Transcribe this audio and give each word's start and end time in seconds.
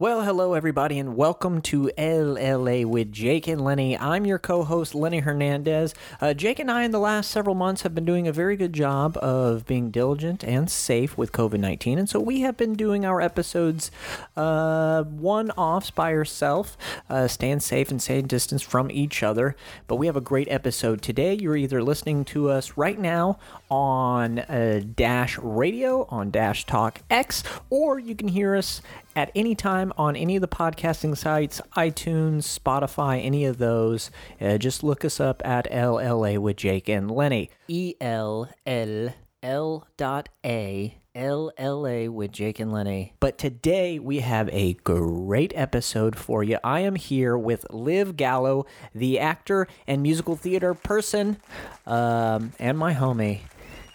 Well, 0.00 0.22
hello, 0.22 0.54
everybody, 0.54 0.96
and 1.00 1.16
welcome 1.16 1.60
to 1.62 1.90
LLA 1.98 2.84
with 2.84 3.10
Jake 3.10 3.48
and 3.48 3.60
Lenny. 3.60 3.98
I'm 3.98 4.24
your 4.24 4.38
co 4.38 4.62
host, 4.62 4.94
Lenny 4.94 5.18
Hernandez. 5.18 5.92
Uh, 6.20 6.34
Jake 6.34 6.60
and 6.60 6.70
I, 6.70 6.84
in 6.84 6.92
the 6.92 7.00
last 7.00 7.32
several 7.32 7.56
months, 7.56 7.82
have 7.82 7.96
been 7.96 8.04
doing 8.04 8.28
a 8.28 8.32
very 8.32 8.56
good 8.56 8.72
job 8.72 9.16
of 9.16 9.66
being 9.66 9.90
diligent 9.90 10.44
and 10.44 10.70
safe 10.70 11.18
with 11.18 11.32
COVID 11.32 11.58
19. 11.58 11.98
And 11.98 12.08
so 12.08 12.20
we 12.20 12.42
have 12.42 12.56
been 12.56 12.74
doing 12.74 13.04
our 13.04 13.20
episodes 13.20 13.90
uh, 14.36 15.02
one 15.02 15.50
offs 15.50 15.90
by 15.90 16.12
ourselves, 16.12 16.76
uh, 17.10 17.26
staying 17.26 17.58
safe 17.58 17.90
and 17.90 18.00
staying 18.00 18.28
distance 18.28 18.62
from 18.62 18.92
each 18.92 19.24
other. 19.24 19.56
But 19.88 19.96
we 19.96 20.06
have 20.06 20.14
a 20.14 20.20
great 20.20 20.46
episode 20.48 21.02
today. 21.02 21.34
You're 21.34 21.56
either 21.56 21.82
listening 21.82 22.24
to 22.26 22.50
us 22.50 22.76
right 22.76 23.00
now 23.00 23.40
on 23.68 24.38
uh, 24.38 24.80
Dash 24.94 25.36
Radio, 25.38 26.06
on 26.08 26.30
Dash 26.30 26.64
Talk 26.66 27.00
X, 27.10 27.42
or 27.68 27.98
you 27.98 28.14
can 28.14 28.28
hear 28.28 28.54
us 28.54 28.80
at 29.18 29.32
any 29.34 29.56
time 29.56 29.87
on 29.96 30.16
any 30.16 30.36
of 30.36 30.40
the 30.40 30.48
podcasting 30.48 31.16
sites, 31.16 31.60
iTunes, 31.76 32.58
Spotify, 32.58 33.24
any 33.24 33.44
of 33.44 33.58
those. 33.58 34.10
Uh, 34.40 34.58
just 34.58 34.82
look 34.82 35.04
us 35.04 35.20
up 35.20 35.40
at 35.44 35.70
LLA 35.70 36.38
with 36.38 36.56
Jake 36.56 36.88
and 36.88 37.10
Lenny. 37.10 37.50
E 37.68 37.94
L 38.00 38.48
L 38.66 39.14
L 39.42 39.86
dot 39.96 40.28
A. 40.44 40.98
LLA 41.14 42.08
with 42.08 42.30
Jake 42.30 42.60
and 42.60 42.72
Lenny. 42.72 43.12
But 43.18 43.38
today 43.38 43.98
we 43.98 44.20
have 44.20 44.48
a 44.50 44.74
great 44.74 45.52
episode 45.56 46.14
for 46.16 46.44
you. 46.44 46.58
I 46.62 46.80
am 46.80 46.94
here 46.94 47.36
with 47.36 47.66
Liv 47.70 48.16
Gallo, 48.16 48.66
the 48.94 49.18
actor 49.18 49.66
and 49.88 50.00
musical 50.00 50.36
theater 50.36 50.74
person, 50.74 51.38
um, 51.86 52.52
and 52.60 52.78
my 52.78 52.94
homie. 52.94 53.40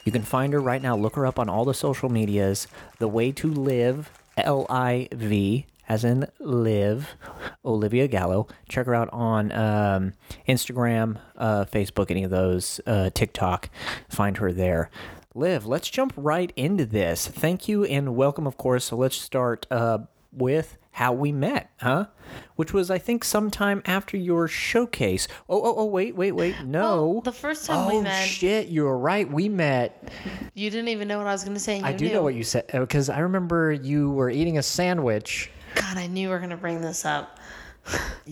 You 0.04 0.12
can 0.12 0.24
find 0.24 0.52
her 0.52 0.60
right 0.60 0.82
now. 0.82 0.98
Look 0.98 1.16
her 1.16 1.26
up 1.26 1.40
on 1.40 1.48
all 1.48 1.64
the 1.64 1.74
social 1.74 2.10
medias. 2.10 2.68
The 3.00 3.08
Way 3.08 3.32
to 3.34 3.48
Live, 3.48 4.12
L 4.36 4.66
I 4.70 5.08
V, 5.14 5.66
as 5.88 6.04
in 6.04 6.28
live, 6.40 7.16
Olivia 7.66 8.08
Gallo. 8.08 8.48
Check 8.70 8.86
her 8.86 8.96
out 8.96 9.10
on 9.12 9.52
um, 9.52 10.14
Instagram, 10.48 11.18
uh, 11.38 11.66
Facebook, 11.66 12.10
any 12.10 12.24
of 12.24 12.32
those, 12.32 12.80
uh, 12.86 13.10
TikTok. 13.14 13.70
Find 14.10 14.38
her 14.38 14.52
there. 14.52 14.90
Liv, 15.36 15.66
let's 15.66 15.90
jump 15.90 16.14
right 16.16 16.54
into 16.56 16.86
this. 16.86 17.28
Thank 17.28 17.68
you 17.68 17.84
and 17.86 18.16
welcome, 18.16 18.46
of 18.46 18.58
course. 18.58 18.86
So 18.86 18.96
let's 18.96 19.16
start 19.16 19.66
uh, 19.72 20.00
with 20.32 20.78
how 20.92 21.12
we 21.12 21.32
met, 21.32 21.72
huh? 21.78 22.06
Which 22.56 22.72
was, 22.72 22.92
I 22.92 23.00
think, 23.00 23.24
sometime 23.24 23.82
after 23.86 24.16
your 24.16 24.48
showcase. 24.48 25.28
Oh, 25.50 25.60
oh, 25.60 25.74
oh, 25.78 25.86
wait, 25.86 26.16
wait, 26.16 26.34
wait. 26.34 26.56
No. 26.66 27.18
Oh, 27.18 27.22
the 27.22 27.32
first 27.32 27.66
time 27.66 27.88
oh, 27.88 27.96
we 27.98 28.02
met, 28.04 28.24
Oh, 28.24 28.26
shit, 28.28 28.68
you 28.68 28.84
were 28.84 28.98
right. 28.98 29.30
We 29.30 29.50
met. 29.50 30.12
you 30.54 30.70
didn't 30.70 30.90
even 30.90 31.08
know 31.08 31.18
what 31.18 31.26
I 31.26 31.32
was 31.32 31.44
going 31.44 31.56
to 31.56 31.60
say. 31.60 31.82
I 31.82 31.94
do 31.94 32.06
knew. 32.06 32.14
know 32.14 32.22
what 32.24 32.36
you 32.36 32.44
said 32.44 32.68
because 32.72 33.10
I 33.10 33.20
remember 33.20 33.72
you 33.72 34.12
were 34.12 34.30
eating 34.30 34.60
a 34.60 34.64
sandwich. 34.64 35.50
God, 35.76 35.98
I 35.98 36.08
knew 36.08 36.30
we 36.30 36.34
were 36.34 36.40
going 36.40 36.50
to 36.50 36.58
bring 36.58 36.82
this 36.82 37.06
up. 37.06 37.40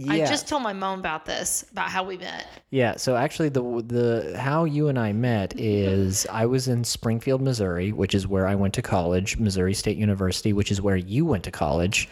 I 0.09 0.19
just 0.19 0.47
told 0.47 0.63
my 0.63 0.71
mom 0.71 0.99
about 0.99 1.25
this, 1.25 1.65
about 1.71 1.89
how 1.89 2.03
we 2.03 2.17
met. 2.17 2.47
Yeah, 2.69 2.95
so 2.95 3.17
actually 3.17 3.49
the 3.49 3.61
the 3.85 4.37
how 4.39 4.63
you 4.63 4.87
and 4.87 4.97
I 4.97 5.11
met 5.11 5.59
is 5.59 6.25
I 6.31 6.45
was 6.45 6.69
in 6.69 6.85
Springfield, 6.85 7.41
Missouri, 7.41 7.91
which 7.91 8.15
is 8.15 8.25
where 8.27 8.47
I 8.47 8.55
went 8.55 8.73
to 8.75 8.81
college, 8.81 9.37
Missouri 9.37 9.73
State 9.73 9.97
University, 9.97 10.53
which 10.53 10.71
is 10.71 10.81
where 10.81 10.95
you 10.95 11.25
went 11.25 11.43
to 11.43 11.51
college. 11.51 12.07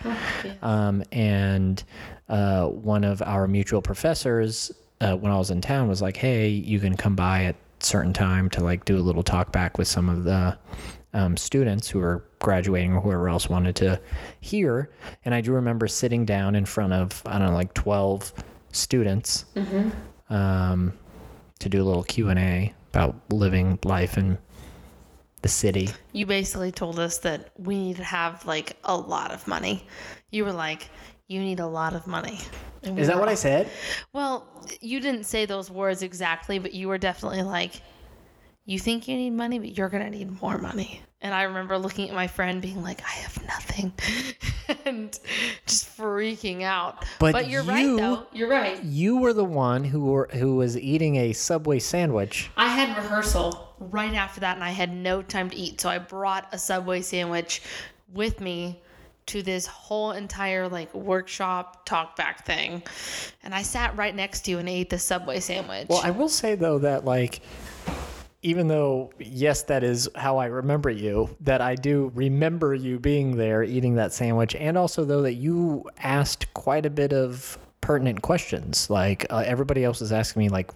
Um, 0.62 1.04
and 1.14 1.82
uh, 2.28 2.68
one 2.68 3.06
of 3.06 3.22
our 3.22 3.48
mutual 3.48 3.82
professors 3.82 4.72
uh, 5.00 5.16
when 5.16 5.32
I 5.32 5.38
was 5.38 5.50
in 5.50 5.62
town 5.62 5.88
was 5.88 6.02
like, 6.02 6.18
"Hey, 6.18 6.50
you 6.50 6.80
can 6.80 6.98
come 6.98 7.16
by 7.16 7.46
at 7.46 7.56
certain 7.80 8.14
time 8.14 8.50
to 8.50 8.64
like 8.64 8.84
do 8.84 8.98
a 8.98 9.00
little 9.00 9.24
talk 9.24 9.54
back 9.54 9.78
with 9.78 9.88
some 9.88 10.10
of 10.10 10.26
the 10.26 10.58
um, 11.14 11.38
students 11.38 11.90
who 11.90 12.00
were 12.00 12.24
graduating 12.40 12.94
or 12.94 13.02
whoever 13.02 13.30
else 13.30 13.50
wanted 13.50 13.76
to 13.78 14.00
hear." 14.42 14.90
And 15.26 15.34
I 15.34 15.42
do 15.42 15.54
remember 15.54 15.88
sitting 15.88 16.26
down 16.26 16.56
in 16.56 16.66
front 16.66 16.94
of 16.94 17.22
I 17.26 17.40
don't 17.40 17.50
know 17.50 17.54
like 17.54 17.74
twelve 17.74 18.34
students 18.72 19.46
um, 20.30 20.94
to 21.60 21.70
do 21.70 21.82
a 21.82 21.86
little 21.86 22.04
Q 22.04 22.30
and 22.30 22.40
A 22.40 22.74
about 22.92 23.16
living 23.32 23.80
life 23.84 24.18
in 24.18 24.38
the 25.42 25.50
city. 25.50 25.90
You 26.12 26.26
basically 26.26 26.72
told 26.72 27.00
us 27.00 27.20
that 27.20 27.52
we 27.58 27.78
need 27.78 27.98
to 27.98 28.04
have 28.04 28.46
like 28.46 28.78
a 28.84 28.96
lot 28.96 29.32
of 29.32 29.48
money. 29.48 29.86
You 30.32 30.46
were 30.46 30.52
like, 30.52 30.90
you 31.28 31.40
need 31.40 31.60
a 31.60 31.68
lot 31.68 31.94
of 31.96 32.08
money. 32.08 32.40
We 32.84 33.02
Is 33.02 33.08
that 33.08 33.20
what 33.20 33.30
I 33.30 33.36
said? 33.36 33.70
Well, 34.14 34.48
you 34.82 35.00
didn't 35.00 35.26
say 35.26 35.46
those 35.46 35.70
words 35.70 36.02
exactly, 36.02 36.60
but 36.60 36.74
you 36.74 36.88
were 36.88 36.98
definitely 36.98 37.44
like, 37.44 37.82
you 38.70 38.78
think 38.78 39.08
you 39.08 39.18
need 39.18 39.32
money, 39.32 39.58
but 39.58 39.76
you're 39.76 39.90
going 39.90 40.04
to 40.04 40.16
need 40.16 40.40
more 40.44 40.60
money. 40.60 41.02
And 41.22 41.34
I 41.34 41.44
remember 41.44 41.80
looking 41.80 42.08
at 42.08 42.14
my 42.14 42.28
friend 42.28 42.62
being 42.62 42.84
like, 42.84 43.02
I 43.02 43.10
have 43.14 43.44
nothing. 43.48 43.92
and 44.86 45.20
just 45.66 45.98
freaking 45.98 46.62
out. 46.62 47.04
But 47.18 47.50
you're 47.50 47.64
you- 47.64 47.70
right, 47.70 47.98
though. 47.98 48.28
You're 48.32 48.48
right. 48.48 48.82
You 48.84 49.18
were 49.18 49.34
the 49.34 49.44
one 49.44 49.84
who 49.84 50.06
were 50.06 50.30
who 50.34 50.56
was 50.56 50.78
eating 50.78 51.16
a 51.16 51.34
Subway 51.34 51.80
sandwich. 51.80 52.52
I 52.56 52.68
had 52.68 52.96
rehearsal 52.96 53.74
right 53.80 54.14
after 54.14 54.42
that, 54.42 54.56
and 54.56 54.64
I 54.64 54.70
had 54.70 54.94
no 54.96 55.24
time 55.24 55.50
to 55.50 55.56
eat. 55.58 55.82
So 55.82 55.90
I 55.90 55.98
brought 55.98 56.48
a 56.52 56.60
Subway 56.60 57.02
sandwich 57.02 57.64
with 58.14 58.40
me 58.40 58.84
to 59.26 59.42
this 59.44 59.66
whole 59.66 60.12
entire 60.12 60.68
like 60.68 60.94
workshop 60.94 61.88
talkback 61.88 62.46
thing. 62.46 62.84
And 63.44 63.54
I 63.54 63.64
sat 63.64 63.98
right 63.98 64.16
next 64.16 64.42
to 64.46 64.52
you 64.52 64.60
and 64.60 64.70
ate 64.70 64.90
the 64.90 65.00
Subway 65.00 65.40
sandwich. 65.40 65.88
Well, 65.90 66.02
I 66.04 66.12
will 66.12 66.30
say 66.30 66.56
though 66.56 66.80
that 66.80 67.06
like 67.06 67.42
even 68.42 68.68
though 68.68 69.12
yes 69.20 69.64
that 69.64 69.84
is 69.84 70.10
how 70.16 70.38
I 70.38 70.46
remember 70.46 70.90
you, 70.90 71.36
that 71.42 71.62
I 71.62 71.76
do 71.76 72.12
remember 72.16 72.74
you 72.74 73.00
being 73.00 73.36
there 73.36 73.64
eating 73.64 73.96
that 73.96 74.14
sandwich 74.14 74.56
and 74.56 74.78
also 74.78 75.04
though 75.04 75.22
that 75.24 75.34
you 75.34 75.86
asked 76.00 76.54
quite 76.54 76.86
a 76.86 76.90
bit 76.90 77.12
of 77.14 77.58
pertinent 77.82 78.22
questions. 78.22 78.90
Like 78.90 79.26
uh, 79.30 79.44
everybody 79.46 79.84
else 79.84 80.00
was 80.00 80.12
asking 80.12 80.44
me 80.44 80.50
like 80.50 80.72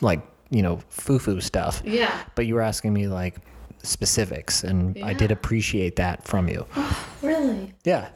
like, 0.00 0.20
you 0.50 0.62
know, 0.62 0.80
foo-foo 0.88 1.40
stuff. 1.40 1.82
yeah. 1.84 2.22
but 2.34 2.46
you 2.46 2.54
were 2.54 2.62
asking 2.62 2.92
me 2.92 3.08
like 3.08 3.36
specifics 3.82 4.64
and 4.64 4.96
I 5.02 5.12
did 5.12 5.30
appreciate 5.30 5.96
that 5.96 6.24
from 6.24 6.48
you. 6.48 6.66
Really? 7.22 7.74
Yeah. 7.84 8.08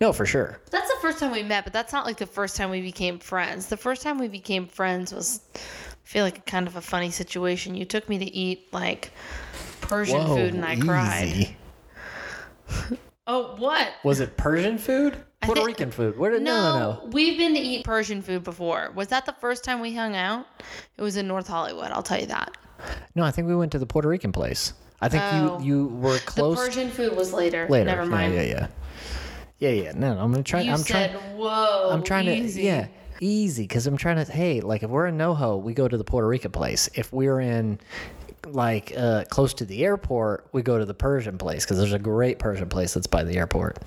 No, 0.00 0.12
for 0.14 0.24
sure. 0.24 0.60
That's 0.70 0.88
the 0.88 0.98
first 1.02 1.18
time 1.18 1.30
we 1.30 1.42
met, 1.42 1.64
but 1.64 1.72
that's 1.74 1.92
not 1.92 2.06
like 2.06 2.16
the 2.16 2.26
first 2.26 2.56
time 2.56 2.70
we 2.70 2.80
became 2.80 3.18
friends. 3.18 3.66
The 3.66 3.76
first 3.76 4.02
time 4.02 4.18
we 4.18 4.28
became 4.28 4.66
friends 4.66 5.12
was, 5.12 5.40
feel 6.10 6.24
like, 6.24 6.38
a 6.38 6.42
kind 6.42 6.66
of 6.66 6.74
a 6.74 6.80
funny 6.80 7.10
situation. 7.12 7.76
You 7.76 7.84
took 7.84 8.08
me 8.08 8.18
to 8.18 8.24
eat 8.24 8.72
like 8.72 9.12
Persian 9.80 10.26
food 10.26 10.54
and 10.54 10.64
I 10.64 10.76
cried. 10.76 11.54
Oh, 13.26 13.54
what? 13.58 13.92
Was 14.02 14.18
it 14.18 14.36
Persian 14.36 14.76
food? 14.76 15.16
Puerto 15.42 15.60
thi- 15.60 15.66
Rican 15.68 15.92
food? 15.92 16.18
Where 16.18 16.32
did, 16.32 16.42
no, 16.42 16.52
no, 16.52 16.72
no. 16.72 16.78
no. 17.04 17.08
We've 17.12 17.38
been 17.38 17.54
to 17.54 17.60
eat 17.60 17.84
Persian 17.84 18.22
food 18.22 18.42
before. 18.42 18.90
Was 18.96 19.06
that 19.08 19.24
the 19.24 19.34
first 19.34 19.62
time 19.62 19.80
we 19.80 19.94
hung 19.94 20.16
out? 20.16 20.46
It 20.96 21.02
was 21.02 21.16
in 21.16 21.28
North 21.28 21.46
Hollywood, 21.46 21.92
I'll 21.92 22.02
tell 22.02 22.18
you 22.18 22.26
that. 22.26 22.56
No, 23.14 23.22
I 23.22 23.30
think 23.30 23.46
we 23.46 23.54
went 23.54 23.70
to 23.72 23.78
the 23.78 23.86
Puerto 23.86 24.08
Rican 24.08 24.32
place. 24.32 24.72
I 25.00 25.08
think 25.08 25.22
Oh. 25.26 25.60
you 25.60 25.64
you 25.66 25.86
were 25.88 26.18
close. 26.18 26.58
The 26.58 26.64
Persian 26.66 26.90
food 26.90 27.14
was 27.16 27.32
later. 27.32 27.68
later. 27.68 27.84
Never 27.84 28.04
mind. 28.06 28.34
Yeah, 28.34 28.42
yeah, 28.42 28.48
yeah. 28.48 28.66
Yeah, 29.60 29.82
yeah. 29.84 29.92
No, 29.92 30.14
no, 30.14 30.20
I'm 30.22 30.32
gonna 30.32 30.42
try. 30.42 30.62
You 30.62 30.72
I'm 30.72 30.78
said, 30.78 31.12
trying. 31.12 31.36
whoa. 31.36 31.90
I'm 31.92 32.02
trying 32.02 32.26
easy. 32.26 32.62
to. 32.62 32.66
Yeah, 32.66 32.86
easy. 33.20 33.64
Because 33.64 33.86
I'm 33.86 33.96
trying 33.96 34.24
to. 34.24 34.30
Hey, 34.30 34.60
like 34.60 34.82
if 34.82 34.90
we're 34.90 35.06
in 35.06 35.16
NoHo, 35.16 35.62
we 35.62 35.74
go 35.74 35.86
to 35.86 35.96
the 35.96 36.04
Puerto 36.04 36.26
Rican 36.26 36.50
place. 36.50 36.88
If 36.94 37.12
we're 37.12 37.40
in 37.40 37.78
like 38.46 38.92
uh, 38.96 39.24
close 39.28 39.54
to 39.54 39.64
the 39.64 39.84
airport, 39.84 40.48
we 40.52 40.62
go 40.62 40.78
to 40.78 40.84
the 40.84 40.94
Persian 40.94 41.38
place 41.38 41.64
because 41.64 41.78
there's 41.78 41.92
a 41.92 41.98
great 41.98 42.38
Persian 42.38 42.68
place 42.68 42.94
that's 42.94 43.06
by 43.06 43.24
the 43.24 43.36
airport. 43.36 43.78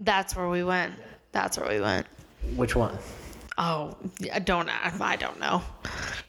That's 0.00 0.34
where 0.34 0.48
we 0.48 0.64
went. 0.64 0.94
That's 1.32 1.58
where 1.58 1.68
we 1.68 1.80
went. 1.80 2.06
Which 2.56 2.74
one? 2.74 2.98
Oh, 3.58 3.96
I 4.32 4.38
don't. 4.38 4.68
I 4.68 5.16
don't 5.16 5.38
know. 5.38 5.62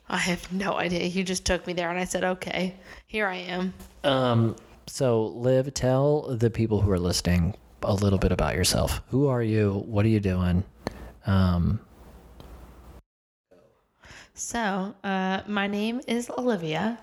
I 0.10 0.18
have 0.18 0.52
no 0.52 0.74
idea. 0.74 1.06
You 1.06 1.24
just 1.24 1.46
took 1.46 1.66
me 1.66 1.74
there, 1.74 1.90
and 1.90 1.98
I 1.98 2.04
said, 2.06 2.24
"Okay, 2.24 2.76
here 3.08 3.28
I 3.28 3.38
am." 3.38 3.74
Um. 4.04 4.56
So, 4.86 5.28
Liv, 5.28 5.74
tell 5.74 6.36
the 6.36 6.50
people 6.50 6.82
who 6.82 6.92
are 6.92 7.00
listening 7.00 7.56
a 7.82 7.94
little 7.94 8.20
bit 8.20 8.32
about 8.32 8.56
yourself. 8.56 9.02
Who 9.10 9.28
are 9.28 9.42
you? 9.42 9.84
What 9.88 10.06
are 10.06 10.10
you 10.10 10.20
doing? 10.20 10.64
Um. 11.26 11.80
So, 14.46 14.94
uh, 15.06 15.40
my 15.48 15.68
name 15.68 16.02
is 16.06 16.30
Olivia, 16.30 17.00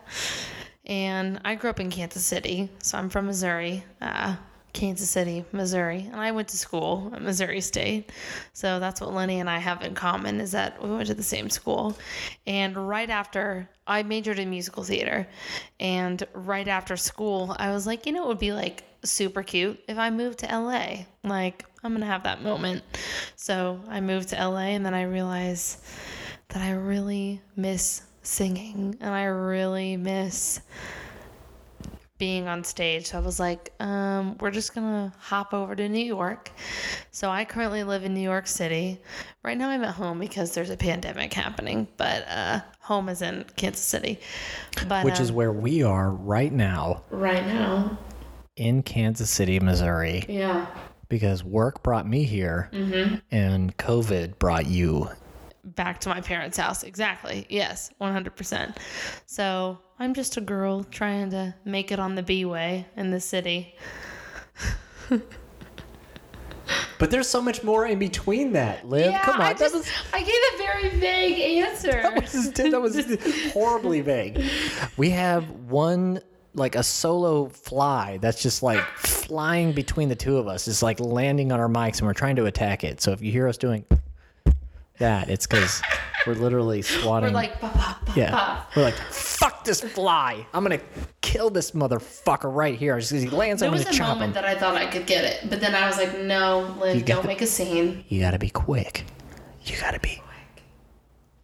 and 0.85 1.41
I 1.43 1.55
grew 1.55 1.71
up 1.71 1.81
in 1.81 1.89
Kansas 1.89 2.23
City. 2.23 2.69
So 2.81 2.99
I'm 2.99 3.09
from 3.09 3.25
Missouri, 3.25 3.83
uh, 4.03 4.37
Kansas 4.75 5.09
City, 5.09 5.47
Missouri, 5.51 6.07
and 6.13 6.21
I 6.21 6.33
went 6.33 6.49
to 6.49 6.59
school 6.59 7.11
at 7.15 7.23
Missouri 7.23 7.63
State. 7.63 8.13
So 8.53 8.79
that's 8.79 9.01
what 9.01 9.15
Lenny 9.15 9.41
and 9.41 9.49
I 9.49 9.57
have 9.57 9.81
in 9.81 9.95
common 9.95 10.39
is 10.39 10.53
that 10.53 10.83
we 10.83 10.91
went 10.91 11.07
to 11.07 11.15
the 11.15 11.23
same 11.23 11.49
school. 11.49 11.97
And 12.47 12.77
right 12.77 13.09
after 13.09 13.71
I 13.87 14.03
majored 14.03 14.39
in 14.39 14.51
musical 14.51 14.83
theater, 14.83 15.27
and 15.81 16.23
right 16.35 16.69
after 16.69 16.95
school, 16.99 17.57
I 17.59 17.71
was 17.71 17.87
like, 17.87 18.05
you 18.05 18.13
know, 18.13 18.25
it 18.25 18.29
would 18.29 18.39
be 18.39 18.53
like 18.53 18.85
super 19.03 19.43
cute 19.43 19.81
if 19.89 19.97
I 19.97 20.11
moved 20.11 20.41
to 20.41 20.47
LA. 20.47 21.07
Like, 21.25 21.65
I'm 21.83 21.95
gonna 21.95 22.05
have 22.05 22.25
that 22.25 22.43
moment. 22.43 22.83
So 23.35 23.81
I 23.89 24.03
moved 24.03 24.29
to 24.29 24.37
LA, 24.37 24.75
and 24.77 24.85
then 24.85 24.93
I 24.93 25.05
realized 25.05 25.79
that 26.51 26.63
I 26.63 26.73
really 26.73 27.41
miss 27.57 28.03
singing 28.23 28.97
and 29.01 29.11
I 29.15 29.25
really 29.25 29.97
miss 29.97 30.61
being 32.19 32.49
on 32.49 32.63
stage. 32.65 33.07
So 33.07 33.19
I 33.19 33.21
was 33.23 33.41
like, 33.41 33.73
um, 33.81 34.37
we're 34.41 34.51
just 34.51 34.75
gonna 34.75 35.11
hop 35.19 35.55
over 35.55 35.75
to 35.75 35.89
New 35.89 36.05
York. 36.05 36.51
So 37.11 37.31
I 37.31 37.47
currently 37.47 37.83
live 37.83 38.05
in 38.05 38.13
New 38.13 38.21
York 38.21 38.47
City. 38.47 39.01
Right 39.43 39.57
now 39.57 39.71
I'm 39.71 39.83
at 39.85 39.95
home 39.95 40.19
because 40.19 40.53
there's 40.53 40.69
a 40.69 40.77
pandemic 40.77 41.33
happening, 41.33 41.89
but 41.97 42.29
uh, 42.29 42.61
home 42.81 43.09
is 43.09 43.23
in 43.23 43.47
Kansas 43.57 43.83
City. 43.85 44.21
But 44.87 45.07
Which 45.07 45.19
is 45.19 45.31
um, 45.31 45.37
where 45.37 45.53
we 45.53 45.83
are 45.83 46.11
right 46.11 46.53
now 46.53 47.05
right 47.11 47.47
now. 47.47 47.97
in 48.57 48.83
Kansas 48.83 49.31
City, 49.31 49.59
Missouri, 49.59 50.27
Yeah. 50.29 50.67
because 51.09 51.43
work 51.43 51.83
brought 51.83 52.07
me 52.07 52.25
here 52.25 52.69
Mm-hmm. 52.73 53.15
and 53.31 53.75
COVID 53.79 54.39
brought 54.39 54.67
you. 54.67 55.09
Back 55.65 56.01
to 56.01 56.09
my 56.09 56.21
parents' 56.21 56.57
house. 56.57 56.83
Exactly. 56.83 57.47
Yes, 57.49 57.91
100%. 58.01 58.77
So 59.27 59.79
I'm 59.99 60.15
just 60.15 60.37
a 60.37 60.41
girl 60.41 60.85
trying 60.85 61.31
to 61.31 61.55
make 61.65 61.93
it 61.93 61.99
on 61.99 62.15
the 62.15 62.23
B 62.23 62.45
way 62.45 62.87
in 62.97 63.11
the 63.11 63.21
city. 63.21 63.77
But 67.01 67.11
there's 67.11 67.29
so 67.29 67.41
much 67.41 67.65
more 67.65 67.87
in 67.87 67.99
between 67.99 68.53
that, 68.53 68.87
Liv. 68.87 69.15
Come 69.23 69.37
on. 69.37 69.41
I, 69.41 69.55
just, 69.55 69.75
was 69.75 69.89
I 70.13 70.21
gave 70.21 70.29
a 70.29 70.59
very 70.59 71.01
vague 71.01 71.65
answer. 71.65 71.91
that 72.03 72.15
was, 72.15 72.53
that 72.53 72.81
was 72.81 73.53
horribly 73.55 74.03
vague. 74.03 74.45
We 74.99 75.09
have 75.09 75.49
one 75.51 76.21
like 76.53 76.75
a 76.75 76.83
solo 76.83 77.49
fly 77.49 78.19
that's 78.19 78.43
just 78.43 78.63
like 78.63 78.85
flying 78.99 79.73
between 79.73 80.11
the 80.11 80.15
two 80.15 80.37
of 80.37 80.47
us. 80.47 80.69
It's 80.69 80.83
like 80.83 81.01
landing 81.01 81.53
on 81.53 81.59
our 81.59 81.69
mics 81.69 81.99
and 81.99 82.07
we're 82.07 82.13
trying 82.13 82.37
to 82.37 82.45
attack 82.45 82.85
it. 82.85 83.01
So 83.01 83.13
if 83.13 83.23
you 83.23 83.33
hear 83.33 83.49
us 83.49 83.57
doing 83.57 83.83
that, 85.01 85.29
it's 85.29 85.47
because 85.47 85.83
we're 86.27 86.35
literally 86.35 86.81
swatting. 86.97 87.29
We're 87.31 87.35
like, 87.35 87.61
ba, 87.61 87.71
ba, 87.75 87.99
ba, 88.07 88.13
yeah, 88.17 88.63
we're 88.77 88.85
like, 88.85 88.95
fuck 88.95 89.65
this 89.65 89.81
fly. 89.81 90.47
I'm 90.55 90.63
gonna 90.63 90.81
kill 91.21 91.51
this 91.51 91.73
motherfucker 91.73 92.55
right 92.55 92.79
here. 92.79 92.97
As 92.97 93.11
he 93.11 93.29
lands, 93.29 93.61
There 93.61 93.69
I'm 93.69 93.73
was 93.75 93.85
gonna 93.85 93.97
a 93.97 94.01
moment 94.09 94.27
him. 94.29 94.33
that 94.35 94.45
I 94.45 94.55
thought 94.55 94.77
I 94.77 94.87
could 94.87 95.07
get 95.07 95.25
it, 95.25 95.51
but 95.51 95.61
then 95.61 95.75
I 95.75 95.87
was 95.87 95.97
like, 95.99 96.19
no, 96.21 96.75
got 96.79 97.07
don't 97.07 97.27
make 97.27 97.43
a 97.43 97.47
scene. 97.47 98.05
You 98.09 98.21
gotta 98.21 98.39
be 98.39 98.49
quick. 98.51 99.05
You 99.65 99.77
gotta 99.79 99.99
be. 100.01 100.23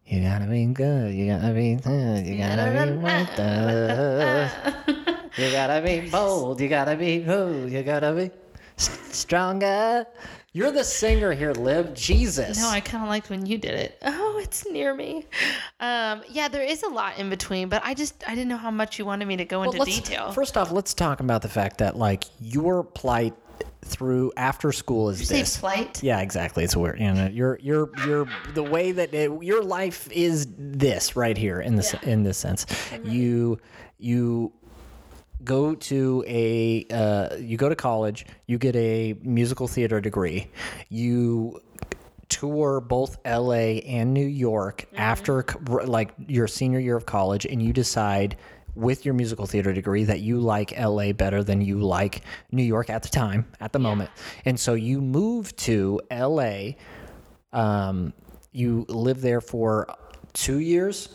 You 0.06 0.23
gotta 0.23 0.47
be 0.47 0.64
good. 0.67 1.12
You 1.12 1.26
gotta 1.26 1.52
be. 1.52 1.75
uh, 1.85 2.20
You 2.25 2.38
gotta 2.38 2.70
be 2.87 2.93
right 3.02 3.29
there. 3.37 4.52
You 5.37 5.50
gotta 5.50 5.82
be 5.85 6.09
bold. 6.09 6.61
You 6.61 6.69
gotta 6.69 6.94
be 6.94 7.20
who? 7.23 7.67
You 7.67 7.82
gotta 7.82 8.12
be 8.12 8.31
stronger. 8.76 10.06
You're 10.56 10.73
the 10.73 10.85
singer 10.85 11.32
here, 11.35 11.53
Liv. 11.53 11.93
Jesus. 11.93 12.58
No, 12.58 12.70
I 12.70 12.81
kind 12.81 13.05
of 13.05 13.11
liked 13.11 13.29
when 13.29 13.44
you 13.44 13.58
did 13.58 13.75
it. 13.75 14.03
Oh, 14.29 14.38
it's 14.38 14.67
near 14.67 14.94
me. 14.94 15.26
Um, 15.81 16.23
yeah, 16.29 16.49
there 16.49 16.62
is 16.62 16.82
a 16.82 16.88
lot 16.88 17.19
in 17.19 17.31
between, 17.31 17.69
but 17.69 17.82
I 17.85 17.94
just 17.94 18.23
I 18.26 18.35
didn't 18.35 18.49
know 18.49 18.56
how 18.58 18.70
much 18.70 18.99
you 18.99 19.05
wanted 19.06 19.26
me 19.26 19.37
to 19.38 19.44
go 19.44 19.62
into 19.62 19.82
detail. 19.85 20.31
First 20.32 20.56
off, 20.56 20.70
let's 20.70 20.93
talk 20.94 21.20
about 21.20 21.43
the 21.43 21.49
fact 21.49 21.79
that 21.79 21.97
like 21.97 22.25
your 22.38 22.85
plight 22.85 23.35
through 23.82 24.32
after 24.37 24.73
school 24.73 25.08
is 25.08 25.26
this. 25.29 25.56
plight. 25.56 26.03
Yeah, 26.03 26.20
exactly. 26.20 26.64
It's 26.64 26.76
weird. 26.76 27.00
You 27.00 27.12
know, 27.12 27.26
your 27.29 27.59
your 27.61 27.91
your 28.06 28.29
the 28.55 28.62
way 28.62 28.93
that 28.93 29.12
it, 29.14 29.43
your 29.43 29.62
life 29.62 30.11
is 30.12 30.47
this 30.56 31.17
right 31.17 31.37
here 31.37 31.61
in 31.61 31.76
this 31.76 31.94
in 32.02 32.23
this 32.23 32.38
sense. 32.38 32.67
You 33.05 33.59
you 33.99 34.52
go 35.47 35.75
to 35.75 36.25
a 36.27 36.85
uh, 36.91 37.37
you 37.37 37.57
go 37.57 37.71
to 37.71 37.77
college. 37.77 38.27
You 38.47 38.59
get 38.59 38.77
a 38.77 39.15
musical 39.23 39.67
theater 39.67 40.01
degree. 40.01 40.51
You 40.91 41.63
tour 42.29 42.81
both 42.81 43.17
LA 43.25 43.81
and 43.87 44.13
New 44.13 44.27
York 44.27 44.87
after 44.97 45.45
like 45.85 46.13
your 46.27 46.49
senior 46.49 46.81
year 46.81 46.97
of 46.97 47.07
college 47.07 47.47
and 47.47 47.63
you 47.63 47.73
decide 47.73 48.37
with 48.75 49.05
your 49.05 49.15
musical 49.15 49.47
theater 49.47 49.73
degree 49.73 50.05
that 50.05 50.21
you 50.21 50.39
like 50.39 50.79
LA 50.79 51.13
better 51.13 51.43
than 51.43 51.61
you 51.61 51.79
like 51.79 52.23
New 52.51 52.65
York 52.65 52.91
at 52.91 53.03
the 53.03 53.09
time 53.09 53.47
at 53.61 53.73
the 53.73 53.79
moment 53.79 54.11
and 54.45 54.59
so 54.59 54.75
you 54.75 55.01
move 55.01 55.55
to 55.57 56.01
LA 56.11 56.73
um 57.53 58.13
you 58.53 58.85
live 58.89 59.21
there 59.21 59.41
for 59.41 59.87
2 60.35 60.59
years 60.59 61.09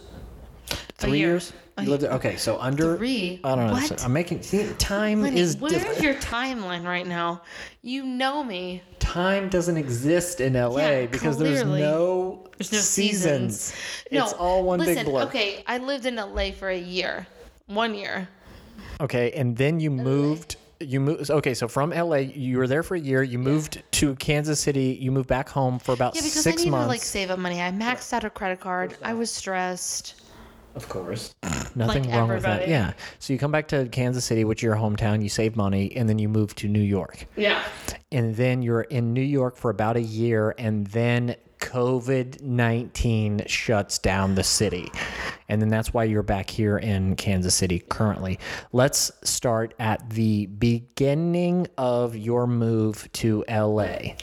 3 0.98 1.18
year. 1.18 1.28
years 1.30 1.54
you 1.80 1.90
lived 1.90 2.04
there 2.04 2.12
okay 2.12 2.36
so 2.36 2.60
under 2.60 2.96
Three? 2.98 3.40
I 3.44 3.56
don't 3.56 3.68
know 3.68 3.74
What? 3.74 4.00
so 4.00 4.06
I'm 4.06 4.14
making 4.14 4.42
see, 4.44 4.68
time 4.78 5.22
Lenny, 5.24 5.40
is 5.40 5.58
where's 5.58 5.74
different. 5.74 6.02
your 6.02 6.14
timeline 6.16 6.86
right 6.86 7.08
now? 7.08 7.42
You 7.82 8.04
know 8.06 8.44
me. 8.44 8.84
time 9.00 9.50
doesn't 9.50 9.78
exist 9.78 10.42
in 10.42 10.54
LA 10.54 10.78
Yeah, 10.82 11.06
because 11.08 11.38
there's 11.40 11.64
no 11.64 12.44
There's 12.58 12.72
no 12.72 12.78
seasons. 12.80 13.60
seasons. 13.60 13.74
It's 14.12 14.34
all 14.34 14.64
one 14.64 14.80
listen, 14.80 14.96
big 14.96 15.06
blur. 15.06 15.24
Okay, 15.24 15.64
I 15.66 15.80
lived 15.80 16.06
in 16.06 16.16
LA 16.18 16.52
for 16.52 16.70
a 16.70 16.78
year. 16.78 17.26
One 17.68 17.96
year. 17.96 18.28
Okay, 19.00 19.32
and 19.32 19.58
then 19.58 19.80
you 19.80 19.90
moved. 19.90 20.58
You 20.80 21.00
moved. 21.00 21.32
Okay, 21.32 21.54
so 21.56 21.68
from 21.68 21.92
LA, 21.92 22.18
you 22.18 22.58
were 22.58 22.68
there 22.68 22.84
for 22.84 22.96
a 22.96 23.00
year. 23.00 23.24
You 23.24 23.40
moved 23.40 23.82
to 23.94 24.16
Kansas 24.16 24.60
City. 24.60 24.98
You 25.02 25.12
moved 25.12 25.28
back 25.28 25.48
home 25.50 25.80
for 25.80 25.94
about 25.94 26.16
Yeah, 26.16 26.22
because 26.22 26.42
six 26.44 26.62
I 26.62 26.66
needed 26.66 26.72
months. 26.72 26.86
to 26.86 26.90
like 26.90 27.02
save 27.02 27.32
up 27.32 27.40
money. 27.40 27.62
I 27.62 27.72
maxed 27.72 28.12
out 28.14 28.24
a 28.24 28.30
credit 28.30 28.60
card. 28.60 28.96
I 29.02 29.14
was 29.14 29.32
stressed. 29.32 30.16
Of 30.76 30.88
course, 30.90 31.36
mm. 31.44 31.76
nothing 31.76 32.04
Like 32.04 32.14
wrong 32.14 32.30
with 32.30 32.44
that. 32.44 32.68
Yeah. 32.68 32.94
So 33.20 33.34
you 33.34 33.40
come 33.40 33.52
back 33.52 33.68
to 33.70 33.88
Kansas 33.90 34.26
City, 34.26 34.44
which 34.46 34.60
is 34.60 34.64
your 34.64 34.76
hometown. 34.76 35.22
You 35.22 35.30
save 35.30 35.56
money, 35.56 35.96
and 35.96 36.08
then 36.08 36.20
you 36.20 36.30
move 36.30 36.56
to 36.56 36.68
New 36.68 36.82
York. 36.82 37.26
Yeah. 37.36 37.64
and 38.12 38.36
then 38.36 38.62
you're 38.62 38.82
in 38.82 39.14
New 39.14 39.22
York 39.22 39.56
for 39.56 39.70
about 39.70 39.96
a 39.96 40.02
year, 40.02 40.54
and 40.58 40.88
then 40.88 41.36
COVID 41.62 42.42
19 42.42 43.44
shuts 43.46 44.00
down 44.00 44.36
the 44.36 44.44
city. 44.44 44.92
And 45.48 45.62
then 45.62 45.70
that's 45.70 45.94
why 45.94 46.04
you're 46.06 46.24
back 46.24 46.50
here 46.50 46.78
in 46.78 47.16
Kansas 47.16 47.56
City 47.56 47.80
currently. 47.80 48.40
Let's 48.74 49.12
start 49.24 49.74
at 49.80 50.10
the 50.10 50.48
beginning 50.48 51.68
of 51.78 52.16
your 52.16 52.48
move 52.48 53.10
to 53.14 53.46
LA. 53.48 54.16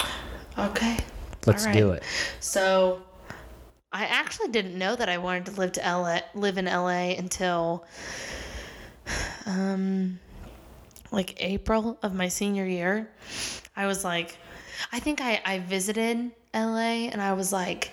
Okay. 0.58 0.98
Let's 1.46 1.66
All 1.66 1.72
do 1.72 1.90
it. 1.92 2.02
So 2.40 3.02
I 3.92 4.04
actually 4.04 4.48
didn't 4.48 4.76
know 4.76 4.94
that 4.96 5.08
I 5.08 5.18
wanted 5.18 5.46
to 5.46 5.52
live 5.52 5.72
to 5.72 5.80
LA, 5.80 6.20
live 6.34 6.58
in 6.58 6.66
LA 6.66 7.14
until 7.16 7.86
um 9.46 10.18
like 11.10 11.42
April 11.42 11.98
of 12.02 12.14
my 12.14 12.28
senior 12.28 12.66
year. 12.66 13.10
I 13.74 13.86
was 13.86 14.04
like 14.04 14.36
I 14.92 15.00
think 15.00 15.20
I 15.20 15.40
I 15.44 15.58
visited 15.60 16.30
LA 16.52 17.08
and 17.08 17.22
I 17.22 17.32
was 17.32 17.52
like 17.52 17.92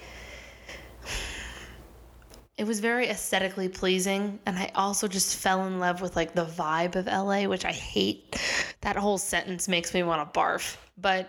it 2.58 2.66
was 2.66 2.80
very 2.80 3.10
aesthetically 3.10 3.68
pleasing 3.68 4.40
and 4.46 4.58
I 4.58 4.72
also 4.76 5.08
just 5.08 5.38
fell 5.38 5.66
in 5.66 5.80
love 5.80 6.02
with 6.02 6.16
like 6.16 6.34
the 6.34 6.46
vibe 6.46 6.96
of 6.96 7.06
LA, 7.06 7.48
which 7.50 7.66
I 7.66 7.72
hate. 7.72 8.40
That 8.82 8.96
whole 8.96 9.18
sentence 9.18 9.68
makes 9.68 9.94
me 9.94 10.04
want 10.04 10.34
to 10.34 10.40
barf. 10.40 10.78
But 10.98 11.28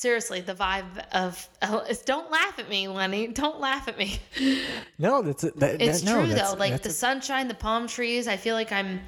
seriously, 0.00 0.40
the 0.40 0.54
vibe 0.54 0.98
of 1.12 1.46
oh, 1.62 1.84
LA, 1.86 1.94
don't 2.06 2.30
laugh 2.30 2.58
at 2.58 2.70
me, 2.70 2.88
Lenny. 2.88 3.26
Don't 3.28 3.60
laugh 3.60 3.86
at 3.86 3.98
me. 3.98 4.18
No, 4.98 5.22
that's 5.22 5.44
it. 5.44 5.58
That, 5.58 5.80
It's 5.80 6.02
no, 6.02 6.14
true 6.20 6.28
that's- 6.28 6.52
though. 6.52 6.58
Like 6.58 6.82
the 6.82 6.88
a- 6.88 6.92
sunshine, 6.92 7.48
the 7.48 7.54
palm 7.54 7.86
trees. 7.86 8.26
I 8.28 8.36
feel 8.36 8.54
like 8.54 8.72
I'm 8.72 9.00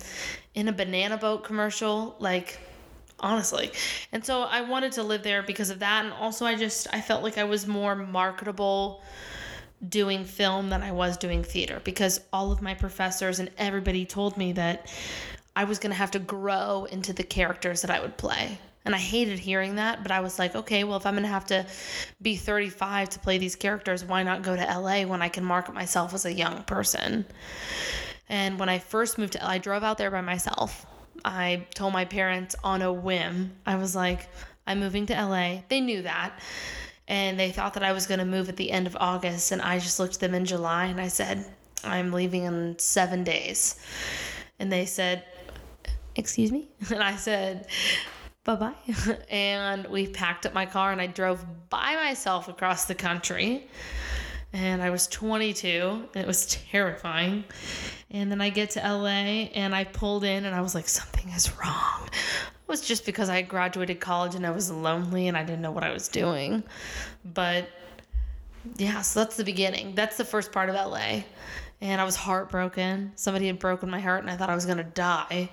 in 0.55 0.69
a 0.69 0.73
banana 0.73 1.17
boat 1.17 1.45
commercial. 1.45 2.17
Like 2.19 2.59
honestly, 3.21 3.73
and 4.13 4.25
so 4.25 4.43
I 4.43 4.63
wanted 4.63 4.93
to 4.93 5.03
live 5.03 5.23
there 5.23 5.43
because 5.43 5.71
of 5.71 5.79
that, 5.81 6.05
and 6.05 6.13
also 6.15 6.45
I 6.47 6.55
just 6.55 6.87
I 6.93 7.01
felt 7.01 7.23
like 7.23 7.39
I 7.39 7.45
was 7.45 7.67
more 7.67 7.95
marketable 7.95 9.03
doing 9.89 10.25
film 10.25 10.71
than 10.71 10.83
I 10.83 10.93
was 10.93 11.17
doing 11.17 11.43
theater 11.43 11.81
because 11.85 12.21
all 12.33 12.53
of 12.53 12.63
my 12.63 12.75
professors 12.75 13.39
and 13.41 13.51
everybody 13.59 14.05
told 14.07 14.37
me 14.37 14.53
that 14.53 14.93
I 15.57 15.65
was 15.65 15.79
going 15.79 15.91
to 15.91 15.97
have 15.99 16.13
to 16.13 16.19
grow 16.21 16.85
into 16.85 17.13
the 17.13 17.25
characters 17.25 17.83
that 17.83 17.91
I 17.91 18.01
would 18.01 18.17
play. 18.17 18.59
And 18.85 18.95
I 18.95 18.99
hated 18.99 19.39
hearing 19.39 19.77
that, 19.77 20.03
but 20.03 20.11
I 20.11 20.21
was 20.21 20.39
like, 20.39 20.57
okay, 20.57 20.83
well, 20.85 20.97
if 20.97 21.07
I'm 21.07 21.15
going 21.15 21.23
to 21.23 21.29
have 21.29 21.47
to 21.47 21.67
be 22.21 22.37
35 22.37 23.11
to 23.11 23.19
play 23.21 23.39
these 23.39 23.55
characters, 23.55 24.05
why 24.05 24.23
not 24.23 24.43
go 24.43 24.57
to 24.57 24.63
LA 24.63 25.05
when 25.05 25.23
I 25.23 25.29
can 25.29 25.45
market 25.45 25.75
myself 25.75 26.15
as 26.15 26.25
a 26.25 26.33
young 26.33 26.65
person? 26.65 27.25
And 28.29 28.59
when 28.59 28.69
I 28.69 28.79
first 28.79 29.19
moved 29.19 29.35
to 29.35 29.39
LA, 29.39 29.51
I 29.51 29.59
drove 29.59 29.85
out 29.85 29.99
there 29.99 30.11
by 30.11 30.21
myself. 30.21 30.87
I 31.25 31.67
told 31.75 31.93
my 31.93 32.05
parents 32.05 32.57
on 32.65 32.83
a 32.83 32.93
whim, 32.93 33.53
I 33.67 33.77
was 33.77 33.95
like, 33.95 34.29
I'm 34.67 34.81
moving 34.81 35.07
to 35.07 35.15
LA. 35.15 35.63
They 35.69 35.81
knew 35.81 36.03
that. 36.03 36.39
And 37.09 37.39
they 37.39 37.51
thought 37.51 37.75
that 37.75 37.83
I 37.83 37.93
was 37.93 38.07
going 38.07 38.21
to 38.21 38.25
move 38.25 38.49
at 38.49 38.57
the 38.57 38.71
end 38.71 38.87
of 38.87 38.97
August. 38.99 39.53
And 39.53 39.61
I 39.61 39.79
just 39.79 40.01
looked 40.01 40.15
at 40.15 40.21
them 40.21 40.35
in 40.35 40.45
July 40.45 40.87
and 40.87 41.01
I 41.01 41.09
said, 41.09 41.45
I'm 41.85 42.13
leaving 42.13 42.45
in 42.45 42.79
seven 42.79 43.25
days. 43.25 43.81
And 44.59 44.73
they 44.73 44.87
said, 44.87 45.25
Excuse 46.15 46.53
me? 46.53 46.69
And 46.93 47.03
I 47.03 47.17
said, 47.17 47.67
Bye 48.45 48.57
bye. 48.57 48.75
And 49.31 49.87
we 49.87 50.09
packed 50.09 50.47
up 50.47 50.53
my 50.53 50.67
car 50.67 50.91
and 50.91 51.01
I 51.01 51.07
drove 51.07 51.45
by 51.71 51.95
myself 51.95 52.49
across 52.49 52.87
the 52.87 52.95
country. 52.95 53.69
And 54.53 54.83
I 54.83 54.91
was 54.91 55.07
22 55.07 56.09
and 56.15 56.23
it 56.23 56.27
was 56.27 56.47
terrifying. 56.71 57.45
And 58.11 58.31
then 58.31 58.41
I 58.41 58.51
get 58.51 58.71
to 58.71 58.81
LA 58.81 59.49
and 59.55 59.75
I 59.75 59.85
pulled 59.85 60.25
in 60.25 60.45
and 60.45 60.55
I 60.55 60.61
was 60.61 60.75
like, 60.75 60.89
something 60.89 61.29
is 61.31 61.57
wrong. 61.57 62.09
It 62.09 62.69
was 62.69 62.81
just 62.81 63.07
because 63.07 63.29
I 63.29 63.43
graduated 63.43 64.01
college 64.01 64.35
and 64.35 64.45
I 64.45 64.51
was 64.51 64.71
lonely 64.71 65.29
and 65.29 65.37
I 65.37 65.45
didn't 65.45 65.63
know 65.63 65.71
what 65.71 65.85
I 65.85 65.93
was 65.93 66.09
doing. 66.09 66.65
But 67.25 67.69
yeah, 68.77 69.03
so 69.03 69.21
that's 69.21 69.37
the 69.37 69.45
beginning. 69.45 69.95
That's 69.95 70.17
the 70.17 70.25
first 70.25 70.51
part 70.51 70.69
of 70.69 70.75
LA. 70.75 71.23
And 71.81 72.01
I 72.01 72.05
was 72.05 72.17
heartbroken. 72.17 73.13
Somebody 73.15 73.47
had 73.47 73.61
broken 73.61 73.89
my 73.89 74.01
heart 74.01 74.23
and 74.23 74.31
I 74.31 74.37
thought 74.37 74.51
I 74.51 74.55
was 74.55 74.67
going 74.67 74.79
to 74.79 74.85
die. 74.85 75.51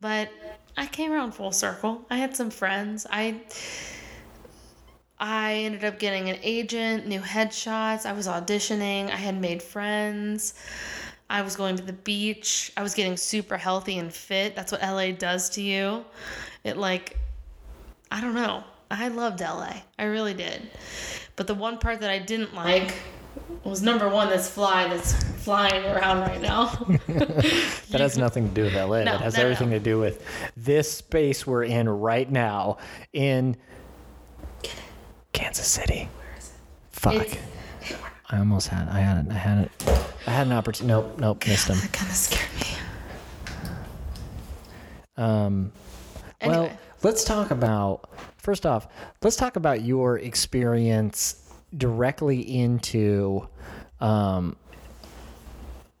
But 0.00 0.30
I 0.76 0.86
came 0.86 1.12
around 1.12 1.32
full 1.32 1.52
circle. 1.52 2.04
I 2.10 2.16
had 2.16 2.36
some 2.36 2.50
friends. 2.50 3.06
I 3.10 3.40
I 5.18 5.54
ended 5.54 5.84
up 5.84 5.98
getting 5.98 6.28
an 6.28 6.38
agent, 6.42 7.06
new 7.06 7.20
headshots. 7.20 8.04
I 8.04 8.12
was 8.12 8.26
auditioning. 8.26 9.10
I 9.10 9.16
had 9.16 9.40
made 9.40 9.62
friends. 9.62 10.54
I 11.30 11.42
was 11.42 11.56
going 11.56 11.76
to 11.76 11.82
the 11.82 11.92
beach. 11.92 12.72
I 12.76 12.82
was 12.82 12.94
getting 12.94 13.16
super 13.16 13.56
healthy 13.56 13.98
and 13.98 14.12
fit. 14.12 14.54
That's 14.56 14.72
what 14.72 14.82
LA 14.82 15.12
does 15.12 15.50
to 15.50 15.62
you. 15.62 16.04
It 16.64 16.76
like 16.76 17.16
I 18.10 18.20
don't 18.20 18.34
know. 18.34 18.64
I 18.90 19.08
loved 19.08 19.40
LA. 19.40 19.82
I 19.98 20.04
really 20.04 20.34
did. 20.34 20.70
But 21.36 21.46
the 21.46 21.54
one 21.54 21.78
part 21.78 22.00
that 22.00 22.10
I 22.10 22.18
didn't 22.18 22.54
like 22.54 22.94
was 23.64 23.82
number 23.82 24.08
one 24.08 24.28
this 24.28 24.48
fly 24.50 24.88
that's 24.88 25.22
flying 25.42 25.84
around 25.86 26.20
right 26.20 26.40
now. 26.40 26.66
That 27.94 28.00
has 28.00 28.18
nothing 28.18 28.48
to 28.48 28.54
do 28.54 28.62
with 28.64 28.74
LA. 28.74 29.04
No, 29.04 29.12
that 29.12 29.20
has 29.20 29.34
no, 29.34 29.40
no. 29.40 29.44
everything 29.44 29.70
to 29.70 29.78
do 29.78 30.00
with 30.00 30.26
this 30.56 30.90
space 30.90 31.46
we're 31.46 31.62
in 31.62 31.88
right 31.88 32.28
now 32.28 32.78
in 33.12 33.56
Kansas 35.32 35.68
City. 35.68 36.08
Where 36.16 36.36
is 36.36 36.48
it? 36.48 36.52
Fuck. 36.90 37.14
It's- 37.14 37.38
I 38.30 38.38
almost 38.38 38.68
had. 38.68 38.88
I 38.88 38.98
had. 39.00 39.26
it. 39.26 39.30
I 39.30 39.34
had 39.34 39.58
it. 39.66 39.70
I 40.26 40.30
had 40.30 40.46
an 40.48 40.52
opportunity. 40.54 40.88
Nope. 40.88 41.18
Nope. 41.18 41.46
Missed 41.46 41.68
him. 41.68 41.76
that 41.78 41.92
kind 41.92 42.10
of 42.10 42.16
scared 42.16 42.50
me. 42.56 42.66
Um. 45.16 45.72
Well, 46.44 46.70
let's 47.02 47.22
talk 47.22 47.50
about. 47.50 48.10
First 48.38 48.66
off, 48.66 48.88
let's 49.22 49.36
talk 49.36 49.56
about 49.56 49.82
your 49.82 50.18
experience 50.18 51.43
directly 51.76 52.40
into. 52.40 53.48
Um, 54.00 54.56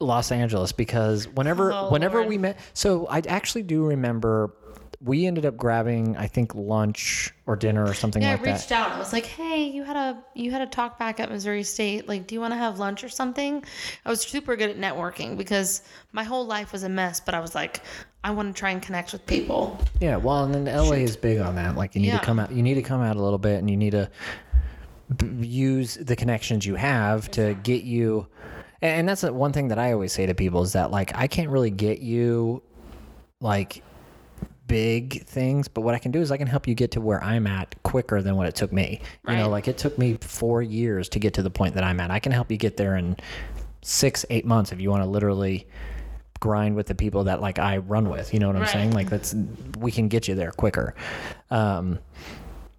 Los 0.00 0.32
Angeles 0.32 0.72
because 0.72 1.28
whenever 1.28 1.72
Oh, 1.72 1.88
whenever 1.90 2.18
Lord. 2.18 2.28
we 2.28 2.36
met 2.36 2.58
so 2.74 3.06
I 3.06 3.22
actually 3.26 3.62
do 3.62 3.86
remember 3.86 4.52
we 5.00 5.24
ended 5.26 5.46
up 5.46 5.56
grabbing 5.56 6.16
I 6.16 6.26
think 6.26 6.54
lunch 6.54 7.32
or 7.46 7.56
dinner 7.56 7.84
or 7.86 7.94
something 7.94 8.20
Yeah, 8.22 8.32
like 8.32 8.40
I 8.46 8.52
reached 8.52 8.68
that. 8.70 8.90
out. 8.90 8.96
I 8.96 8.98
was 8.98 9.12
like, 9.12 9.24
"Hey, 9.24 9.62
you 9.64 9.82
had 9.84 9.96
a 9.96 10.18
you 10.34 10.50
had 10.50 10.60
a 10.62 10.66
talk 10.66 10.98
back 10.98 11.20
at 11.20 11.30
Missouri 11.30 11.62
State. 11.62 12.08
Like, 12.08 12.26
do 12.26 12.34
you 12.34 12.40
want 12.40 12.52
to 12.52 12.56
have 12.58 12.78
lunch 12.78 13.04
or 13.04 13.08
something?" 13.08 13.64
I 14.04 14.10
was 14.10 14.20
super 14.20 14.56
good 14.56 14.68
at 14.70 14.76
networking 14.78 15.38
because 15.38 15.82
my 16.12 16.24
whole 16.24 16.44
life 16.44 16.72
was 16.72 16.82
a 16.82 16.88
mess, 16.88 17.20
but 17.20 17.34
I 17.34 17.40
was 17.40 17.54
like, 17.54 17.80
I 18.24 18.30
want 18.32 18.54
to 18.54 18.58
try 18.58 18.70
and 18.70 18.82
connect 18.82 19.12
with 19.12 19.24
people. 19.26 19.78
Yeah, 20.00 20.16
well, 20.16 20.44
and 20.44 20.54
then 20.54 20.64
LA 20.74 20.96
is 20.96 21.16
big 21.16 21.38
on 21.38 21.54
that. 21.54 21.76
Like 21.76 21.94
you 21.94 22.00
need 22.02 22.08
Yeah. 22.08 22.18
to 22.18 22.24
come 22.26 22.38
out 22.40 22.50
you 22.52 22.62
need 22.62 22.74
to 22.74 22.82
come 22.82 23.00
out 23.00 23.16
a 23.16 23.22
little 23.22 23.38
bit 23.38 23.58
and 23.58 23.70
you 23.70 23.76
need 23.76 23.92
to 23.92 24.10
b- 25.16 25.46
use 25.46 25.94
the 25.96 26.16
connections 26.16 26.64
you 26.66 26.74
have 26.76 27.30
to 27.32 27.54
get 27.62 27.84
you 27.84 28.26
and 28.82 29.08
that's 29.08 29.22
one 29.22 29.52
thing 29.52 29.68
that 29.68 29.78
I 29.78 29.92
always 29.92 30.12
say 30.12 30.26
to 30.26 30.34
people 30.34 30.62
is 30.62 30.74
that 30.74 30.90
like 30.90 31.14
I 31.14 31.26
can't 31.26 31.48
really 31.48 31.70
get 31.70 32.00
you 32.00 32.62
like 33.40 33.82
big 34.66 35.24
things, 35.24 35.68
but 35.68 35.82
what 35.82 35.94
I 35.94 35.98
can 35.98 36.10
do 36.10 36.20
is 36.20 36.30
I 36.30 36.36
can 36.36 36.46
help 36.46 36.66
you 36.66 36.74
get 36.74 36.90
to 36.92 37.00
where 37.00 37.22
I'm 37.22 37.46
at 37.46 37.74
quicker 37.82 38.20
than 38.22 38.36
what 38.36 38.46
it 38.46 38.54
took 38.54 38.72
me. 38.72 39.00
You 39.26 39.36
know, 39.36 39.48
like 39.48 39.68
it 39.68 39.78
took 39.78 39.96
me 39.98 40.18
4 40.20 40.62
years 40.62 41.08
to 41.10 41.18
get 41.18 41.34
to 41.34 41.42
the 41.42 41.50
point 41.50 41.74
that 41.74 41.84
I'm 41.84 41.98
at. 42.00 42.10
I 42.10 42.18
can 42.18 42.32
help 42.32 42.50
you 42.50 42.56
get 42.56 42.76
there 42.76 42.96
in 42.96 43.16
6 43.82 44.26
8 44.30 44.44
months 44.44 44.72
if 44.72 44.80
you 44.80 44.90
want 44.90 45.02
to 45.02 45.08
literally 45.08 45.66
grind 46.40 46.76
with 46.76 46.86
the 46.86 46.94
people 46.94 47.24
that 47.24 47.40
like 47.40 47.58
I 47.58 47.78
run 47.78 48.08
with. 48.10 48.34
You 48.34 48.40
know 48.40 48.48
what 48.48 48.56
I'm 48.56 48.62
Right. 48.62 48.70
saying? 48.70 48.90
Like 48.92 49.08
that's 49.08 49.34
we 49.78 49.92
can 49.92 50.08
get 50.08 50.28
you 50.28 50.34
there 50.34 50.50
quicker. 50.50 50.94
Um, 51.50 51.98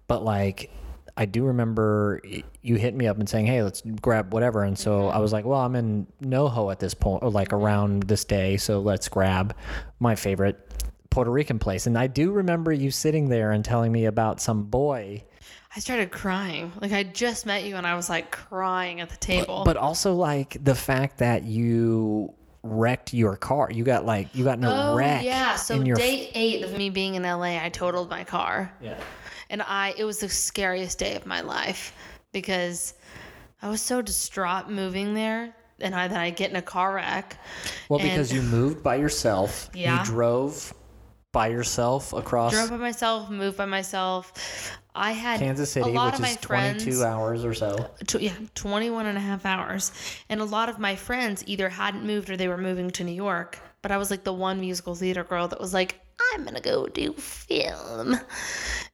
but 0.06 0.24
like 0.24 0.70
I 1.16 1.24
do 1.24 1.44
remember 1.44 2.20
you 2.62 2.76
hit 2.76 2.94
me 2.94 3.06
up 3.06 3.18
and 3.18 3.28
saying, 3.28 3.46
"Hey, 3.46 3.62
let's 3.62 3.82
grab 4.02 4.32
whatever." 4.34 4.62
And 4.62 4.78
so 4.78 5.08
I 5.08 5.18
was 5.18 5.32
like, 5.32 5.44
"Well, 5.44 5.60
I'm 5.60 5.74
in 5.74 6.06
NoHo 6.22 6.70
at 6.70 6.78
this 6.78 6.94
point, 6.94 7.22
or 7.22 7.30
like 7.30 7.52
around 7.52 8.04
this 8.04 8.24
day, 8.24 8.56
so 8.56 8.80
let's 8.80 9.08
grab 9.08 9.54
my 9.98 10.14
favorite 10.14 10.58
Puerto 11.10 11.30
Rican 11.30 11.58
place." 11.58 11.86
And 11.86 11.96
I 11.96 12.06
do 12.06 12.32
remember 12.32 12.72
you 12.72 12.90
sitting 12.90 13.28
there 13.28 13.52
and 13.52 13.64
telling 13.64 13.92
me 13.92 14.04
about 14.04 14.40
some 14.40 14.64
boy, 14.64 15.24
I 15.74 15.80
started 15.80 16.10
crying. 16.10 16.72
Like 16.80 16.92
I 16.92 17.02
just 17.02 17.46
met 17.46 17.64
you 17.64 17.76
and 17.76 17.86
I 17.86 17.94
was 17.94 18.08
like 18.08 18.30
crying 18.30 19.00
at 19.00 19.10
the 19.10 19.16
table. 19.16 19.62
but 19.64 19.76
also 19.76 20.14
like 20.14 20.62
the 20.62 20.74
fact 20.74 21.18
that 21.18 21.44
you 21.44 22.34
wrecked 22.62 23.14
your 23.14 23.36
car. 23.36 23.68
You 23.70 23.84
got 23.84 24.04
like 24.04 24.34
you 24.34 24.44
got 24.44 24.58
in 24.58 24.64
a 24.64 24.90
oh 24.92 24.96
wreck. 24.96 25.24
yeah, 25.24 25.54
so 25.56 25.74
in 25.74 25.86
your 25.86 25.96
day 25.96 26.30
eight 26.34 26.62
of 26.62 26.76
me 26.76 26.90
being 26.90 27.14
in 27.14 27.22
LA, 27.22 27.62
I 27.62 27.68
totaled 27.68 28.10
my 28.10 28.24
car. 28.24 28.72
yeah. 28.80 28.98
And 29.50 29.62
I 29.62 29.94
it 29.96 30.04
was 30.04 30.18
the 30.18 30.28
scariest 30.28 30.98
day 30.98 31.14
of 31.14 31.26
my 31.26 31.40
life 31.40 31.94
because 32.32 32.94
I 33.62 33.68
was 33.68 33.80
so 33.80 34.02
distraught 34.02 34.70
moving 34.70 35.14
there 35.14 35.54
and 35.80 35.94
I 35.94 36.08
then 36.08 36.18
I 36.18 36.30
get 36.30 36.50
in 36.50 36.56
a 36.56 36.62
car 36.62 36.94
wreck. 36.94 37.38
Well, 37.88 37.98
because 37.98 38.32
you 38.32 38.42
moved 38.42 38.82
by 38.82 38.96
yourself. 38.96 39.70
Yeah. 39.74 40.00
You 40.00 40.04
drove 40.04 40.72
by 41.32 41.48
yourself 41.48 42.12
across 42.14 42.52
drove 42.52 42.70
by 42.70 42.76
myself, 42.78 43.28
moved 43.30 43.58
by 43.58 43.66
myself. 43.66 44.72
I 44.94 45.12
had 45.12 45.38
Kansas 45.38 45.68
a 45.68 45.72
City, 45.72 45.92
lot 45.92 46.06
which 46.06 46.14
of 46.14 46.20
my 46.22 46.30
is 46.30 46.36
22 46.38 46.80
friends, 46.84 47.02
hours 47.02 47.44
or 47.44 47.52
so. 47.52 47.90
tw- 48.06 48.22
yeah, 48.22 48.32
21 48.54 49.04
and 49.04 49.18
a 49.18 49.20
half 49.20 49.44
hours. 49.44 49.92
And 50.30 50.40
a 50.40 50.44
lot 50.44 50.70
of 50.70 50.78
my 50.78 50.96
friends 50.96 51.44
either 51.46 51.68
hadn't 51.68 52.06
moved 52.06 52.30
or 52.30 52.38
they 52.38 52.48
were 52.48 52.56
moving 52.56 52.90
to 52.92 53.04
New 53.04 53.12
York. 53.12 53.58
But 53.82 53.92
I 53.92 53.98
was 53.98 54.10
like 54.10 54.24
the 54.24 54.32
one 54.32 54.60
musical 54.60 54.94
theater 54.94 55.22
girl 55.22 55.48
that 55.48 55.60
was 55.60 55.74
like, 55.74 56.00
I'm 56.32 56.42
going 56.42 56.54
to 56.54 56.60
go 56.60 56.86
do 56.86 57.12
film. 57.12 58.16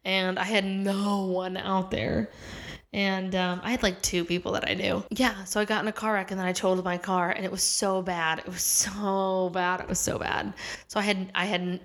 And 0.05 0.39
I 0.39 0.45
had 0.45 0.65
no 0.65 1.27
one 1.27 1.57
out 1.57 1.91
there. 1.91 2.31
And 2.93 3.35
um, 3.35 3.61
I 3.63 3.71
had 3.71 3.83
like 3.83 4.03
two 4.03 4.25
people 4.25 4.53
that 4.53 4.69
I 4.69 4.75
knew. 4.75 5.03
Yeah, 5.11 5.45
so 5.45 5.61
I 5.61 5.65
got 5.65 5.83
in 5.83 5.89
a 5.89 5.93
car 5.93 6.15
wreck 6.15 6.31
and 6.31 6.39
then 6.39 6.47
I 6.47 6.53
totaled 6.53 6.85
my 6.85 6.99
car 6.99 7.31
and 7.31 7.45
it 7.45 7.51
was 7.51 7.63
so 7.63 8.03
bad. 8.03 8.41
It 8.41 8.49
was 8.49 8.63
so 8.63 9.51
bad. 9.55 9.81
It 9.81 9.89
was 9.89 9.99
so 9.99 10.19
bad. 10.19 10.53
So 10.89 11.01
I 11.01 11.03
had 11.03 11.31
I 11.35 11.47
had 11.47 11.81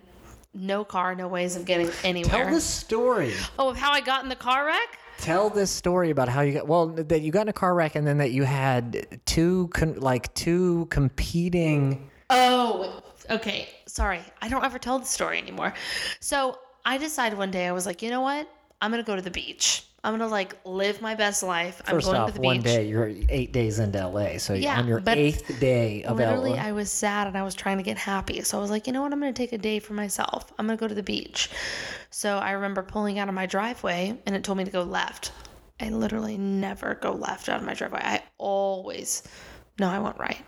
no 0.54 0.84
car, 0.84 1.16
no 1.16 1.28
ways 1.28 1.56
of 1.56 1.66
getting 1.66 1.90
anywhere. 2.04 2.46
Tell 2.46 2.54
the 2.54 2.60
story. 2.62 3.34
oh, 3.58 3.70
of 3.70 3.78
how 3.78 3.92
I 3.92 4.02
got 4.02 4.24
in 4.24 4.30
the 4.30 4.36
car 4.36 4.66
wreck? 4.66 5.00
Tell 5.20 5.50
this 5.50 5.72
story 5.72 6.10
about 6.10 6.28
how 6.28 6.42
you 6.42 6.54
got 6.54 6.68
well 6.68 6.88
that 6.88 7.22
you 7.22 7.32
got 7.32 7.44
in 7.44 7.50
a 7.50 7.54
car 7.54 7.74
wreck 7.74 7.96
and 7.96 8.06
then 8.06 8.18
that 8.18 8.32
you 8.32 8.44
had 8.44 9.20
two 9.26 9.70
con, 9.74 9.96
like 10.00 10.34
two 10.34 10.88
competing. 10.90 12.10
Oh, 12.30 13.02
okay. 13.30 13.70
Sorry. 13.88 14.22
I 14.42 14.50
don't 14.50 14.64
ever 14.64 14.78
tell 14.80 15.00
the 15.00 15.06
story 15.06 15.38
anymore. 15.40 15.74
So 16.20 16.60
I 16.86 16.98
decided 16.98 17.38
one 17.38 17.52
day, 17.52 17.68
I 17.68 17.72
was 17.72 17.86
like, 17.86 18.02
you 18.02 18.10
know 18.10 18.22
what? 18.22 18.48
I'm 18.82 18.92
going 18.92 19.04
to 19.04 19.08
go 19.08 19.16
to 19.16 19.22
the 19.22 19.32
beach. 19.32 19.84
I'm 20.04 20.12
going 20.12 20.22
to 20.22 20.32
like 20.32 20.56
live 20.64 21.02
my 21.02 21.16
best 21.16 21.42
life. 21.42 21.82
I'm 21.86 21.96
First 21.96 22.06
going 22.06 22.18
off, 22.18 22.28
to 22.28 22.34
the 22.34 22.40
beach. 22.40 22.46
one 22.46 22.62
day 22.62 22.88
you're 22.88 23.12
eight 23.30 23.52
days 23.52 23.80
into 23.80 24.08
LA, 24.08 24.38
so 24.38 24.54
Yeah, 24.54 24.78
on 24.78 24.88
your 24.88 25.02
eighth 25.08 25.60
day 25.60 26.04
of 26.04 26.18
Literally, 26.18 26.52
LA. 26.52 26.58
I 26.58 26.72
was 26.72 26.92
sad 26.92 27.28
and 27.28 27.38
I 27.38 27.44
was 27.44 27.56
trying 27.56 27.78
to 27.78 27.84
get 27.84 27.98
happy. 27.98 28.42
So 28.42 28.58
I 28.58 28.62
was 28.62 28.70
like, 28.70 28.88
you 28.88 28.94
know 28.94 29.02
what? 29.02 29.12
I'm 29.12 29.20
going 29.20 29.34
to 29.34 29.38
take 29.38 29.54
a 29.54 29.58
day 29.58 29.80
for 29.80 29.94
myself. 29.94 30.54
I'm 30.58 30.68
going 30.68 30.78
to 30.78 30.82
go 30.82 30.88
to 30.88 30.96
the 30.96 31.04
beach. 31.04 31.50
So 32.12 32.38
I 32.38 32.52
remember 32.52 32.84
pulling 32.84 33.20
out 33.20 33.28
of 33.28 33.36
my 33.36 33.48
driveway 33.48 34.18
and 34.26 34.36
it 34.36 34.44
told 34.44 34.60
me 34.60 34.64
to 34.64 34.72
go 34.72 34.84
left. 34.84 35.32
I 35.80 35.90
literally 35.90 36.38
never 36.38 36.96
go 36.96 37.12
left 37.12 37.50
out 37.50 37.60
of 37.60 37.66
my 37.66 37.74
driveway. 37.74 38.02
I 38.04 38.24
always, 38.38 39.24
no, 39.80 39.90
I 39.90 40.00
went 40.00 40.18
right. 40.18 40.42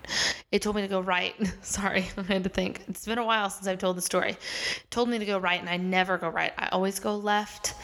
It 0.50 0.62
told 0.62 0.76
me 0.76 0.82
to 0.82 0.88
go 0.88 1.00
right. 1.00 1.34
Sorry, 1.62 2.06
I 2.16 2.22
had 2.22 2.44
to 2.44 2.50
think. 2.50 2.82
It's 2.88 3.06
been 3.06 3.18
a 3.18 3.24
while 3.24 3.50
since 3.50 3.66
I've 3.66 3.78
told 3.78 3.96
the 3.96 4.02
story. 4.02 4.30
It 4.30 4.90
told 4.90 5.08
me 5.08 5.18
to 5.18 5.26
go 5.26 5.38
right 5.38 5.60
and 5.60 5.68
I 5.68 5.76
never 5.76 6.18
go 6.18 6.28
right. 6.28 6.52
I 6.58 6.68
always 6.68 6.98
go 6.98 7.16
left 7.16 7.74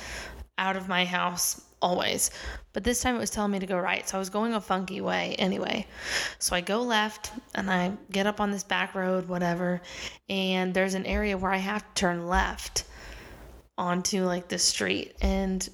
out 0.59 0.76
of 0.76 0.88
my 0.88 1.05
house 1.05 1.61
always 1.83 2.31
but 2.73 2.83
this 2.83 3.03
time 3.03 3.15
it 3.15 3.19
was 3.19 3.29
telling 3.29 3.50
me 3.50 3.59
to 3.59 3.67
go 3.67 3.76
right 3.76 4.09
so 4.09 4.17
i 4.17 4.19
was 4.19 4.31
going 4.31 4.55
a 4.55 4.61
funky 4.61 5.03
way 5.03 5.37
anyway 5.38 5.87
so 6.38 6.57
i 6.57 6.61
go 6.62 6.81
left 6.81 7.33
and 7.55 7.71
i 7.71 7.93
get 8.11 8.26
up 8.26 8.41
on 8.41 8.50
this 8.50 8.65
back 8.65 8.95
road 8.95 9.29
whatever 9.29 9.83
and 10.31 10.73
there's 10.73 10.95
an 10.95 11.05
area 11.05 11.37
where 11.37 11.53
i 11.53 11.59
have 11.59 11.83
to 11.83 12.00
turn 12.00 12.26
left 12.26 12.85
onto 13.76 14.25
like 14.25 14.49
the 14.49 14.59
street 14.59 15.15
and 15.21 15.69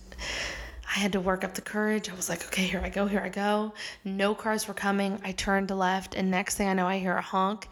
I 0.95 0.99
had 0.99 1.13
to 1.13 1.21
work 1.21 1.43
up 1.43 1.55
the 1.55 1.63
courage. 1.63 2.11
I 2.11 2.15
was 2.15 2.29
like, 2.29 2.45
okay, 2.47 2.65
here 2.65 2.81
I 2.85 2.91
go, 2.91 3.07
here 3.07 3.21
I 3.21 3.31
go. 3.31 3.73
No 4.05 4.35
cars 4.35 4.69
were 4.69 4.75
coming. 4.75 5.19
I 5.25 5.33
turned 5.33 5.71
left, 5.71 6.15
and 6.15 6.31
next 6.31 6.57
thing 6.57 6.69
I 6.69 6.75
know, 6.75 6.87
I 6.87 6.99
hear 6.99 7.17
a 7.17 7.23
honk, 7.23 7.69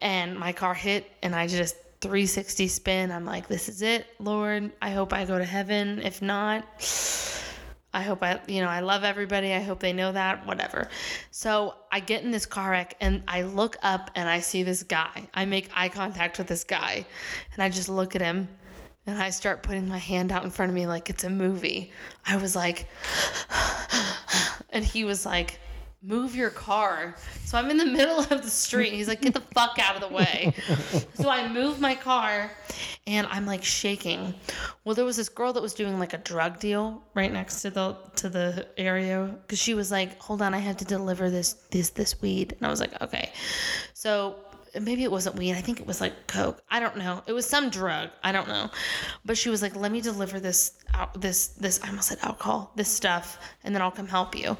and 0.00 0.38
my 0.38 0.52
car 0.52 0.72
hit, 0.72 1.10
and 1.22 1.34
I 1.34 1.46
just 1.46 1.76
360 2.00 2.68
spin. 2.68 3.12
I'm 3.12 3.26
like, 3.26 3.48
this 3.48 3.68
is 3.68 3.82
it, 3.82 4.06
Lord. 4.18 4.70
I 4.80 4.90
hope 4.90 5.12
I 5.12 5.26
go 5.26 5.36
to 5.36 5.44
heaven. 5.44 6.00
If 6.02 6.22
not, 6.22 6.64
I 7.92 8.02
hope 8.02 8.22
I, 8.22 8.40
you 8.46 8.62
know, 8.62 8.68
I 8.68 8.80
love 8.80 9.04
everybody. 9.04 9.52
I 9.52 9.60
hope 9.60 9.80
they 9.80 9.92
know 9.92 10.12
that, 10.12 10.46
whatever. 10.46 10.88
So 11.30 11.74
I 11.90 12.00
get 12.00 12.22
in 12.22 12.30
this 12.30 12.46
car 12.46 12.70
wreck 12.70 12.96
and 13.00 13.22
I 13.26 13.42
look 13.42 13.76
up 13.82 14.10
and 14.14 14.28
I 14.28 14.40
see 14.40 14.62
this 14.62 14.82
guy. 14.82 15.28
I 15.34 15.44
make 15.46 15.70
eye 15.74 15.88
contact 15.88 16.38
with 16.38 16.46
this 16.46 16.64
guy 16.64 17.04
and 17.54 17.62
I 17.62 17.68
just 17.68 17.88
look 17.88 18.14
at 18.14 18.22
him 18.22 18.48
and 19.08 19.22
I 19.22 19.30
start 19.30 19.62
putting 19.62 19.88
my 19.88 19.96
hand 19.96 20.30
out 20.32 20.44
in 20.44 20.50
front 20.50 20.68
of 20.68 20.74
me 20.74 20.86
like 20.86 21.08
it's 21.08 21.24
a 21.24 21.30
movie. 21.30 21.90
I 22.26 22.36
was 22.36 22.54
like, 22.54 22.86
and 24.70 24.84
he 24.84 25.04
was 25.04 25.24
like, 25.24 25.58
move 26.02 26.36
your 26.36 26.50
car. 26.50 27.16
So 27.46 27.56
I'm 27.56 27.70
in 27.70 27.78
the 27.78 27.86
middle 27.86 28.18
of 28.18 28.28
the 28.28 28.50
street. 28.50 28.92
He's 28.92 29.08
like, 29.08 29.22
get 29.22 29.32
the 29.32 29.40
fuck 29.54 29.78
out 29.78 29.94
of 29.94 30.02
the 30.02 30.14
way. 30.14 30.52
so 31.14 31.30
I 31.30 31.48
move 31.48 31.80
my 31.80 31.94
car 31.94 32.50
and 33.06 33.26
I'm 33.30 33.46
like 33.46 33.64
shaking. 33.64 34.34
Well, 34.84 34.94
there 34.94 35.06
was 35.06 35.16
this 35.16 35.30
girl 35.30 35.54
that 35.54 35.62
was 35.62 35.72
doing 35.72 35.98
like 35.98 36.12
a 36.12 36.18
drug 36.18 36.60
deal 36.60 37.02
right 37.14 37.32
next 37.32 37.62
to 37.62 37.70
the 37.70 37.96
to 38.16 38.28
the 38.28 38.66
area 38.76 39.34
because 39.42 39.58
she 39.58 39.72
was 39.72 39.90
like, 39.90 40.20
hold 40.20 40.42
on, 40.42 40.52
I 40.52 40.58
have 40.58 40.76
to 40.76 40.84
deliver 40.84 41.30
this 41.30 41.54
this 41.70 41.88
this 41.90 42.20
weed. 42.20 42.54
And 42.58 42.66
I 42.66 42.70
was 42.70 42.80
like, 42.80 43.00
okay. 43.00 43.32
So 43.94 44.36
maybe 44.80 45.02
it 45.04 45.10
wasn't 45.10 45.36
weed. 45.36 45.52
I 45.52 45.60
think 45.60 45.80
it 45.80 45.86
was 45.86 46.00
like 46.00 46.26
coke. 46.26 46.62
I 46.70 46.80
don't 46.80 46.96
know. 46.96 47.22
It 47.26 47.32
was 47.32 47.46
some 47.46 47.70
drug. 47.70 48.10
I 48.22 48.32
don't 48.32 48.48
know. 48.48 48.70
But 49.24 49.38
she 49.38 49.50
was 49.50 49.62
like, 49.62 49.76
"Let 49.76 49.92
me 49.92 50.00
deliver 50.00 50.40
this 50.40 50.72
out 50.94 51.20
this 51.20 51.48
this 51.48 51.80
I 51.82 51.88
almost 51.88 52.08
said 52.08 52.18
alcohol, 52.22 52.72
this 52.76 52.90
stuff, 52.90 53.38
and 53.64 53.74
then 53.74 53.82
I'll 53.82 53.90
come 53.90 54.08
help 54.08 54.36
you." 54.36 54.56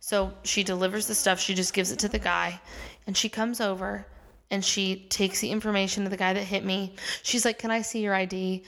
So 0.00 0.32
she 0.44 0.62
delivers 0.62 1.06
the 1.06 1.14
stuff. 1.14 1.40
She 1.40 1.54
just 1.54 1.74
gives 1.74 1.92
it 1.92 1.98
to 2.00 2.08
the 2.08 2.18
guy, 2.18 2.60
and 3.06 3.16
she 3.16 3.28
comes 3.28 3.60
over 3.60 4.06
and 4.50 4.64
she 4.64 5.06
takes 5.10 5.40
the 5.40 5.50
information 5.50 6.04
to 6.04 6.10
the 6.10 6.16
guy 6.16 6.32
that 6.32 6.44
hit 6.44 6.64
me. 6.64 6.94
She's 7.22 7.44
like, 7.44 7.58
"Can 7.58 7.70
I 7.70 7.82
see 7.82 8.00
your 8.00 8.14
ID?" 8.14 8.64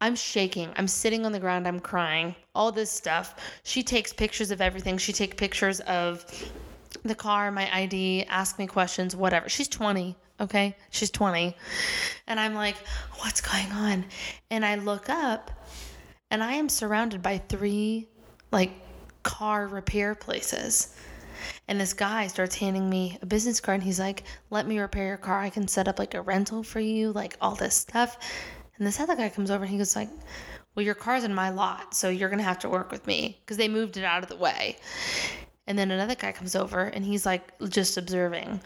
I'm 0.00 0.16
shaking. 0.16 0.72
I'm 0.76 0.88
sitting 0.88 1.24
on 1.24 1.30
the 1.30 1.38
ground. 1.38 1.68
I'm 1.68 1.78
crying. 1.78 2.34
All 2.56 2.72
this 2.72 2.90
stuff. 2.90 3.36
She 3.62 3.84
takes 3.84 4.12
pictures 4.12 4.50
of 4.50 4.60
everything. 4.60 4.98
She 4.98 5.12
takes 5.12 5.36
pictures 5.36 5.78
of 5.80 6.26
the 7.04 7.14
car, 7.14 7.50
my 7.50 7.74
ID, 7.74 8.24
ask 8.28 8.58
me 8.58 8.66
questions, 8.66 9.16
whatever. 9.16 9.48
She's 9.48 9.68
20, 9.68 10.16
okay? 10.40 10.76
She's 10.90 11.10
20. 11.10 11.56
And 12.26 12.40
I'm 12.40 12.54
like, 12.54 12.76
what's 13.18 13.40
going 13.40 13.70
on? 13.72 14.04
And 14.50 14.64
I 14.64 14.76
look 14.76 15.08
up 15.08 15.50
and 16.30 16.42
I 16.42 16.54
am 16.54 16.68
surrounded 16.68 17.22
by 17.22 17.38
three 17.38 18.08
like 18.50 18.72
car 19.22 19.66
repair 19.66 20.14
places. 20.14 20.94
And 21.68 21.80
this 21.80 21.94
guy 21.94 22.26
starts 22.26 22.54
handing 22.54 22.88
me 22.88 23.18
a 23.22 23.26
business 23.26 23.60
card 23.60 23.76
and 23.76 23.82
he's 23.82 23.98
like, 23.98 24.24
let 24.50 24.66
me 24.66 24.78
repair 24.78 25.06
your 25.06 25.16
car. 25.16 25.40
I 25.40 25.50
can 25.50 25.66
set 25.66 25.88
up 25.88 25.98
like 25.98 26.14
a 26.14 26.22
rental 26.22 26.62
for 26.62 26.80
you, 26.80 27.12
like 27.12 27.36
all 27.40 27.54
this 27.54 27.74
stuff. 27.74 28.18
And 28.78 28.86
this 28.86 29.00
other 29.00 29.16
guy 29.16 29.28
comes 29.28 29.50
over 29.50 29.64
and 29.64 29.70
he 29.70 29.78
goes 29.78 29.96
like, 29.96 30.10
well, 30.74 30.84
your 30.84 30.94
car's 30.94 31.24
in 31.24 31.34
my 31.34 31.50
lot, 31.50 31.94
so 31.94 32.08
you're 32.08 32.30
gonna 32.30 32.42
have 32.42 32.58
to 32.60 32.68
work 32.68 32.90
with 32.90 33.06
me 33.06 33.38
because 33.40 33.58
they 33.58 33.68
moved 33.68 33.96
it 33.96 34.04
out 34.04 34.22
of 34.22 34.28
the 34.28 34.36
way. 34.36 34.76
And 35.66 35.78
then 35.78 35.90
another 35.90 36.14
guy 36.14 36.32
comes 36.32 36.56
over 36.56 36.80
and 36.80 37.04
he's 37.04 37.24
like 37.24 37.58
just 37.68 37.96
observing. 37.96 38.60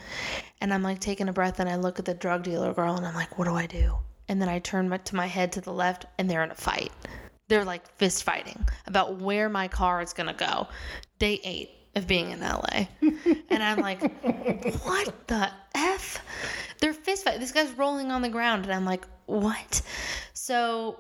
And 0.61 0.73
I'm 0.73 0.83
like 0.83 0.99
taking 0.99 1.29
a 1.29 1.33
breath 1.33 1.61
and 1.61 1.69
I 1.69 1.77
look 1.77 1.99
at 1.99 2.05
the 2.05 2.15
drug 2.15 2.43
dealer 2.43 2.73
girl 2.73 2.97
and 2.97 3.07
I'm 3.07 3.15
like, 3.15 3.39
what 3.39 3.47
do 3.47 3.55
I 3.55 3.67
do? 3.67 3.95
And 4.29 4.41
then 4.41 4.49
I 4.49 4.59
turn 4.61 4.89
my, 4.89 4.97
to 4.99 5.17
my 5.17 5.27
head 5.27 5.53
to 5.53 5.61
the 5.61 5.73
left 5.73 6.07
and 6.19 6.29
they're 6.29 6.43
in 6.43 6.51
a 6.51 6.55
fight. 6.55 6.93
They're 7.49 7.65
like 7.65 7.87
fist 7.97 8.25
fighting 8.25 8.67
about 8.87 9.21
where 9.21 9.49
my 9.49 9.69
car 9.69 10.01
is 10.03 10.13
gonna 10.13 10.35
go. 10.35 10.67
Day 11.19 11.41
eight 11.45 11.71
of 11.95 12.07
being 12.07 12.31
in 12.31 12.41
LA. 12.41 12.87
and 13.51 13.63
I'm 13.63 13.79
like, 13.79 14.01
what 14.85 15.29
the 15.29 15.51
F? 15.75 16.23
They're 16.81 16.93
fist 16.93 17.25
fighting. 17.25 17.41
This 17.41 17.53
guy's 17.53 17.71
rolling 17.73 18.11
on 18.11 18.23
the 18.23 18.29
ground 18.29 18.65
and 18.65 18.73
I'm 18.73 18.85
like, 18.85 19.07
what? 19.27 19.83
So 20.33 20.99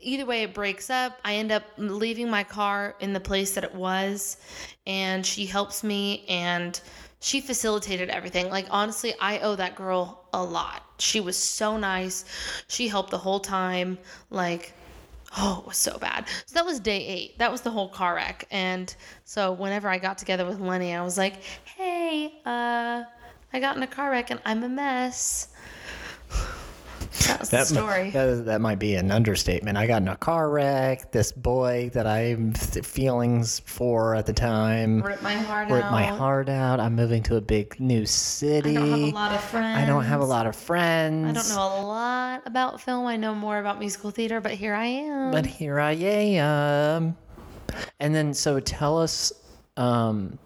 either 0.00 0.24
way 0.24 0.42
it 0.42 0.54
breaks 0.54 0.90
up 0.90 1.18
i 1.24 1.34
end 1.34 1.52
up 1.52 1.64
leaving 1.76 2.30
my 2.30 2.42
car 2.42 2.94
in 3.00 3.12
the 3.12 3.20
place 3.20 3.54
that 3.54 3.64
it 3.64 3.74
was 3.74 4.38
and 4.86 5.24
she 5.24 5.46
helps 5.46 5.84
me 5.84 6.24
and 6.28 6.80
she 7.20 7.40
facilitated 7.40 8.08
everything. 8.10 8.48
Like 8.48 8.66
honestly 8.70 9.14
i 9.20 9.38
owe 9.40 9.56
that 9.56 9.76
girl 9.76 10.26
a 10.32 10.42
lot. 10.42 10.84
She 10.98 11.20
was 11.20 11.36
so 11.36 11.76
nice. 11.76 12.24
She 12.68 12.88
helped 12.88 13.10
the 13.10 13.18
whole 13.18 13.40
time. 13.40 13.98
Like 14.30 14.72
oh 15.36 15.60
it 15.60 15.66
was 15.66 15.76
so 15.76 15.98
bad. 15.98 16.26
So 16.46 16.54
that 16.54 16.64
was 16.64 16.80
day 16.80 17.04
eight. 17.06 17.38
That 17.38 17.52
was 17.52 17.60
the 17.60 17.70
whole 17.70 17.88
car 17.88 18.14
wreck. 18.14 18.46
And 18.50 18.94
so 19.24 19.52
whenever 19.52 19.88
i 19.88 19.98
got 19.98 20.16
together 20.18 20.46
with 20.46 20.60
lenny 20.60 20.94
i 20.94 21.02
was 21.02 21.18
like 21.18 21.42
hey 21.76 22.40
uh 22.46 23.04
i 23.52 23.60
got 23.60 23.76
in 23.76 23.82
a 23.82 23.86
car 23.86 24.10
wreck 24.10 24.30
and 24.30 24.40
i'm 24.44 24.62
a 24.64 24.68
mess 24.68 25.48
that 27.26 27.40
was 27.40 27.50
That, 27.50 27.68
the 27.68 27.74
story 27.74 28.10
that, 28.10 28.44
that 28.46 28.60
might 28.60 28.78
be 28.78 28.94
an 28.94 29.10
understatement. 29.10 29.76
I 29.76 29.86
got 29.86 30.02
in 30.02 30.08
a 30.08 30.16
car 30.16 30.50
wreck. 30.50 31.12
This 31.12 31.32
boy 31.32 31.90
that 31.94 32.06
I 32.06 32.26
am 32.26 32.52
feelings 32.52 33.60
for 33.60 34.14
at 34.14 34.26
the 34.26 34.32
time 34.32 35.02
ripped 35.02 35.22
my 35.22 35.34
heart 35.34 35.70
ripped 35.70 35.84
out 35.86 35.92
my 35.92 36.04
heart 36.04 36.48
out. 36.48 36.80
I'm 36.80 36.94
moving 36.94 37.22
to 37.24 37.36
a 37.36 37.40
big 37.40 37.78
new 37.80 38.06
city. 38.06 38.76
I 38.76 38.80
don't 38.80 39.02
have 39.02 39.12
a 39.12 39.14
lot 39.14 39.32
of 39.32 39.44
friends. 39.44 39.78
I 39.78 39.86
don't 39.86 40.04
have 40.04 40.20
a 40.20 40.24
lot 40.24 40.46
of 40.46 40.56
friends. 40.56 41.28
I 41.28 41.32
don't 41.32 41.48
know 41.56 41.82
a 41.82 41.86
lot 41.86 42.42
about 42.46 42.80
film. 42.80 43.06
I 43.06 43.16
know 43.16 43.34
more 43.34 43.58
about 43.58 43.78
musical 43.78 44.10
theater, 44.10 44.40
but 44.40 44.52
here 44.52 44.74
I 44.74 44.86
am. 44.86 45.30
But 45.30 45.46
here 45.46 45.80
I 45.80 45.92
am. 45.92 47.16
And 48.00 48.14
then, 48.14 48.34
so 48.34 48.60
tell 48.60 48.98
us 48.98 49.32
um, 49.76 50.38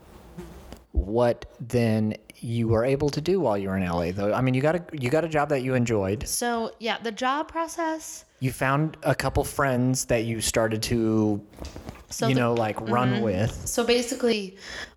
what 0.93 1.47
then 1.61 2.15
you 2.43 2.69
were 2.69 2.85
able 2.85 3.09
to 3.11 3.21
do 3.21 3.41
while 3.41 3.57
you 3.57 3.69
were 3.69 3.77
in 3.77 3.85
LA. 3.87 4.11
Though 4.13 4.33
I 4.35 4.41
mean, 4.41 4.55
you 4.55 4.61
got 4.61 4.75
a 4.75 4.85
you 4.93 5.09
got 5.11 5.25
a 5.25 5.29
job 5.29 5.49
that 5.51 5.63
you 5.63 5.75
enjoyed. 5.75 6.27
so 6.29 6.73
yeah, 6.81 6.99
the 7.03 7.13
job 7.13 7.49
process. 7.49 8.25
You 8.41 8.51
found 8.51 8.97
a 9.05 9.15
couple 9.15 9.45
friends 9.45 10.07
that 10.07 10.25
you 10.25 10.41
started 10.41 10.83
to, 10.85 11.41
So 12.11 12.27
you 12.27 12.35
the- 12.35 12.41
know, 12.41 12.55
like 12.55 12.81
run 12.81 13.21
with. 13.23 13.53
So 13.69 13.85
basically, 13.85 14.57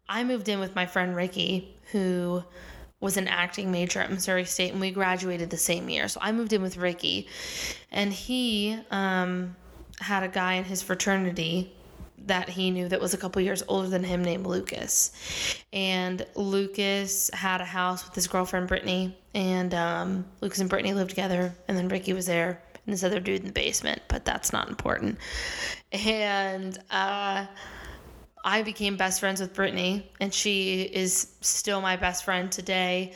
I 0.10 0.24
moved 0.24 0.50
in 0.50 0.60
with 0.60 0.74
my 0.76 0.88
friend 0.88 1.16
Ricky, 1.16 1.78
who 1.92 2.44
was 3.00 3.18
an 3.18 3.28
acting 3.28 3.72
major 3.72 4.00
at 4.00 4.10
Missouri 4.10 4.46
State, 4.46 4.72
and 4.72 4.82
we 4.82 4.90
graduated 4.90 5.52
the 5.52 5.58
same 5.58 5.90
year. 5.90 6.08
So 6.08 6.20
I 6.24 6.32
moved 6.32 6.54
in 6.54 6.64
with 6.64 6.78
Ricky, 6.78 7.28
and 7.92 8.12
he 8.12 8.80
um, 8.90 9.56
had 10.00 10.24
a 10.24 10.28
guy 10.28 10.54
in 10.54 10.64
his 10.64 10.82
fraternity 10.82 11.72
that 12.26 12.50
he 12.50 12.72
knew 12.72 12.88
that 12.90 13.00
was 13.00 13.14
a 13.14 13.18
couple 13.18 13.42
years 13.42 13.64
older 13.68 13.88
than 13.88 14.04
him 14.04 14.24
named 14.24 14.46
Lucas. 14.46 15.12
And 15.74 16.26
Lucas 16.36 17.30
had 17.34 17.62
a 17.62 17.66
house 17.66 18.06
with 18.06 18.16
his 18.16 18.28
girlfriend 18.28 18.68
Brittany, 18.68 19.18
and 19.34 19.74
um, 19.74 20.26
Lucas 20.42 20.60
and 20.60 20.70
Brittany 20.70 20.94
lived 20.94 21.10
together, 21.10 21.54
and 21.68 21.78
then 21.78 21.88
Ricky 21.88 22.14
was 22.14 22.26
there. 22.26 22.62
And 22.86 22.94
this 22.94 23.04
other 23.04 23.20
dude 23.20 23.42
in 23.42 23.48
the 23.48 23.52
basement, 23.52 24.02
but 24.08 24.26
that's 24.26 24.54
not 24.54 24.70
important. 24.70 25.18
And 25.92 26.78
uh, 26.92 27.48
I 28.44 28.62
became 28.62 28.96
best 28.96 29.20
friends 29.20 29.42
with 29.42 29.56
Brittany, 29.56 30.12
and 30.20 30.32
she 30.32 30.84
is 30.84 31.34
still 31.42 31.82
my 31.82 31.96
best 31.96 32.24
friend 32.24 32.52
today. 32.52 33.14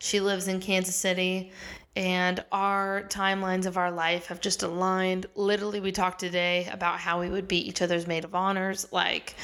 She 0.00 0.18
lives 0.18 0.48
in 0.48 0.58
Kansas 0.58 0.96
City, 0.96 1.52
and 1.94 2.42
our 2.50 3.02
timelines 3.08 3.66
of 3.66 3.76
our 3.76 3.90
life 3.90 4.26
have 4.26 4.40
just 4.40 4.62
aligned. 4.62 5.26
Literally, 5.34 5.80
we 5.80 5.92
talked 5.92 6.20
today 6.20 6.68
about 6.72 6.98
how 6.98 7.20
we 7.20 7.28
would 7.28 7.48
be 7.48 7.68
each 7.68 7.82
other's 7.82 8.06
maid 8.06 8.24
of 8.24 8.34
honors. 8.34 8.90
Like, 8.92 9.34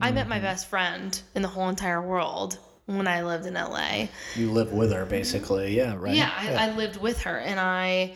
I 0.00 0.12
met 0.12 0.28
my 0.28 0.36
mm-hmm. 0.36 0.44
best 0.44 0.68
friend 0.68 1.20
in 1.34 1.42
the 1.42 1.48
whole 1.48 1.68
entire 1.68 2.00
world 2.00 2.58
when 2.86 3.08
I 3.08 3.22
lived 3.22 3.46
in 3.46 3.54
LA. 3.54 4.06
You 4.36 4.50
live 4.52 4.72
with 4.72 4.92
her, 4.92 5.04
basically. 5.04 5.76
Yeah, 5.76 5.94
right. 5.96 6.14
Yeah, 6.14 6.32
I, 6.36 6.68
I 6.68 6.76
lived 6.76 7.00
with 7.00 7.22
her, 7.22 7.38
and 7.38 7.58
I. 7.58 8.14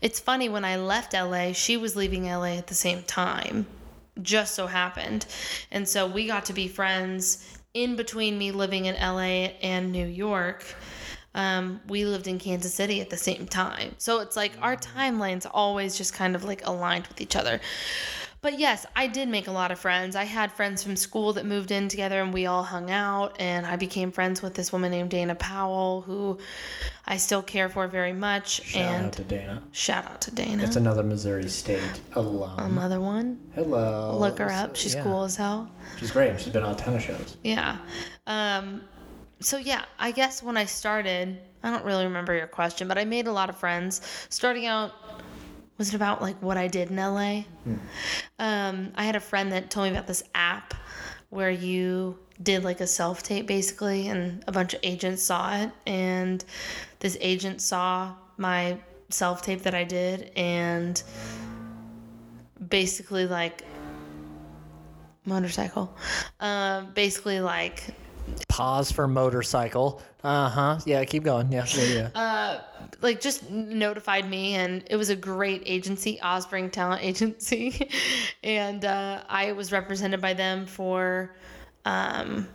It's 0.00 0.20
funny 0.20 0.48
when 0.48 0.64
I 0.64 0.76
left 0.76 1.14
LA, 1.14 1.52
she 1.52 1.76
was 1.76 1.96
leaving 1.96 2.24
LA 2.24 2.56
at 2.56 2.66
the 2.66 2.74
same 2.74 3.02
time. 3.04 3.66
Just 4.22 4.54
so 4.54 4.66
happened, 4.66 5.26
and 5.70 5.86
so 5.86 6.06
we 6.06 6.26
got 6.26 6.46
to 6.46 6.54
be 6.54 6.68
friends 6.68 7.56
in 7.74 7.94
between 7.96 8.38
me 8.38 8.50
living 8.52 8.86
in 8.86 8.94
LA 8.94 9.52
and 9.60 9.92
New 9.92 10.06
York. 10.06 10.64
Um, 11.36 11.80
we 11.86 12.04
lived 12.04 12.26
in 12.26 12.38
Kansas 12.38 12.74
City 12.74 13.00
at 13.00 13.10
the 13.10 13.16
same 13.16 13.46
time, 13.46 13.94
so 13.98 14.20
it's 14.20 14.36
like 14.36 14.52
our 14.60 14.76
timelines 14.76 15.46
always 15.48 15.96
just 15.96 16.14
kind 16.14 16.34
of 16.34 16.42
like 16.44 16.66
aligned 16.66 17.06
with 17.06 17.20
each 17.20 17.36
other. 17.36 17.60
But 18.42 18.60
yes, 18.60 18.86
I 18.94 19.08
did 19.08 19.28
make 19.28 19.48
a 19.48 19.50
lot 19.50 19.72
of 19.72 19.78
friends. 19.78 20.14
I 20.14 20.22
had 20.22 20.52
friends 20.52 20.80
from 20.82 20.94
school 20.94 21.32
that 21.32 21.44
moved 21.46 21.72
in 21.72 21.88
together 21.88 22.20
and 22.22 22.32
we 22.32 22.46
all 22.46 22.62
hung 22.62 22.92
out. 22.92 23.34
And 23.40 23.66
I 23.66 23.74
became 23.74 24.12
friends 24.12 24.40
with 24.40 24.54
this 24.54 24.72
woman 24.72 24.92
named 24.92 25.10
Dana 25.10 25.34
Powell, 25.34 26.02
who 26.02 26.38
I 27.06 27.16
still 27.16 27.42
care 27.42 27.68
for 27.68 27.88
very 27.88 28.12
much. 28.12 28.62
Shout 28.62 28.82
and 28.82 29.06
out 29.06 29.12
to 29.14 29.24
Dana. 29.24 29.62
shout 29.72 30.04
out 30.04 30.20
to 30.20 30.30
Dana. 30.30 30.62
It's 30.62 30.76
another 30.76 31.02
Missouri 31.02 31.48
State 31.48 32.00
alum. 32.14 32.58
Another 32.60 33.00
one. 33.00 33.40
Hello. 33.56 34.16
Look 34.16 34.38
her 34.38 34.52
up. 34.52 34.76
She's 34.76 34.94
Yeah. 34.94 35.02
cool 35.02 35.24
as 35.24 35.34
hell. 35.34 35.68
She's 35.98 36.12
great. 36.12 36.38
She's 36.38 36.52
been 36.52 36.62
on 36.62 36.72
a 36.74 36.78
ton 36.78 36.94
of 36.94 37.02
shows. 37.02 37.36
Yeah. 37.42 37.78
Um, 38.28 38.82
so 39.40 39.58
yeah, 39.58 39.84
I 39.98 40.12
guess 40.12 40.42
when 40.42 40.56
I 40.56 40.64
started, 40.64 41.38
I 41.62 41.70
don't 41.70 41.84
really 41.84 42.04
remember 42.04 42.34
your 42.34 42.46
question, 42.46 42.88
but 42.88 42.98
I 42.98 43.04
made 43.04 43.26
a 43.26 43.32
lot 43.32 43.50
of 43.50 43.56
friends. 43.56 44.00
Starting 44.30 44.66
out, 44.66 44.92
was 45.78 45.90
it 45.90 45.94
about 45.94 46.22
like 46.22 46.40
what 46.42 46.56
I 46.56 46.68
did 46.68 46.90
in 46.90 46.96
LA? 46.96 47.42
Um, 48.38 48.92
I 48.94 49.04
had 49.04 49.16
a 49.16 49.20
friend 49.20 49.52
that 49.52 49.70
told 49.70 49.86
me 49.86 49.90
about 49.90 50.06
this 50.06 50.22
app 50.34 50.74
where 51.30 51.50
you 51.50 52.18
did 52.42 52.64
like 52.64 52.80
a 52.80 52.86
self 52.86 53.22
tape 53.22 53.46
basically, 53.46 54.08
and 54.08 54.42
a 54.46 54.52
bunch 54.52 54.74
of 54.74 54.80
agents 54.82 55.22
saw 55.22 55.56
it, 55.56 55.70
and 55.86 56.44
this 57.00 57.16
agent 57.20 57.60
saw 57.60 58.14
my 58.38 58.78
self 59.10 59.42
tape 59.42 59.62
that 59.62 59.74
I 59.74 59.84
did, 59.84 60.32
and 60.36 61.02
basically 62.68 63.26
like 63.26 63.64
motorcycle, 65.26 65.94
um, 66.40 66.92
basically 66.94 67.40
like 67.40 67.82
Pause 68.48 68.92
for 68.92 69.08
motorcycle. 69.08 70.00
Uh 70.22 70.48
huh. 70.48 70.78
Yeah, 70.86 71.04
keep 71.04 71.22
going. 71.22 71.52
Yeah, 71.52 71.66
yeah, 71.74 71.84
yeah. 72.14 72.60
like 73.00 73.20
just 73.20 73.50
notified 73.50 74.28
me 74.28 74.54
and 74.54 74.82
it 74.88 74.96
was 74.96 75.10
a 75.10 75.16
great 75.16 75.62
agency 75.66 76.20
osprey 76.20 76.68
talent 76.68 77.02
agency 77.02 77.88
and 78.42 78.84
uh, 78.84 79.22
i 79.28 79.52
was 79.52 79.72
represented 79.72 80.20
by 80.20 80.32
them 80.32 80.66
for 80.66 81.34
um, 81.84 82.48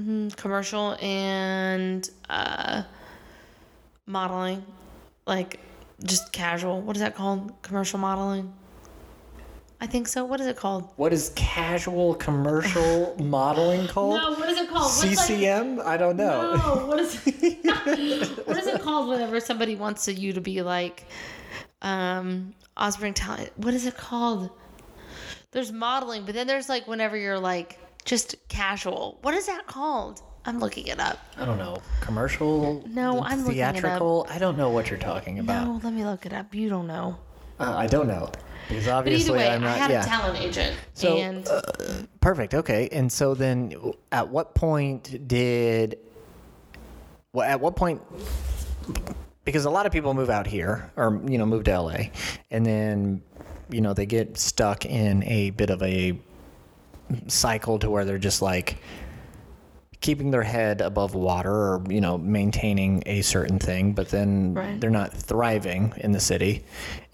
mm, 0.00 0.34
commercial 0.36 0.96
and 1.00 2.10
uh, 2.30 2.82
modeling 4.06 4.64
like 5.26 5.60
just 6.04 6.32
casual 6.32 6.80
what 6.80 6.96
is 6.96 7.02
that 7.02 7.14
called 7.14 7.52
commercial 7.62 7.98
modeling 7.98 8.52
I 9.80 9.86
think 9.86 10.08
so. 10.08 10.24
What 10.24 10.40
is 10.40 10.46
it 10.46 10.56
called? 10.56 10.88
What 10.96 11.12
is 11.12 11.32
casual 11.36 12.14
commercial 12.14 13.14
modeling 13.22 13.86
called? 13.88 14.16
No, 14.16 14.32
what 14.32 14.48
is 14.48 14.58
it 14.58 14.68
called? 14.68 14.84
What's 14.84 15.04
like- 15.04 15.18
CCM? 15.18 15.80
I 15.80 15.96
don't 15.96 16.16
know. 16.16 16.56
No, 16.56 16.86
what 16.86 16.98
is 16.98 17.20
it, 17.26 17.64
what 18.46 18.56
is 18.56 18.66
it 18.66 18.80
called 18.80 19.08
whenever 19.08 19.38
somebody 19.40 19.76
wants 19.76 20.08
you 20.08 20.32
to 20.32 20.40
be 20.40 20.62
like 20.62 21.04
um 21.82 22.54
Osborne 22.76 23.14
talent? 23.14 23.50
What 23.56 23.74
is 23.74 23.86
it 23.86 23.96
called? 23.96 24.50
There's 25.52 25.72
modeling, 25.72 26.24
but 26.24 26.34
then 26.34 26.46
there's 26.46 26.68
like 26.68 26.86
whenever 26.86 27.16
you're 27.16 27.38
like 27.38 27.78
just 28.04 28.36
casual. 28.48 29.18
What 29.22 29.34
is 29.34 29.46
that 29.46 29.66
called? 29.66 30.22
I'm 30.46 30.58
looking 30.60 30.86
it 30.86 31.00
up. 31.00 31.18
I 31.36 31.44
don't 31.44 31.58
know. 31.58 31.78
Commercial? 32.00 32.84
No, 32.86 33.20
I'm 33.20 33.40
looking 33.44 33.58
it 33.58 33.62
up. 33.62 33.74
theatrical. 33.74 34.26
I 34.30 34.38
don't 34.38 34.56
know 34.56 34.70
what 34.70 34.90
you're 34.90 34.98
talking 34.98 35.40
about. 35.40 35.66
No, 35.66 35.80
let 35.82 35.92
me 35.92 36.04
look 36.04 36.24
it 36.24 36.32
up. 36.32 36.54
You 36.54 36.68
don't 36.68 36.86
know. 36.86 37.18
Uh, 37.58 37.74
I 37.76 37.86
don't 37.86 38.06
know 38.06 38.30
because 38.68 38.86
But 38.86 38.94
obviously 38.94 39.38
either 39.38 39.38
way, 39.38 39.48
I'm 39.48 39.62
I 39.62 39.66
not. 39.66 39.78
had 39.78 39.90
yeah. 39.90 40.02
a 40.02 40.06
talent 40.06 40.38
agent, 40.40 40.76
So, 40.94 41.16
and 41.16 41.48
Perfect. 42.20 42.54
Okay. 42.54 42.88
And 42.90 43.10
so 43.10 43.34
then, 43.34 43.72
at 44.10 44.28
what 44.28 44.54
point 44.54 45.28
did? 45.28 45.98
Well, 47.32 47.48
at 47.48 47.60
what 47.60 47.76
point? 47.76 48.02
Because 49.44 49.64
a 49.64 49.70
lot 49.70 49.86
of 49.86 49.92
people 49.92 50.12
move 50.14 50.30
out 50.30 50.46
here, 50.46 50.90
or 50.96 51.20
you 51.28 51.38
know, 51.38 51.46
move 51.46 51.64
to 51.64 51.80
LA, 51.80 51.96
and 52.50 52.66
then 52.66 53.22
you 53.70 53.80
know 53.80 53.94
they 53.94 54.06
get 54.06 54.36
stuck 54.38 54.84
in 54.84 55.22
a 55.24 55.50
bit 55.50 55.70
of 55.70 55.82
a 55.82 56.18
cycle 57.28 57.78
to 57.78 57.88
where 57.88 58.04
they're 58.04 58.18
just 58.18 58.42
like 58.42 58.78
keeping 60.00 60.30
their 60.30 60.42
head 60.42 60.80
above 60.80 61.14
water 61.14 61.50
or 61.52 61.82
you 61.88 62.00
know 62.00 62.18
maintaining 62.18 63.02
a 63.06 63.22
certain 63.22 63.58
thing 63.58 63.92
but 63.92 64.08
then 64.10 64.54
Right. 64.54 64.80
they're 64.80 64.90
not 64.90 65.12
thriving 65.12 65.92
in 65.98 66.12
the 66.12 66.20
city. 66.20 66.64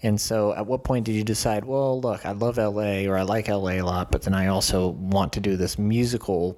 And 0.03 0.19
so 0.19 0.53
at 0.53 0.67
what 0.67 0.83
point 0.83 1.05
did 1.05 1.13
you 1.13 1.23
decide 1.23 1.63
well 1.65 1.99
look 2.01 2.25
i 2.25 2.31
love 2.31 2.57
la 2.57 3.05
or 3.09 3.17
i 3.17 3.21
like 3.21 3.47
la 3.47 3.69
a 3.69 3.81
lot 3.81 4.11
but 4.11 4.21
then 4.23 4.33
i 4.33 4.47
also 4.47 4.89
want 4.89 5.31
to 5.33 5.39
do 5.39 5.55
this 5.55 5.79
musical 5.79 6.57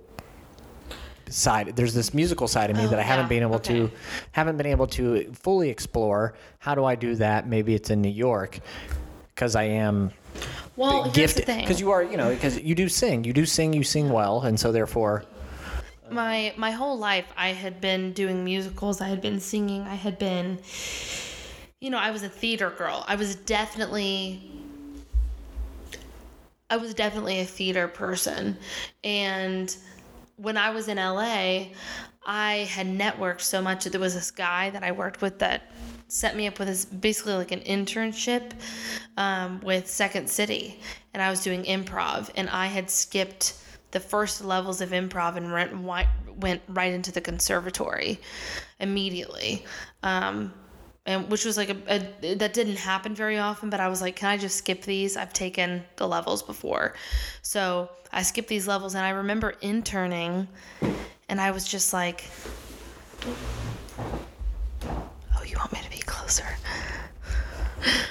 side 1.30 1.76
there's 1.76 1.94
this 1.94 2.14
musical 2.14 2.48
side 2.48 2.70
of 2.70 2.78
me 2.78 2.86
Oh, 2.86 2.88
that 2.90 3.00
i 3.00 3.04
haven't 3.04 3.26
yeah. 3.26 3.30
been 3.40 3.44
able 3.44 3.60
to 3.60 3.90
haven't 4.32 4.58
been 4.58 4.68
able 4.68 4.88
to 4.88 5.32
fully 5.34 5.70
explore. 5.70 6.34
How 6.60 6.76
do 6.76 6.86
i 6.86 6.96
do 6.96 7.16
that? 7.16 7.48
Maybe 7.48 7.74
it's 7.76 7.90
in 7.90 8.02
new 8.02 8.10
york 8.10 8.60
because 9.34 9.56
i 9.56 9.64
am 9.64 10.12
well, 10.76 11.10
gifted. 11.12 11.46
because 11.46 11.80
you 11.80 11.92
are 11.92 12.04
you 12.04 12.18
know 12.18 12.30
because 12.32 12.60
you 12.60 12.76
do 12.76 12.90
sing. 12.90 13.24
You 13.24 13.32
do 13.34 13.46
sing 13.46 13.74
you 13.74 13.84
sing 13.84 14.10
well 14.10 14.42
and 14.42 14.60
so 14.60 14.72
therefore 14.72 15.24
my 16.10 16.54
my 16.58 16.72
whole 16.72 16.98
life 16.98 17.32
I 17.38 17.50
had 17.50 17.82
been 17.82 18.14
doing 18.14 18.44
musicals, 18.44 19.02
I 19.02 19.08
had 19.08 19.22
been 19.22 19.40
singing, 19.40 19.82
I 19.84 19.96
had 19.96 20.20
been 20.20 20.60
you 21.82 21.90
know, 21.90 21.98
I 21.98 22.12
was 22.12 22.24
a 22.24 22.30
theater 22.30 22.72
girl. 22.72 23.04
I 23.08 23.16
was 23.16 23.36
definitely 23.36 24.52
I 26.70 26.78
was 26.78 26.94
definitely 26.94 27.42
a 27.42 27.46
theater 27.46 27.88
person. 27.88 28.58
And 29.04 29.76
when 30.38 30.58
I 30.58 30.72
was 30.72 30.88
in 30.88 30.98
LA, 30.98 31.68
I 32.26 32.68
had 32.70 32.88
networked 32.88 33.42
so 33.42 33.62
much 33.62 33.84
that 33.84 33.92
there 33.92 34.02
was 34.02 34.16
this 34.16 34.32
guy 34.32 34.72
that 34.72 34.84
I 34.84 34.92
worked 34.92 35.22
with 35.22 35.40
that 35.40 35.72
set 36.08 36.36
me 36.36 36.48
up 36.48 36.58
with 36.58 36.68
this 36.68 36.86
basically 36.86 37.34
like 37.34 37.52
an 37.52 37.62
internship 37.62 38.54
um, 39.18 39.60
with 39.62 39.88
Second 39.88 40.30
City. 40.30 40.80
And 41.14 41.22
I 41.22 41.30
was 41.30 41.44
doing 41.44 41.64
improv, 41.64 42.30
and 42.36 42.50
I 42.50 42.66
had 42.66 42.90
skipped 42.90 43.54
the 43.96 44.00
first 44.02 44.44
levels 44.44 44.82
of 44.82 44.90
improv 44.90 45.38
and 45.38 45.54
went, 45.54 45.72
went 46.36 46.62
right 46.68 46.94
into 46.94 47.14
the 47.14 47.22
conservatory 47.22 48.20
immediately. 48.82 49.64
Um, 50.04 50.54
and 51.06 51.30
which 51.32 51.46
was 51.46 51.56
like 51.56 51.70
a, 51.70 51.78
a 51.88 52.36
that 52.36 52.54
didn't 52.54 52.78
happen 52.78 53.14
very 53.14 53.38
often 53.38 53.70
but 53.70 53.80
i 53.80 53.88
was 53.88 54.02
like 54.02 54.16
can 54.16 54.28
i 54.28 54.38
just 54.38 54.58
skip 54.58 54.82
these 54.82 55.16
i've 55.16 55.32
taken 55.34 55.84
the 55.98 56.08
levels 56.08 56.42
before 56.42 56.96
so 57.44 57.88
i 58.12 58.24
skipped 58.24 58.48
these 58.48 58.68
levels 58.68 58.96
and 58.96 59.06
i 59.06 59.12
remember 59.12 59.54
interning 59.62 60.48
and 61.30 61.40
i 61.40 61.52
was 61.52 61.68
just 61.68 61.94
like 61.94 62.24
you 65.50 65.58
want 65.58 65.72
me 65.74 65.80
to 65.84 65.90
be 65.90 66.00
closer 66.00 66.46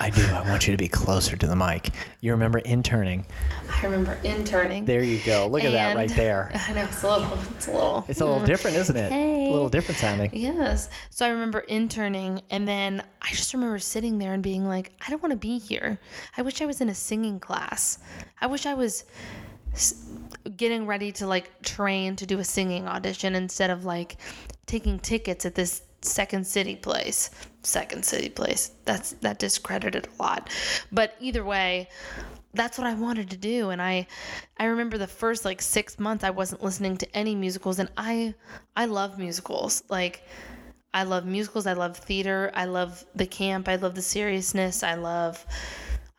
I 0.01 0.11
do. 0.11 0.25
I 0.27 0.49
want 0.49 0.67
you 0.67 0.73
to 0.73 0.77
be 0.77 0.89
closer 0.89 1.37
to 1.37 1.47
the 1.47 1.57
mic. 1.57 1.91
You 2.21 2.33
remember 2.33 2.59
interning. 2.59 3.25
i 3.69 3.83
remember 3.83 4.19
interning 4.23 4.85
There 4.85 5.03
you 5.03 5.19
go. 5.25 5.49
Look 5.49 5.65
at 5.65 5.73
that 5.73 5.97
right 5.97 6.11
there. 6.11 6.51
i 6.69 6.73
know 6.73 6.85
it's 6.85 7.03
a 7.03 7.09
little 7.09 7.39
it's 7.57 7.67
a 7.67 7.73
little 7.73 8.05
It's 8.09 8.21
a 8.21 8.27
little 8.27 8.45
different, 8.45 8.77
isn't 8.77 8.97
it? 8.97 9.11
Hey. 9.11 9.49
A 9.49 9.51
little 9.51 9.69
different 9.69 9.99
sounding. 9.99 10.31
Yes. 10.33 10.91
So 11.11 11.27
I 11.27 11.31
remember 11.31 11.61
interning, 11.61 12.43
and 12.51 12.69
then 12.69 13.03
I 13.23 13.31
just 13.31 13.53
remember 13.55 13.79
sitting 13.79 14.19
there 14.19 14.35
and 14.35 14.43
being 14.43 14.67
like, 14.67 14.93
I 15.05 15.11
don't 15.11 15.23
want 15.23 15.33
to 15.33 15.39
be 15.39 15.59
here. 15.59 15.99
I 16.37 16.43
wish 16.43 16.61
I 16.63 16.67
was 16.67 16.81
in 16.81 16.89
a 16.89 16.95
singing 16.95 17.41
class. 17.41 17.99
I 18.41 18.47
wish 18.47 18.67
I 18.67 18.75
was 18.75 19.05
getting 20.57 20.87
ready 20.87 21.11
to 21.11 21.27
like 21.27 21.63
train 21.63 22.15
to 22.17 22.27
do 22.27 22.39
a 22.39 22.45
singing 22.45 22.87
audition 22.87 23.35
instead 23.35 23.71
of 23.71 23.85
like 23.85 24.19
taking 24.67 24.99
tickets 24.99 25.45
at 25.45 25.55
this 25.55 25.83
second 26.05 26.47
city 26.47 26.77
place 26.77 27.31
second 27.67 28.05
city 28.05 28.29
place. 28.29 28.73
That's 28.85 29.13
that 29.23 29.39
discredited 29.39 30.07
a 30.07 30.23
lot. 30.23 30.51
But 30.93 31.17
either 31.21 31.45
way 31.45 31.89
that's 32.53 32.79
what 32.79 32.87
I 32.87 32.95
wanted 32.95 33.31
to 33.31 33.37
do. 33.37 33.71
And 33.71 33.83
I 33.83 34.07
I 34.59 34.67
remember 34.67 34.99
the 34.99 35.07
first 35.07 35.45
like 35.45 35.61
6 35.61 35.99
months 35.99 36.25
I 36.25 36.31
wasn't 36.31 36.63
listening 36.63 36.97
to 36.99 37.17
any 37.17 37.35
musicals. 37.35 37.79
And 37.79 37.91
I 37.97 38.35
I 38.77 38.87
love 38.87 39.19
musicals. 39.19 39.83
Like 39.89 40.23
I 40.93 41.03
love 41.03 41.27
musicals. 41.27 41.67
I 41.67 41.73
love 41.73 41.97
theater. 41.97 42.53
I 42.55 42.67
love 42.67 43.05
the 43.15 43.27
camp. 43.27 43.69
I 43.69 43.77
love 43.77 43.95
the 43.95 44.03
seriousness. 44.03 44.83
I 44.83 44.95
love 44.95 45.45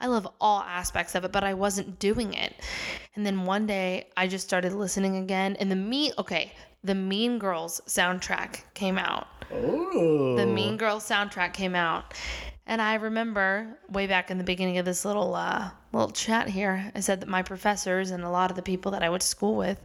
I 0.02 0.08
love 0.08 0.28
all 0.41 0.60
aspects 0.62 1.15
of 1.15 1.24
it 1.24 1.32
but 1.32 1.43
I 1.43 1.54
wasn't 1.54 2.00
doing 2.00 2.34
it. 2.34 2.54
And 3.15 3.26
then 3.26 3.45
one 3.45 3.65
day 3.65 4.10
I 4.17 4.28
just 4.28 4.45
started 4.45 4.74
listening 4.74 5.15
again. 5.17 5.56
And 5.60 5.71
the 5.71 5.76
me 5.76 6.12
okay 6.17 6.54
the 6.86 6.95
Mean 6.95 7.39
Girls 7.39 7.82
soundtrack 7.88 8.62
came 8.74 8.98
out 8.98 9.28
Ooh. 9.54 10.36
the 10.38 10.45
Mean 10.45 10.78
Girls 10.78 11.08
soundtrack 11.08 11.54
came 11.54 11.76
out. 11.76 12.13
And 12.67 12.82
I 12.82 12.95
remember 12.95 13.78
way 13.89 14.08
back 14.08 14.32
in 14.32 14.39
the 14.39 14.43
beginning 14.43 14.80
of 14.80 14.86
this 14.86 15.06
little 15.06 15.36
uh, 15.36 15.69
little 15.93 16.12
chat 16.12 16.48
here, 16.48 16.91
I 16.95 17.00
said 17.00 17.21
that 17.21 17.30
my 17.30 17.43
professors 17.43 18.10
and 18.10 18.24
a 18.24 18.30
lot 18.30 18.50
of 18.50 18.56
the 18.56 18.63
people 18.63 18.91
that 18.91 19.04
I 19.04 19.10
went 19.10 19.21
to 19.21 19.28
school 19.28 19.56
with 19.56 19.80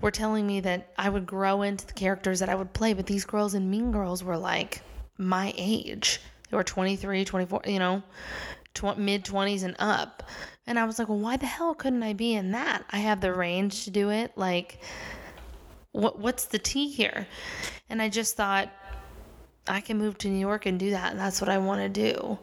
were 0.00 0.12
telling 0.12 0.46
me 0.46 0.60
that 0.60 0.92
I 0.96 1.08
would 1.08 1.26
grow 1.26 1.62
into 1.62 1.86
the 1.86 1.92
characters 1.94 2.38
that 2.40 2.48
I 2.48 2.54
would 2.54 2.72
play, 2.72 2.92
but 2.92 3.06
these 3.06 3.24
girls 3.24 3.54
in 3.54 3.70
Mean 3.70 3.90
Girls 3.90 4.22
were 4.22 4.38
like 4.38 4.82
my 5.18 5.52
age. 5.56 6.20
They 6.50 6.56
were 6.56 6.64
23, 6.64 7.24
24, 7.24 7.62
you 7.66 7.78
know, 7.80 8.02
tw- 8.74 8.98
mid 8.98 9.24
20s 9.24 9.64
and 9.64 9.74
up. 9.80 10.22
And 10.66 10.78
I 10.78 10.84
was 10.84 10.98
like, 10.98 11.08
well, 11.08 11.18
why 11.18 11.36
the 11.36 11.46
hell 11.46 11.74
couldn't 11.74 12.04
I 12.04 12.12
be 12.12 12.34
in 12.34 12.52
that? 12.52 12.84
I 12.90 12.98
have 12.98 13.20
the 13.20 13.34
range 13.34 13.84
to 13.84 13.90
do 13.90 14.10
it. 14.10 14.32
Like, 14.36 14.78
what 15.92 16.18
what's 16.18 16.46
the 16.46 16.58
tea 16.58 16.88
here? 16.88 17.26
And 17.88 18.02
I 18.02 18.08
just 18.08 18.36
thought 18.36 18.70
I 19.68 19.80
can 19.80 19.98
move 19.98 20.18
to 20.18 20.28
New 20.28 20.40
York 20.40 20.66
and 20.66 20.78
do 20.78 20.90
that, 20.90 21.16
that's 21.16 21.40
what 21.40 21.48
I 21.48 21.58
want 21.58 21.80
to 21.80 21.88
do. 21.88 22.38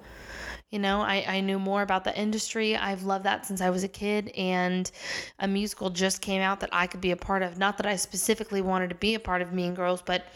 You 0.69 0.77
know, 0.77 1.01
I, 1.01 1.25
I 1.27 1.39
knew 1.41 1.57
more 1.57 1.81
about 1.81 2.03
the 2.03 2.15
industry. 2.15 2.77
I've 2.77 3.01
loved 3.01 3.25
that 3.25 3.43
since 3.47 3.59
I 3.59 3.71
was 3.71 3.83
a 3.83 3.87
kid, 3.87 4.31
and 4.37 4.89
a 5.39 5.47
musical 5.47 5.89
just 5.89 6.21
came 6.21 6.43
out 6.43 6.59
that 6.59 6.69
I 6.71 6.85
could 6.85 7.01
be 7.01 7.09
a 7.09 7.17
part 7.17 7.41
of. 7.41 7.57
Not 7.57 7.77
that 7.77 7.87
I 7.87 7.95
specifically 7.95 8.61
wanted 8.61 8.89
to 8.89 8.95
be 8.95 9.15
a 9.15 9.19
part 9.19 9.41
of 9.41 9.51
Mean 9.51 9.73
Girls, 9.73 10.03
but 10.03 10.27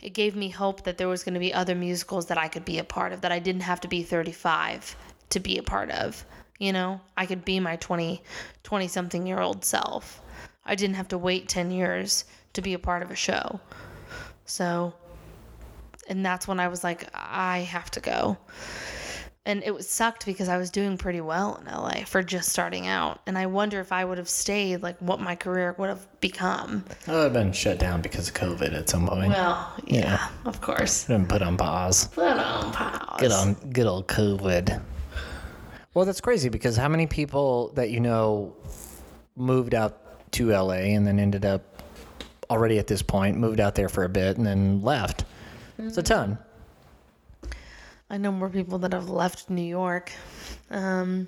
it 0.00 0.14
gave 0.14 0.36
me 0.36 0.48
hope 0.48 0.84
that 0.84 0.96
there 0.96 1.08
was 1.08 1.22
going 1.22 1.34
to 1.34 1.40
be 1.40 1.52
other 1.52 1.74
musicals 1.74 2.26
that 2.26 2.38
I 2.38 2.48
could 2.48 2.64
be 2.64 2.78
a 2.78 2.84
part 2.84 3.12
of, 3.12 3.20
that 3.20 3.32
I 3.32 3.38
didn't 3.38 3.62
have 3.62 3.82
to 3.82 3.88
be 3.88 4.02
35 4.02 4.96
to 5.30 5.40
be 5.40 5.58
a 5.58 5.62
part 5.62 5.90
of. 5.90 6.24
You 6.58 6.72
know, 6.72 7.02
I 7.18 7.26
could 7.26 7.44
be 7.44 7.60
my 7.60 7.76
20, 7.76 8.22
20 8.62 8.88
something 8.88 9.26
year 9.26 9.40
old 9.40 9.66
self. 9.66 10.22
I 10.64 10.76
didn't 10.76 10.96
have 10.96 11.08
to 11.08 11.18
wait 11.18 11.46
10 11.48 11.70
years 11.70 12.24
to 12.54 12.62
be 12.62 12.74
a 12.74 12.78
part 12.78 13.02
of 13.02 13.10
a 13.10 13.14
show. 13.16 13.60
So, 14.46 14.94
and 16.08 16.24
that's 16.24 16.46
when 16.48 16.60
I 16.60 16.68
was 16.68 16.82
like, 16.84 17.08
I 17.14 17.58
have 17.60 17.90
to 17.92 18.00
go. 18.00 18.36
And 19.46 19.62
it 19.62 19.74
was 19.74 19.86
sucked 19.86 20.24
because 20.24 20.48
I 20.48 20.56
was 20.56 20.70
doing 20.70 20.96
pretty 20.96 21.20
well 21.20 21.56
in 21.60 21.66
LA 21.70 22.04
for 22.06 22.22
just 22.22 22.48
starting 22.48 22.86
out. 22.86 23.20
And 23.26 23.36
I 23.36 23.44
wonder 23.44 23.78
if 23.80 23.92
I 23.92 24.02
would 24.02 24.16
have 24.16 24.28
stayed, 24.28 24.78
like 24.82 24.96
what 25.00 25.20
my 25.20 25.36
career 25.36 25.74
would 25.76 25.90
have 25.90 26.06
become. 26.20 26.82
Oh, 27.08 27.26
I've 27.26 27.34
been 27.34 27.52
shut 27.52 27.78
down 27.78 28.00
because 28.00 28.28
of 28.28 28.34
COVID 28.34 28.72
at 28.74 28.88
some 28.88 29.06
point. 29.06 29.28
Well, 29.32 29.70
yeah, 29.84 30.00
Yeah. 30.00 30.28
of 30.46 30.62
course. 30.62 31.04
been 31.04 31.26
put 31.26 31.42
on 31.42 31.58
pause. 31.58 32.06
Put 32.08 32.24
on 32.38 32.72
pause. 32.72 33.20
Good 33.20 33.32
on 33.32 33.52
good 33.70 33.86
old 33.86 34.06
COVID. 34.08 34.80
Well, 35.92 36.06
that's 36.06 36.22
crazy 36.22 36.48
because 36.48 36.76
how 36.78 36.88
many 36.88 37.06
people 37.06 37.70
that 37.74 37.90
you 37.90 38.00
know 38.00 38.56
moved 39.36 39.74
out 39.74 40.32
to 40.32 40.52
LA 40.52 40.94
and 40.96 41.06
then 41.06 41.20
ended 41.20 41.44
up 41.44 41.73
already 42.50 42.78
at 42.78 42.86
this 42.86 43.02
point 43.02 43.36
moved 43.38 43.60
out 43.60 43.74
there 43.74 43.88
for 43.88 44.04
a 44.04 44.08
bit 44.08 44.36
and 44.36 44.46
then 44.46 44.82
left. 44.82 45.24
It's 45.78 45.98
a 45.98 46.02
ton. 46.02 46.38
I 48.10 48.16
know 48.18 48.30
more 48.30 48.48
people 48.50 48.78
that 48.80 48.92
have 48.92 49.08
left 49.08 49.50
New 49.50 49.62
York. 49.62 50.12
Um, 50.70 51.26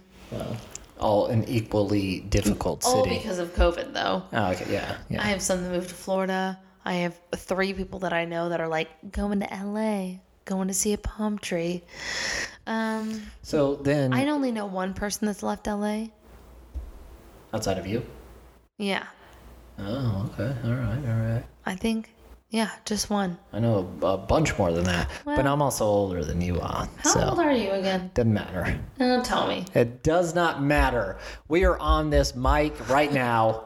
All 1.01 1.27
an 1.27 1.45
equally 1.49 2.21
difficult 2.21 2.83
city. 2.85 2.97
all 2.97 3.05
because 3.07 3.39
of 3.39 3.55
COVID, 3.55 3.93
though. 3.93 4.23
oh, 4.33 4.51
okay, 4.53 4.67
yeah, 4.73 4.97
yeah. 5.11 5.21
I 5.23 5.27
have 5.27 5.43
some 5.43 5.63
that 5.63 5.71
moved 5.71 5.89
to 5.89 5.95
Florida. 5.95 6.59
I 6.85 6.95
have 6.95 7.19
three 7.35 7.73
people 7.75 7.99
that 8.01 8.13
I 8.13 8.25
know 8.25 8.49
that 8.51 8.61
are 8.61 8.69
like 8.69 8.89
going 9.11 9.41
to 9.41 9.47
LA, 9.65 10.19
going 10.45 10.69
to 10.69 10.75
see 10.75 10.93
a 10.93 10.99
palm 10.99 11.39
tree, 11.39 11.83
Um, 12.67 13.23
So 13.43 13.75
then, 13.77 14.13
I 14.13 14.27
only 14.29 14.53
know 14.53 14.67
one 14.67 14.95
person 14.95 15.27
that's 15.27 15.43
left 15.43 15.67
LA. 15.67 16.07
outside 17.53 17.79
of 17.79 17.87
you. 17.87 18.05
Yeah, 18.79 19.05
Oh, 19.79 20.31
okay. 20.33 20.55
All 20.65 20.75
right. 20.75 21.09
All 21.09 21.35
right. 21.35 21.45
I 21.67 21.75
think. 21.75 22.13
Yeah, 22.51 22.71
just 22.85 23.11
one. 23.11 23.37
I 23.53 23.59
know 23.59 23.91
a, 24.03 24.07
a 24.07 24.17
bunch 24.17 24.57
more 24.57 24.71
than 24.73 24.85
that, 24.85 25.11
but 25.25 25.45
I'm 25.47 25.61
also 25.61 25.85
older 25.85 26.25
than 26.25 26.41
you 26.41 26.61
are. 26.61 26.89
How 26.99 27.11
so 27.11 27.29
old 27.31 27.41
are 27.41 27.53
you 27.53 27.71
again? 27.73 28.11
doesn't 28.15 28.33
matter. 28.33 28.79
Uh, 29.01 29.21
tell 29.23 29.49
me. 29.49 29.65
It 29.75 30.05
does 30.05 30.35
not 30.35 30.63
matter. 30.63 31.19
We 31.49 31.65
are 31.65 31.77
on 31.79 32.09
this 32.09 32.37
mic 32.37 32.89
right 32.89 33.13
now. 33.13 33.65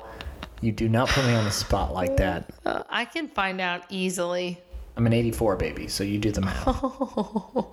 You 0.63 0.73
do 0.73 0.89
not 0.89 1.09
put 1.11 1.27
me 1.27 1.35
on 1.35 1.45
the 1.45 1.51
spot 1.51 1.93
like 1.93 2.17
that. 2.17 2.51
Uh, 2.65 2.83
I 2.89 3.05
can 3.05 3.29
find 3.29 3.61
out 3.61 3.85
easily. 3.91 4.61
I'm 4.97 5.07
an 5.07 5.13
84 5.13 5.57
baby, 5.57 5.87
so 5.87 6.03
you 6.03 6.19
do 6.19 6.33
the 6.33 6.41
math. 6.41 6.67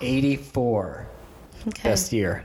84, 0.00 1.06
Okay. 1.68 1.88
best 1.88 2.12
year. 2.12 2.44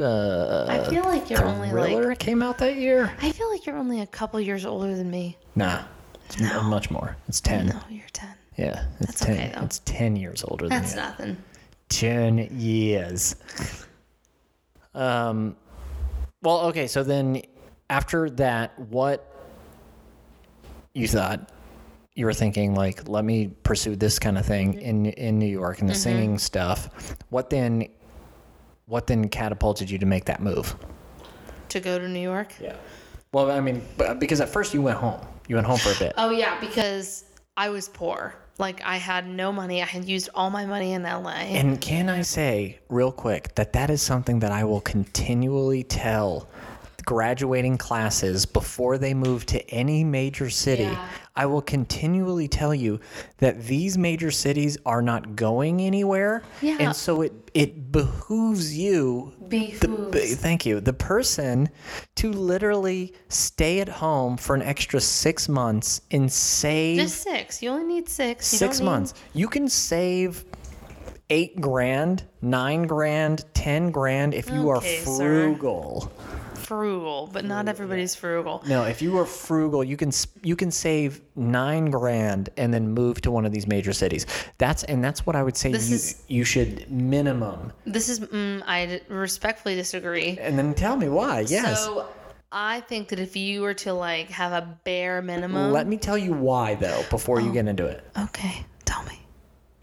Uh, 0.00 0.66
I 0.68 0.84
feel 0.90 1.04
like 1.04 1.30
you're 1.30 1.44
only 1.44 1.70
like. 1.70 2.18
came 2.18 2.42
out 2.42 2.58
that 2.58 2.76
year. 2.76 3.12
I 3.22 3.30
feel 3.30 3.48
like 3.50 3.64
you're 3.64 3.76
only 3.76 4.00
a 4.00 4.06
couple 4.06 4.40
years 4.40 4.64
older 4.66 4.94
than 4.96 5.10
me. 5.10 5.36
Nah, 5.54 5.84
it's 6.26 6.40
m- 6.40 6.66
much 6.66 6.90
more. 6.90 7.16
It's 7.28 7.40
10. 7.40 7.66
No, 7.66 7.80
you're 7.88 8.02
ten. 8.12 8.34
Yeah, 8.56 8.86
it's 9.00 9.06
That's 9.06 9.20
10. 9.20 9.36
okay, 9.36 9.52
though. 9.54 9.64
It's 9.64 9.78
10 9.84 10.16
years 10.16 10.44
older 10.46 10.68
That's 10.68 10.94
than 10.94 11.04
you. 11.04 11.10
nothing. 11.10 11.36
10 11.90 12.38
years. 12.58 13.36
Um, 14.94 15.56
well, 16.42 16.60
okay, 16.66 16.86
so 16.86 17.02
then 17.02 17.42
after 17.90 18.30
that, 18.30 18.78
what 18.78 19.28
you 20.92 21.08
thought 21.08 21.50
you 22.14 22.26
were 22.26 22.32
thinking, 22.34 22.74
like, 22.74 23.08
let 23.08 23.24
me 23.24 23.48
pursue 23.64 23.96
this 23.96 24.18
kind 24.18 24.38
of 24.38 24.46
thing 24.46 24.74
in 24.80 25.06
in 25.06 25.38
New 25.38 25.46
York 25.46 25.80
and 25.80 25.88
the 25.88 25.94
singing 25.94 26.38
stuff. 26.38 27.16
What 27.30 27.50
then? 27.50 27.88
What 28.86 29.06
then 29.06 29.28
catapulted 29.28 29.90
you 29.90 29.98
to 29.98 30.06
make 30.06 30.26
that 30.26 30.42
move? 30.42 30.76
To 31.70 31.80
go 31.80 31.98
to 31.98 32.08
New 32.08 32.20
York. 32.20 32.54
Yeah. 32.60 32.76
Well, 33.32 33.50
I 33.50 33.60
mean, 33.60 33.82
because 34.18 34.40
at 34.40 34.48
first 34.48 34.74
you 34.74 34.82
went 34.82 34.98
home. 34.98 35.20
You 35.48 35.56
went 35.56 35.66
home 35.66 35.78
for 35.78 35.90
a 35.90 35.98
bit. 35.98 36.14
Oh 36.16 36.30
yeah, 36.30 36.60
because 36.60 37.24
I 37.56 37.68
was 37.68 37.88
poor. 37.88 38.34
Like 38.58 38.80
I 38.84 38.96
had 38.96 39.26
no 39.26 39.50
money. 39.50 39.82
I 39.82 39.86
had 39.86 40.04
used 40.04 40.28
all 40.34 40.50
my 40.50 40.64
money 40.64 40.92
in 40.92 41.02
LA. 41.02 41.30
And 41.30 41.80
can 41.80 42.08
I 42.08 42.22
say 42.22 42.78
real 42.88 43.10
quick 43.10 43.54
that 43.56 43.72
that 43.72 43.90
is 43.90 44.00
something 44.00 44.38
that 44.38 44.52
I 44.52 44.64
will 44.64 44.80
continually 44.80 45.82
tell 45.82 46.48
graduating 47.04 47.78
classes 47.78 48.46
before 48.46 48.98
they 48.98 49.14
move 49.14 49.44
to 49.46 49.70
any 49.70 50.04
major 50.04 50.50
city. 50.50 50.84
Yeah. 50.84 51.08
I 51.36 51.46
will 51.46 51.62
continually 51.62 52.46
tell 52.46 52.72
you 52.74 53.00
that 53.38 53.64
these 53.64 53.98
major 53.98 54.30
cities 54.30 54.78
are 54.86 55.02
not 55.02 55.34
going 55.34 55.80
anywhere. 55.80 56.42
Yeah. 56.62 56.76
And 56.78 56.94
so 56.94 57.22
it 57.22 57.32
it 57.54 57.90
behooves 57.92 58.76
you 58.76 59.32
the, 59.48 59.70
Behooves. 59.78 60.36
thank 60.36 60.64
you. 60.66 60.80
The 60.80 60.92
person 60.92 61.68
to 62.16 62.32
literally 62.32 63.14
stay 63.28 63.80
at 63.80 63.88
home 63.88 64.36
for 64.36 64.54
an 64.54 64.62
extra 64.62 65.00
6 65.00 65.48
months 65.48 66.00
and 66.10 66.30
save 66.32 66.98
Just 66.98 67.22
six. 67.22 67.62
You 67.62 67.70
only 67.70 67.84
need 67.94 68.08
six. 68.08 68.52
You 68.52 68.58
six 68.58 68.78
don't 68.78 68.86
need- 68.86 68.90
months. 68.92 69.14
You 69.34 69.48
can 69.48 69.68
save 69.68 70.44
eight 71.30 71.60
grand, 71.60 72.24
nine 72.42 72.82
grand, 72.86 73.44
ten 73.54 73.90
grand 73.90 74.34
if 74.34 74.48
you 74.50 74.70
Okay, 74.70 74.98
are 75.00 75.04
sir. 75.04 75.54
Frugal. 76.78 77.30
but 77.32 77.44
not 77.44 77.68
everybody's 77.68 78.14
frugal. 78.14 78.62
No, 78.66 78.84
if 78.84 79.00
you 79.02 79.16
are 79.18 79.24
frugal, 79.26 79.82
you 79.84 79.96
can 79.96 80.10
you 80.42 80.56
can 80.56 80.70
save 80.70 81.20
nine 81.36 81.90
grand 81.90 82.50
and 82.56 82.72
then 82.74 82.88
move 82.88 83.20
to 83.22 83.30
one 83.30 83.44
of 83.46 83.52
these 83.52 83.66
major 83.66 83.92
cities. 83.92 84.26
That's 84.58 84.84
and 84.84 85.02
that's 85.04 85.26
what 85.26 85.36
I 85.36 85.42
would 85.42 85.56
say 85.56 85.72
This 85.72 85.88
you 85.90 85.94
is- 85.96 86.22
you 86.28 86.44
should 86.44 86.90
minimum. 86.90 87.72
This 87.86 88.08
is 88.08 88.20
mm, 88.20 88.62
I 88.66 89.00
respectfully 89.08 89.74
disagree. 89.74 90.38
And 90.40 90.58
then 90.58 90.74
tell 90.74 90.96
me 90.96 91.08
why. 91.08 91.40
Yes. 91.40 91.84
So 91.84 92.06
I 92.52 92.80
think 92.82 93.08
that 93.08 93.18
if 93.18 93.34
you 93.36 93.62
were 93.62 93.74
to 93.74 93.92
like 93.92 94.28
have 94.30 94.52
a 94.52 94.78
bare 94.84 95.20
minimum, 95.22 95.72
Let 95.72 95.86
me 95.86 95.96
tell 95.96 96.18
you 96.18 96.32
why 96.32 96.74
though 96.76 97.02
before 97.10 97.40
Oh. 97.40 97.44
you 97.44 97.52
get 97.52 97.66
into 97.66 97.86
it. 97.86 98.04
okay, 98.18 98.64
tell 98.84 99.02
me, 99.04 99.18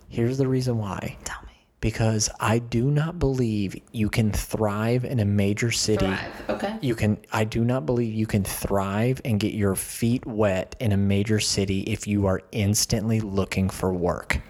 Here's 0.10 0.38
the 0.38 0.48
reason 0.48 0.78
why. 0.78 1.18
tell 1.24 1.42
me. 1.44 1.51
Because 1.82 2.30
I 2.40 2.60
do 2.60 2.90
not 2.90 3.20
believe 3.20 3.76
you 3.92 4.10
can 4.10 4.32
thrive 4.32 5.04
in 5.04 5.20
a 5.20 5.26
major 5.26 5.72
city. 5.72 6.06
Thrive. 6.06 6.50
Okay. 6.50 6.78
You 6.82 6.96
can 6.96 7.18
I 7.34 7.44
do 7.44 7.66
not 7.66 7.86
believe 7.86 8.14
you 8.14 8.28
can 8.28 8.44
thrive 8.44 9.20
and 9.26 9.40
get 9.40 9.54
your 9.54 9.76
feet 9.76 10.26
wet 10.26 10.76
in 10.80 10.92
a 10.92 10.98
major 10.98 11.40
city 11.40 11.82
if 11.82 12.08
you 12.08 12.28
are 12.28 12.42
instantly 12.52 13.20
looking 13.20 13.70
for 13.70 13.94
work. 13.94 14.42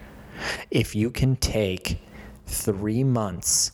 If 0.70 0.94
you 0.94 1.10
can 1.10 1.36
take 1.38 2.02
3 2.48 3.04
months 3.06 3.72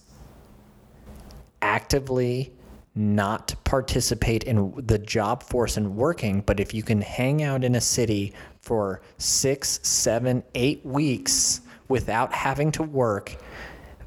actively 1.62 2.54
not 2.94 3.54
participate 3.64 4.44
in 4.44 4.74
the 4.86 4.98
job 4.98 5.44
force 5.44 5.78
and 5.78 5.96
working, 5.96 6.42
but 6.42 6.60
if 6.60 6.74
you 6.74 6.82
can 6.82 7.02
hang 7.02 7.44
out 7.44 7.64
in 7.64 7.76
a 7.76 7.82
city 7.82 8.34
for 8.62 9.02
six, 9.18 9.80
seven, 9.84 10.44
eight 10.56 10.84
weeks 10.86 11.62
without 11.88 12.34
having 12.34 12.72
to 12.74 12.84
work, 12.84 13.36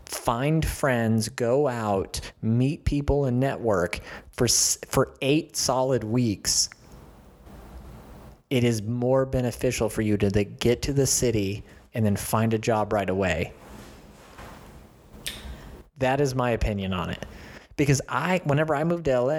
find 0.05 0.65
friends, 0.65 1.29
go 1.29 1.69
out, 1.69 2.21
meet 2.43 2.85
people, 2.85 3.27
and 3.27 3.41
network 3.41 4.01
for 4.33 4.49
for 4.49 5.15
eight 5.23 5.57
solid 5.57 6.05
weeks. 6.05 6.69
It 8.51 8.65
is 8.65 8.83
more 8.83 9.27
beneficial 9.27 9.89
for 9.89 10.03
you 10.03 10.17
to 10.17 10.31
get 10.45 10.83
to 10.83 10.93
the 10.93 11.07
city 11.07 11.63
and 11.95 12.05
then 12.05 12.17
find 12.17 12.53
a 12.53 12.59
job 12.59 12.93
right 12.93 13.09
away. 13.09 13.53
That 15.99 16.21
is 16.21 16.35
my 16.35 16.51
opinion 16.51 16.93
on 16.93 17.11
it. 17.11 17.25
Because 17.77 18.01
I, 18.09 18.41
whenever 18.45 18.75
I 18.75 18.83
moved 18.85 19.05
to 19.05 19.21
LA, 19.21 19.33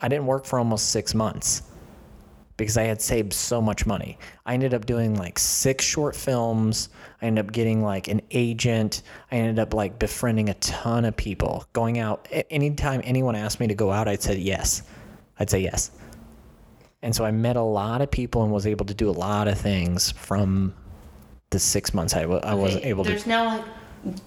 I 0.00 0.08
didn't 0.08 0.26
work 0.26 0.46
for 0.46 0.58
almost 0.58 0.90
six 0.90 1.14
months 1.14 1.62
because 2.56 2.76
I 2.76 2.84
had 2.84 3.00
saved 3.00 3.32
so 3.32 3.60
much 3.60 3.86
money. 3.86 4.18
I 4.46 4.54
ended 4.54 4.74
up 4.74 4.86
doing 4.86 5.16
like 5.16 5.38
six 5.38 5.84
short 5.84 6.14
films. 6.14 6.88
I 7.20 7.26
ended 7.26 7.46
up 7.46 7.52
getting 7.52 7.82
like 7.82 8.08
an 8.08 8.20
agent. 8.30 9.02
I 9.30 9.36
ended 9.36 9.58
up 9.58 9.74
like 9.74 9.98
befriending 9.98 10.48
a 10.48 10.54
ton 10.54 11.04
of 11.04 11.16
people. 11.16 11.64
Going 11.72 11.98
out 11.98 12.28
anytime 12.50 13.00
anyone 13.04 13.34
asked 13.34 13.60
me 13.60 13.66
to 13.68 13.74
go 13.74 13.90
out, 13.90 14.08
I'd 14.08 14.22
say 14.22 14.36
yes. 14.36 14.82
I'd 15.38 15.50
say 15.50 15.60
yes. 15.60 15.90
And 17.02 17.14
so 17.14 17.24
I 17.24 17.30
met 17.32 17.56
a 17.56 17.62
lot 17.62 18.00
of 18.00 18.10
people 18.10 18.44
and 18.44 18.52
was 18.52 18.66
able 18.66 18.86
to 18.86 18.94
do 18.94 19.08
a 19.08 19.12
lot 19.12 19.48
of 19.48 19.58
things 19.58 20.12
from 20.12 20.74
the 21.50 21.58
six 21.58 21.92
months 21.92 22.14
I, 22.14 22.22
w- 22.22 22.40
I 22.42 22.54
wasn't 22.54 22.82
Okay, 22.82 22.90
able 22.90 23.04
to. 23.04 23.10
There's 23.10 23.26
now 23.26 23.44
like 23.46 23.64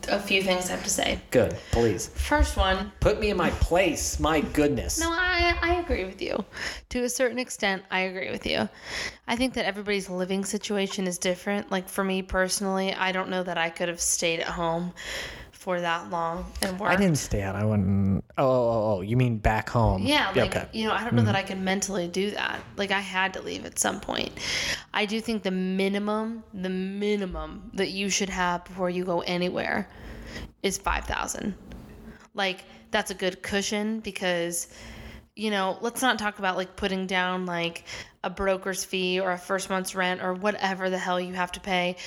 a 0.08 0.20
few 0.20 0.42
things 0.42 0.70
I 0.70 0.74
have 0.74 0.84
to 0.84 0.90
say. 0.90 1.20
Good, 1.32 1.56
please. 1.72 2.08
First 2.08 2.58
one, 2.58 2.92
Put 3.00 3.20
me 3.20 3.30
in 3.30 3.38
my 3.38 3.50
place. 3.52 4.20
My 4.20 4.42
goodness. 4.42 5.00
No, 5.00 5.10
I, 5.10 5.58
I 5.62 5.76
agree 5.76 6.06
with 6.06 6.22
you. 6.22 6.44
To 6.90 7.04
a 7.04 7.10
certain 7.10 7.40
extent, 7.40 7.84
I 7.92 8.02
agree 8.02 8.32
with 8.32 8.46
you. 8.46 8.70
I 9.28 9.36
think 9.36 9.54
that 9.56 9.66
everybody's 9.66 10.10
living 10.10 10.46
situation 10.46 11.08
is 11.08 11.18
different. 11.18 11.72
Like 11.72 11.90
for 11.90 12.04
me 12.04 12.22
personally, 12.22 12.94
I 12.94 13.12
don't 13.12 13.30
know 13.30 13.44
that 13.44 13.58
I 13.58 13.70
could 13.70 13.90
have 13.90 14.02
stayed 14.02 14.40
at 14.40 14.48
home 14.48 14.94
for 15.66 15.82
that 15.82 16.12
long 16.12 16.46
and 16.62 16.80
worked. 16.80 16.94
I 16.94 16.96
didn't 16.96 17.18
stay 17.18 17.42
out. 17.42 17.56
I 17.56 17.66
went. 17.66 18.24
Oh, 18.38 18.46
oh, 18.46 18.70
oh, 18.70 18.98
oh, 18.98 19.02
you 19.02 19.18
mean 19.18 19.40
back 19.40 19.68
home? 19.68 20.04
Yeah, 20.04 20.32
like 20.36 20.56
okay. 20.56 20.70
you 20.74 20.86
know, 20.86 20.94
I 20.94 21.04
don't 21.04 21.16
know 21.16 21.24
that 21.24 21.30
mm-hmm. 21.30 21.38
I 21.38 21.42
could 21.42 21.60
mentally 21.60 22.08
do 22.08 22.30
that. 22.30 22.60
Like 22.78 22.92
I 22.92 23.00
had 23.00 23.34
to 23.34 23.42
leave 23.42 23.66
at 23.66 23.80
some 23.80 24.00
point. 24.00 24.32
I 24.94 25.08
do 25.08 25.20
think 25.20 25.42
the 25.42 25.50
minimum, 25.50 26.44
the 26.54 26.70
minimum 26.70 27.72
that 27.74 27.90
you 27.90 28.12
should 28.12 28.30
have 28.30 28.64
before 28.66 28.92
you 28.92 29.04
go 29.06 29.22
anywhere 29.22 29.90
is 30.62 30.78
5,000. 30.78 31.56
Like 32.36 32.66
that's 32.92 33.10
a 33.10 33.16
good 33.16 33.42
cushion 33.42 34.02
because 34.02 34.68
you 35.36 35.52
know, 35.52 35.78
let's 35.82 36.02
not 36.02 36.18
talk 36.18 36.40
about 36.40 36.56
like 36.56 36.76
putting 36.78 37.08
down 37.08 37.46
like 37.46 37.84
a 38.24 38.30
broker's 38.30 38.86
fee 38.86 39.20
or 39.20 39.32
a 39.32 39.38
first 39.38 39.70
month's 39.70 39.94
rent 39.94 40.22
or 40.22 40.34
whatever 40.34 40.90
the 40.90 40.98
hell 40.98 41.20
you 41.20 41.34
have 41.34 41.52
to 41.52 41.60
pay. 41.60 41.98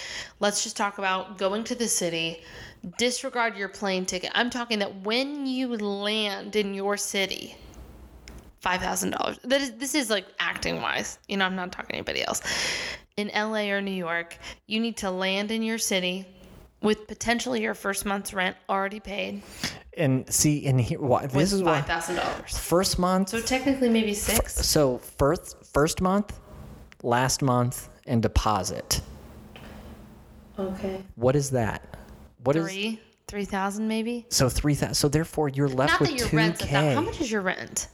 Let's 0.40 0.64
just 0.64 0.76
talk 0.76 0.98
about 0.98 1.36
going 1.36 1.64
to 1.64 1.74
the 1.74 1.88
city, 1.88 2.42
disregard 2.96 3.56
your 3.56 3.68
plane 3.68 4.06
ticket. 4.06 4.30
I'm 4.34 4.50
talking 4.50 4.78
that 4.80 5.02
when 5.02 5.46
you 5.46 5.76
land 5.76 6.56
in 6.56 6.74
your 6.74 6.96
city, 6.96 7.56
five 8.60 8.80
thousand 8.80 9.10
dollars. 9.10 9.38
That 9.44 9.60
is 9.60 9.72
this 9.72 9.94
is 9.94 10.10
like 10.10 10.26
acting 10.38 10.80
wise. 10.82 11.18
You 11.28 11.36
know, 11.36 11.44
I'm 11.44 11.56
not 11.56 11.72
talking 11.72 11.88
to 11.90 11.94
anybody 11.96 12.24
else. 12.24 12.42
In 13.16 13.30
LA 13.34 13.70
or 13.70 13.80
New 13.80 13.90
York, 13.90 14.36
you 14.66 14.78
need 14.80 14.96
to 14.98 15.10
land 15.10 15.50
in 15.50 15.62
your 15.62 15.78
city 15.78 16.26
with 16.80 17.08
potentially 17.08 17.60
your 17.60 17.74
first 17.74 18.06
month's 18.06 18.32
rent 18.32 18.56
already 18.68 19.00
paid 19.00 19.42
And 19.96 20.32
see, 20.32 20.64
and 20.66 20.80
here, 20.80 21.00
why 21.00 21.26
this 21.26 21.52
is 21.52 21.62
why 21.62 21.80
five 21.80 21.86
thousand 21.86 22.16
dollars. 22.16 22.56
first 22.56 22.98
month. 23.00 23.30
So 23.30 23.40
technically, 23.40 23.88
maybe 23.88 24.14
six. 24.14 24.54
So 24.54 24.98
first, 24.98 25.56
first 25.66 26.00
month, 26.00 26.38
last 27.02 27.42
month, 27.42 27.88
and 28.06 28.22
deposit. 28.22 29.00
Okay. 30.58 31.02
What 31.16 31.34
is 31.36 31.50
that? 31.50 31.97
What 32.48 32.56
is 32.56 32.64
Three, 32.64 32.98
three 33.26 33.44
thousand 33.44 33.88
maybe. 33.88 34.24
so 34.30 34.48
three 34.48 34.74
thousand? 34.74 34.94
So 34.94 35.08
therefore, 35.10 35.50
you're 35.50 35.68
left 35.68 35.92
Not 35.92 36.00
with 36.00 36.08
that 36.12 36.18
your 36.18 36.28
two 36.28 36.36
rent's 36.38 36.62
a 36.62 36.66
thousand. 36.66 36.94
How 36.94 37.00
k. 37.02 37.06
much 37.06 37.20
is 37.20 37.30
your 37.30 37.42
rent? 37.42 37.88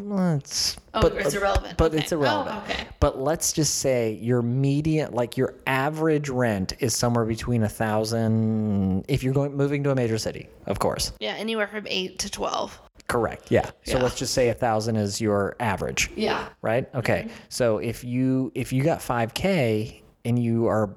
let's 0.00 0.76
Oh, 0.94 1.00
but, 1.02 1.16
it's 1.16 1.34
uh, 1.34 1.38
irrelevant. 1.38 1.76
but 1.76 1.90
Okay. 1.92 2.00
it's 2.04 2.12
irrelevant. 2.12 2.60
Oh, 2.60 2.62
okay. 2.72 2.86
But 3.00 3.18
let's 3.18 3.52
just 3.52 3.80
say 3.80 4.12
your 4.22 4.40
median, 4.40 5.12
like 5.14 5.36
your 5.36 5.54
average 5.66 6.28
rent, 6.28 6.74
is 6.78 6.94
somewhere 6.94 7.24
between 7.24 7.64
a 7.64 7.68
thousand. 7.68 9.04
If 9.08 9.24
you're 9.24 9.34
going 9.34 9.56
moving 9.56 9.82
to 9.82 9.90
a 9.90 9.96
major 9.96 10.16
city, 10.16 10.48
of 10.66 10.78
course. 10.78 11.10
Yeah, 11.18 11.32
anywhere 11.32 11.66
from 11.66 11.84
eight 11.88 12.20
to 12.20 12.30
twelve. 12.30 12.80
Correct. 13.08 13.50
Yeah. 13.50 13.64
So 13.82 13.96
Yeah. 13.96 14.02
let's 14.04 14.16
just 14.16 14.32
say 14.32 14.50
a 14.50 14.54
thousand 14.54 14.94
is 14.94 15.20
your 15.20 15.56
average. 15.58 16.08
Yeah. 16.14 16.50
Right. 16.62 16.88
Okay. 16.94 17.22
Mm-hmm. 17.22 17.34
So 17.48 17.78
if 17.78 18.04
you 18.04 18.52
if 18.54 18.72
you 18.72 18.84
got 18.84 19.02
five 19.02 19.34
k 19.34 20.04
and 20.24 20.38
you 20.40 20.68
are 20.68 20.94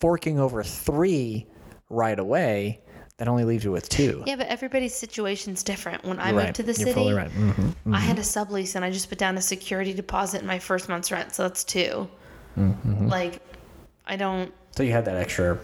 forking 0.00 0.40
over 0.40 0.64
three 0.64 1.46
right 1.90 2.18
away, 2.18 2.80
that 3.16 3.28
only 3.28 3.44
leaves 3.44 3.64
you 3.64 3.72
with 3.72 3.88
two. 3.88 4.22
Yeah, 4.26 4.36
but 4.36 4.46
everybody's 4.46 4.94
situation's 4.94 5.62
different. 5.62 6.04
When 6.04 6.18
I 6.20 6.30
You're 6.30 6.42
moved 6.42 6.54
to 6.56 6.62
the 6.62 6.72
You're 6.74 6.88
city, 6.94 7.12
right. 7.12 7.30
Mhm. 7.30 7.74
I 7.92 7.98
had 8.00 8.18
a 8.18 8.22
sublease 8.22 8.76
and 8.76 8.84
I 8.84 8.90
just 8.90 9.08
put 9.08 9.18
down 9.18 9.36
a 9.36 9.40
security 9.42 9.92
deposit 9.92 10.40
in 10.40 10.46
my 10.46 10.58
first 10.58 10.88
month's 10.88 11.10
rent, 11.10 11.34
so 11.34 11.42
that's 11.44 11.64
2 11.64 12.08
Mm-hmm. 12.58 13.06
Like, 13.08 13.40
I 14.06 14.16
don't. 14.16 14.52
So 14.76 14.82
you 14.82 14.90
had 14.92 15.04
that 15.04 15.16
extra 15.16 15.58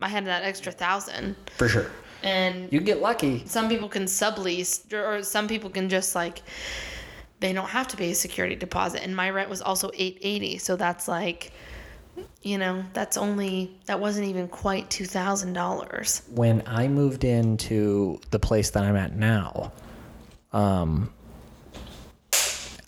I 0.00 0.08
had 0.08 0.24
that 0.26 0.42
extra 0.44 0.72
thousand, 0.72 1.36
for 1.56 1.68
sure. 1.68 1.86
and 2.22 2.72
You 2.72 2.80
get 2.80 3.00
lucky. 3.00 3.44
some 3.46 3.68
people 3.68 3.88
can 3.88 4.04
sublease, 4.04 4.92
or 4.92 5.16
or 5.18 5.22
some 5.22 5.48
people 5.48 5.70
can 5.70 5.88
just 5.88 6.14
like. 6.14 6.42
They 7.40 7.52
don't 7.52 7.68
have 7.70 7.88
to 7.88 7.96
pay 7.96 8.12
a 8.12 8.14
security 8.14 8.54
deposit, 8.54 9.02
and 9.02 9.16
my 9.16 9.28
rent 9.30 9.50
was 9.50 9.62
also 9.62 9.90
eight 9.94 10.18
eighty, 10.22 10.58
so 10.58 10.76
that's 10.76 11.08
like, 11.08 11.52
you 12.42 12.58
know, 12.58 12.84
that's 12.92 13.16
only 13.16 13.78
that 13.86 13.98
wasn't 14.00 14.26
even 14.28 14.48
quite 14.48 14.88
two 14.90 15.06
thousand 15.06 15.52
dollars. 15.52 16.22
when 16.34 16.62
I 16.66 16.88
moved 16.88 17.24
into 17.24 18.20
the 18.30 18.38
place 18.38 18.70
that 18.70 18.82
I'm 18.82 18.96
at 18.96 19.14
now, 19.16 19.72
um, 20.52 21.12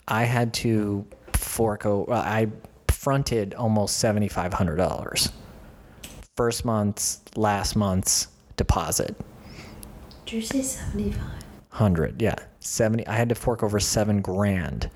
I 0.07 0.23
had 0.23 0.53
to 0.55 1.05
fork 1.33 1.85
over. 1.85 2.11
I 2.13 2.47
fronted 2.89 3.53
almost 3.55 3.97
seventy 3.97 4.27
five 4.27 4.53
hundred 4.53 4.75
dollars. 4.77 5.31
First 6.35 6.65
month's, 6.65 7.21
last 7.35 7.75
month's 7.77 8.27
deposit, 8.57 9.15
Did 10.25 10.33
you 10.35 10.41
say 10.41 10.61
seventy 10.61 11.11
five? 11.11 11.43
hundred. 11.69 12.21
Yeah, 12.21 12.35
seventy. 12.59 13.07
I 13.07 13.15
had 13.15 13.29
to 13.29 13.35
fork 13.35 13.63
over 13.63 13.79
seven 13.79 14.21
grand. 14.21 14.89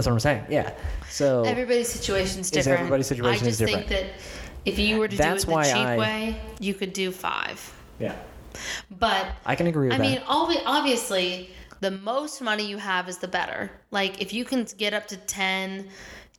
That's 0.00 0.06
what 0.06 0.14
I'm 0.14 0.20
saying. 0.20 0.44
Yeah. 0.48 0.72
So 1.10 1.42
Everybody's 1.44 1.90
situation's 1.90 2.46
Is 2.46 2.50
different. 2.52 2.78
everybody's 2.78 3.06
situation 3.06 3.44
I 3.44 3.48
is 3.50 3.58
just 3.58 3.70
different. 3.70 3.88
think 3.88 4.00
that 4.14 4.20
if 4.64 4.78
you 4.78 4.96
were 4.98 5.08
to 5.08 5.14
That's 5.16 5.44
do 5.44 5.52
it 5.52 5.56
the 5.56 5.62
cheap 5.64 5.74
I- 5.76 5.98
way, 5.98 6.40
you 6.58 6.72
could 6.72 6.94
do 6.94 7.12
five. 7.12 7.58
yeah, 7.98 8.14
But 8.90 9.26
I 9.44 9.54
can 9.56 9.66
agree 9.66 9.88
with 9.88 9.94
I 9.94 9.98
that. 9.98 10.02
mean, 10.02 10.22
obviously, 10.26 11.50
the 11.80 11.90
most 11.90 12.40
money 12.40 12.64
you 12.66 12.78
have 12.78 13.08
is 13.10 13.18
the 13.18 13.28
better. 13.28 13.70
Like 13.90 14.22
if 14.22 14.32
you 14.32 14.46
can 14.46 14.66
get 14.78 14.94
up 14.94 15.06
to 15.08 15.16
10, 15.18 15.88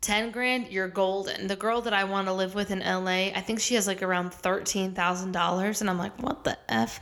10 0.02 0.32
grand, 0.32 0.68
you're 0.70 0.88
golden. 0.88 1.46
The 1.48 1.56
girl 1.56 1.82
that 1.82 1.94
I 1.94 2.04
want 2.06 2.28
to 2.28 2.34
live 2.34 2.56
with 2.56 2.72
in 2.72 2.80
LA, 2.80 3.30
I 3.36 3.42
think 3.46 3.60
she 3.60 3.76
has 3.76 3.86
like 3.86 4.02
around 4.02 4.34
thirteen 4.34 4.94
thousand 4.96 5.32
dollars, 5.34 5.82
and 5.82 5.90
I'm 5.90 6.00
like, 6.00 6.20
what 6.24 6.44
the 6.44 6.58
f? 6.70 7.00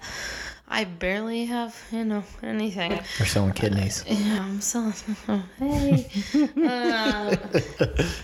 I 0.71 0.84
barely 0.84 1.45
have, 1.45 1.75
you 1.91 2.05
know, 2.05 2.23
anything. 2.43 2.99
They're 3.17 3.27
selling 3.27 3.53
kidneys. 3.53 4.03
Yeah, 4.08 4.43
I'm 4.43 4.62
selling. 4.62 4.93
hey. 5.58 6.08
um, 6.34 7.36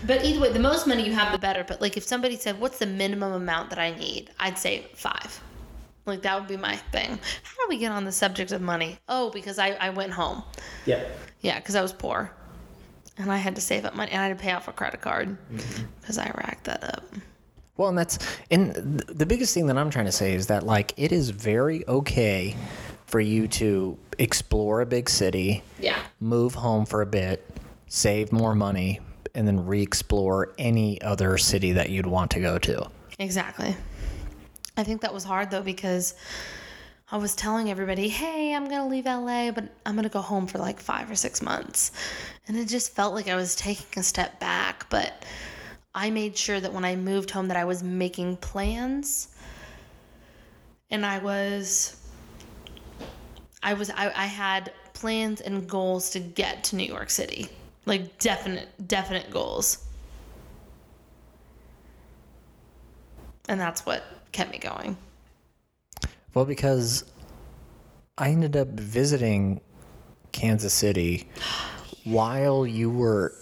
but 0.06 0.24
either 0.24 0.40
way, 0.40 0.52
the 0.52 0.60
most 0.60 0.86
money 0.86 1.04
you 1.04 1.12
have, 1.12 1.32
the 1.32 1.38
better. 1.38 1.64
But 1.64 1.80
like, 1.80 1.96
if 1.96 2.04
somebody 2.04 2.36
said, 2.36 2.60
"What's 2.60 2.78
the 2.78 2.86
minimum 2.86 3.32
amount 3.32 3.70
that 3.70 3.80
I 3.80 3.90
need?" 3.94 4.30
I'd 4.38 4.58
say 4.58 4.86
five. 4.94 5.40
Like 6.06 6.22
that 6.22 6.38
would 6.38 6.48
be 6.48 6.56
my 6.56 6.76
thing. 6.76 7.08
How 7.42 7.64
do 7.64 7.68
we 7.68 7.78
get 7.78 7.90
on 7.90 8.04
the 8.04 8.12
subject 8.12 8.52
of 8.52 8.62
money? 8.62 8.96
Oh, 9.08 9.30
because 9.30 9.58
I 9.58 9.70
I 9.72 9.90
went 9.90 10.12
home. 10.12 10.44
Yeah. 10.84 11.04
Yeah, 11.40 11.58
because 11.58 11.74
I 11.74 11.82
was 11.82 11.92
poor, 11.92 12.30
and 13.18 13.30
I 13.30 13.36
had 13.38 13.56
to 13.56 13.60
save 13.60 13.84
up 13.84 13.94
money, 13.96 14.12
and 14.12 14.20
I 14.22 14.28
had 14.28 14.38
to 14.38 14.42
pay 14.42 14.52
off 14.52 14.68
a 14.68 14.72
credit 14.72 15.00
card 15.00 15.36
because 16.00 16.16
I 16.16 16.30
racked 16.36 16.64
that 16.64 16.84
up. 16.84 17.04
Well, 17.76 17.88
and 17.88 17.98
that's 17.98 18.18
and 18.50 18.74
th- 18.74 19.18
the 19.18 19.26
biggest 19.26 19.52
thing 19.54 19.66
that 19.66 19.76
I'm 19.78 19.90
trying 19.90 20.06
to 20.06 20.12
say 20.12 20.34
is 20.34 20.46
that 20.48 20.64
like 20.64 20.92
it 20.96 21.12
is 21.12 21.30
very 21.30 21.86
okay 21.86 22.56
for 23.06 23.20
you 23.20 23.46
to 23.48 23.96
explore 24.18 24.80
a 24.80 24.86
big 24.86 25.08
city, 25.08 25.62
Yeah. 25.78 25.98
move 26.20 26.54
home 26.54 26.86
for 26.86 27.02
a 27.02 27.06
bit, 27.06 27.48
save 27.86 28.32
more 28.32 28.54
money, 28.54 29.00
and 29.34 29.46
then 29.46 29.64
re-explore 29.66 30.52
any 30.58 31.00
other 31.02 31.38
city 31.38 31.72
that 31.72 31.90
you'd 31.90 32.06
want 32.06 32.30
to 32.32 32.40
go 32.40 32.58
to. 32.58 32.88
Exactly. 33.18 33.76
I 34.76 34.82
think 34.84 35.02
that 35.02 35.14
was 35.14 35.22
hard 35.24 35.50
though 35.50 35.62
because 35.62 36.14
I 37.12 37.18
was 37.18 37.36
telling 37.36 37.70
everybody, 37.70 38.08
hey, 38.08 38.52
I'm 38.52 38.68
going 38.68 38.82
to 38.82 38.88
leave 38.88 39.04
LA, 39.06 39.52
but 39.52 39.64
I'm 39.86 39.94
going 39.94 40.02
to 40.02 40.08
go 40.08 40.20
home 40.20 40.48
for 40.48 40.58
like 40.58 40.80
five 40.80 41.08
or 41.08 41.14
six 41.14 41.40
months. 41.40 41.92
And 42.48 42.56
it 42.56 42.66
just 42.66 42.94
felt 42.96 43.14
like 43.14 43.28
I 43.28 43.36
was 43.36 43.54
taking 43.54 43.86
a 43.96 44.02
step 44.02 44.40
back. 44.40 44.86
But 44.90 45.24
I 45.96 46.10
made 46.10 46.36
sure 46.36 46.60
that 46.60 46.74
when 46.74 46.84
I 46.84 46.94
moved 46.94 47.30
home 47.30 47.48
that 47.48 47.56
I 47.56 47.64
was 47.64 47.82
making 47.82 48.36
plans 48.36 49.28
and 50.90 51.06
I 51.06 51.18
was 51.18 51.96
I 53.62 53.72
was 53.72 53.88
I, 53.88 54.12
I 54.14 54.26
had 54.26 54.74
plans 54.92 55.40
and 55.40 55.66
goals 55.66 56.10
to 56.10 56.20
get 56.20 56.64
to 56.64 56.76
New 56.76 56.84
York 56.84 57.08
City. 57.08 57.48
Like 57.86 58.18
definite 58.18 58.68
definite 58.86 59.30
goals. 59.30 59.86
And 63.48 63.58
that's 63.58 63.86
what 63.86 64.04
kept 64.32 64.50
me 64.50 64.58
going. 64.58 64.98
Well, 66.34 66.44
because 66.44 67.04
I 68.18 68.28
ended 68.28 68.54
up 68.54 68.68
visiting 68.68 69.62
Kansas 70.32 70.74
City 70.74 71.30
while 72.04 72.66
you 72.66 72.90
were 72.90 73.34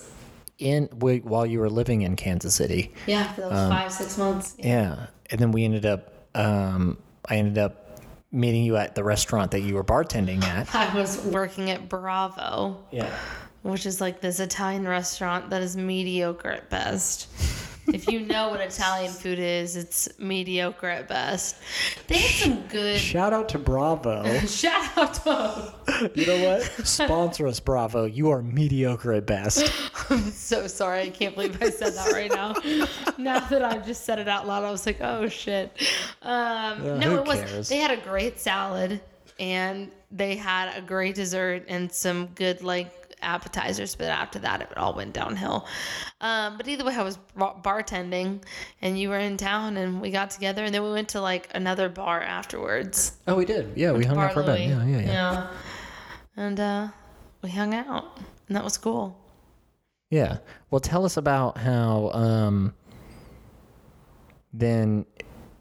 in 0.64 0.87
while 0.96 1.46
you 1.46 1.61
were 1.61 1.70
living 1.70 2.03
in 2.03 2.16
Kansas 2.16 2.55
City. 2.55 2.92
Yeah, 3.07 3.31
for 3.33 3.42
those 3.42 3.53
five, 3.53 3.92
six 3.92 4.16
months. 4.18 4.55
Yeah, 4.59 5.07
and 5.31 5.38
then 5.40 5.53
we 5.53 5.64
ended 5.64 5.87
up. 5.87 6.12
Um, 6.35 6.98
I 7.27 7.37
ended 7.37 7.59
up 7.59 8.00
meeting 8.33 8.64
you 8.64 8.77
at 8.77 8.94
the 8.96 9.05
restaurant 9.05 9.53
that 9.53 9.61
you 9.61 9.74
were 9.74 9.85
bartending 9.85 10.42
at. 10.42 10.74
I 10.74 10.92
was 10.94 11.20
working 11.24 11.70
at 11.70 11.88
Bravo, 11.88 12.83
Yeah. 12.90 13.09
which 13.62 13.87
is 13.87 14.00
like 14.00 14.20
this 14.20 14.40
Italian 14.40 14.88
restaurant 14.88 15.50
that 15.50 15.62
is 15.62 15.77
mediocre 15.77 16.50
at 16.50 16.68
best. 16.70 17.29
If 17.88 18.09
you 18.09 18.20
know 18.20 18.49
what 18.49 18.61
Italian 18.61 19.12
food 19.12 19.38
is, 19.38 19.77
it's 19.77 20.09
mediocre 20.18 20.88
at 20.88 21.09
best. 21.09 21.57
They 22.07 22.18
had 22.18 22.31
some 22.44 22.66
good. 22.68 22.99
Shout 22.99 23.33
out 23.33 23.49
to 23.51 23.59
Bravo. 23.59 24.38
Shout 24.47 24.97
out 24.99 25.14
to 25.14 26.11
you 26.14 26.27
know 26.27 26.49
what? 26.49 26.62
Sponsor 26.87 27.47
us, 27.47 27.61
Bravo. 27.61 28.05
You 28.05 28.31
are 28.31 28.42
mediocre 28.42 29.12
at 29.12 29.27
best. 29.27 29.70
I'm 30.11 30.18
so 30.31 30.66
sorry. 30.66 31.03
I 31.03 31.11
can't 31.11 31.35
believe 31.35 31.61
I 31.62 31.70
said 31.70 31.94
that 31.94 32.12
right 32.12 32.31
now. 32.31 32.55
now 33.18 33.40
that 33.49 33.62
I've 33.62 33.87
just 33.87 34.05
said 34.05 34.18
it 34.18 34.29
out 34.29 34.47
loud, 34.47 34.64
I 34.64 34.70
was 34.70 34.87
like, 34.87 35.01
oh 35.01 35.29
shit. 35.29 35.70
Um, 36.23 36.33
Uh, 36.87 36.97
no, 36.99 37.16
it 37.18 37.27
was. 37.27 37.40
cares? 37.40 37.68
They 37.68 37.77
had 37.79 37.90
a 37.90 38.01
great 38.03 38.38
salad 38.40 39.01
and 39.38 39.90
they 40.11 40.37
had 40.37 40.77
a 40.77 40.81
great 40.81 41.16
dessert 41.16 41.64
and 41.68 41.90
some 41.90 42.27
good 42.35 42.62
like 42.62 43.04
appetizers. 43.25 43.95
But 43.95 44.09
after 44.09 44.39
that, 44.41 44.63
it 44.63 44.77
all 44.77 44.95
went 44.95 45.13
downhill. 45.13 45.67
Um, 46.21 46.57
but 46.57 46.69
either 46.69 46.85
way, 46.85 46.95
I 46.95 47.03
was 47.03 47.19
bartending 47.37 48.43
and 48.83 48.99
you 48.99 49.09
were 49.09 49.19
in 49.19 49.37
town 49.37 49.77
and 49.77 50.01
we 50.01 50.11
got 50.11 50.31
together 50.31 50.65
and 50.65 50.75
then 50.75 50.83
we 50.83 50.93
went 50.93 51.09
to 51.11 51.21
like 51.21 51.49
another 51.55 51.89
bar 51.89 52.21
afterwards. 52.21 53.17
Oh, 53.27 53.35
we 53.35 53.45
did. 53.45 53.73
Yeah, 53.77 53.93
we 53.93 54.05
hung 54.05 54.19
out 54.19 54.33
for 54.33 54.43
a 54.43 54.47
bit. 54.47 54.61
Yeah, 54.61 54.85
yeah, 54.85 54.99
yeah. 54.99 55.05
Yeah. 55.05 55.47
And 56.37 56.61
uh, 56.61 56.89
we 57.43 57.51
hung 57.51 57.75
out 57.75 58.19
and 58.49 58.57
that 58.57 58.65
was 58.65 58.79
cool. 58.79 59.19
Yeah. 60.11 60.39
Well, 60.71 60.81
tell 60.81 61.05
us 61.05 61.17
about 61.17 61.59
how 61.59 62.11
um, 62.13 62.75
then 64.53 65.07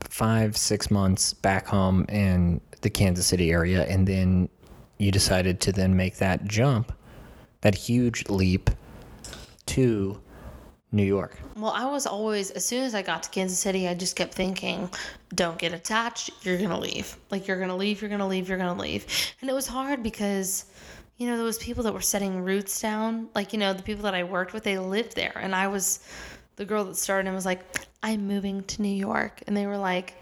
five, 0.01 0.55
six 0.55 0.91
months 0.91 1.33
back 1.33 1.65
home 1.65 2.05
in 2.07 2.61
the 2.81 2.89
Kansas 2.89 3.25
City 3.25 3.51
area, 3.51 3.83
and 3.85 4.07
then 4.07 4.49
you 4.99 5.11
decided 5.11 5.59
to 5.61 5.71
then 5.71 5.95
make 5.95 6.17
that 6.17 6.45
jump, 6.45 6.91
that 7.63 7.73
huge 7.73 8.29
leap 8.29 8.69
to 9.65 10.21
New 10.91 11.03
York. 11.03 11.37
Well, 11.55 11.71
I 11.71 11.85
was 11.85 12.05
always, 12.05 12.51
as 12.51 12.65
soon 12.65 12.83
as 12.83 12.93
I 12.93 13.01
got 13.01 13.23
to 13.23 13.29
Kansas 13.29 13.57
City, 13.57 13.87
I 13.87 13.93
just 13.93 14.15
kept 14.17 14.33
thinking, 14.33 14.89
don't 15.33 15.57
get 15.57 15.73
attached. 15.73 16.29
You're 16.43 16.57
going 16.57 16.69
to 16.69 16.77
leave. 16.77 17.17
Like, 17.31 17.47
you're 17.47 17.57
going 17.57 17.69
to 17.69 17.75
leave, 17.75 18.01
you're 18.01 18.09
going 18.09 18.19
to 18.19 18.27
leave, 18.27 18.49
you're 18.49 18.57
going 18.57 18.75
to 18.75 18.81
leave. 18.81 19.07
And 19.41 19.49
it 19.49 19.53
was 19.53 19.65
hard 19.65 20.03
because, 20.03 20.65
you 21.17 21.25
know, 21.25 21.37
there 21.37 21.45
was 21.45 21.57
people 21.57 21.83
that 21.83 21.93
were 21.93 22.01
setting 22.01 22.43
roots 22.43 22.79
down. 22.81 23.29
Like, 23.33 23.53
you 23.53 23.59
know, 23.59 23.73
the 23.73 23.81
people 23.81 24.03
that 24.03 24.13
I 24.13 24.23
worked 24.23 24.53
with, 24.53 24.63
they 24.63 24.77
lived 24.77 25.15
there. 25.15 25.35
And 25.35 25.55
I 25.55 25.67
was 25.67 26.05
the 26.57 26.65
girl 26.65 26.83
that 26.83 26.97
started 26.97 27.27
and 27.27 27.35
was 27.35 27.45
like, 27.45 27.61
I'm 28.03 28.27
moving 28.27 28.63
to 28.65 28.81
New 28.81 28.93
York. 28.93 29.41
And 29.47 29.55
they 29.55 29.65
were 29.65 29.77
like, 29.77 30.15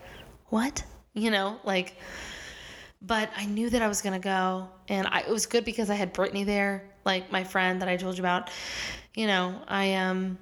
what? 0.46 0.84
You 1.14 1.32
know, 1.32 1.60
like, 1.64 1.98
but 3.02 3.30
I 3.36 3.46
knew 3.46 3.70
that 3.72 3.82
I 3.82 3.88
was 3.88 4.02
gonna 4.02 4.20
go, 4.20 4.70
and 4.88 5.08
I, 5.08 5.22
it 5.22 5.30
was 5.30 5.48
good 5.48 5.66
because 5.66 5.90
I 5.90 5.96
had 5.96 6.14
Brittany 6.14 6.44
there, 6.44 6.91
like 7.06 7.32
my 7.32 7.44
friend 7.44 7.82
that 7.82 7.90
I 7.90 7.98
told 7.98 8.18
you 8.18 8.22
about. 8.22 8.50
You 9.14 9.28
know, 9.28 9.62
I 9.68 9.96
um, 9.96 10.38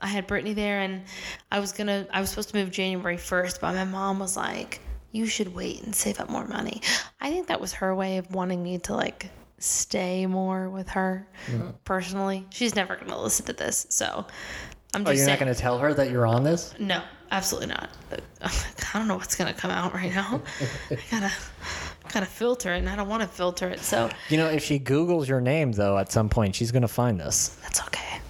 I 0.00 0.06
had 0.06 0.26
Brittany 0.26 0.52
there, 0.54 0.80
and 0.80 1.02
I 1.50 1.60
was 1.60 1.72
gonna, 1.72 2.06
I 2.12 2.20
was 2.20 2.30
supposed 2.30 2.50
to 2.50 2.56
move 2.56 2.70
January 2.70 3.16
first, 3.16 3.60
but 3.60 3.74
my 3.74 3.84
mom 3.84 4.18
was 4.18 4.36
like, 4.36 4.80
"You 5.12 5.26
should 5.26 5.54
wait 5.54 5.82
and 5.82 5.94
save 5.94 6.20
up 6.20 6.28
more 6.28 6.46
money." 6.46 6.82
I 7.20 7.30
think 7.30 7.46
that 7.48 7.60
was 7.60 7.72
her 7.74 7.94
way 7.94 8.18
of 8.18 8.30
wanting 8.34 8.62
me 8.62 8.78
to 8.78 8.94
like 8.94 9.30
stay 9.58 10.26
more 10.26 10.68
with 10.70 10.88
her 10.90 11.26
Mm-hmm. 11.46 11.70
personally. 11.84 12.46
She's 12.50 12.74
never 12.74 12.96
to 12.96 13.18
listen 13.18 13.46
to 13.46 13.52
this. 13.52 13.86
So 13.90 14.26
I'm 14.94 15.04
just 15.04 15.08
Oh, 15.08 15.10
you're 15.10 15.16
saying. 15.16 15.28
not 15.28 15.38
going 15.38 15.54
to 15.54 15.60
tell 15.60 15.78
her 15.78 15.92
that 15.94 16.10
you're 16.10 16.26
on 16.26 16.42
this? 16.44 16.74
No, 16.78 17.02
absolutely 17.30 17.68
not. 17.68 17.90
I 18.42 18.98
don't 18.98 19.06
know 19.06 19.16
what's 19.16 19.36
gonna 19.36 19.52
come 19.54 19.70
out 19.70 19.94
right 19.94 20.12
now. 20.12 20.42
I 20.90 20.98
gotta, 21.10 21.32
gotta 22.12 22.26
filter 22.26 22.74
it, 22.74 22.78
and 22.78 22.88
I 22.88 22.96
don't 22.96 23.08
want 23.08 23.22
to 23.22 23.28
filter 23.28 23.68
it, 23.68 23.80
so 23.80 24.10
You 24.28 24.36
know, 24.36 24.48
if 24.48 24.62
she 24.64 24.78
Googles 24.78 25.26
your 25.28 25.40
name, 25.40 25.72
though, 25.72 25.98
at 25.98 26.10
some 26.12 26.28
point, 26.28 26.54
she's 26.54 26.70
going 26.72 26.82
to 26.82 26.88
find 26.88 27.18
this. 27.20 27.48
that's 27.62 27.80
okay. 27.82 28.20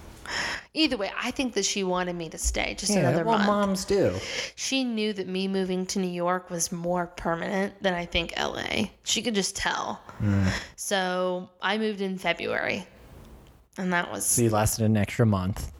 Either 0.72 0.96
way, 0.96 1.10
I 1.20 1.32
think 1.32 1.54
that 1.54 1.64
she 1.64 1.82
wanted 1.82 2.14
me 2.14 2.28
to 2.28 2.38
stay 2.38 2.74
just 2.78 2.92
Yeah, 2.92 3.00
another 3.00 3.24
well, 3.24 3.38
month. 3.38 3.48
moms 3.48 3.84
do. 3.84 4.14
She 4.54 4.84
knew 4.84 5.12
that 5.14 5.26
me 5.26 5.48
moving 5.48 5.84
to 5.86 5.98
New 5.98 6.06
York 6.08 6.48
was 6.48 6.70
more 6.70 7.08
permanent 7.08 7.82
than 7.82 7.92
I 7.92 8.04
think 8.06 8.34
LA. 8.38 8.90
She 9.02 9.20
could 9.20 9.34
just 9.34 9.56
tell. 9.56 10.00
Mm. 10.22 10.46
So 10.76 11.48
I 11.60 11.76
moved 11.76 12.00
in 12.00 12.18
February, 12.18 12.86
and 13.78 13.92
that 13.92 14.12
was 14.12 14.24
So 14.26 14.42
you 14.42 14.50
lasted 14.50 14.84
an 14.84 14.96
extra 14.96 15.26
month. 15.26 15.72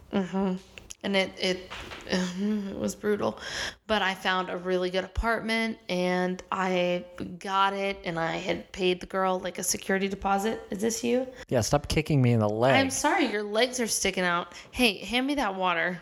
And 1.03 1.17
it 1.17 1.31
it 1.39 1.71
it 2.11 2.77
was 2.79 2.95
brutal 2.95 3.39
but 3.87 4.03
i 4.03 4.15
found 4.15 4.51
a 4.51 4.57
really 4.57 4.91
good 4.91 5.05
apartment 5.05 5.79
and 5.89 6.43
i 6.53 7.05
got 7.39 7.73
it 7.73 7.99
and 8.05 8.19
i 8.19 8.33
had 8.37 8.71
paid 8.73 9.01
the 9.01 9.07
girl 9.07 9.39
like 9.41 9.59
a 9.59 9.63
security 9.63 10.09
deposit 10.09 10.61
is 10.71 10.81
this 10.81 11.03
you 11.05 11.27
Yeah, 11.49 11.61
stop 11.63 11.89
kicking 11.89 12.21
me 12.21 12.33
in 12.33 12.41
the 12.41 12.49
leg. 12.49 12.75
i'm 12.75 12.91
sorry 12.91 13.27
your 13.27 13.43
legs 13.43 13.81
are 13.81 13.87
sticking 13.87 14.25
out 14.25 14.53
hey 14.73 14.99
hand 14.99 15.27
me 15.27 15.35
that 15.37 15.55
water 15.55 16.01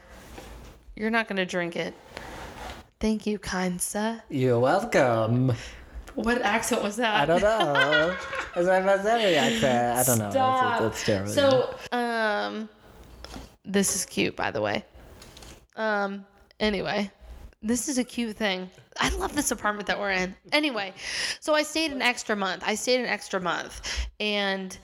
you're 0.97 1.11
not 1.11 1.29
gonna 1.29 1.47
drink 1.47 1.77
it 1.77 1.95
thank 3.01 3.27
you 3.27 3.39
kind 3.39 3.81
sir 3.81 4.21
You're 4.29 4.59
welcome. 4.59 5.53
what 6.15 6.43
accent 6.43 6.83
was 6.83 6.97
that 6.97 7.21
I 7.23 7.27
don't 7.27 7.43
know. 7.43 8.17
That 8.57 8.85
my 8.85 8.95
every 8.95 9.37
accent? 9.37 9.99
I 9.99 10.03
don't 10.03 10.19
know. 10.19 10.31
Stop. 10.31 10.81
That's, 10.81 11.05
that's 11.05 11.07
terrible. 11.07 11.31
So, 11.33 11.97
um, 11.97 12.69
this 13.69 13.95
is 13.95 14.05
cute, 14.05 14.35
by 14.35 14.51
the 14.51 14.61
way. 14.61 14.85
Um, 15.77 16.25
anyway, 16.59 17.11
this 17.63 17.89
is 17.89 17.99
a 17.99 18.05
cute 18.05 18.37
thing. 18.37 18.69
I 18.99 19.11
love 19.11 19.37
this 19.37 19.53
apartment 19.53 19.87
that 19.87 19.99
we're 19.99 20.11
in. 20.11 20.35
Anyway, 20.53 20.93
so 21.39 21.55
I 21.55 21.63
stayed 21.63 21.93
an 21.93 22.03
extra 22.03 22.35
month. 22.35 22.65
I 22.67 22.75
stayed 22.75 23.01
an 23.01 23.07
extra 23.07 23.41
month, 23.41 24.09
and 24.19 24.77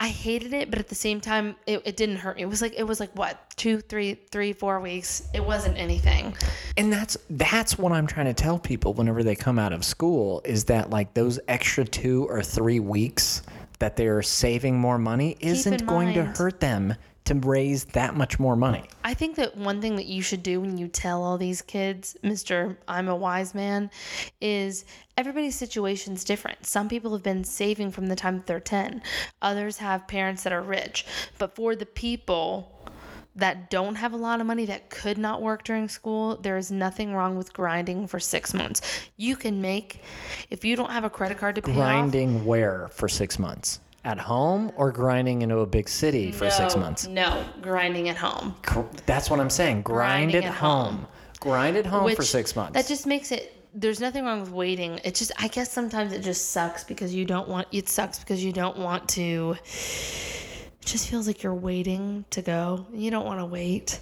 I 0.00 0.08
hated 0.08 0.52
it, 0.52 0.70
but 0.70 0.80
at 0.80 0.88
the 0.88 0.94
same 0.94 1.20
time, 1.20 1.54
it, 1.66 1.82
it 1.84 1.96
didn't 1.96 2.16
hurt 2.16 2.36
me. 2.36 2.42
It 2.42 2.46
was 2.46 2.60
like 2.60 2.74
it 2.76 2.82
was 2.82 2.98
like 2.98 3.16
what 3.16 3.38
two, 3.56 3.80
three, 3.80 4.14
three, 4.32 4.52
four 4.52 4.80
weeks. 4.80 5.28
It 5.34 5.44
wasn't 5.44 5.78
anything. 5.78 6.34
and 6.76 6.92
that's 6.92 7.16
that's 7.30 7.78
what 7.78 7.92
I'm 7.92 8.06
trying 8.06 8.26
to 8.26 8.34
tell 8.34 8.58
people 8.58 8.94
whenever 8.94 9.22
they 9.22 9.36
come 9.36 9.58
out 9.58 9.72
of 9.72 9.84
school 9.84 10.40
is 10.44 10.64
that 10.64 10.90
like 10.90 11.14
those 11.14 11.38
extra 11.46 11.84
two 11.84 12.26
or 12.28 12.42
three 12.42 12.80
weeks 12.80 13.42
that 13.78 13.96
they're 13.96 14.22
saving 14.22 14.78
more 14.78 14.98
money 14.98 15.36
isn't 15.40 15.80
in 15.82 15.86
going 15.86 16.14
to 16.14 16.24
hurt 16.24 16.60
them 16.60 16.94
to 17.24 17.34
raise 17.34 17.84
that 17.86 18.14
much 18.14 18.38
more 18.38 18.54
money. 18.54 18.84
I 19.02 19.14
think 19.14 19.36
that 19.36 19.56
one 19.56 19.80
thing 19.80 19.96
that 19.96 20.06
you 20.06 20.20
should 20.20 20.42
do 20.42 20.60
when 20.60 20.76
you 20.76 20.88
tell 20.88 21.22
all 21.22 21.38
these 21.38 21.62
kids, 21.62 22.16
Mr. 22.22 22.76
I'm 22.86 23.08
a 23.08 23.16
wise 23.16 23.54
man, 23.54 23.90
is 24.40 24.84
everybody's 25.16 25.56
situation's 25.56 26.22
different. 26.24 26.66
Some 26.66 26.88
people 26.88 27.12
have 27.12 27.22
been 27.22 27.44
saving 27.44 27.92
from 27.92 28.08
the 28.08 28.16
time 28.16 28.36
that 28.36 28.46
they're 28.46 28.60
10, 28.60 29.02
others 29.40 29.78
have 29.78 30.06
parents 30.06 30.42
that 30.42 30.52
are 30.52 30.62
rich. 30.62 31.06
But 31.38 31.54
for 31.54 31.74
the 31.74 31.86
people 31.86 32.70
that 33.36 33.70
don't 33.70 33.96
have 33.96 34.12
a 34.12 34.16
lot 34.16 34.40
of 34.40 34.46
money 34.46 34.66
that 34.66 34.90
could 34.90 35.18
not 35.18 35.42
work 35.42 35.64
during 35.64 35.88
school, 35.88 36.36
there 36.36 36.56
is 36.56 36.70
nothing 36.70 37.14
wrong 37.14 37.36
with 37.36 37.52
grinding 37.52 38.06
for 38.06 38.20
six 38.20 38.54
months. 38.54 38.80
You 39.16 39.34
can 39.34 39.60
make, 39.60 40.02
if 40.50 40.64
you 40.64 40.76
don't 40.76 40.90
have 40.90 41.04
a 41.04 41.10
credit 41.10 41.38
card 41.38 41.56
to 41.56 41.62
pay 41.62 41.72
off, 41.72 41.76
Grinding 41.76 42.44
where 42.44 42.88
for 42.88 43.08
six 43.08 43.38
months? 43.38 43.80
At 44.04 44.18
home 44.18 44.70
or 44.76 44.92
grinding 44.92 45.40
into 45.40 45.58
a 45.60 45.66
big 45.66 45.88
city 45.88 46.30
for 46.30 46.50
six 46.50 46.76
months? 46.76 47.06
No, 47.06 47.42
grinding 47.62 48.10
at 48.10 48.16
home. 48.18 48.54
That's 49.06 49.30
what 49.30 49.40
I'm 49.40 49.48
saying. 49.48 49.80
Grind 49.82 50.32
Grinding 50.32 50.44
at 50.44 50.50
at 50.50 50.54
home. 50.54 50.94
home. 50.96 51.06
Grind 51.40 51.76
at 51.78 51.86
home 51.86 52.14
for 52.14 52.22
six 52.22 52.54
months. 52.54 52.74
That 52.74 52.86
just 52.86 53.06
makes 53.06 53.32
it. 53.32 53.52
There's 53.74 54.00
nothing 54.00 54.24
wrong 54.24 54.40
with 54.40 54.50
waiting. 54.50 55.00
It 55.04 55.14
just, 55.14 55.32
I 55.38 55.48
guess 55.48 55.72
sometimes 55.72 56.12
it 56.12 56.20
just 56.20 56.50
sucks 56.50 56.84
because 56.84 57.14
you 57.14 57.24
don't 57.24 57.48
want. 57.48 57.66
It 57.72 57.88
sucks 57.88 58.18
because 58.18 58.44
you 58.44 58.52
don't 58.52 58.76
want 58.78 59.08
to. 59.10 59.56
It 59.64 60.86
just 60.86 61.08
feels 61.08 61.26
like 61.26 61.42
you're 61.42 61.54
waiting 61.54 62.26
to 62.30 62.42
go. 62.42 62.86
You 62.92 63.10
don't 63.10 63.24
want 63.24 63.40
to 63.40 63.46
wait. 63.46 64.00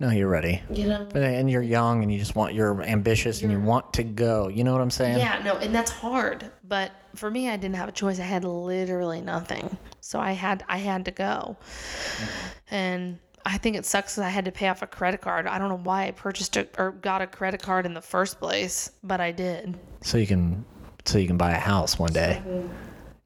No, 0.00 0.10
you're 0.10 0.28
ready. 0.28 0.62
You 0.72 0.86
know. 0.86 1.08
And 1.14 1.50
you're 1.50 1.62
young 1.62 2.02
and 2.02 2.12
you 2.12 2.18
just 2.18 2.36
want 2.36 2.54
you're 2.54 2.82
ambitious 2.82 3.42
and 3.42 3.50
you 3.50 3.60
want 3.60 3.92
to 3.94 4.04
go. 4.04 4.48
You 4.48 4.64
know 4.64 4.72
what 4.72 4.80
I'm 4.80 4.90
saying? 4.90 5.18
Yeah, 5.18 5.40
no, 5.44 5.56
and 5.56 5.74
that's 5.74 5.90
hard. 5.90 6.50
But 6.64 6.92
for 7.14 7.30
me, 7.30 7.48
I 7.48 7.56
didn't 7.56 7.76
have 7.76 7.88
a 7.88 7.92
choice. 7.92 8.20
I 8.20 8.24
had 8.24 8.44
literally 8.44 9.20
nothing, 9.20 9.76
so 10.00 10.20
I 10.20 10.32
had 10.32 10.64
I 10.68 10.78
had 10.78 11.04
to 11.06 11.10
go, 11.10 11.56
mm-hmm. 11.58 12.74
and 12.74 13.18
I 13.44 13.58
think 13.58 13.76
it 13.76 13.86
sucks 13.86 14.14
that 14.16 14.24
I 14.24 14.28
had 14.28 14.44
to 14.44 14.52
pay 14.52 14.68
off 14.68 14.82
a 14.82 14.86
credit 14.86 15.20
card. 15.20 15.46
I 15.46 15.58
don't 15.58 15.68
know 15.68 15.78
why 15.78 16.06
I 16.06 16.10
purchased 16.12 16.56
it 16.56 16.74
or 16.78 16.92
got 16.92 17.22
a 17.22 17.26
credit 17.26 17.62
card 17.62 17.86
in 17.86 17.94
the 17.94 18.02
first 18.02 18.38
place, 18.38 18.92
but 19.02 19.20
I 19.20 19.32
did. 19.32 19.78
So 20.02 20.18
you 20.18 20.26
can 20.26 20.64
so 21.04 21.18
you 21.18 21.26
can 21.26 21.38
buy 21.38 21.52
a 21.52 21.58
house 21.58 21.98
one 21.98 22.12
day. 22.12 22.42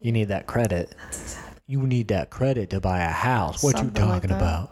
You 0.00 0.12
need 0.12 0.28
that 0.28 0.46
credit. 0.46 0.94
Exactly 1.08 1.60
You 1.66 1.82
need 1.82 2.08
that 2.08 2.30
credit 2.30 2.70
to 2.70 2.80
buy 2.80 3.00
a 3.00 3.10
house. 3.10 3.62
What 3.62 3.76
Something 3.76 4.02
you 4.02 4.08
talking 4.08 4.30
that. 4.30 4.70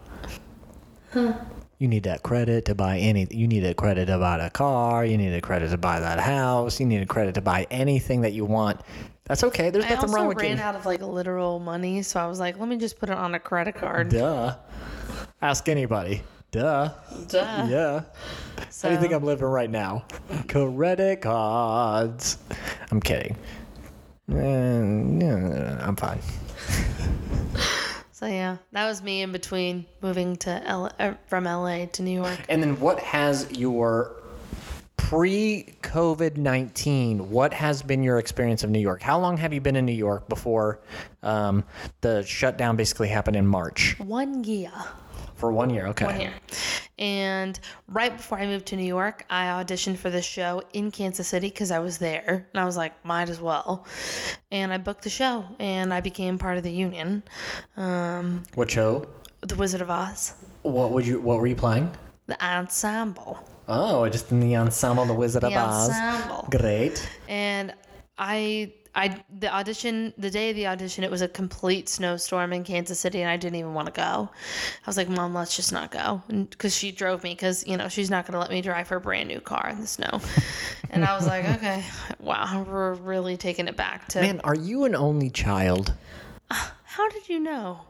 about? 1.13 1.41
You 1.81 1.89
need 1.89 2.03
that 2.03 2.23
credit 2.23 2.67
to 2.67 2.75
buy 2.75 2.99
any. 2.99 3.27
You 3.31 3.49
need 3.49 3.65
a 3.65 3.73
credit 3.73 4.05
to 4.07 4.19
buy 4.19 4.37
a 4.45 4.51
car. 4.51 5.03
You 5.03 5.17
need 5.17 5.33
a 5.33 5.41
credit 5.41 5.71
to 5.71 5.79
buy 5.79 5.99
that 5.99 6.21
house. 6.21 6.79
You 6.79 6.85
need 6.85 7.01
a 7.01 7.07
credit 7.07 7.37
to 7.37 7.41
buy 7.41 7.67
anything 7.71 8.21
that 8.21 8.35
you 8.35 8.45
want. 8.45 8.83
That's 9.25 9.43
okay. 9.45 9.71
There's 9.71 9.87
I 9.87 9.95
nothing 9.95 10.11
wrong 10.13 10.29
with 10.29 10.37
ran 10.37 10.51
getting. 10.51 10.63
out 10.63 10.77
of 10.77 10.85
like 10.85 11.01
literal 11.01 11.59
money, 11.59 12.03
so 12.03 12.21
I 12.21 12.27
was 12.27 12.39
like, 12.39 12.59
let 12.59 12.69
me 12.69 12.77
just 12.77 12.99
put 12.99 13.09
it 13.09 13.17
on 13.17 13.35
a 13.35 13.41
credit 13.41 13.77
card. 13.77 14.11
Duh. 14.11 14.57
Ask 15.41 15.71
anybody. 15.71 16.23
Duh. 16.51 16.91
Duh. 17.29 17.67
Yeah. 17.71 18.03
So, 18.69 18.89
How 18.89 18.91
do 18.91 18.95
you 18.97 19.01
think 19.01 19.15
I'm 19.15 19.25
living 19.25 19.47
right 19.47 19.71
now? 19.71 20.05
Credit 20.49 21.23
cards. 21.23 22.37
I'm 22.91 23.01
kidding. 23.01 23.39
Eh, 24.31 24.35
yeah, 24.37 25.79
I'm 25.81 25.97
fine. 25.97 26.21
so 28.21 28.27
yeah, 28.27 28.59
that 28.73 28.87
was 28.87 29.03
me 29.03 29.23
in 29.23 29.33
between 29.33 29.87
moving 30.03 30.37
to 30.37 30.51
L- 30.69 30.93
uh, 30.99 31.15
from 31.27 31.45
LA 31.45 31.87
to 31.87 32.03
New 32.03 32.11
York. 32.11 32.39
And 32.51 32.63
then 32.63 32.79
what 32.79 33.01
has 33.01 33.51
your 33.53 34.21
pre 34.99 35.75
COVID 35.81 36.37
19, 36.37 37.31
what 37.31 37.55
has 37.55 37.81
been 37.81 38.03
your 38.03 38.19
experience 38.19 38.63
of 38.63 38.69
New 38.69 38.79
York? 38.79 39.01
How 39.01 39.19
long 39.19 39.39
have 39.39 39.55
you 39.55 39.63
been 39.63 39.75
in 39.75 39.87
New 39.87 39.93
York 39.93 40.29
before 40.29 40.81
um, 41.23 41.65
the 42.03 42.23
shutdown 42.23 42.77
basically 42.77 43.09
happened 43.09 43.37
in 43.37 43.47
March? 43.47 43.99
One 43.99 44.45
year. 44.45 44.71
For 45.41 45.51
one 45.51 45.71
year, 45.71 45.87
okay. 45.89 46.05
One 46.05 46.21
year. 46.21 46.33
And 46.99 47.59
right 47.89 48.15
before 48.15 48.39
I 48.39 48.47
moved 48.47 48.67
to 48.67 48.77
New 48.77 48.85
York, 48.85 49.25
I 49.31 49.47
auditioned 49.47 49.97
for 49.97 50.11
the 50.11 50.21
show 50.21 50.63
in 50.75 50.91
Kansas 50.91 51.27
City 51.29 51.49
because 51.49 51.71
I 51.71 51.79
was 51.79 51.97
there. 51.99 52.47
And 52.53 52.61
I 52.61 52.67
was 52.67 52.77
like, 52.77 52.93
might 53.05 53.31
as 53.31 53.41
well. 53.41 53.87
And 54.53 54.71
I 54.73 54.77
booked 54.77 55.03
the 55.05 55.11
show 55.11 55.45
and 55.59 55.95
I 55.95 56.01
became 56.03 56.37
part 56.39 56.59
of 56.59 56.63
the 56.63 56.71
union. 56.71 57.23
Um, 57.77 58.43
What 58.55 58.71
show? 58.71 59.07
the 59.41 59.57
Wizard 59.57 59.81
of 59.81 59.89
Oz, 59.89 60.35
What 60.63 60.91
would 60.93 61.07
you? 61.07 61.19
What 61.21 61.39
were 61.41 61.47
you 61.47 61.57
playing? 61.57 61.91
the 62.27 62.37
ensemble. 62.45 63.39
Oh, 63.67 64.09
just 64.09 64.31
in 64.31 64.39
the 64.41 64.55
ensemble, 64.57 65.05
The 65.07 65.15
Wizard 65.15 65.43
of 65.45 65.53
The 65.53 65.59
Oz. 65.59 65.89
ensemble. 65.89 66.47
Great. 66.51 67.09
and 67.29 67.73
I 68.19 68.75
I 68.95 69.23
the 69.39 69.53
audition 69.55 70.13
the 70.19 70.31
day 70.31 70.51
of 70.51 70.57
the 70.57 70.67
audition 70.67 71.05
it 71.05 71.11
was 71.11 71.23
a 71.23 71.29
complete 71.29 71.89
snowstorm 71.89 72.53
in 72.53 72.65
Kansas 72.65 72.99
City 72.99 73.21
and 73.21 73.31
I 73.31 73.37
didn't 73.37 73.57
even 73.57 73.75
want 73.75 73.87
to 73.87 73.93
go. 73.93 74.29
I 74.33 74.87
was 74.87 74.97
like, 74.97 75.09
"Mom, 75.09 75.35
let's 75.35 75.55
just 75.55 75.73
not 75.73 75.91
go." 75.91 76.23
Cuz 76.59 76.75
she 76.75 76.91
drove 76.91 77.23
me 77.23 77.35
cuz 77.35 77.67
you 77.67 77.77
know, 77.77 77.89
she's 77.89 78.11
not 78.11 78.27
going 78.27 78.33
to 78.33 78.41
let 78.41 78.51
me 78.51 78.63
drive 78.63 78.89
her 78.89 78.99
brand 78.99 79.29
new 79.29 79.41
car 79.41 79.69
in 79.71 79.81
the 79.81 79.87
snow. 79.87 80.21
and 80.91 81.05
I 81.05 81.15
was 81.15 81.27
like, 81.27 81.45
"Okay, 81.57 81.85
wow, 82.19 82.67
we're 82.69 82.95
really 82.95 83.37
taking 83.37 83.69
it 83.69 83.77
back 83.77 84.09
to 84.09 84.21
Man, 84.21 84.41
are 84.43 84.57
you 84.57 84.85
an 84.85 84.95
only 84.95 85.31
child? 85.31 85.95
How 86.51 87.09
did 87.11 87.29
you 87.29 87.39
know? 87.39 87.81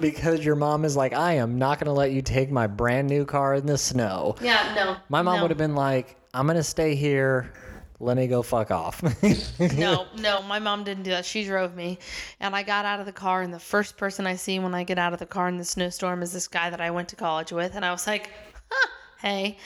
Because 0.00 0.44
your 0.44 0.56
mom 0.56 0.84
is 0.84 0.96
like, 0.96 1.12
I 1.12 1.34
am 1.34 1.58
not 1.58 1.78
going 1.78 1.86
to 1.86 1.92
let 1.92 2.12
you 2.12 2.22
take 2.22 2.50
my 2.50 2.66
brand 2.66 3.08
new 3.08 3.24
car 3.24 3.54
in 3.54 3.66
the 3.66 3.78
snow. 3.78 4.36
Yeah, 4.40 4.72
no. 4.76 4.96
My 5.08 5.22
mom 5.22 5.36
no. 5.36 5.42
would 5.42 5.50
have 5.50 5.58
been 5.58 5.74
like, 5.74 6.16
I'm 6.34 6.46
going 6.46 6.56
to 6.56 6.62
stay 6.62 6.94
here. 6.94 7.52
Let 7.98 8.18
me 8.18 8.26
go 8.26 8.42
fuck 8.42 8.70
off. 8.70 9.02
no, 9.60 10.06
no, 10.18 10.42
my 10.42 10.58
mom 10.58 10.84
didn't 10.84 11.04
do 11.04 11.10
that. 11.10 11.24
She 11.24 11.44
drove 11.44 11.74
me. 11.74 11.98
And 12.40 12.54
I 12.54 12.62
got 12.62 12.84
out 12.84 13.00
of 13.00 13.06
the 13.06 13.12
car, 13.12 13.42
and 13.42 13.52
the 13.52 13.58
first 13.58 13.96
person 13.96 14.26
I 14.26 14.36
see 14.36 14.58
when 14.58 14.74
I 14.74 14.84
get 14.84 14.98
out 14.98 15.12
of 15.12 15.18
the 15.18 15.26
car 15.26 15.48
in 15.48 15.56
the 15.56 15.64
snowstorm 15.64 16.22
is 16.22 16.32
this 16.32 16.46
guy 16.46 16.68
that 16.68 16.80
I 16.80 16.90
went 16.90 17.08
to 17.10 17.16
college 17.16 17.52
with. 17.52 17.74
And 17.74 17.84
I 17.84 17.90
was 17.92 18.06
like, 18.06 18.30
huh, 18.70 18.88
hey. 19.22 19.58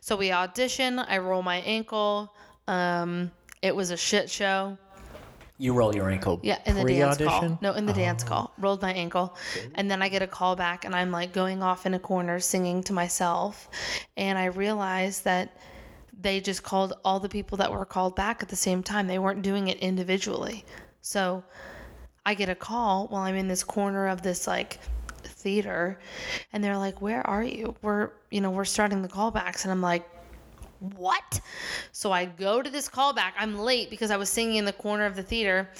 So 0.00 0.16
we 0.16 0.30
audition. 0.30 1.00
I 1.00 1.18
roll 1.18 1.42
my 1.42 1.56
ankle. 1.56 2.32
Um, 2.68 3.32
it 3.62 3.74
was 3.74 3.90
a 3.90 3.96
shit 3.96 4.30
show. 4.30 4.78
you 5.58 5.72
roll 5.72 5.94
your 5.94 6.08
ankle. 6.08 6.38
Yeah, 6.42 6.58
in 6.66 6.76
the 6.76 6.84
dance 6.84 7.18
call. 7.18 7.26
Pre-audition? 7.26 7.58
No, 7.62 7.72
in 7.72 7.86
the 7.86 7.92
dance 7.92 8.22
call. 8.22 8.52
Rolled 8.58 8.82
my 8.82 8.92
ankle. 8.92 9.36
And 9.74 9.90
then 9.90 10.02
I 10.02 10.08
get 10.08 10.22
a 10.22 10.26
call 10.28 10.54
back 10.54 10.84
and 10.84 10.94
I'm 10.94 11.10
like 11.10 11.32
going 11.32 11.62
off 11.64 11.84
in 11.86 11.94
a 11.94 11.98
corner 11.98 12.38
singing 12.38 12.82
to 12.84 12.92
myself. 12.92 13.68
And 14.16 14.38
I 14.38 14.46
realize 14.46 15.22
that 15.22 15.56
they 16.22 16.40
just 16.40 16.62
called 16.62 16.94
all 17.04 17.20
the 17.20 17.28
people 17.28 17.58
that 17.58 17.70
were 17.70 17.84
called 17.84 18.16
back 18.16 18.42
at 18.42 18.48
the 18.48 18.56
same 18.56 18.82
time. 18.82 19.06
They 19.06 19.18
weren't 19.18 19.42
doing 19.42 19.68
it 19.68 19.78
individually. 19.78 20.64
So 21.00 21.42
I 22.24 22.34
get 22.34 22.48
a 22.48 22.54
call 22.54 23.08
while 23.08 23.22
I'm 23.22 23.34
in 23.34 23.48
this 23.48 23.64
corner 23.64 24.06
of 24.08 24.22
this 24.22 24.46
like 24.46 24.78
theater 25.24 25.98
and 26.52 26.62
they're 26.62 26.78
like, 26.78 27.02
Where 27.02 27.26
are 27.26 27.44
you? 27.44 27.74
We're, 27.82 28.10
you 28.30 28.40
know, 28.40 28.50
we're 28.50 28.64
starting 28.64 29.02
the 29.02 29.08
callbacks. 29.08 29.64
And 29.64 29.72
I'm 29.72 29.82
like, 29.82 30.08
what? 30.96 31.40
So 31.92 32.10
I 32.10 32.24
go 32.24 32.60
to 32.60 32.68
this 32.68 32.88
callback. 32.88 33.32
I'm 33.38 33.58
late 33.58 33.88
because 33.88 34.10
I 34.10 34.16
was 34.16 34.28
singing 34.28 34.56
in 34.56 34.64
the 34.64 34.72
corner 34.72 35.04
of 35.04 35.14
the 35.14 35.22
theater 35.22 35.70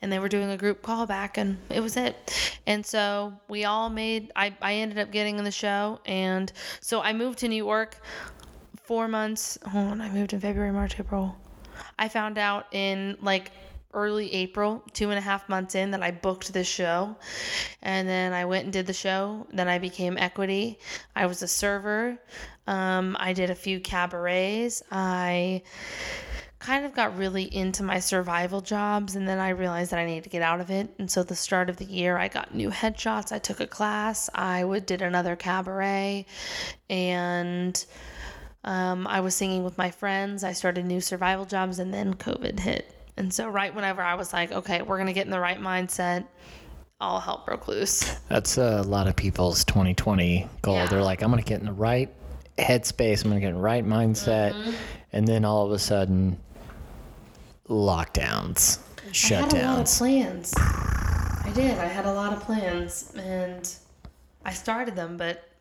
and 0.00 0.12
they 0.12 0.20
were 0.20 0.28
doing 0.28 0.50
a 0.50 0.56
group 0.56 0.82
callback 0.82 1.36
and 1.36 1.58
it 1.68 1.80
was 1.80 1.96
it. 1.96 2.60
And 2.66 2.86
so 2.86 3.32
we 3.48 3.64
all 3.64 3.90
made, 3.90 4.30
I, 4.36 4.54
I 4.62 4.74
ended 4.74 4.98
up 4.98 5.10
getting 5.10 5.38
in 5.38 5.44
the 5.44 5.50
show. 5.50 6.00
And 6.06 6.52
so 6.80 7.00
I 7.00 7.12
moved 7.12 7.40
to 7.40 7.48
New 7.48 7.56
York 7.56 7.96
four 8.92 9.08
months. 9.08 9.58
Hold 9.68 9.86
on, 9.86 10.00
I 10.02 10.10
moved 10.10 10.34
in 10.34 10.40
February, 10.40 10.70
March, 10.70 11.00
April. 11.00 11.34
I 11.98 12.08
found 12.08 12.36
out 12.36 12.66
in 12.72 13.16
like 13.22 13.50
early 13.94 14.30
April, 14.34 14.84
two 14.92 15.08
and 15.08 15.16
a 15.16 15.22
half 15.22 15.48
months 15.48 15.74
in, 15.74 15.92
that 15.92 16.02
I 16.02 16.10
booked 16.10 16.52
this 16.52 16.66
show. 16.66 17.16
And 17.80 18.06
then 18.06 18.34
I 18.34 18.44
went 18.44 18.64
and 18.64 18.72
did 18.74 18.86
the 18.86 18.92
show. 18.92 19.46
Then 19.50 19.66
I 19.66 19.78
became 19.78 20.18
equity. 20.18 20.78
I 21.16 21.24
was 21.24 21.40
a 21.40 21.48
server. 21.48 22.18
Um, 22.66 23.16
I 23.18 23.32
did 23.32 23.48
a 23.48 23.54
few 23.54 23.80
cabarets. 23.80 24.82
I 24.90 25.62
kind 26.58 26.84
of 26.84 26.92
got 26.92 27.16
really 27.16 27.44
into 27.44 27.82
my 27.82 27.98
survival 27.98 28.60
jobs 28.60 29.16
and 29.16 29.26
then 29.26 29.38
I 29.38 29.48
realized 29.48 29.92
that 29.92 30.00
I 30.00 30.04
needed 30.04 30.24
to 30.24 30.30
get 30.30 30.42
out 30.42 30.60
of 30.60 30.70
it. 30.70 30.90
And 30.98 31.10
so 31.10 31.22
the 31.22 31.34
start 31.34 31.70
of 31.70 31.78
the 31.78 31.86
year 31.86 32.18
I 32.18 32.28
got 32.28 32.54
new 32.54 32.68
headshots. 32.68 33.32
I 33.32 33.38
took 33.38 33.60
a 33.60 33.66
class. 33.66 34.28
I 34.34 34.62
would 34.64 34.84
did 34.84 35.00
another 35.00 35.34
cabaret 35.34 36.26
and 36.90 37.82
um, 38.64 39.06
I 39.06 39.20
was 39.20 39.34
singing 39.34 39.64
with 39.64 39.76
my 39.78 39.90
friends. 39.90 40.44
I 40.44 40.52
started 40.52 40.86
new 40.86 41.00
survival 41.00 41.44
jobs 41.44 41.78
and 41.78 41.92
then 41.92 42.14
COVID 42.14 42.60
hit. 42.60 42.94
And 43.16 43.32
so 43.32 43.48
right 43.48 43.74
whenever 43.74 44.02
I 44.02 44.14
was 44.14 44.32
like, 44.32 44.52
okay, 44.52 44.82
we're 44.82 44.98
gonna 44.98 45.12
get 45.12 45.26
in 45.26 45.30
the 45.32 45.40
right 45.40 45.60
mindset, 45.60 46.24
all 47.02 47.20
hell 47.20 47.42
broke 47.44 47.68
loose. 47.68 48.14
That's 48.28 48.56
a 48.56 48.82
lot 48.82 49.08
of 49.08 49.16
people's 49.16 49.64
2020 49.64 50.48
goal. 50.62 50.74
Yeah. 50.76 50.86
They're 50.86 51.02
like, 51.02 51.22
I'm 51.22 51.30
going 51.30 51.42
to 51.42 51.48
get 51.48 51.60
in 51.60 51.66
the 51.66 51.72
right 51.72 52.08
headspace. 52.58 53.24
I'm 53.24 53.30
going 53.30 53.40
to 53.40 53.44
get 53.44 53.48
in 53.50 53.56
the 53.56 53.60
right 53.60 53.84
mindset. 53.84 54.52
Mm-hmm. 54.52 54.70
And 55.12 55.28
then 55.28 55.44
all 55.44 55.66
of 55.66 55.72
a 55.72 55.78
sudden, 55.78 56.38
lockdowns, 57.68 58.78
shutdowns. 59.10 59.52
I 59.52 59.56
had 59.56 59.64
a 59.64 59.66
lot 59.66 59.80
of 59.80 59.98
plans. 59.98 60.54
I 60.56 61.52
did. 61.54 61.78
I 61.78 61.86
had 61.86 62.06
a 62.06 62.12
lot 62.12 62.32
of 62.32 62.40
plans, 62.40 63.12
and 63.16 63.74
I 64.44 64.52
started 64.52 64.94
them, 64.94 65.16
but 65.16 65.51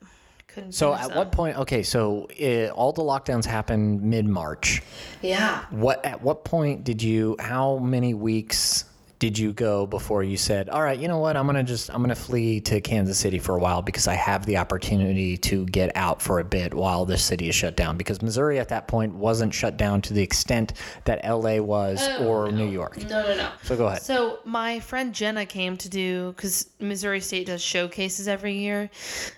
couldn't. 0.53 0.71
So 0.73 0.93
at 0.93 1.15
what 1.15 1.31
point? 1.31 1.57
Okay, 1.57 1.83
so 1.83 2.27
uh, 2.41 2.67
all 2.69 2.91
the 2.91 3.01
lockdowns 3.01 3.45
happened 3.45 4.01
mid 4.01 4.25
March. 4.25 4.81
Yeah. 5.21 5.65
What 5.69 6.03
at 6.05 6.21
what 6.21 6.43
point 6.45 6.83
did 6.83 7.01
you? 7.01 7.35
How 7.39 7.77
many 7.77 8.13
weeks 8.13 8.85
did 9.21 9.37
you 9.37 9.53
go 9.53 9.85
before 9.85 10.23
you 10.23 10.35
said, 10.35 10.67
"All 10.67 10.81
right, 10.81 10.97
you 10.97 11.07
know 11.07 11.19
what? 11.19 11.37
I'm 11.37 11.45
gonna 11.45 11.63
just 11.63 11.93
I'm 11.93 12.01
gonna 12.01 12.15
flee 12.15 12.59
to 12.61 12.81
Kansas 12.81 13.19
City 13.19 13.37
for 13.37 13.55
a 13.55 13.59
while 13.59 13.83
because 13.83 14.07
I 14.07 14.15
have 14.15 14.47
the 14.47 14.57
opportunity 14.57 15.37
to 15.37 15.63
get 15.67 15.95
out 15.95 16.23
for 16.23 16.39
a 16.39 16.43
bit 16.43 16.73
while 16.73 17.05
this 17.05 17.23
city 17.23 17.47
is 17.47 17.53
shut 17.53 17.77
down." 17.77 17.97
Because 17.97 18.23
Missouri 18.23 18.57
at 18.57 18.69
that 18.69 18.87
point 18.87 19.13
wasn't 19.13 19.53
shut 19.53 19.77
down 19.77 20.01
to 20.01 20.15
the 20.15 20.23
extent 20.23 20.73
that 21.05 21.23
LA 21.23 21.59
was 21.61 22.01
or 22.21 22.51
New 22.51 22.67
York. 22.67 22.97
No, 23.03 23.21
no, 23.21 23.35
no. 23.35 23.51
So 23.61 23.77
go 23.77 23.85
ahead. 23.85 24.01
So 24.01 24.39
my 24.43 24.79
friend 24.79 25.13
Jenna 25.13 25.45
came 25.45 25.77
to 25.77 25.87
do 25.87 26.33
because 26.35 26.71
Missouri 26.79 27.21
State 27.21 27.45
does 27.45 27.61
showcases 27.61 28.27
every 28.27 28.57
year. 28.57 28.89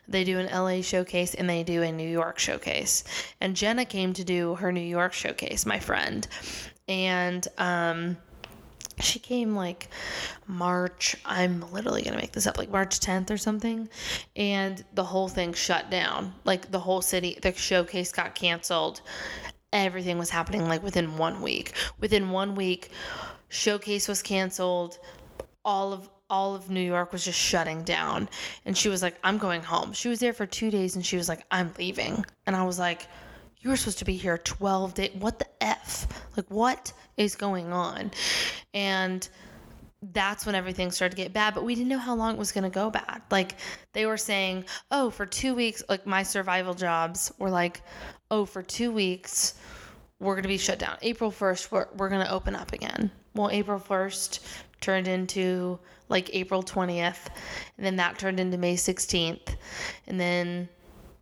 They 0.07 0.23
do 0.23 0.39
an 0.39 0.45
LA 0.45 0.81
showcase 0.81 1.33
and 1.33 1.49
they 1.49 1.61
do 1.63 1.81
a 1.81 1.91
New 1.91 2.07
York 2.07 2.39
showcase. 2.39 3.03
And 3.41 3.53
Jenna 3.53 3.83
came 3.83 4.13
to 4.13 4.23
do 4.23 4.55
her 4.55 4.71
New 4.71 4.79
York 4.79 5.11
showcase. 5.11 5.65
My 5.65 5.79
friend, 5.79 6.25
and 6.87 7.45
um, 7.57 8.15
she 8.99 9.19
came 9.19 9.55
like 9.55 9.89
March. 10.47 11.15
I'm 11.25 11.71
literally 11.71 12.01
gonna 12.01 12.17
make 12.17 12.31
this 12.31 12.47
up, 12.47 12.57
like 12.57 12.69
March 12.69 12.99
10th 12.99 13.31
or 13.31 13.37
something. 13.37 13.89
And 14.35 14.83
the 14.93 15.03
whole 15.03 15.27
thing 15.27 15.53
shut 15.53 15.89
down. 15.89 16.33
Like 16.43 16.71
the 16.71 16.79
whole 16.79 17.01
city, 17.01 17.37
the 17.41 17.53
showcase 17.53 18.11
got 18.11 18.35
canceled. 18.35 19.01
Everything 19.71 20.17
was 20.17 20.29
happening 20.29 20.67
like 20.67 20.83
within 20.83 21.17
one 21.17 21.41
week. 21.41 21.73
Within 21.99 22.29
one 22.29 22.55
week, 22.55 22.91
showcase 23.49 24.07
was 24.07 24.21
canceled. 24.21 24.99
All 25.65 25.93
of 25.93 26.09
all 26.29 26.55
of 26.55 26.69
New 26.69 26.81
York 26.81 27.11
was 27.11 27.23
just 27.23 27.37
shutting 27.37 27.83
down. 27.83 28.27
And 28.65 28.75
she 28.75 28.89
was 28.89 29.03
like, 29.03 29.15
I'm 29.23 29.37
going 29.37 29.61
home. 29.61 29.93
She 29.93 30.09
was 30.09 30.19
there 30.19 30.33
for 30.33 30.47
two 30.47 30.71
days 30.71 30.95
and 30.95 31.05
she 31.05 31.15
was 31.15 31.29
like, 31.29 31.45
I'm 31.51 31.71
leaving. 31.77 32.25
And 32.47 32.55
I 32.55 32.63
was 32.63 32.79
like, 32.79 33.07
you 33.63 33.69
were 33.69 33.77
supposed 33.77 33.99
to 33.99 34.05
be 34.05 34.15
here 34.17 34.37
12 34.37 34.93
days. 34.93 35.11
What 35.17 35.39
the 35.39 35.47
F? 35.61 36.27
Like, 36.35 36.49
what 36.51 36.91
is 37.15 37.35
going 37.35 37.71
on? 37.71 38.11
And 38.73 39.27
that's 40.11 40.45
when 40.45 40.53
everything 40.53 40.91
started 40.91 41.15
to 41.15 41.23
get 41.23 41.31
bad, 41.31 41.53
but 41.53 41.63
we 41.63 41.75
didn't 41.75 41.87
know 41.87 41.97
how 41.97 42.13
long 42.13 42.33
it 42.33 42.37
was 42.37 42.51
going 42.51 42.65
to 42.65 42.69
go 42.69 42.89
bad. 42.89 43.21
Like, 43.31 43.55
they 43.93 44.05
were 44.05 44.17
saying, 44.17 44.65
oh, 44.91 45.09
for 45.09 45.25
two 45.25 45.55
weeks, 45.55 45.81
like 45.87 46.05
my 46.05 46.23
survival 46.23 46.73
jobs 46.73 47.31
were 47.39 47.49
like, 47.49 47.81
oh, 48.29 48.43
for 48.43 48.61
two 48.61 48.91
weeks, 48.91 49.55
we're 50.19 50.35
going 50.35 50.43
to 50.43 50.49
be 50.49 50.57
shut 50.57 50.79
down. 50.79 50.97
April 51.01 51.31
1st, 51.31 51.71
we're, 51.71 51.87
we're 51.95 52.09
going 52.09 52.25
to 52.25 52.31
open 52.31 52.55
up 52.55 52.73
again. 52.73 53.11
Well, 53.33 53.49
April 53.49 53.79
1st 53.79 54.39
turned 54.81 55.07
into 55.07 55.79
like 56.09 56.29
April 56.33 56.61
20th, 56.61 57.27
and 57.77 57.85
then 57.85 57.95
that 57.95 58.19
turned 58.19 58.41
into 58.41 58.57
May 58.57 58.75
16th, 58.75 59.55
and 60.07 60.19
then 60.19 60.67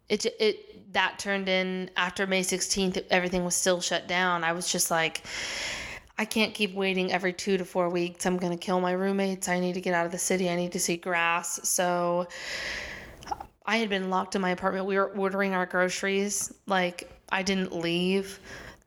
it 0.09 0.25
it 0.39 0.70
that 0.93 1.19
turned 1.19 1.49
in 1.49 1.89
after 1.97 2.27
May 2.27 2.41
16th 2.41 3.03
everything 3.09 3.45
was 3.45 3.55
still 3.55 3.81
shut 3.81 4.07
down. 4.07 4.43
I 4.43 4.53
was 4.53 4.71
just 4.71 4.91
like 4.91 5.23
I 6.17 6.25
can't 6.25 6.53
keep 6.53 6.75
waiting 6.75 7.11
every 7.11 7.33
2 7.33 7.57
to 7.57 7.65
4 7.65 7.89
weeks. 7.89 8.25
I'm 8.25 8.37
going 8.37 8.51
to 8.51 8.63
kill 8.63 8.79
my 8.79 8.91
roommates. 8.91 9.47
I 9.47 9.59
need 9.59 9.73
to 9.73 9.81
get 9.81 9.95
out 9.95 10.05
of 10.05 10.11
the 10.11 10.19
city. 10.19 10.49
I 10.49 10.55
need 10.55 10.73
to 10.73 10.79
see 10.79 10.97
grass. 10.97 11.67
So 11.67 12.27
I 13.65 13.77
had 13.77 13.89
been 13.89 14.09
locked 14.09 14.35
in 14.35 14.41
my 14.41 14.51
apartment. 14.51 14.85
We 14.85 14.97
were 14.97 15.11
ordering 15.11 15.53
our 15.53 15.65
groceries. 15.65 16.53
Like 16.67 17.09
I 17.31 17.43
didn't 17.43 17.73
leave. 17.73 18.39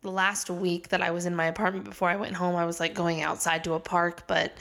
The 0.03 0.11
last 0.11 0.51
week 0.51 0.89
that 0.91 1.01
I 1.01 1.11
was 1.11 1.25
in 1.25 1.35
my 1.35 1.47
apartment 1.47 1.87
before 1.87 2.11
I 2.11 2.17
went 2.17 2.35
home, 2.35 2.57
I 2.57 2.67
was 2.67 2.79
like 2.79 2.95
going 2.95 3.23
outside 3.23 3.65
to 3.65 3.73
a 3.73 3.81
park, 3.81 4.25
but 4.27 4.53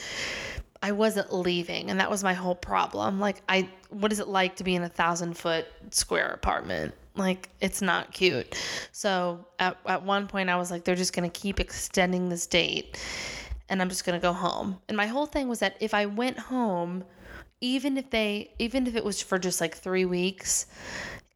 I 0.82 0.94
wasn't 0.94 1.34
leaving, 1.34 1.90
and 1.90 2.00
that 2.00 2.10
was 2.10 2.24
my 2.24 2.34
whole 2.34 2.56
problem. 2.56 3.20
Like, 3.20 3.42
I, 3.48 3.70
what 3.90 4.12
is 4.12 4.20
it 4.20 4.28
like 4.28 4.58
to 4.58 4.64
be 4.66 4.76
in 4.76 4.84
a 4.84 4.90
thousand 4.90 5.38
foot 5.38 5.66
square 5.92 6.30
apartment? 6.30 6.94
Like, 7.16 7.50
it's 7.62 7.82
not 7.82 8.12
cute. 8.12 8.56
So 8.92 9.46
at 9.60 9.78
at 9.86 10.04
one 10.04 10.28
point, 10.28 10.50
I 10.50 10.56
was 10.56 10.72
like, 10.72 10.84
they're 10.84 10.96
just 10.96 11.14
gonna 11.14 11.30
keep 11.30 11.60
extending 11.60 12.30
this 12.30 12.48
date, 12.48 13.00
and 13.70 13.82
I'm 13.82 13.90
just 13.90 14.06
gonna 14.06 14.20
go 14.20 14.34
home. 14.34 14.80
And 14.88 14.98
my 14.98 15.08
whole 15.08 15.26
thing 15.26 15.48
was 15.48 15.60
that 15.60 15.78
if 15.80 15.94
I 15.94 16.06
went 16.08 16.40
home, 16.40 17.04
even 17.62 17.98
if 17.98 18.10
they, 18.10 18.52
even 18.60 18.88
if 18.88 18.96
it 18.96 19.06
was 19.06 19.22
for 19.22 19.40
just 19.40 19.62
like 19.62 19.76
three 19.76 20.06
weeks, 20.06 20.66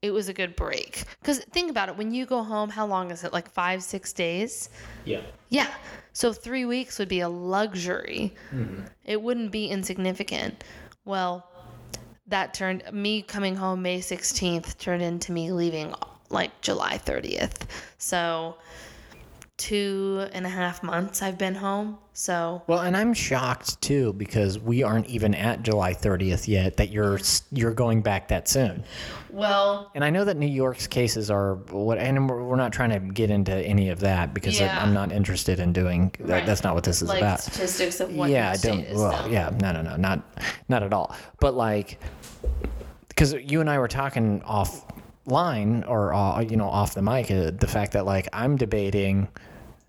it 0.02 0.12
was 0.12 0.30
a 0.30 0.34
good 0.34 0.56
break. 0.56 1.04
Because 1.22 1.40
think 1.46 1.72
about 1.72 1.90
it, 1.90 1.98
when 1.98 2.14
you 2.14 2.26
go 2.26 2.44
home, 2.44 2.70
how 2.70 2.86
long 2.86 3.12
is 3.12 3.24
it? 3.24 3.34
Like 3.34 3.50
five, 3.50 3.82
six 3.82 4.14
days? 4.14 4.70
Yeah. 5.06 5.22
Yeah. 5.50 5.70
So 6.14 6.34
three 6.34 6.66
weeks 6.66 7.00
would 7.00 7.08
be 7.10 7.22
a 7.22 7.30
luxury. 7.30 8.36
Mm-hmm. 8.52 8.82
It 9.06 9.22
wouldn't 9.22 9.52
be 9.52 9.68
insignificant. 9.68 10.64
Well, 11.06 11.50
that 12.28 12.54
turned 12.54 12.84
me 12.92 13.22
coming 13.22 13.56
home 13.56 13.82
May 13.82 14.00
16th 14.00 14.78
turned 14.78 15.02
into 15.02 15.32
me 15.32 15.52
leaving 15.52 15.94
like 16.30 16.60
July 16.62 16.98
30th. 16.98 17.62
So 17.98 18.58
two 19.58 20.28
and 20.34 20.46
a 20.46 20.50
half 20.50 20.84
months 20.84 21.24
I've 21.24 21.38
been 21.38 21.56
home. 21.56 21.98
So 22.14 22.62
Well, 22.68 22.80
and 22.80 22.96
I'm 22.96 23.14
shocked 23.14 23.82
too 23.82 24.14
because 24.14 24.60
we 24.60 24.84
aren't 24.84 25.08
even 25.08 25.34
at 25.34 25.64
July 25.64 25.94
30th 25.94 26.48
yet 26.48 26.78
that 26.78 26.90
you're 26.92 27.20
you're 27.52 27.74
going 27.74 28.02
back 28.02 28.28
that 28.28 28.48
soon. 28.48 28.84
well, 29.32 29.92
And 29.96 30.04
I 30.04 30.10
know 30.12 30.26
that 30.26 30.38
New 30.38 30.48
York's 30.48 30.86
cases 30.88 31.30
are 31.32 31.56
what, 31.72 31.98
and 31.98 32.30
we're 32.30 32.56
not 32.56 32.72
trying 32.72 32.92
to 32.92 33.00
get 33.00 33.30
into 33.32 33.52
any 33.54 33.90
of 33.90 34.00
that 34.02 34.34
because 34.34 34.60
Yeah. 34.60 34.80
I'm 34.82 34.94
not 34.94 35.12
interested 35.12 35.60
in 35.60 35.74
doing 35.74 36.12
that. 36.20 36.28
Right. 36.30 36.46
That's 36.46 36.64
not 36.64 36.76
what 36.76 36.84
this 36.84 37.02
is 37.02 37.10
like 37.10 37.22
about. 37.22 37.40
statistics 37.42 38.00
of 38.00 38.14
what 38.14 38.30
yeah, 38.30 38.52
I 38.52 38.58
don't. 38.58 38.88
Well, 38.94 39.24
though. 39.24 39.30
yeah, 39.30 39.50
no, 39.60 39.72
no, 39.72 39.82
no, 39.82 39.96
not, 39.96 40.24
not 40.70 40.84
at 40.84 40.94
all. 40.94 41.16
But 41.40 41.56
like, 41.56 42.00
because 43.10 43.34
you 43.34 43.60
and 43.62 43.70
I 43.70 43.80
were 43.80 43.88
talking 43.88 44.42
offline 45.28 45.88
or 45.88 46.14
uh, 46.14 46.42
you 46.42 46.58
know 46.58 46.70
off 46.70 46.94
the 46.94 47.02
mic, 47.02 47.30
uh, 47.32 47.52
the 47.52 47.68
fact 47.68 47.94
that 47.94 48.06
like 48.06 48.28
I'm 48.34 48.56
debating 48.56 49.28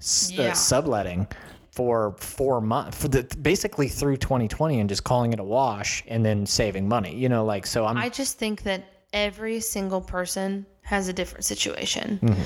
s- 0.01 0.33
uh, 0.39 0.55
subletting 0.55 1.27
for 1.71 2.17
four 2.19 2.61
months, 2.61 3.01
for 3.01 3.09
the 3.09 3.23
basically 3.41 3.89
through 3.89 4.17
2020, 4.17 4.81
and 4.81 4.89
just 4.89 5.05
calling 5.05 5.33
it 5.33 5.41
a 5.41 5.45
wash 5.45 6.03
and 6.09 6.25
then 6.25 6.47
saving 6.47 6.89
money. 6.89 7.15
You 7.15 7.29
know, 7.29 7.45
like 7.45 7.67
so 7.67 7.85
I'm. 7.85 7.97
I 7.97 8.09
just 8.09 8.39
think 8.39 8.63
that 8.65 8.85
every 9.13 9.61
single 9.61 10.01
person 10.01 10.67
has 10.83 11.09
a 11.09 11.13
different 11.13 11.45
situation. 11.45 12.37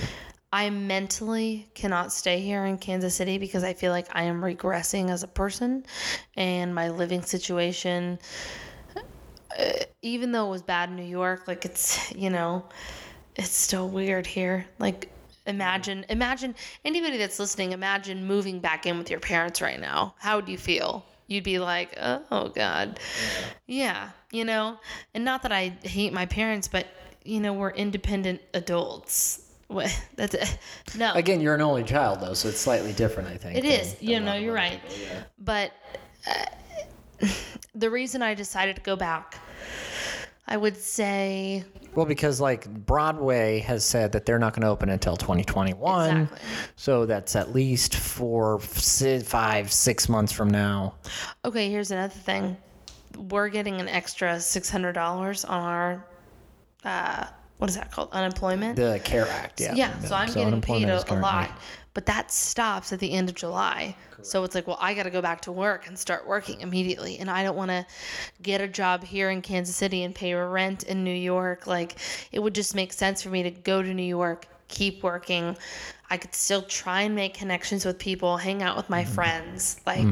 I 0.54 0.68
mentally 0.68 1.70
cannot 1.74 2.12
stay 2.12 2.40
here 2.40 2.66
in 2.66 2.76
Kansas 2.76 3.14
City 3.14 3.38
because 3.38 3.64
I 3.64 3.72
feel 3.72 3.90
like 3.90 4.08
I 4.12 4.24
am 4.24 4.42
regressing 4.42 5.08
as 5.08 5.22
a 5.22 5.26
person 5.26 5.86
and 6.36 6.74
my 6.74 6.90
living 6.90 7.22
situation 7.22 8.18
uh, 8.20 8.26
even 10.02 10.32
though 10.32 10.46
it 10.48 10.50
was 10.50 10.62
bad 10.62 10.88
in 10.88 10.96
New 10.96 11.02
York, 11.04 11.46
like 11.48 11.64
it's, 11.64 12.12
you 12.14 12.30
know, 12.30 12.64
it's 13.36 13.50
still 13.56 13.88
weird 13.88 14.26
here. 14.26 14.66
Like 14.78 15.10
imagine 15.46 16.04
imagine 16.08 16.54
anybody 16.84 17.16
that's 17.18 17.38
listening, 17.38 17.72
imagine 17.72 18.24
moving 18.26 18.60
back 18.60 18.86
in 18.86 18.98
with 18.98 19.10
your 19.10 19.20
parents 19.20 19.60
right 19.60 19.80
now. 19.80 20.14
How 20.18 20.36
would 20.36 20.48
you 20.48 20.58
feel? 20.58 21.04
you'd 21.28 21.44
be 21.44 21.58
like, 21.58 21.96
oh 21.98 22.48
God. 22.54 23.00
Yeah. 23.66 24.10
you 24.32 24.44
know, 24.44 24.78
and 25.14 25.24
not 25.24 25.42
that 25.44 25.52
I 25.52 25.72
hate 25.82 26.12
my 26.12 26.26
parents, 26.26 26.68
but, 26.68 26.86
you 27.24 27.40
know, 27.40 27.54
we're 27.54 27.70
independent 27.70 28.42
adults. 28.52 29.40
What- 29.68 29.98
That's 30.16 30.34
no. 30.98 31.12
Again, 31.14 31.40
you're 31.40 31.54
an 31.54 31.62
only 31.62 31.84
child 31.84 32.20
though, 32.20 32.34
so 32.34 32.48
it's 32.48 32.60
slightly 32.60 32.92
different, 32.92 33.30
I 33.30 33.36
think. 33.38 33.56
It 33.56 33.62
than- 33.62 33.70
is. 33.70 33.94
than 33.94 34.08
You 34.08 34.20
know, 34.20 34.34
you're 34.34 34.52
right. 34.54 34.82
people, 34.86 35.04
yeah. 35.06 35.22
But 35.38 35.72
uh, 36.26 37.28
the 37.74 37.88
reason 37.88 38.20
I 38.20 38.34
decided 38.34 38.76
to 38.76 38.82
go 38.82 38.96
back, 38.96 39.38
I 40.48 40.56
would 40.56 40.76
say 40.76 41.64
Well, 41.94 42.04
because 42.04 42.40
like 42.40 42.68
Broadway 42.86 43.60
has 43.60 43.84
said 43.84 44.12
that 44.12 44.26
they're 44.26 44.38
not 44.38 44.52
going 44.54 44.62
to 44.62 44.68
open 44.68 44.90
until 44.90 45.16
2021, 45.16 46.16
Exactly. 46.22 46.38
so 46.76 47.06
that's 47.06 47.36
at 47.36 47.54
least 47.54 47.94
four, 47.94 48.58
five, 48.58 49.72
six 49.72 50.08
months 50.08 50.32
from 50.32 50.50
now. 50.50 50.94
Okay, 51.44 51.70
here's 51.70 51.90
another 51.90 52.12
thing. 52.12 52.56
We're 53.16 53.48
getting 53.48 53.80
an 53.80 53.88
extra 53.88 54.40
six 54.40 54.68
hundred 54.70 54.92
dollars 54.94 55.44
on 55.44 55.62
our 55.62 56.04
uh, 56.84 57.26
what 57.58 57.70
is 57.70 57.76
that 57.76 57.92
called? 57.92 58.08
Unemployment. 58.10 58.74
The 58.74 59.00
CARE 59.04 59.28
Act, 59.28 59.60
yeah. 59.60 59.74
yeah, 59.74 59.96
so 60.00 60.16
I'm 60.16 60.32
getting 60.32 60.60
paid 60.60 60.88
a, 60.88 61.14
a 61.14 61.16
lot, 61.20 61.50
but 61.94 62.06
that 62.06 62.30
stops 62.30 62.92
at 62.92 62.98
the 62.98 63.12
end 63.12 63.28
of 63.28 63.34
July. 63.34 63.94
So 64.22 64.44
it's 64.44 64.54
like, 64.54 64.66
well, 64.66 64.78
I 64.80 64.94
got 64.94 65.02
to 65.02 65.10
go 65.10 65.20
back 65.20 65.40
to 65.42 65.52
work 65.52 65.88
and 65.88 65.98
start 65.98 66.26
working 66.26 66.60
immediately, 66.60 67.18
and 67.18 67.30
I 67.30 67.42
don't 67.42 67.56
want 67.56 67.70
to 67.70 67.84
get 68.40 68.60
a 68.60 68.68
job 68.68 69.02
here 69.02 69.30
in 69.30 69.42
Kansas 69.42 69.74
City 69.74 70.04
and 70.04 70.14
pay 70.14 70.32
rent 70.34 70.84
in 70.84 71.02
New 71.02 71.14
York. 71.14 71.66
Like, 71.66 71.96
it 72.30 72.38
would 72.38 72.54
just 72.54 72.74
make 72.74 72.92
sense 72.92 73.22
for 73.22 73.30
me 73.30 73.42
to 73.42 73.50
go 73.50 73.82
to 73.82 73.92
New 73.92 74.02
York, 74.02 74.46
keep 74.68 75.02
working. 75.02 75.56
I 76.12 76.18
could 76.18 76.34
still 76.34 76.60
try 76.60 77.02
and 77.02 77.14
make 77.14 77.32
connections 77.32 77.86
with 77.86 77.98
people, 77.98 78.36
hang 78.36 78.62
out 78.62 78.76
with 78.76 78.90
my 78.90 79.02
Mm-hmm. 79.02 79.14
friends. 79.14 79.80
Like, 79.86 80.06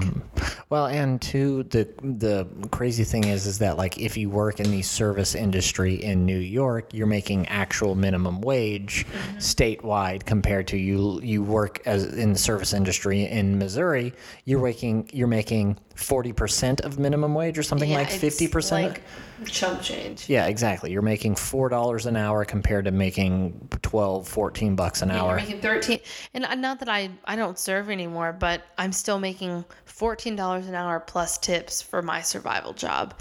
Well, 0.71 0.87
and 0.87 1.21
two, 1.21 1.65
the 1.65 1.87
the 2.03 2.47
crazy 2.71 3.05
thing 3.05 3.25
is, 3.25 3.47
is 3.47 3.59
that 3.59 3.77
like 3.77 3.99
if 3.99 4.17
you 4.17 4.31
work 4.31 4.61
in 4.61 4.71
the 4.71 4.81
service 4.81 5.35
industry 5.35 6.03
in 6.03 6.25
New 6.25 6.39
York, 6.39 6.95
you're 6.95 7.07
making 7.07 7.47
actual 7.49 7.95
minimum 7.95 8.41
wage 8.41 9.05
Mm-hmm. 9.13 9.39
statewide 9.39 10.25
compared 10.25 10.67
to 10.69 10.79
you 10.79 11.21
you 11.23 11.43
work 11.43 11.83
as 11.87 12.05
in 12.15 12.33
the 12.33 12.39
service 12.39 12.73
industry 12.73 13.27
in 13.27 13.59
Missouri, 13.59 14.15
you're 14.47 14.63
making 14.63 15.11
you're 15.13 15.29
making 15.29 15.77
forty 15.97 16.33
percent 16.33 16.81
of 16.81 16.99
minimum 16.99 17.35
wage 17.35 17.59
or 17.59 17.63
something 17.63 17.91
yeah, 17.91 17.99
like 17.99 18.09
fifty 18.11 18.49
percent. 18.49 18.89
Like 18.89 19.03
chump 19.47 19.81
change. 19.83 20.29
Yeah, 20.29 20.47
exactly. 20.47 20.93
You're 20.93 21.03
making 21.03 21.35
four 21.37 21.69
dollars 21.69 22.07
an 22.07 22.17
hour 22.17 22.45
compared 22.45 22.85
to 22.87 22.91
making 22.91 23.69
12, 23.83 24.29
14 24.29 24.77
bucks 24.77 25.01
an 25.03 25.09
Yeah, 25.09 25.23
hour. 25.23 25.29
You're 25.39 25.47
making 25.47 25.61
thirteen, 25.61 25.90
and 26.35 26.45
uh, 26.45 26.55
not 26.55 26.79
that 26.81 26.89
I 26.89 27.11
I 27.25 27.37
don't 27.37 27.59
serve 27.59 27.91
anymore, 27.91 28.33
but 28.33 28.63
I'm 28.79 28.93
still 28.93 29.19
making 29.19 29.65
fourteen 29.85 30.37
dollars 30.37 30.67
an 30.67 30.75
hour 30.75 31.01
plus 31.01 31.39
tips 31.39 31.83
for 31.83 32.03
my 32.03 32.21
survival 32.21 32.73
job. 32.73 33.15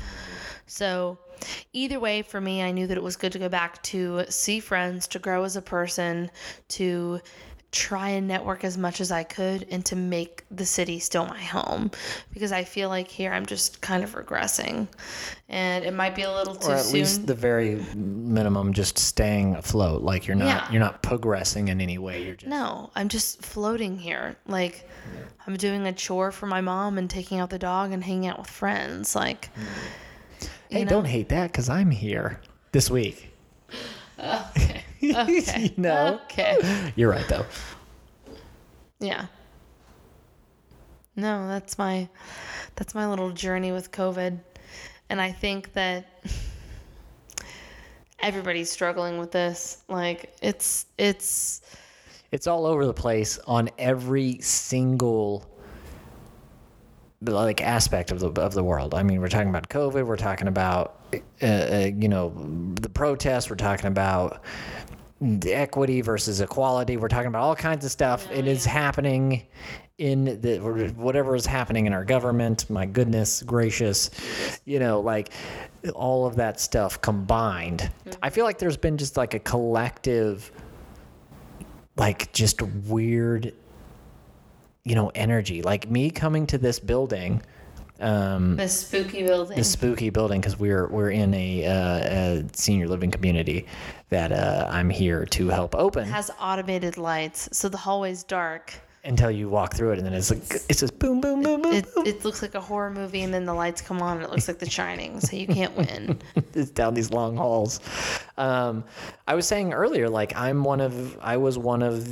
So, 0.68 1.18
either 1.74 2.00
way, 2.00 2.22
for 2.22 2.40
me, 2.40 2.62
I 2.62 2.72
knew 2.72 2.86
that 2.88 2.98
it 2.98 3.04
was 3.04 3.16
good 3.16 3.32
to 3.32 3.40
go 3.40 3.50
back 3.50 3.82
to 3.84 4.26
see 4.30 4.60
friends, 4.60 5.08
to 5.08 5.20
grow 5.20 5.44
as 5.44 5.56
a 5.56 5.62
person, 5.62 6.30
to 6.70 7.20
try 7.72 8.10
and 8.10 8.28
network 8.28 8.64
as 8.64 8.78
much 8.78 9.00
as 9.00 9.12
I 9.12 9.24
could, 9.24 9.68
and 9.70 9.86
to 9.86 9.96
make 9.96 10.44
the 10.50 10.66
city 10.66 10.98
still 11.00 11.28
my 11.28 11.40
home, 11.42 11.92
because 12.32 12.52
I 12.52 12.64
feel 12.64 12.90
like 12.90 13.08
here 13.08 13.32
I'm 13.32 13.46
just 13.46 13.80
kind 13.82 14.04
of 14.04 14.16
regressing, 14.16 14.88
and 15.50 15.86
it 15.86 15.94
might 15.94 16.16
be 16.16 16.24
a 16.24 16.34
little 16.34 16.56
too 16.56 16.70
or 16.72 16.76
at 16.76 16.86
soon. 16.86 16.94
least 16.94 17.28
the 17.28 17.36
very 17.36 17.76
minimum 17.96 18.74
just 18.74 18.98
staying 18.98 19.56
afloat 19.56 20.02
like 20.02 20.26
you're 20.26 20.36
not 20.36 20.46
Yeah. 20.48 20.72
you're 20.72 20.80
not 20.80 21.04
progressing 21.04 21.68
in 21.68 21.80
any 21.80 21.98
way 22.00 22.24
you're 22.26 22.36
just 22.36 22.50
No, 22.50 22.90
I'm 22.96 23.08
just 23.08 23.44
floating 23.46 24.00
here. 24.00 24.36
Like, 24.48 24.90
I'm 25.46 25.56
doing 25.56 25.86
a 25.86 25.94
chore 25.94 26.32
for 26.32 26.48
my 26.48 26.62
mom 26.62 26.98
and 26.98 27.08
taking 27.10 27.40
out 27.40 27.52
the 27.52 27.60
dog 27.60 27.92
and 27.92 28.04
hanging 28.04 28.28
out 28.28 28.40
with 28.40 28.50
friends. 28.50 29.16
Like, 29.16 29.50
hey 30.70 30.84
know? 30.84 30.90
don't 30.90 31.06
hate 31.06 31.30
that 31.30 31.52
because 31.52 31.68
i'm 31.70 31.90
here 31.92 32.40
this 32.72 32.90
week 32.92 33.29
okay, 34.20 34.84
okay, 35.16 35.74
no 35.78 36.20
okay, 36.26 36.92
you're 36.96 37.10
right 37.10 37.28
though 37.28 37.46
yeah. 39.00 39.28
No, 41.16 41.48
that's 41.48 41.78
my 41.78 42.08
that's 42.76 42.94
my 42.94 43.08
little 43.08 43.32
journey 43.32 43.72
with 43.72 43.92
COVID, 43.92 44.40
and 45.10 45.22
I 45.22 45.32
think 45.32 45.74
that 45.74 46.08
everybody's 48.20 48.70
struggling 48.70 49.18
with 49.18 49.32
this. 49.32 49.84
Like, 49.88 50.36
it's 50.42 50.86
it's 50.98 51.62
it's 52.32 52.48
all 52.48 52.66
over 52.66 52.86
the 52.86 52.94
place 52.94 53.40
on 53.48 53.70
every 53.78 54.40
single 54.40 55.46
like 57.22 57.62
aspect 57.62 58.12
of 58.12 58.20
the 58.20 58.30
of 58.42 58.54
the 58.54 58.64
world. 58.64 58.94
I 58.94 59.04
mean, 59.04 59.20
we're 59.20 59.30
talking 59.30 59.50
about 59.50 59.70
COVID. 59.70 60.06
We're 60.06 60.18
talking 60.18 60.48
about 60.48 60.99
uh, 61.14 61.46
uh, 61.46 61.92
you 61.96 62.08
know 62.08 62.30
the 62.82 62.90
protests. 62.90 63.50
We're 63.50 63.56
talking 63.56 63.88
about 63.88 64.44
the 65.22 65.54
equity 65.54 66.02
versus 66.02 66.42
equality. 66.42 66.98
We're 66.98 67.08
talking 67.10 67.28
about 67.28 67.44
all 67.44 67.56
kinds 67.56 67.86
of 67.86 67.92
stuff. 67.92 68.30
It 68.32 68.48
is 68.48 68.66
happening 68.66 69.48
in 69.98 70.40
the 70.42 70.60
whatever 70.96 71.36
is 71.36 71.46
happening 71.46 71.86
in 71.86 71.94
our 71.94 72.06
government. 72.06 72.70
My 72.70 72.86
goodness 72.86 73.44
gracious, 73.44 74.10
you 74.66 74.80
know, 74.80 75.02
like 75.02 75.32
all 75.94 76.26
of 76.26 76.36
that 76.38 76.60
stuff 76.60 77.02
combined. 77.02 77.92
I 78.24 78.30
feel 78.30 78.46
like 78.46 78.58
there's 78.60 78.78
been 78.78 78.98
just 78.98 79.18
like 79.18 79.34
a 79.34 79.40
collective 79.40 80.52
like 82.00 82.32
just 82.32 82.62
weird 82.62 83.54
you 84.86 84.96
know 84.96 85.12
energy 85.14 85.62
like 85.62 85.90
me 85.90 86.10
coming 86.10 86.48
to 86.48 86.58
this 86.58 86.80
building 86.80 87.42
um 88.02 88.56
this 88.56 88.82
spooky 88.82 89.24
building. 89.24 89.58
this 89.58 89.72
spooky 89.72 90.10
building 90.10 90.40
because 90.42 90.58
we're 90.58 90.88
we're 90.88 91.10
in 91.12 91.34
a, 91.34 91.66
uh, 91.66 91.74
a 92.44 92.46
senior 92.54 92.88
living 92.88 93.12
community 93.12 93.66
that 94.10 94.32
uh, 94.32 94.68
I'm 94.72 94.90
here 94.90 95.26
to 95.26 95.50
help 95.50 95.76
open 95.76 96.04
It 96.08 96.12
has 96.12 96.32
automated 96.40 96.98
lights, 96.98 97.50
so 97.52 97.68
the 97.70 97.78
hallway's 97.78 98.24
dark. 98.24 98.74
until 99.06 99.32
you 99.32 99.48
walk 99.50 99.74
through 99.76 99.92
it 99.92 99.98
and 99.98 100.06
then 100.06 100.14
it's 100.14 100.30
like 100.30 100.42
it's 100.70 100.80
just 100.82 100.98
boom 101.00 101.20
boom 101.22 101.42
boom 101.42 101.62
boom, 101.62 101.74
It, 101.74 101.94
boom. 101.94 102.06
it 102.06 102.24
looks 102.26 102.42
like 102.42 102.56
a 102.56 102.62
horror 102.62 102.90
movie, 102.92 103.22
and 103.24 103.34
then 103.34 103.46
the 103.46 103.54
lights 103.54 103.82
come 103.82 104.02
on, 104.02 104.18
and 104.18 104.26
it 104.26 104.30
looks 104.30 104.48
like 104.48 104.60
The 104.60 104.70
Shining. 104.70 105.20
So 105.22 105.36
you 105.38 105.48
can't 105.48 105.76
win. 105.78 106.20
it's 106.54 106.70
down 106.72 106.94
these 106.94 107.12
long 107.12 107.36
halls. 107.38 107.80
Um, 108.38 108.84
I 109.28 109.36
was 109.36 109.46
saying 109.48 109.74
earlier, 109.74 110.10
like 110.10 110.36
I'm 110.36 110.64
one 110.64 110.82
of, 110.82 111.18
I 111.22 111.38
was 111.38 111.58
one 111.58 111.82
of 111.82 112.06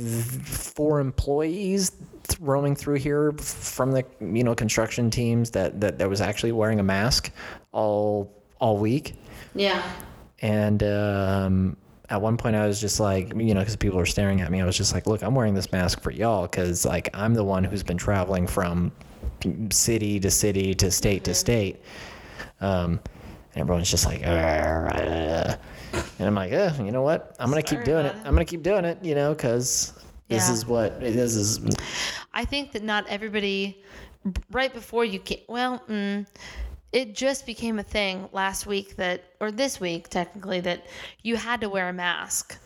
four 0.46 1.00
employees 1.00 1.92
th- 2.28 2.40
roaming 2.40 2.76
through 2.76 2.96
here 2.96 3.32
from 3.32 3.92
the 3.92 4.04
you 4.20 4.44
know 4.44 4.54
construction 4.54 5.10
teams 5.10 5.50
that 5.50 5.80
that, 5.80 5.98
that 5.98 6.08
was 6.08 6.20
actually 6.20 6.52
wearing 6.52 6.80
a 6.80 6.82
mask 6.84 7.30
all 7.72 8.30
all 8.60 8.76
week. 8.76 9.14
Yeah. 9.54 9.82
And 10.40 10.82
um, 10.84 11.76
at 12.10 12.20
one 12.22 12.36
point, 12.36 12.56
I 12.56 12.66
was 12.66 12.80
just 12.80 13.00
like, 13.00 13.34
you 13.36 13.54
know, 13.54 13.60
because 13.60 13.76
people 13.76 13.98
were 13.98 14.06
staring 14.06 14.40
at 14.40 14.50
me, 14.50 14.60
I 14.60 14.64
was 14.64 14.76
just 14.76 14.94
like, 14.94 15.06
look, 15.06 15.22
I'm 15.22 15.34
wearing 15.34 15.54
this 15.54 15.72
mask 15.72 16.00
for 16.00 16.10
y'all 16.10 16.42
because, 16.42 16.84
like, 16.84 17.10
I'm 17.12 17.34
the 17.34 17.44
one 17.44 17.64
who's 17.64 17.82
been 17.82 17.98
traveling 17.98 18.46
from 18.46 18.92
city 19.70 20.18
to 20.20 20.30
city 20.30 20.74
to 20.74 20.90
state 20.90 21.24
to 21.24 21.34
state. 21.34 21.82
Um, 22.60 23.00
and 23.54 23.62
everyone's 23.62 23.90
just 23.90 24.06
like, 24.06 24.22
"Uh," 24.24 25.56
and 25.92 26.28
I'm 26.28 26.34
like, 26.34 26.52
uh, 26.52 26.72
you 26.78 26.92
know 26.92 27.02
what? 27.02 27.34
I'm 27.38 27.48
gonna 27.50 27.62
keep 27.62 27.84
doing 27.84 28.06
it. 28.06 28.14
it. 28.14 28.22
I'm 28.24 28.34
gonna 28.34 28.44
keep 28.44 28.62
doing 28.62 28.84
it, 28.84 29.02
you 29.02 29.14
know, 29.14 29.34
because 29.34 29.92
this 30.28 30.48
Yeah. 30.48 30.54
is 30.54 30.66
what 30.66 31.00
this 31.00 31.34
is. 31.34 31.60
I 32.34 32.44
think 32.44 32.72
that 32.72 32.82
not 32.82 33.06
everybody, 33.08 33.82
right 34.50 34.72
before 34.72 35.04
you 35.04 35.18
can, 35.20 35.38
well, 35.48 35.82
mm, 35.88 36.26
it 36.92 37.14
just 37.14 37.44
became 37.46 37.78
a 37.78 37.82
thing 37.82 38.28
last 38.32 38.66
week 38.66 38.96
that, 38.96 39.24
or 39.40 39.50
this 39.50 39.80
week 39.80 40.08
technically, 40.08 40.60
that 40.60 40.86
you 41.22 41.36
had 41.36 41.60
to 41.60 41.68
wear 41.68 41.88
a 41.88 41.92
mask 41.92 42.58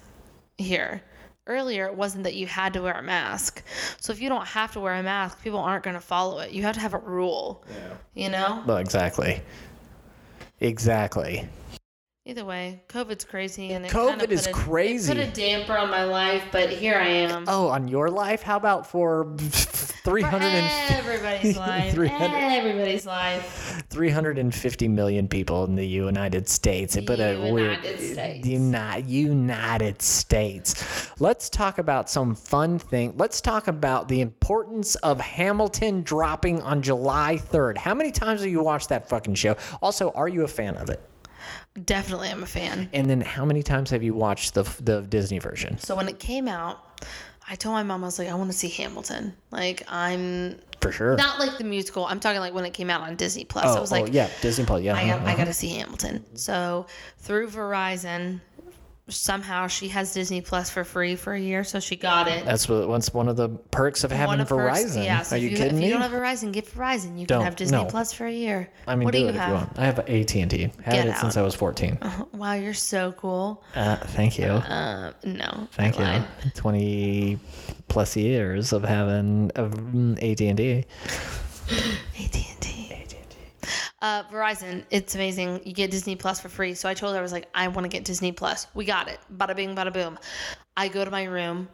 here. 0.58 1.02
Earlier, 1.48 1.86
it 1.86 1.94
wasn't 1.96 2.22
that 2.22 2.34
you 2.34 2.46
had 2.46 2.72
to 2.74 2.82
wear 2.82 2.92
a 2.94 3.02
mask. 3.02 3.64
So 3.98 4.12
if 4.12 4.20
you 4.20 4.28
don't 4.28 4.46
have 4.46 4.72
to 4.74 4.80
wear 4.80 4.94
a 4.94 5.02
mask, 5.02 5.42
people 5.42 5.58
aren't 5.58 5.82
going 5.82 5.94
to 5.94 6.00
follow 6.00 6.38
it. 6.38 6.52
You 6.52 6.62
have 6.62 6.74
to 6.76 6.80
have 6.80 6.94
a 6.94 6.98
rule. 6.98 7.64
Yeah. 7.68 7.94
You 8.14 8.30
know? 8.30 8.62
Well, 8.64 8.76
exactly. 8.76 9.40
Exactly. 10.60 11.48
Either 12.24 12.44
way, 12.44 12.80
COVID's 12.88 13.24
crazy, 13.24 13.72
and 13.72 13.84
it 13.84 13.90
COVID 13.90 14.30
is 14.30 14.46
a, 14.46 14.52
crazy. 14.52 15.10
It 15.10 15.16
put 15.16 15.26
a 15.26 15.30
damper 15.32 15.76
on 15.76 15.90
my 15.90 16.04
life, 16.04 16.44
but 16.52 16.70
here 16.70 16.94
I 16.94 17.08
am. 17.08 17.46
Oh, 17.48 17.66
on 17.66 17.88
your 17.88 18.10
life? 18.10 18.42
How 18.42 18.56
about 18.56 18.86
for 18.86 19.34
300 19.38 20.46
and 20.46 20.90
Everybody's 20.98 21.56
life. 21.56 21.92
300 21.92 22.36
Everybody's 22.36 23.06
life. 23.06 23.82
350 23.90 24.86
million 24.86 25.26
people 25.26 25.64
in 25.64 25.74
the 25.74 25.84
United 25.84 26.48
States. 26.48 26.94
It 26.94 27.06
put 27.06 27.18
a 27.18 27.50
weird 27.52 27.78
United 27.84 28.12
States. 28.12 28.46
United 28.46 29.10
United 29.10 30.00
States. 30.00 31.10
Let's 31.18 31.50
talk 31.50 31.78
about 31.78 32.08
some 32.08 32.36
fun 32.36 32.78
thing. 32.78 33.14
Let's 33.16 33.40
talk 33.40 33.66
about 33.66 34.06
the 34.06 34.20
importance 34.20 34.94
of 34.96 35.20
Hamilton 35.20 36.02
dropping 36.02 36.62
on 36.62 36.82
July 36.82 37.36
3rd. 37.36 37.78
How 37.78 37.94
many 37.94 38.12
times 38.12 38.42
have 38.42 38.50
you 38.50 38.62
watched 38.62 38.90
that 38.90 39.08
fucking 39.08 39.34
show? 39.34 39.56
Also, 39.82 40.12
are 40.12 40.28
you 40.28 40.44
a 40.44 40.48
fan 40.48 40.76
of 40.76 40.88
it? 40.88 41.00
Definitely, 41.84 42.28
I'm 42.28 42.42
a 42.42 42.46
fan. 42.46 42.90
And 42.92 43.08
then 43.08 43.22
how 43.22 43.44
many 43.44 43.62
times 43.62 43.90
have 43.90 44.02
you 44.02 44.14
watched 44.14 44.54
the 44.54 44.62
the 44.80 45.02
Disney 45.02 45.38
version? 45.38 45.78
So 45.78 45.96
when 45.96 46.08
it 46.08 46.18
came 46.18 46.46
out, 46.46 47.00
I 47.48 47.54
told 47.54 47.74
my 47.74 47.82
mom 47.82 48.04
I 48.04 48.06
was 48.06 48.18
like, 48.18 48.28
I 48.28 48.34
want 48.34 48.50
to 48.50 48.56
see 48.56 48.68
Hamilton. 48.68 49.34
Like 49.50 49.82
I'm 49.88 50.58
For 50.80 50.92
sure. 50.92 51.16
not 51.16 51.38
like 51.38 51.56
the 51.56 51.64
musical. 51.64 52.04
I'm 52.04 52.20
talking 52.20 52.40
like 52.40 52.52
when 52.52 52.66
it 52.66 52.74
came 52.74 52.90
out 52.90 53.00
on 53.00 53.16
Disney 53.16 53.44
Plus. 53.44 53.64
oh, 53.66 53.76
I 53.76 53.80
was 53.80 53.92
oh, 53.92 54.02
like, 54.02 54.12
yeah, 54.12 54.28
Disney 54.42 54.66
Plus. 54.66 54.82
Yeah, 54.82 54.94
I 54.94 55.06
got, 55.06 55.20
uh-huh, 55.20 55.30
I 55.30 55.36
got 55.36 55.46
to 55.46 55.54
see 55.54 55.68
Hamilton. 55.68 56.24
So 56.36 56.86
through 57.18 57.48
Verizon, 57.48 58.40
somehow 59.12 59.66
she 59.66 59.88
has 59.88 60.12
Disney 60.14 60.40
Plus 60.40 60.70
for 60.70 60.84
free 60.84 61.16
for 61.16 61.32
a 61.34 61.40
year, 61.40 61.64
so 61.64 61.80
she 61.80 61.96
got 61.96 62.28
it. 62.28 62.44
That's 62.44 62.68
what, 62.68 62.88
what's 62.88 63.12
one 63.12 63.28
of 63.28 63.36
the 63.36 63.48
perks 63.48 64.04
of 64.04 64.10
having 64.10 64.40
of 64.40 64.48
Verizon. 64.48 65.04
yeah, 65.04 65.22
so 65.22 65.36
Are 65.36 65.38
you, 65.38 65.50
you, 65.50 65.56
kidding 65.56 65.74
if 65.74 65.80
me? 65.80 65.86
you 65.86 65.92
don't 65.92 66.02
have 66.02 66.10
Verizon, 66.12 66.52
get 66.52 66.66
Verizon. 66.66 67.18
You 67.18 67.26
Don't, 67.26 67.38
can 67.38 67.44
have 67.44 67.56
Disney 67.56 67.78
no. 67.78 67.84
Plus 67.84 68.12
for 68.12 68.26
a 68.26 68.32
year. 68.32 68.68
I 68.86 68.94
mean, 68.96 69.04
what 69.04 69.12
do, 69.12 69.18
do 69.18 69.24
you 69.24 69.30
if 69.30 69.36
have? 69.36 69.48
you 69.48 69.54
want. 69.54 69.78
I 69.78 69.84
have 69.84 69.98
AT 70.00 70.34
and 70.36 70.50
T. 70.50 70.70
Had 70.82 70.94
Get 70.94 71.06
it 71.08 71.16
since. 71.16 71.36
I 71.36 71.42
was 71.42 71.54
14. 71.54 71.98
Wow, 72.32 72.54
you're 72.54 72.74
so 72.74 73.12
cool. 73.12 73.62
Uh, 73.74 73.96
thank 73.96 74.38
you. 74.38 74.46
Uh, 74.46 75.12
no, 75.22 75.68
Thank 75.72 75.98
you. 75.98 76.04
lied. 76.04 76.24
20 76.54 77.38
plus 77.88 78.16
years 78.16 78.72
of 78.72 78.82
having 78.82 79.50
um, 79.56 80.16
AT&T. 80.20 80.84
AT&T. 81.70 82.78
Uh, 84.02 84.24
Verizon, 84.24 84.84
it's 84.90 85.14
amazing. 85.14 85.60
You 85.64 85.72
get 85.72 85.92
Disney 85.92 86.16
Plus 86.16 86.40
for 86.40 86.48
free. 86.48 86.74
So 86.74 86.88
I 86.88 86.94
told 86.94 87.14
her, 87.14 87.20
I 87.20 87.22
was 87.22 87.30
like, 87.30 87.48
I 87.54 87.68
want 87.68 87.84
to 87.84 87.88
get 87.88 88.04
Disney 88.04 88.32
Plus. 88.32 88.66
We 88.74 88.84
got 88.84 89.06
it. 89.06 89.20
Bada 89.36 89.54
bing, 89.54 89.76
bada 89.76 89.92
boom. 89.92 90.18
I 90.76 90.88
go 90.88 91.04
to 91.04 91.10
my 91.10 91.22
room, 91.22 91.68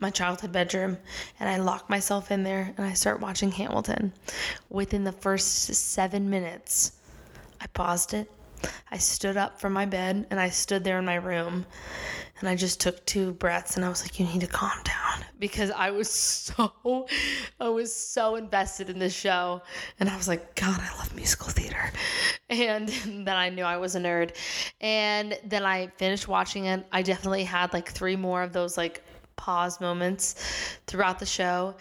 my 0.00 0.10
childhood 0.10 0.50
bedroom, 0.50 0.98
and 1.38 1.48
I 1.48 1.58
lock 1.58 1.88
myself 1.88 2.32
in 2.32 2.42
there 2.42 2.74
and 2.76 2.84
I 2.84 2.94
start 2.94 3.20
watching 3.20 3.52
Hamilton. 3.52 4.12
Within 4.70 5.04
the 5.04 5.12
first 5.12 5.72
seven 5.72 6.28
minutes, 6.28 6.98
I 7.60 7.68
paused 7.68 8.12
it. 8.12 8.28
I 8.90 8.98
stood 8.98 9.36
up 9.36 9.60
from 9.60 9.72
my 9.72 9.86
bed 9.86 10.26
and 10.30 10.40
I 10.40 10.48
stood 10.48 10.82
there 10.82 10.98
in 10.98 11.04
my 11.04 11.14
room 11.14 11.64
and 12.40 12.48
I 12.48 12.54
just 12.54 12.80
took 12.80 13.04
two 13.04 13.32
breaths 13.32 13.76
and 13.76 13.84
I 13.84 13.88
was 13.88 14.02
like, 14.02 14.18
you 14.20 14.26
need 14.26 14.40
to 14.42 14.46
calm 14.46 14.78
down 14.84 15.24
because 15.38 15.70
I 15.70 15.90
was 15.90 16.10
so, 16.10 17.06
I 17.60 17.68
was 17.68 17.94
so 17.94 18.36
invested 18.36 18.90
in 18.90 18.98
this 18.98 19.14
show. 19.14 19.62
And 19.98 20.08
I 20.08 20.16
was 20.16 20.28
like, 20.28 20.54
God, 20.54 20.80
I 20.80 20.96
love 20.98 21.14
musical 21.14 21.48
theater. 21.48 21.92
And 22.48 22.88
then 23.06 23.28
I 23.28 23.48
knew 23.48 23.64
I 23.64 23.76
was 23.76 23.96
a 23.96 24.00
nerd. 24.00 24.36
And 24.80 25.38
then 25.44 25.64
I 25.64 25.88
finished 25.98 26.28
watching 26.28 26.66
it. 26.66 26.86
I 26.92 27.02
definitely 27.02 27.44
had 27.44 27.72
like 27.72 27.90
three 27.90 28.16
more 28.16 28.42
of 28.42 28.52
those 28.52 28.76
like 28.76 29.02
pause 29.36 29.80
moments 29.80 30.34
throughout 30.86 31.18
the 31.18 31.26
show. 31.26 31.74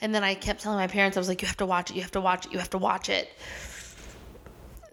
And 0.00 0.14
then 0.14 0.24
I 0.24 0.34
kept 0.34 0.62
telling 0.62 0.78
my 0.78 0.86
parents, 0.86 1.16
I 1.16 1.20
was 1.20 1.28
like, 1.28 1.42
you 1.42 1.48
have 1.48 1.56
to 1.58 1.66
watch 1.66 1.90
it, 1.90 1.96
you 1.96 2.02
have 2.02 2.10
to 2.12 2.20
watch 2.20 2.46
it, 2.46 2.52
you 2.52 2.58
have 2.58 2.70
to 2.70 2.78
watch 2.78 3.08
it 3.08 3.30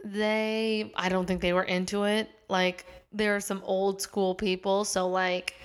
they 0.03 0.91
I 0.95 1.09
don't 1.09 1.25
think 1.25 1.41
they 1.41 1.53
were 1.53 1.63
into 1.63 2.03
it. 2.03 2.29
Like 2.47 2.85
there 3.11 3.35
are 3.35 3.39
some 3.39 3.61
old 3.65 4.01
school 4.01 4.35
people, 4.35 4.85
so 4.85 5.07
like 5.07 5.55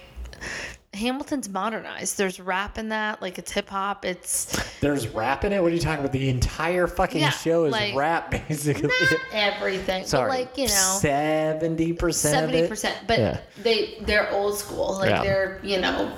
Hamilton's 0.93 1.49
modernized. 1.49 2.17
There's 2.17 2.39
rap 2.41 2.79
in 2.79 2.89
that, 2.91 3.21
like 3.21 3.39
it's 3.39 3.51
hip 3.53 3.69
hop. 3.69 4.05
It's 4.05 4.57
There's 4.81 5.09
rap 5.09 5.45
in 5.45 5.53
it? 5.53 5.63
What 5.63 5.73
are 5.73 5.75
you 5.75 5.81
talking 5.81 6.01
about? 6.01 6.13
The 6.13 6.29
entire 6.29 6.87
fucking 6.87 7.21
Yeah, 7.21 7.31
show 7.31 7.65
is 7.65 7.73
like- 7.73 7.95
rap, 7.95 8.31
basically. 8.49 8.89
not 8.89 9.21
everything, 9.33 10.07
Sorry. 10.07 10.31
but 10.31 10.39
like 10.39 10.59
you 10.59 10.67
know, 10.69 10.99
70% 11.01 12.15
Seventy 12.15 12.69
percent, 12.69 12.97
But 13.07 13.19
Yeah. 13.19 13.41
they 13.63 13.99
they're 14.03 14.31
old 14.33 14.57
school, 14.59 14.95
like 14.99 15.11
Yeah. 15.11 15.23
they're 15.23 15.61
you 15.63 15.81
know, 15.81 16.17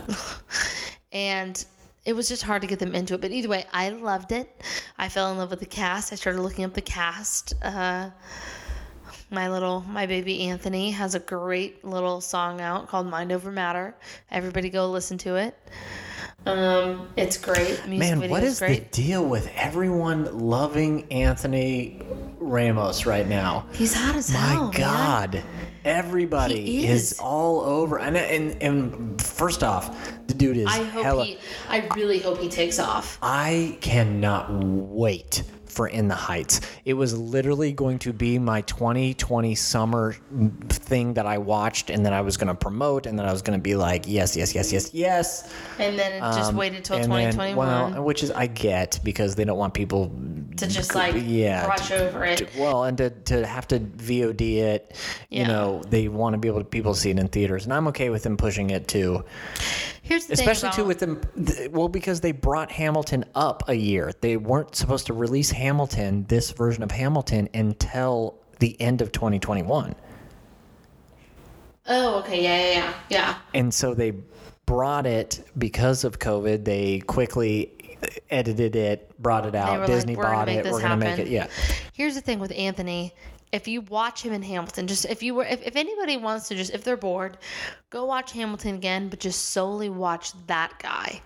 and 1.13 1.65
it 2.05 2.13
was 2.15 2.29
just 2.29 2.43
hard 2.45 2.63
to 2.63 2.69
get 2.69 2.79
them 2.79 2.95
into 2.95 3.15
it. 3.15 3.21
But 3.21 3.33
either 3.33 3.49
way, 3.49 3.65
I 3.73 3.89
loved 3.89 4.31
it. 4.31 4.63
I 4.97 5.09
fell 5.09 5.33
in 5.33 5.39
love 5.39 5.51
with 5.51 5.59
the 5.61 5.67
cast. 5.67 6.13
I 6.13 6.17
started 6.17 6.41
looking 6.41 6.65
up 6.65 6.73
the 6.73 6.81
cast. 6.81 7.55
Uh, 7.63 8.11
my 9.31 9.49
little 9.51 9.81
my 9.83 10.07
baby 10.07 10.43
Anthony 10.43 10.91
has 10.93 11.15
a 11.15 11.21
great 11.21 11.85
little 11.85 12.21
song 12.21 12.61
out 12.61 12.89
called 12.89 13.07
Mind 13.09 13.33
Over 13.33 13.51
Matter. 13.51 13.95
Everybody 14.31 14.71
go 14.71 14.91
listen 14.91 15.19
to 15.19 15.37
it. 15.37 15.57
Um, 16.47 17.09
it's 17.17 17.37
great. 17.37 17.85
Music 17.89 18.19
Man, 18.19 18.31
what 18.31 18.45
is 18.45 18.61
great. 18.61 18.93
the 18.93 19.03
deal 19.03 19.25
with 19.25 19.51
everyone 19.57 20.39
loving 20.39 21.11
Anthony 21.11 22.01
Ramos 22.39 23.05
right 23.05 23.27
now? 23.27 23.67
He's 23.73 23.93
hot 23.93 24.15
as 24.15 24.33
My 24.33 24.39
hell. 24.39 24.67
My 24.69 24.79
God, 24.79 25.43
everybody 25.85 26.87
is. 26.87 27.13
is. 27.13 27.19
all 27.19 27.63
over. 27.63 27.99
And, 27.99 28.17
and 28.17 28.63
and 28.63 29.21
first 29.21 29.65
off, 29.65 30.13
the 30.29 30.35
dude 30.35 30.59
is 30.59 30.67
I 30.69 30.85
hope 30.85 31.03
hella. 31.05 31.25
he. 31.25 31.39
I 31.69 31.89
really 31.97 32.21
hope 32.21 32.39
he 32.39 32.49
takes 32.49 32.79
off. 32.79 33.19
I 33.23 33.77
cannot 33.81 34.47
wait 34.53 35.43
for 35.77 35.87
In 35.87 36.09
the 36.09 36.15
Heights. 36.15 36.63
It 36.87 36.95
was 36.95 37.17
literally 37.17 37.71
going 37.71 37.99
to 38.01 38.13
be 38.15 38.39
my 38.39 38.63
2020 38.63 39.55
summer 39.55 40.17
thing 40.71 41.13
that 41.15 41.27
I 41.27 41.37
watched 41.37 41.91
and 41.91 42.05
then 42.05 42.15
I 42.15 42.23
was 42.23 42.39
going 42.39 42.49
to 42.49 42.55
promote 42.55 43.05
and 43.05 43.19
then 43.19 43.27
I 43.27 43.33
was 43.33 43.43
going 43.43 43.59
to 43.59 43.63
be 43.63 43.77
like, 43.77 44.05
yes, 44.09 44.35
yes, 44.37 44.55
yes, 44.55 44.73
yes, 44.73 44.95
yes. 44.95 45.53
And 45.79 45.99
then 45.99 46.13
it 46.15 46.21
just 46.21 46.51
Um, 46.53 46.57
waited 46.57 46.83
till 46.83 46.97
and 46.97 47.05
then- 47.13 47.31
2021 47.33 47.57
well, 47.93 48.03
which 48.03 48.23
is 48.23 48.31
I 48.31 48.47
get 48.47 48.99
because 49.05 49.35
they 49.35 49.45
don't 49.45 49.59
want 49.59 49.75
people 49.75 50.11
to 50.59 50.67
just 50.67 50.95
like 50.95 51.15
yeah, 51.17 51.65
brush 51.67 51.91
over 51.91 52.25
it. 52.25 52.39
to- 52.39 52.49
well, 52.61 52.85
and 52.85 52.97
to, 52.99 53.11
to 53.11 53.47
have 53.47 53.69
to 53.69 53.81
VOD 53.81 54.57
it, 54.57 54.97
you 55.31 55.45
know, 55.47 55.83
they 55.89 56.09
want 56.09 56.35
to 56.35 56.39
be 56.39 56.49
able 56.49 56.61
to 56.61 56.65
people 56.65 56.95
see 56.95 57.11
it 57.11 57.19
in 57.19 57.29
theaters, 57.29 57.65
and 57.65 57.73
I'm 57.73 57.89
okay 57.89 58.11
with 58.11 58.23
them 58.23 58.37
pushing 58.37 58.71
it 58.71 58.89
too. 58.89 59.25
Here's 60.03 60.27
the 60.27 60.35
Especially 60.35 60.71
too 60.71 60.85
with 60.85 61.01
them, 61.01 61.21
well, 61.73 61.89
because 61.89 62.21
they 62.21 62.31
brought 62.33 62.71
Hamilton 62.71 63.25
up 63.35 63.69
a 63.69 63.75
year. 63.75 64.13
They 64.21 64.37
weren't 64.37 64.75
supposed 64.77 65.07
to 65.07 65.13
release 65.15 65.51
Hamilton, 65.51 66.25
this 66.29 66.53
version 66.53 66.83
of 66.85 66.91
Hamilton, 66.93 67.49
until 67.55 68.39
the 68.61 68.81
end 68.81 69.03
of 69.03 69.13
2021, 69.13 69.95
Oh, 71.89 72.19
okay, 72.21 72.43
yeah, 72.43 72.57
yeah, 72.59 72.73
yeah, 72.75 72.93
yeah. 73.11 73.35
and 73.55 73.73
so 73.73 73.95
they 73.95 74.13
brought 74.65 75.07
it 75.07 75.45
because 75.57 76.03
of 76.05 76.19
COVID. 76.19 76.65
They 76.65 76.99
quickly 77.01 77.73
edited 78.31 78.77
it, 78.77 79.21
brought 79.21 79.47
it 79.47 79.55
out. 79.55 79.87
Disney 79.87 80.17
"We're 80.17 80.25
bought 80.25 80.49
it. 80.49 80.65
We're 80.65 80.81
gonna 80.81 80.97
make 80.97 81.09
happen." 81.11 81.27
it. 81.27 81.31
Yeah. 81.31 81.47
Here's 81.93 82.15
the 82.15 82.21
thing 82.21 82.39
with 82.39 82.53
Anthony. 82.57 83.15
If 83.53 83.69
you 83.69 83.81
watch 83.83 84.23
him 84.23 84.33
in 84.33 84.43
Hamilton, 84.43 84.87
just 84.87 85.05
if 85.07 85.23
you 85.23 85.35
were, 85.35 85.45
if, 85.45 85.65
if 85.67 85.77
anybody 85.77 86.17
wants 86.17 86.49
to 86.49 86.55
just, 86.57 86.73
if 86.75 86.83
they're 86.85 86.97
bored, 86.97 87.39
go 87.91 88.05
watch 88.05 88.33
Hamilton 88.33 88.75
again, 88.75 89.09
but 89.09 89.21
just 89.21 89.51
solely 89.51 89.89
watch 89.89 90.33
that 90.47 90.73
guy. 90.83 91.21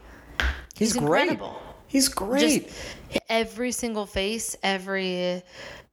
He's, 0.77 0.93
He's 0.93 0.97
great. 0.97 1.23
incredible. 1.31 1.61
He's 1.87 2.09
great. 2.09 2.69
Just 3.11 3.25
every 3.29 3.73
single 3.73 4.07
face, 4.07 4.57
every 4.63 5.43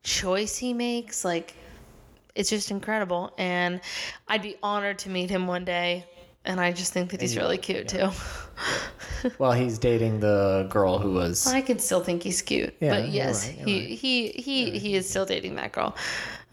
choice 0.04 0.58
he 0.58 0.74
makes, 0.74 1.26
like 1.26 1.56
it's 2.36 2.50
just 2.50 2.70
incredible. 2.72 3.34
And 3.38 3.82
I'd 4.28 4.44
be 4.44 4.58
honored 4.62 5.00
to 5.00 5.10
meet 5.10 5.30
him 5.30 5.48
one 5.48 5.66
day. 5.66 6.06
And 6.48 6.62
I 6.62 6.72
just 6.72 6.94
think 6.94 7.12
that 7.12 7.22
he's 7.22 7.36
really 7.36 7.58
cute 7.58 7.90
too. 7.90 8.10
well, 9.38 9.52
he's 9.52 9.78
dating 9.78 10.22
the 10.22 10.66
girl 10.70 10.98
who 10.98 11.12
was. 11.12 11.46
I 11.46 11.60
can 11.60 11.78
still 11.78 12.02
think 12.02 12.24
he's 12.24 12.42
cute, 12.42 12.74
Yeah, 12.80 12.92
but 12.92 13.04
you're 13.04 13.14
yes, 13.14 13.48
right, 13.48 13.58
you're 13.58 13.68
he, 13.68 13.96
he 13.96 14.28
he 14.30 14.80
he 14.80 14.96
is 14.96 15.10
still 15.10 15.26
dating 15.26 15.56
that 15.56 15.74
girl. 15.74 15.94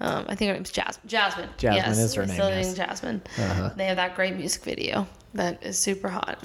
Um, 0.00 0.26
I 0.28 0.34
think 0.34 0.48
her 0.48 0.54
name's 0.54 0.72
Jasmine. 0.72 1.06
Jasmine. 1.06 1.48
Jasmine 1.56 1.76
yes, 1.76 1.98
is 1.98 2.14
her 2.14 2.26
name, 2.26 2.34
Still 2.34 2.50
yes. 2.50 2.66
Uh-huh. 2.66 2.72
dating 2.72 3.22
Jasmine. 3.36 3.76
They 3.76 3.86
have 3.86 3.96
that 3.96 4.16
great 4.16 4.34
music 4.34 4.64
video 4.64 5.06
that 5.34 5.62
is 5.62 5.78
super 5.78 6.08
hot. 6.08 6.38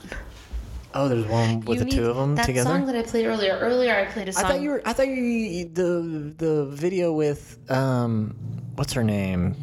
Oh, 0.93 1.07
there's 1.07 1.25
one 1.25 1.61
with 1.61 1.79
You 1.79 1.85
the 1.85 1.91
two 1.91 2.09
of 2.09 2.15
them 2.17 2.35
that 2.35 2.45
together. 2.45 2.69
That 2.69 2.77
song 2.77 2.85
that 2.85 2.95
I 2.95 3.01
played 3.01 3.25
earlier. 3.25 3.57
Earlier, 3.59 3.95
I 3.95 4.05
played 4.05 4.29
a 4.29 4.33
song. 4.33 4.45
I 4.45 4.47
thought 4.49 4.61
you 4.61 4.69
were. 4.69 4.81
I 4.85 4.93
thought 4.93 5.07
you 5.07 5.65
the 5.65 6.33
the 6.37 6.65
video 6.67 7.13
with 7.13 7.57
um, 7.71 8.35
what's 8.75 8.93
her 8.93 9.03
name? 9.03 9.55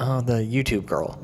Oh, 0.00 0.20
the 0.20 0.34
YouTube 0.34 0.86
girl. 0.86 1.16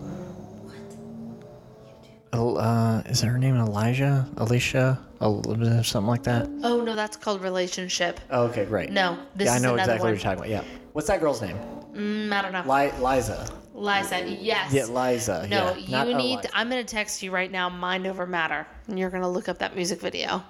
Uh, 2.32 3.02
is 3.06 3.20
her 3.20 3.38
name 3.38 3.56
Elijah? 3.56 4.28
Alicia? 4.36 4.98
Something 5.20 6.06
like 6.06 6.22
that. 6.22 6.48
oh 6.62 6.82
no, 6.82 6.94
that's 6.94 7.16
called 7.16 7.42
relationship. 7.42 8.20
Oh, 8.30 8.44
okay, 8.44 8.64
great. 8.64 8.90
No, 8.90 9.18
this 9.34 9.46
yeah, 9.46 9.54
I 9.54 9.58
know 9.58 9.74
exactly 9.74 9.94
one. 9.94 10.00
what 10.00 10.08
you're 10.10 10.18
talking 10.18 10.38
about. 10.38 10.48
Yeah. 10.48 10.64
What's 10.92 11.08
that 11.08 11.20
girl's 11.20 11.42
name? 11.42 11.56
Mm, 11.92 12.32
I 12.32 12.42
don't 12.42 12.52
know. 12.52 12.62
Li- 12.62 12.92
Liza. 13.04 13.52
Liza, 13.74 14.28
yes. 14.28 14.72
Yeah, 14.72 14.86
Liza. 14.86 15.46
No, 15.48 15.74
yeah. 15.74 15.98
Not 15.98 16.08
you 16.08 16.16
need. 16.16 16.32
Eliza. 16.34 16.50
I'm 16.54 16.68
gonna 16.68 16.84
text 16.84 17.22
you 17.22 17.30
right 17.30 17.50
now. 17.50 17.68
Mind 17.68 18.06
over 18.06 18.26
matter, 18.26 18.66
and 18.86 18.98
you're 18.98 19.10
gonna 19.10 19.30
look 19.30 19.48
up 19.48 19.58
that 19.58 19.74
music 19.74 20.00
video. 20.00 20.42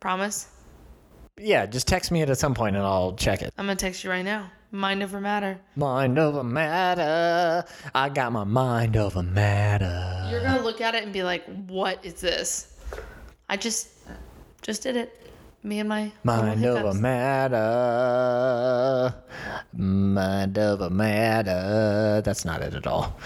Promise. 0.00 0.48
Yeah, 1.38 1.66
just 1.66 1.86
text 1.86 2.10
me 2.10 2.22
it 2.22 2.30
at 2.30 2.38
some 2.38 2.54
point 2.54 2.76
and 2.76 2.84
I'll 2.84 3.12
check 3.14 3.42
it. 3.42 3.52
I'm 3.58 3.66
gonna 3.66 3.76
text 3.76 4.02
you 4.04 4.10
right 4.10 4.24
now. 4.24 4.50
Mind 4.76 5.02
over 5.02 5.20
matter. 5.22 5.58
Mind 5.74 6.18
over 6.18 6.44
matter. 6.44 7.64
I 7.94 8.10
got 8.10 8.30
my 8.30 8.44
mind 8.44 8.94
over 8.94 9.22
matter. 9.22 10.28
You're 10.30 10.42
gonna 10.42 10.60
look 10.62 10.82
at 10.82 10.94
it 10.94 11.02
and 11.02 11.14
be 11.14 11.22
like, 11.22 11.44
"What 11.66 12.04
is 12.04 12.20
this?" 12.20 12.74
I 13.48 13.56
just, 13.56 13.88
just 14.60 14.82
did 14.82 14.96
it. 14.96 15.30
Me 15.62 15.80
and 15.80 15.88
my 15.88 16.12
Mind 16.24 16.62
over 16.64 16.92
matter. 16.92 17.54
Mind 19.72 20.58
over 20.58 20.90
matter. 20.90 22.20
That's 22.22 22.44
not 22.44 22.60
it 22.60 22.74
at 22.74 22.86
all. 22.86 23.18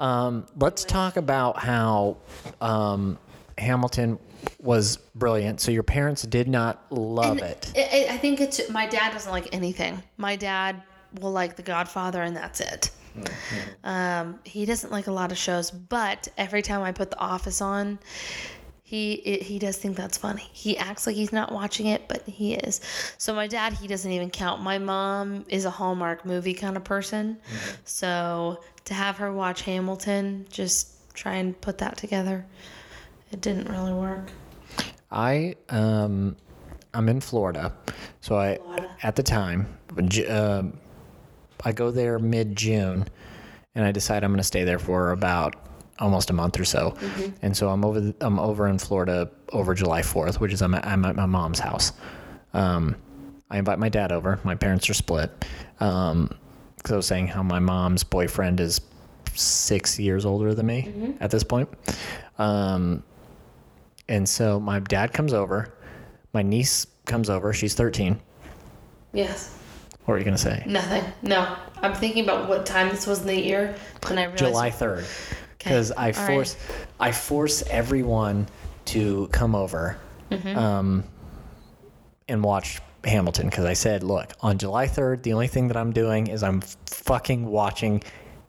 Um, 0.00 0.46
let's 0.58 0.84
talk 0.84 1.16
about 1.16 1.60
how 1.60 2.16
um, 2.60 3.18
Hamilton 3.56 4.18
was 4.60 4.96
brilliant. 5.14 5.60
So 5.60 5.70
your 5.70 5.82
parents 5.82 6.22
did 6.22 6.48
not 6.48 6.84
love 6.90 7.38
And 7.38 7.46
it. 7.46 7.72
I 7.76 8.06
I 8.10 8.16
think 8.18 8.40
it's 8.40 8.68
my 8.68 8.86
dad 8.86 9.12
doesn't 9.12 9.30
like 9.30 9.48
anything. 9.52 10.02
My 10.16 10.36
dad 10.36 10.82
will 11.20 11.32
like 11.32 11.56
The 11.56 11.62
Godfather, 11.62 12.22
and 12.22 12.36
that's 12.36 12.60
it. 12.60 12.90
Um, 13.82 14.38
he 14.44 14.64
doesn't 14.64 14.92
like 14.92 15.06
a 15.08 15.12
lot 15.12 15.32
of 15.32 15.38
shows, 15.38 15.70
but 15.70 16.28
every 16.36 16.62
time 16.62 16.82
I 16.82 16.92
put 16.92 17.10
The 17.10 17.18
Office 17.18 17.60
on, 17.60 17.98
he 18.82 19.14
it, 19.14 19.42
he 19.42 19.58
does 19.58 19.76
think 19.76 19.96
that's 19.96 20.16
funny. 20.16 20.48
He 20.52 20.78
acts 20.78 21.06
like 21.06 21.16
he's 21.16 21.32
not 21.32 21.52
watching 21.52 21.88
it, 21.88 22.08
but 22.08 22.22
he 22.26 22.54
is. 22.54 22.80
So 23.18 23.34
my 23.34 23.46
dad, 23.46 23.74
he 23.74 23.86
doesn't 23.86 24.10
even 24.10 24.30
count. 24.30 24.62
My 24.62 24.78
mom 24.78 25.44
is 25.48 25.64
a 25.64 25.70
Hallmark 25.70 26.24
movie 26.24 26.54
kind 26.54 26.76
of 26.76 26.84
person, 26.84 27.38
so 27.84 28.62
to 28.84 28.94
have 28.94 29.18
her 29.18 29.32
watch 29.32 29.62
Hamilton, 29.62 30.46
just 30.50 31.14
try 31.14 31.34
and 31.34 31.60
put 31.60 31.78
that 31.78 31.96
together, 31.98 32.46
it 33.30 33.40
didn't 33.40 33.68
really 33.68 33.92
work. 33.92 34.30
I 35.10 35.56
um, 35.68 36.36
I'm 36.94 37.08
in 37.08 37.20
Florida, 37.20 37.74
so 38.20 38.38
I 38.38 38.56
Florida. 38.56 38.90
at 39.02 39.16
the 39.16 39.22
time, 39.22 39.66
uh, 40.28 40.62
I 41.64 41.72
go 41.72 41.90
there 41.90 42.18
mid 42.18 42.56
June, 42.56 43.06
and 43.74 43.84
I 43.84 43.92
decide 43.92 44.24
I'm 44.24 44.30
going 44.30 44.38
to 44.38 44.44
stay 44.44 44.64
there 44.64 44.78
for 44.78 45.12
about 45.12 45.54
almost 45.98 46.30
a 46.30 46.32
month 46.32 46.58
or 46.60 46.64
so, 46.64 46.94
and 47.42 47.56
so 47.56 47.68
I'm 47.70 47.84
over 47.84 48.14
I'm 48.20 48.38
over 48.38 48.68
in 48.68 48.78
Florida 48.78 49.30
over 49.52 49.74
July 49.74 50.02
4th, 50.02 50.38
which 50.40 50.52
is 50.52 50.62
I'm 50.62 50.74
at, 50.74 50.86
I'm 50.86 51.04
at 51.04 51.16
my 51.16 51.26
mom's 51.26 51.58
house. 51.58 51.92
Um, 52.54 52.94
I 53.50 53.58
invite 53.58 53.78
my 53.78 53.88
dad 53.88 54.12
over. 54.12 54.38
My 54.44 54.54
parents 54.54 54.88
are 54.90 54.94
split. 54.94 55.30
Um, 55.80 56.30
'cause 56.82 56.92
I 56.92 56.96
was 56.96 57.06
saying 57.06 57.26
how 57.28 57.42
my 57.42 57.58
mom's 57.58 58.04
boyfriend 58.04 58.60
is 58.60 58.80
six 59.34 59.98
years 59.98 60.24
older 60.24 60.54
than 60.54 60.66
me 60.66 61.14
at 61.20 61.30
this 61.30 61.42
point. 61.42 61.68
Um, 62.38 63.02
and 64.08 64.28
so 64.28 64.58
my 64.60 64.78
dad 64.80 65.12
comes 65.12 65.32
over, 65.32 65.74
my 66.32 66.42
niece 66.42 66.86
comes 67.06 67.28
over. 67.28 67.52
She's 67.52 67.74
13. 67.74 68.20
Yes. 69.12 69.57
What 70.08 70.14
were 70.14 70.18
you 70.20 70.24
gonna 70.24 70.38
say? 70.38 70.62
Nothing. 70.64 71.04
No. 71.20 71.54
I'm 71.82 71.92
thinking 71.92 72.24
about 72.24 72.48
what 72.48 72.64
time 72.64 72.88
this 72.88 73.06
was 73.06 73.20
in 73.20 73.26
the 73.26 73.38
year 73.38 73.74
when 74.06 74.16
I 74.18 74.22
realized. 74.22 74.38
July 74.38 74.70
3rd. 74.70 75.04
Because 75.58 75.92
I 75.92 75.96
All 75.96 76.04
right. 76.06 76.16
force 76.16 76.56
I 76.98 77.12
force 77.12 77.62
everyone 77.68 78.46
to 78.86 79.28
come 79.32 79.54
over 79.54 79.98
Mm-hmm. 80.30 80.56
um, 80.58 81.04
and 82.26 82.42
watch 82.42 82.80
Hamilton. 83.04 83.50
Because 83.50 83.66
I 83.66 83.74
said, 83.74 84.02
look, 84.02 84.32
on 84.40 84.56
July 84.56 84.86
3rd, 84.86 85.24
the 85.24 85.34
only 85.34 85.46
thing 85.46 85.68
that 85.68 85.76
I'm 85.76 85.92
doing 85.92 86.28
is 86.28 86.42
I'm 86.42 86.62
fucking 86.86 87.44
watching 87.44 88.02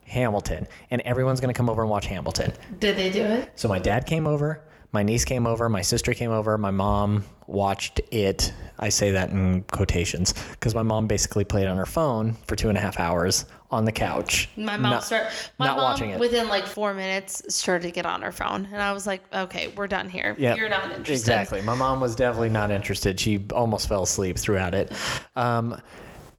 Hamilton, 0.05 0.65
and 0.91 1.01
everyone's 1.01 1.41
gonna 1.41 1.53
come 1.53 1.69
over 1.69 1.81
and 1.81 1.91
watch 1.91 2.05
Hamilton. 2.05 2.53
Did 2.79 2.95
they 2.95 3.09
do 3.09 3.21
it? 3.21 3.51
So 3.55 3.67
my 3.67 3.79
dad 3.79 4.05
came 4.05 4.27
over, 4.27 4.61
my 4.91 5.03
niece 5.03 5.23
came 5.23 5.45
over, 5.45 5.69
my 5.69 5.81
sister 5.81 6.13
came 6.13 6.31
over, 6.31 6.57
my 6.57 6.71
mom 6.71 7.23
watched 7.45 8.01
it. 8.11 8.53
I 8.79 8.89
say 8.89 9.11
that 9.11 9.29
in 9.29 9.63
quotations 9.63 10.33
because 10.51 10.73
my 10.73 10.83
mom 10.83 11.07
basically 11.07 11.43
played 11.43 11.67
on 11.67 11.77
her 11.77 11.85
phone 11.85 12.33
for 12.47 12.55
two 12.55 12.69
and 12.69 12.77
a 12.77 12.81
half 12.81 12.99
hours 12.99 13.45
on 13.71 13.85
the 13.85 13.91
couch. 13.91 14.49
My 14.55 14.77
mom 14.77 14.91
not, 14.91 15.03
started. 15.03 15.31
My 15.59 15.67
not 15.67 15.77
mom, 15.77 15.83
watching 15.83 16.09
it. 16.11 16.19
within 16.19 16.47
like 16.47 16.65
four 16.65 16.93
minutes, 16.93 17.43
started 17.53 17.87
to 17.87 17.91
get 17.91 18.05
on 18.05 18.21
her 18.21 18.31
phone, 18.31 18.67
and 18.71 18.81
I 18.81 18.93
was 18.93 19.05
like, 19.05 19.21
"Okay, 19.33 19.67
we're 19.75 19.87
done 19.87 20.09
here. 20.09 20.35
Yeah, 20.39 20.55
You're 20.55 20.69
not 20.69 20.85
interested." 20.85 21.13
Exactly. 21.13 21.61
My 21.61 21.75
mom 21.75 21.99
was 21.99 22.15
definitely 22.15 22.49
not 22.49 22.71
interested. 22.71 23.19
She 23.19 23.45
almost 23.53 23.87
fell 23.87 24.03
asleep 24.03 24.37
throughout 24.37 24.73
it. 24.73 24.91
Um, 25.35 25.79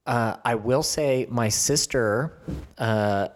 uh, 0.07 0.36
I 0.44 0.57
will 0.57 0.82
say, 0.82 1.26
my 1.30 1.48
sister, 1.48 2.40
uh, 2.78 3.28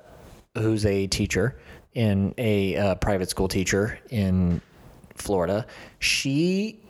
who's 0.54 0.86
a 0.86 1.06
teacher 1.06 1.60
in 1.92 2.34
a 2.38 2.76
uh, 2.76 2.94
private 2.96 3.30
school 3.30 3.46
teacher 3.46 3.98
in 4.10 4.60
Florida, 5.14 5.66
she 5.98 6.80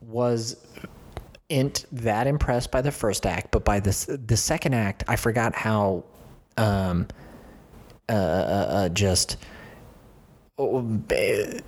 was 0.00 0.56
int 1.48 1.86
that 1.92 2.26
impressed 2.26 2.70
by 2.70 2.80
the 2.80 2.90
first 2.90 3.26
act, 3.26 3.50
but 3.50 3.64
by 3.64 3.80
this 3.80 4.06
the 4.06 4.36
second 4.36 4.74
act, 4.74 5.04
I 5.08 5.16
forgot 5.16 5.54
how 5.54 6.04
um, 6.56 7.06
uh, 8.08 8.12
uh, 8.12 8.16
uh, 8.16 8.88
just 8.90 9.36
oh, 10.58 10.80
bu- 10.80 11.58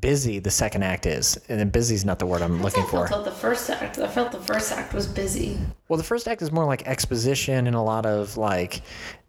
busy 0.00 0.38
the 0.38 0.50
second 0.50 0.82
act 0.82 1.06
is, 1.06 1.38
and 1.48 1.58
then 1.58 1.70
busy 1.70 1.94
is 1.94 2.04
not 2.04 2.18
the 2.18 2.26
word 2.26 2.42
I'm 2.42 2.62
looking 2.62 2.84
I 2.84 2.86
for. 2.86 3.08
felt 3.08 3.24
the 3.24 3.30
first 3.30 3.68
act. 3.70 3.98
I 3.98 4.08
felt 4.08 4.32
the 4.32 4.40
first 4.40 4.72
act 4.72 4.92
was 4.94 5.06
busy. 5.06 5.58
Well, 5.88 5.96
the 5.96 6.04
first 6.04 6.28
act 6.28 6.42
is 6.42 6.52
more 6.52 6.66
like 6.66 6.86
exposition 6.86 7.66
and 7.66 7.74
a 7.76 7.80
lot 7.80 8.04
of 8.06 8.36
like 8.36 8.82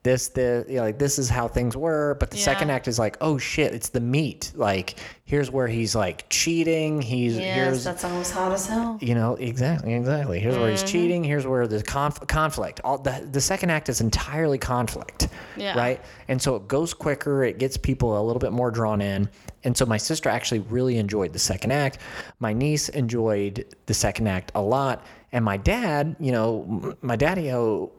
this, 0.03 0.29
this, 0.29 0.65
you 0.69 0.77
know, 0.77 0.83
like 0.83 0.97
this 0.99 1.19
is 1.19 1.29
how 1.29 1.47
things 1.49 1.75
were. 1.75 2.15
But 2.19 2.31
the 2.31 2.37
Yeah. 2.37 2.43
second 2.43 2.69
act 2.69 2.87
is 2.87 2.97
like, 2.99 3.17
oh 3.21 3.37
shit, 3.37 3.73
it's 3.73 3.89
the 3.89 3.99
meat. 4.01 4.51
Like 4.55 4.95
here's 5.25 5.51
where 5.51 5.67
he's 5.67 5.93
like 5.95 6.25
cheating. 6.29 7.01
He's 7.01 7.37
Yes, 7.37 7.55
here's 7.55 7.83
that 7.85 7.99
song 7.99 8.17
was 8.17 8.31
hot 8.31 8.51
as 8.51 8.65
hell. 8.67 8.97
you 9.01 9.13
know 9.15 9.35
exactly 9.35 9.93
exactly. 9.93 10.39
Here's 10.39 10.57
where 10.57 10.69
he's 10.69 10.79
Mm-hmm. 10.83 10.87
cheating. 10.91 11.23
Here's 11.23 11.45
where 11.47 11.65
the 11.67 11.81
conf- 11.83 12.25
conflict. 12.27 12.81
All 12.83 12.97
the 12.97 13.27
the 13.31 13.41
second 13.41 13.69
act 13.69 13.87
is 13.89 14.01
entirely 14.01 14.57
conflict. 14.57 15.27
Yeah. 15.57 15.77
Right. 15.77 16.01
And 16.27 16.41
so 16.41 16.55
it 16.55 16.67
goes 16.67 16.93
quicker. 16.93 17.43
It 17.43 17.57
gets 17.57 17.75
people 17.77 18.19
a 18.19 18.23
little 18.23 18.39
bit 18.39 18.51
more 18.51 18.71
drawn 18.71 19.01
in. 19.01 19.29
And 19.65 19.75
so 19.77 19.85
my 19.85 19.97
sister 19.97 20.29
actually 20.29 20.59
really 20.59 20.97
enjoyed 20.97 21.33
the 21.33 21.39
second 21.39 21.71
act. 21.71 21.99
My 22.39 22.53
niece 22.53 22.87
enjoyed 22.89 23.65
the 23.85 23.93
second 23.93 24.27
act 24.27 24.51
a 24.55 24.61
lot. 24.61 25.03
And 25.31 25.45
my 25.45 25.57
dad, 25.57 26.15
you 26.19 26.31
know, 26.31 26.95
my 27.01 27.15
daddy-o 27.15 27.91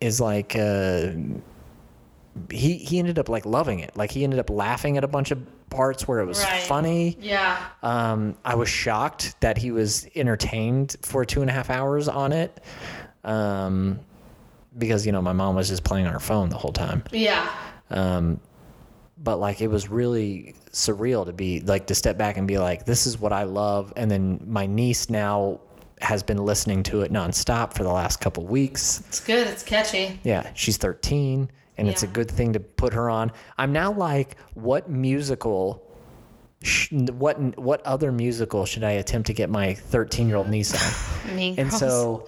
is 0.00 0.20
like, 0.20 0.54
uh, 0.56 1.12
he, 2.50 2.74
he 2.76 2.98
ended 2.98 3.18
up 3.18 3.28
like 3.28 3.46
loving 3.46 3.80
it. 3.80 3.96
Like 3.96 4.10
he 4.10 4.22
ended 4.24 4.38
up 4.38 4.50
laughing 4.50 4.96
at 4.96 5.04
a 5.04 5.08
bunch 5.08 5.30
of 5.30 5.40
parts 5.70 6.06
where 6.06 6.20
it 6.20 6.26
was 6.26 6.42
Right. 6.44 6.62
funny. 6.62 7.16
Yeah. 7.20 7.58
Um, 7.82 8.36
I 8.44 8.54
was 8.54 8.68
shocked 8.68 9.34
that 9.40 9.58
he 9.58 9.70
was 9.70 10.08
entertained 10.14 10.96
for 11.02 11.24
two 11.24 11.40
and 11.40 11.50
a 11.50 11.52
half 11.52 11.70
hours 11.70 12.06
on 12.08 12.32
it. 12.32 12.62
Um, 13.24 13.98
because, 14.76 15.04
you 15.04 15.12
know, 15.12 15.20
my 15.22 15.32
mom 15.32 15.56
was 15.56 15.68
just 15.68 15.82
playing 15.84 16.06
on 16.06 16.12
her 16.12 16.20
phone 16.20 16.48
the 16.50 16.56
whole 16.56 16.72
time. 16.72 17.02
Yeah. 17.10 17.50
Um, 17.90 18.38
but 19.24 19.38
like, 19.40 19.60
it 19.60 19.66
was 19.68 19.88
really 19.88 20.54
surreal 20.70 21.26
to 21.26 21.32
be 21.32 21.60
like, 21.60 21.86
to 21.88 21.94
step 21.94 22.16
back 22.16 22.36
and 22.36 22.46
be 22.46 22.58
like, 22.58 22.84
this 22.84 23.06
is 23.06 23.18
what 23.18 23.32
I 23.32 23.42
love. 23.42 23.92
And 23.96 24.08
then 24.10 24.40
my 24.46 24.66
niece 24.66 25.10
now 25.10 25.60
has 26.02 26.22
been 26.22 26.38
listening 26.38 26.82
to 26.84 27.02
it 27.02 27.12
nonstop 27.12 27.72
for 27.74 27.82
the 27.82 27.90
last 27.92 28.20
couple 28.20 28.46
weeks. 28.46 29.00
It's 29.08 29.20
good. 29.20 29.46
It's 29.46 29.62
catchy. 29.62 30.18
Yeah, 30.24 30.50
she's 30.54 30.76
13, 30.76 31.50
and 31.76 31.88
it's 31.88 32.02
a 32.02 32.06
good 32.06 32.30
thing 32.30 32.52
to 32.54 32.60
put 32.60 32.92
her 32.92 33.08
on. 33.10 33.32
I'm 33.56 33.72
now 33.72 33.92
like, 33.92 34.36
what 34.54 34.88
musical, 34.90 35.82
sh- 36.62 36.92
what 36.92 37.36
what 37.58 37.84
other 37.86 38.10
musical 38.12 38.64
should 38.64 38.84
I 38.84 38.92
attempt 38.92 39.26
to 39.28 39.32
get 39.34 39.50
my 39.50 39.74
13 39.74 40.28
year 40.28 40.36
old 40.36 40.48
niece 40.48 40.74
on? 41.28 41.34
Mean 41.36 41.54
And 41.58 41.70
Girls. 41.70 41.80
so, 41.80 42.26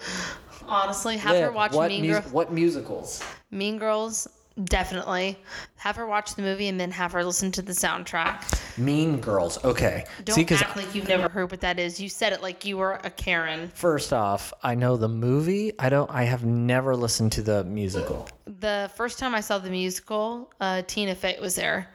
honestly, 0.66 1.16
have 1.16 1.36
her 1.36 1.52
watch 1.52 1.72
what, 1.72 1.88
Mean 1.88 2.06
mus- 2.06 2.20
Girls. 2.20 2.32
what 2.32 2.52
musicals? 2.52 3.22
Mean 3.50 3.78
Girls. 3.78 4.28
Definitely. 4.64 5.38
Have 5.76 5.96
her 5.96 6.06
watch 6.06 6.34
the 6.34 6.42
movie 6.42 6.68
and 6.68 6.78
then 6.78 6.90
have 6.90 7.12
her 7.12 7.24
listen 7.24 7.50
to 7.52 7.62
the 7.62 7.72
soundtrack. 7.72 8.78
Mean 8.78 9.20
Girls. 9.20 9.62
Okay. 9.64 10.04
Don't 10.24 10.34
See, 10.48 10.54
act 10.54 10.76
like 10.76 10.94
you've 10.94 11.08
never 11.08 11.28
heard 11.28 11.50
what 11.50 11.60
that 11.60 11.78
is. 11.78 12.00
You 12.00 12.08
said 12.08 12.32
it 12.32 12.42
like 12.42 12.64
you 12.64 12.76
were 12.76 13.00
a 13.04 13.10
Karen. 13.10 13.70
first 13.74 14.12
off, 14.12 14.52
I 14.62 14.74
know 14.74 14.96
the 14.96 15.08
movie. 15.08 15.72
I 15.78 15.88
don't. 15.88 16.10
I 16.10 16.24
have 16.24 16.44
never 16.44 16.94
listened 16.96 17.32
to 17.32 17.42
the 17.42 17.64
musical. 17.64 18.28
The 18.46 18.90
first 18.96 19.18
time 19.18 19.34
I 19.34 19.40
saw 19.40 19.58
the 19.58 19.70
musical, 19.70 20.50
uh, 20.60 20.82
Tina 20.86 21.14
Fey 21.14 21.38
was 21.40 21.54
there. 21.54 21.88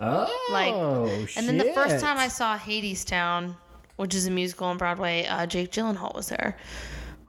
Oh, 0.00 0.28
Like, 0.50 1.28
shit. 1.28 1.36
And 1.38 1.48
then 1.48 1.58
the 1.58 1.72
first 1.72 2.00
time 2.00 2.18
I 2.18 2.28
saw 2.28 2.56
Hadestown, 2.56 3.56
which 3.96 4.14
is 4.14 4.26
a 4.26 4.30
musical 4.30 4.68
on 4.68 4.78
Broadway, 4.78 5.26
uh, 5.26 5.44
Jake 5.46 5.72
Gyllenhaal 5.72 6.14
was 6.14 6.28
there. 6.28 6.56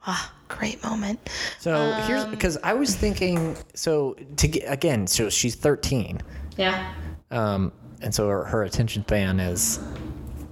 Ah, 0.08 0.34
great 0.48 0.82
moment. 0.84 1.20
So 1.60 1.92
here's 2.08 2.24
Um, 2.24 2.32
because 2.32 2.58
I 2.64 2.74
was 2.74 2.96
thinking. 2.96 3.56
So 3.76 4.16
to 4.38 4.48
get 4.48 4.64
again, 4.72 5.08
so 5.08 5.30
she's 5.30 5.56
13. 5.56 6.22
Yeah, 6.58 6.92
Um, 7.32 7.72
and 8.02 8.14
so 8.14 8.28
her, 8.28 8.44
her 8.46 8.64
attention 8.64 9.04
span 9.04 9.40
is 9.40 9.80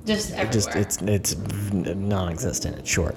just 0.06 0.32
everywhere. 0.32 0.52
just 0.54 0.76
it's 0.76 1.02
it's 1.02 1.36
non-existent. 1.74 2.78
It's 2.80 2.90
short. 2.90 3.16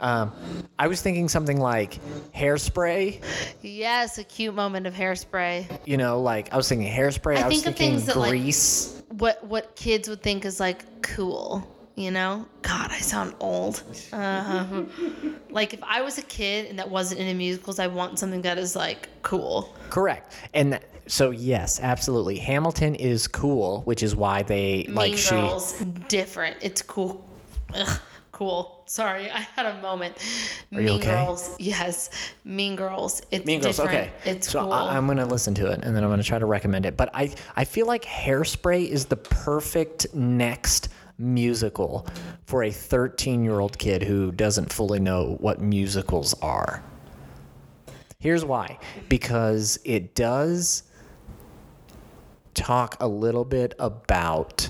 Um, 0.00 0.32
I 0.78 0.86
was 0.86 1.02
thinking 1.02 1.28
something 1.28 1.58
like 1.60 1.98
hairspray. 2.34 3.22
yes, 3.62 4.18
a 4.18 4.24
cute 4.24 4.54
moment 4.54 4.86
of 4.86 4.94
hairspray. 4.94 5.80
You 5.86 5.96
know, 5.98 6.20
like 6.20 6.52
I 6.52 6.56
was 6.56 6.68
thinking 6.68 6.90
hairspray. 6.90 7.36
I, 7.36 7.42
I 7.42 7.48
was 7.48 7.62
think 7.62 7.66
of 7.74 7.78
thinking 7.78 7.96
things 7.98 8.06
that, 8.06 8.16
like- 8.16 8.30
grease. 8.30 8.96
What 9.10 9.44
what 9.46 9.74
kids 9.76 10.08
would 10.08 10.22
think 10.22 10.44
is 10.44 10.58
like 10.60 11.02
cool. 11.02 11.66
You 12.00 12.10
know, 12.10 12.46
God, 12.62 12.90
I 12.90 12.98
sound 13.00 13.34
old. 13.40 13.82
Uh, 14.10 14.84
like 15.50 15.74
if 15.74 15.82
I 15.82 16.00
was 16.00 16.16
a 16.16 16.22
kid 16.22 16.64
and 16.70 16.78
that 16.78 16.88
wasn't 16.88 17.20
into 17.20 17.34
musicals, 17.34 17.78
I 17.78 17.88
want 17.88 18.18
something 18.18 18.40
that 18.40 18.56
is 18.56 18.74
like 18.74 19.10
cool. 19.20 19.76
Correct. 19.90 20.32
And 20.54 20.72
that, 20.72 20.84
so 21.06 21.30
yes, 21.30 21.78
absolutely. 21.78 22.38
Hamilton 22.38 22.94
is 22.94 23.28
cool, 23.28 23.82
which 23.82 24.02
is 24.02 24.16
why 24.16 24.42
they 24.42 24.86
like 24.88 25.10
mean 25.10 25.18
she. 25.18 25.30
Girls, 25.32 25.78
different. 26.08 26.56
It's 26.62 26.80
cool. 26.80 27.28
Ugh, 27.74 28.00
cool. 28.32 28.82
Sorry, 28.86 29.30
I 29.30 29.40
had 29.40 29.66
a 29.66 29.82
moment. 29.82 30.16
you 30.70 30.78
mean 30.78 31.00
okay? 31.00 31.10
Girls, 31.10 31.54
yes. 31.58 32.08
Mean 32.46 32.76
Girls. 32.76 33.20
It's 33.30 33.44
Mean 33.44 33.60
Girls. 33.60 33.76
different. 33.76 34.08
Okay. 34.08 34.30
It's 34.30 34.50
so 34.50 34.62
cool. 34.62 34.72
I, 34.72 34.96
I'm 34.96 35.06
gonna 35.06 35.26
listen 35.26 35.52
to 35.56 35.70
it 35.70 35.80
and 35.82 35.94
then 35.94 36.02
I'm 36.02 36.08
gonna 36.08 36.22
try 36.22 36.38
to 36.38 36.46
recommend 36.46 36.86
it. 36.86 36.96
But 36.96 37.10
I 37.12 37.34
I 37.56 37.66
feel 37.66 37.86
like 37.86 38.06
Hairspray 38.06 38.88
is 38.88 39.04
the 39.04 39.16
perfect 39.16 40.14
next 40.14 40.88
musical 41.20 42.06
for 42.46 42.64
a 42.64 42.70
13 42.70 43.44
year 43.44 43.60
old 43.60 43.78
kid 43.78 44.02
who 44.02 44.32
doesn't 44.32 44.72
fully 44.72 44.98
know 44.98 45.36
what 45.40 45.60
musicals 45.60 46.34
are. 46.42 46.82
Here's 48.18 48.44
why. 48.44 48.78
Because 49.08 49.78
it 49.84 50.14
does 50.14 50.82
talk 52.54 52.96
a 53.00 53.08
little 53.08 53.44
bit 53.44 53.74
about 53.78 54.68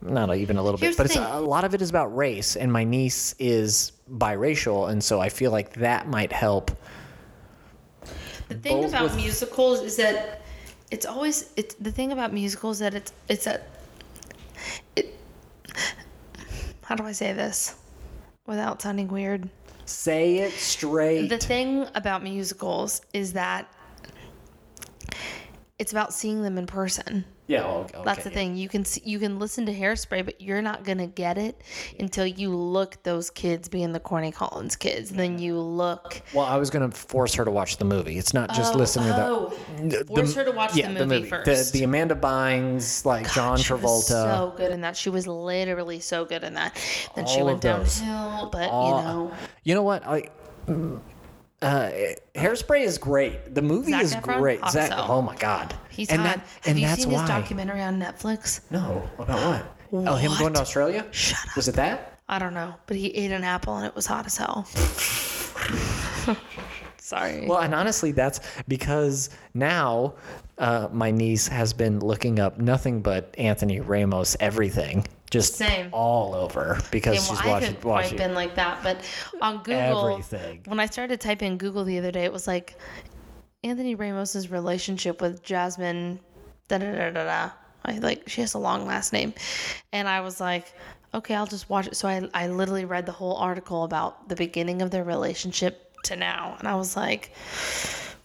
not 0.00 0.34
even 0.36 0.56
a 0.56 0.62
little 0.62 0.78
Here's 0.78 0.96
bit, 0.96 1.04
but 1.04 1.06
it's, 1.06 1.16
a 1.16 1.40
lot 1.40 1.64
of 1.64 1.74
it 1.74 1.82
is 1.82 1.90
about 1.90 2.16
race, 2.16 2.56
and 2.56 2.72
my 2.72 2.84
niece 2.84 3.34
is 3.38 3.92
biracial, 4.10 4.90
and 4.90 5.02
so 5.02 5.20
I 5.20 5.28
feel 5.28 5.50
like 5.50 5.74
that 5.74 6.08
might 6.08 6.32
help. 6.32 6.70
The 8.48 8.54
thing 8.54 8.84
about 8.84 9.04
with- 9.04 9.16
musicals 9.16 9.80
is 9.80 9.96
that 9.96 10.42
it's 10.90 11.04
always 11.04 11.52
it's 11.56 11.74
the 11.74 11.92
thing 11.92 12.12
about 12.12 12.32
musicals 12.32 12.78
that 12.78 12.94
it's 12.94 13.12
it's 13.28 13.44
that 13.44 13.68
it 14.96 15.17
how 16.82 16.94
do 16.94 17.04
I 17.04 17.12
say 17.12 17.32
this 17.32 17.76
without 18.46 18.80
sounding 18.80 19.08
weird? 19.08 19.48
Say 19.84 20.38
it 20.38 20.52
straight. 20.52 21.28
The 21.28 21.38
thing 21.38 21.86
about 21.94 22.22
musicals 22.22 23.00
is 23.12 23.32
that 23.34 23.72
it's 25.78 25.92
about 25.92 26.12
seeing 26.12 26.42
them 26.42 26.58
in 26.58 26.66
person. 26.66 27.24
Yeah, 27.48 27.64
oh, 27.64 27.80
okay, 27.80 27.98
That's 28.04 28.24
the 28.24 28.30
yeah. 28.30 28.34
thing. 28.34 28.56
You 28.56 28.68
can 28.68 28.84
see, 28.84 29.00
you 29.04 29.18
can 29.18 29.38
listen 29.38 29.64
to 29.66 29.74
Hairspray, 29.74 30.24
but 30.24 30.40
you're 30.40 30.60
not 30.60 30.84
gonna 30.84 31.06
get 31.06 31.38
it 31.38 31.62
until 31.98 32.26
you 32.26 32.54
look 32.54 33.02
those 33.02 33.30
kids 33.30 33.68
being 33.68 33.92
the 33.92 34.00
Corny 34.00 34.30
Collins 34.30 34.76
kids. 34.76 35.10
And 35.10 35.18
Then 35.18 35.38
you 35.38 35.58
look. 35.58 36.20
Well, 36.34 36.44
I 36.44 36.56
was 36.56 36.68
gonna 36.68 36.90
force 36.90 37.34
her 37.34 37.44
to 37.44 37.50
watch 37.50 37.78
the 37.78 37.86
movie. 37.86 38.18
It's 38.18 38.34
not 38.34 38.54
just 38.54 38.74
oh, 38.74 38.78
listening 38.78 39.10
oh, 39.12 39.52
to 39.78 39.88
the. 39.88 40.04
force 40.04 40.34
her 40.34 40.44
to 40.44 40.52
watch 40.52 40.74
the 40.74 40.88
movie 40.90 41.24
first. 41.24 41.72
The, 41.72 41.78
the 41.78 41.84
Amanda 41.84 42.14
Bynes, 42.14 43.04
like 43.04 43.32
John 43.32 43.56
She 43.58 43.72
was 43.72 43.82
Travolta. 43.82 44.02
so 44.08 44.54
good 44.56 44.70
in 44.70 44.82
that. 44.82 44.96
She 44.96 45.08
was 45.10 45.26
literally 45.26 46.00
so 46.00 46.24
good 46.24 46.44
in 46.44 46.54
that. 46.54 46.76
Then 47.16 47.26
she 47.26 47.42
went 47.42 47.62
downhill, 47.62 48.50
but 48.52 48.68
All- 48.68 48.98
you 48.98 49.04
know, 49.04 49.32
You 49.64 49.74
know 49.74 49.82
what? 49.82 50.06
I. 50.06 50.28
Uh, 51.60 51.90
Hairspray 52.36 52.82
is 52.82 52.98
great. 52.98 53.54
The 53.54 53.62
movie 53.62 53.90
Zac 53.90 54.02
is 54.02 54.14
Efron? 54.14 54.38
great. 54.38 54.60
Zach, 54.70 54.92
oh 54.94 55.20
my 55.22 55.34
god, 55.36 55.74
he's 55.90 56.08
and 56.10 56.20
hot. 56.20 56.36
that 56.36 56.38
Have 56.38 56.66
and 56.66 56.78
you 56.78 56.86
that's 56.86 57.02
seen 57.02 57.12
why. 57.12 57.20
his 57.22 57.28
documentary 57.28 57.82
on 57.82 58.00
Netflix? 58.00 58.60
no, 58.70 59.08
about 59.18 59.64
what? 59.90 60.06
Oh, 60.06 60.14
him 60.16 60.30
going 60.38 60.52
to 60.54 60.60
Australia? 60.60 61.04
Shut 61.10 61.38
up. 61.48 61.56
Was 61.56 61.66
it 61.68 61.74
that? 61.76 62.18
I 62.28 62.38
don't 62.38 62.52
know, 62.54 62.74
but 62.86 62.96
he 62.96 63.06
ate 63.08 63.32
an 63.32 63.42
apple 63.42 63.76
and 63.76 63.86
it 63.86 63.94
was 63.96 64.04
hot 64.06 64.26
as 64.26 64.36
hell. 64.36 64.66
Sorry. 66.98 67.46
Well, 67.46 67.58
and 67.60 67.74
honestly, 67.74 68.12
that's 68.12 68.40
because 68.68 69.30
now 69.54 70.14
uh, 70.58 70.88
my 70.92 71.10
niece 71.10 71.48
has 71.48 71.72
been 71.72 72.00
looking 72.00 72.38
up 72.38 72.58
nothing 72.58 73.00
but 73.00 73.34
Anthony 73.38 73.80
Ramos 73.80 74.36
everything, 74.40 75.06
just 75.30 75.54
Same. 75.56 75.88
all 75.92 76.34
over 76.34 76.78
because 76.90 77.18
Okay, 77.18 77.26
well, 77.28 77.36
she's 77.36 77.46
I 77.46 77.48
watching 77.50 77.66
haven't 77.66 77.80
quite 77.82 78.16
been 78.16 78.34
like 78.34 78.54
that, 78.54 78.82
but 78.82 78.98
on 79.42 79.58
Google, 79.62 80.08
Everything. 80.08 80.62
when 80.66 80.80
I 80.80 80.86
started 80.86 81.20
typing 81.20 81.58
Google 81.58 81.84
the 81.84 81.98
other 81.98 82.10
day, 82.10 82.24
it 82.24 82.32
was 82.32 82.46
like 82.46 82.76
Anthony 83.64 83.94
Ramos's 83.94 84.50
relationship 84.50 85.20
with 85.20 85.42
Jasmine. 85.42 86.20
Da 86.68 86.78
da 86.78 86.92
da 86.92 87.10
da 87.10 87.24
da. 87.24 87.50
I 87.84 87.98
like 87.98 88.28
she 88.28 88.40
has 88.42 88.54
a 88.54 88.58
long 88.58 88.86
last 88.86 89.12
name, 89.12 89.32
and 89.92 90.08
I 90.08 90.20
was 90.20 90.40
like, 90.40 90.72
okay, 91.14 91.34
I'll 91.34 91.46
just 91.46 91.68
watch 91.70 91.86
it. 91.86 91.96
So 91.96 92.08
I 92.08 92.28
I 92.34 92.48
literally 92.48 92.84
read 92.84 93.06
the 93.06 93.12
whole 93.12 93.36
article 93.36 93.84
about 93.84 94.28
the 94.28 94.36
beginning 94.36 94.82
of 94.82 94.90
their 94.90 95.04
relationship 95.04 95.96
to 96.04 96.16
now, 96.16 96.56
and 96.58 96.68
I 96.68 96.74
was 96.74 96.96
like, 96.96 97.32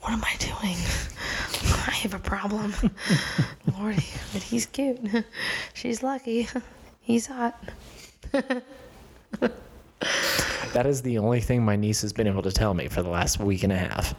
what 0.01 0.11
am 0.11 0.23
I 0.23 0.35
doing? 0.39 0.77
I 1.87 1.91
have 2.01 2.13
a 2.13 2.19
problem. 2.19 2.73
Lordy, 3.79 4.05
but 4.33 4.41
he's 4.43 4.65
cute. 4.65 4.99
She's 5.73 6.03
lucky. 6.03 6.47
He's 7.03 7.27
hot. 7.27 7.61
That 10.73 10.87
is 10.87 11.01
the 11.03 11.19
only 11.19 11.39
thing 11.39 11.63
my 11.63 11.75
niece 11.75 12.01
has 12.01 12.11
been 12.11 12.27
able 12.27 12.41
to 12.41 12.51
tell 12.51 12.73
me 12.73 12.87
for 12.87 13.03
the 13.03 13.09
last 13.09 13.39
week 13.39 13.63
and 13.63 13.71
a 13.71 13.77
half. 13.77 14.15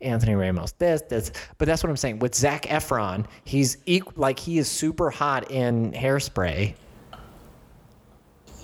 Anthony 0.00 0.34
Ramos, 0.34 0.72
this, 0.72 1.02
this, 1.02 1.32
but 1.58 1.66
that's 1.66 1.82
what 1.82 1.90
I'm 1.90 1.96
saying. 1.96 2.20
With 2.20 2.34
Zac 2.34 2.62
Efron, 2.66 3.26
he's 3.44 3.78
equal, 3.86 4.12
like 4.16 4.38
he 4.38 4.58
is 4.58 4.70
super 4.70 5.10
hot 5.10 5.50
in 5.50 5.90
Hairspray. 5.92 6.74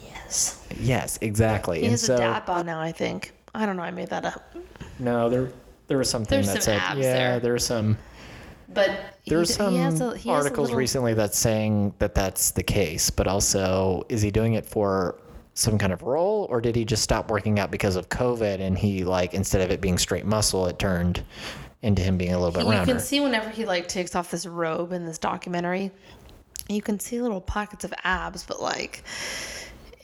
Yes. 0.04 0.64
Yes, 0.78 1.18
exactly. 1.22 1.80
He 1.80 1.86
and 1.86 1.92
has 1.92 2.02
so 2.02 2.14
a 2.14 2.18
dad 2.18 2.46
bod 2.46 2.66
now, 2.66 2.80
I 2.80 2.92
think. 2.92 3.32
I 3.54 3.66
don't 3.66 3.76
know. 3.76 3.82
I 3.82 3.90
made 3.90 4.08
that 4.10 4.24
up. 4.24 4.54
no, 4.98 5.28
there 5.28 5.50
there 5.88 5.98
was 5.98 6.08
something 6.08 6.36
There's 6.36 6.46
that 6.46 6.62
some 6.62 6.78
said 6.78 6.98
yeah, 6.98 7.14
there. 7.14 7.40
there's 7.40 7.66
some 7.66 7.98
But 8.74 9.18
there's 9.26 9.48
he, 9.50 9.54
some 9.54 9.72
he 9.74 9.78
has 9.80 10.00
a, 10.00 10.16
he 10.16 10.28
has 10.30 10.36
a 10.36 10.44
articles 10.44 10.68
little- 10.68 10.78
recently 10.78 11.14
that's 11.14 11.38
saying 11.38 11.94
that 11.98 12.14
that's 12.14 12.50
the 12.52 12.62
case, 12.62 13.10
but 13.10 13.26
also 13.26 14.04
is 14.08 14.22
he 14.22 14.30
doing 14.30 14.54
it 14.54 14.66
for 14.66 15.18
some 15.54 15.76
kind 15.76 15.92
of 15.92 16.02
role 16.02 16.46
or 16.48 16.60
did 16.62 16.74
he 16.74 16.82
just 16.84 17.02
stop 17.02 17.30
working 17.30 17.58
out 17.58 17.70
because 17.70 17.94
of 17.96 18.08
COVID 18.08 18.58
and 18.60 18.78
he 18.78 19.04
like 19.04 19.34
instead 19.34 19.60
of 19.60 19.70
it 19.70 19.80
being 19.82 19.98
straight 19.98 20.24
muscle, 20.24 20.66
it 20.66 20.78
turned 20.78 21.22
into 21.82 22.00
him 22.00 22.16
being 22.16 22.32
a 22.32 22.38
little 22.38 22.52
bit 22.52 22.64
You 22.64 22.70
rounder. 22.70 22.92
can 22.92 23.00
see 23.00 23.20
whenever 23.20 23.50
he 23.50 23.66
like 23.66 23.86
takes 23.88 24.14
off 24.14 24.30
this 24.30 24.46
robe 24.46 24.92
in 24.92 25.04
this 25.04 25.18
documentary, 25.18 25.90
you 26.68 26.80
can 26.80 26.98
see 26.98 27.20
little 27.20 27.40
pockets 27.40 27.84
of 27.84 27.92
abs, 28.04 28.44
but 28.44 28.62
like 28.62 29.02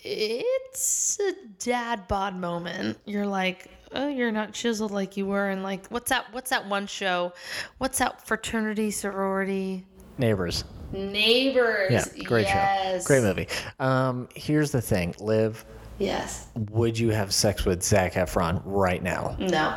it's 0.04 1.18
a 1.20 1.32
dad 1.58 2.06
bod 2.08 2.36
moment. 2.36 2.98
You're 3.04 3.26
like, 3.26 3.68
oh, 3.92 4.08
you're 4.08 4.32
not 4.32 4.52
chiseled 4.52 4.90
like 4.90 5.16
you 5.16 5.26
were, 5.26 5.48
and 5.50 5.62
like, 5.62 5.86
what's 5.88 6.10
that? 6.10 6.26
What's 6.32 6.50
that 6.50 6.66
one 6.68 6.86
show? 6.86 7.32
What's 7.78 7.98
that 7.98 8.26
fraternity 8.26 8.90
sorority? 8.90 9.84
Neighbors. 10.18 10.64
Neighbors. 10.92 11.90
Yeah, 11.92 12.04
great 12.24 12.46
yes. 12.46 13.02
show. 13.02 13.06
Great 13.06 13.22
movie. 13.22 13.48
Um, 13.78 14.28
here's 14.34 14.70
the 14.72 14.80
thing, 14.80 15.14
Liv, 15.20 15.64
Yes. 15.98 16.48
would 16.70 16.98
you 16.98 17.10
have 17.10 17.32
sex 17.32 17.64
with 17.64 17.82
Zac 17.82 18.14
Efron 18.14 18.62
right 18.64 19.02
now? 19.02 19.36
No. 19.38 19.76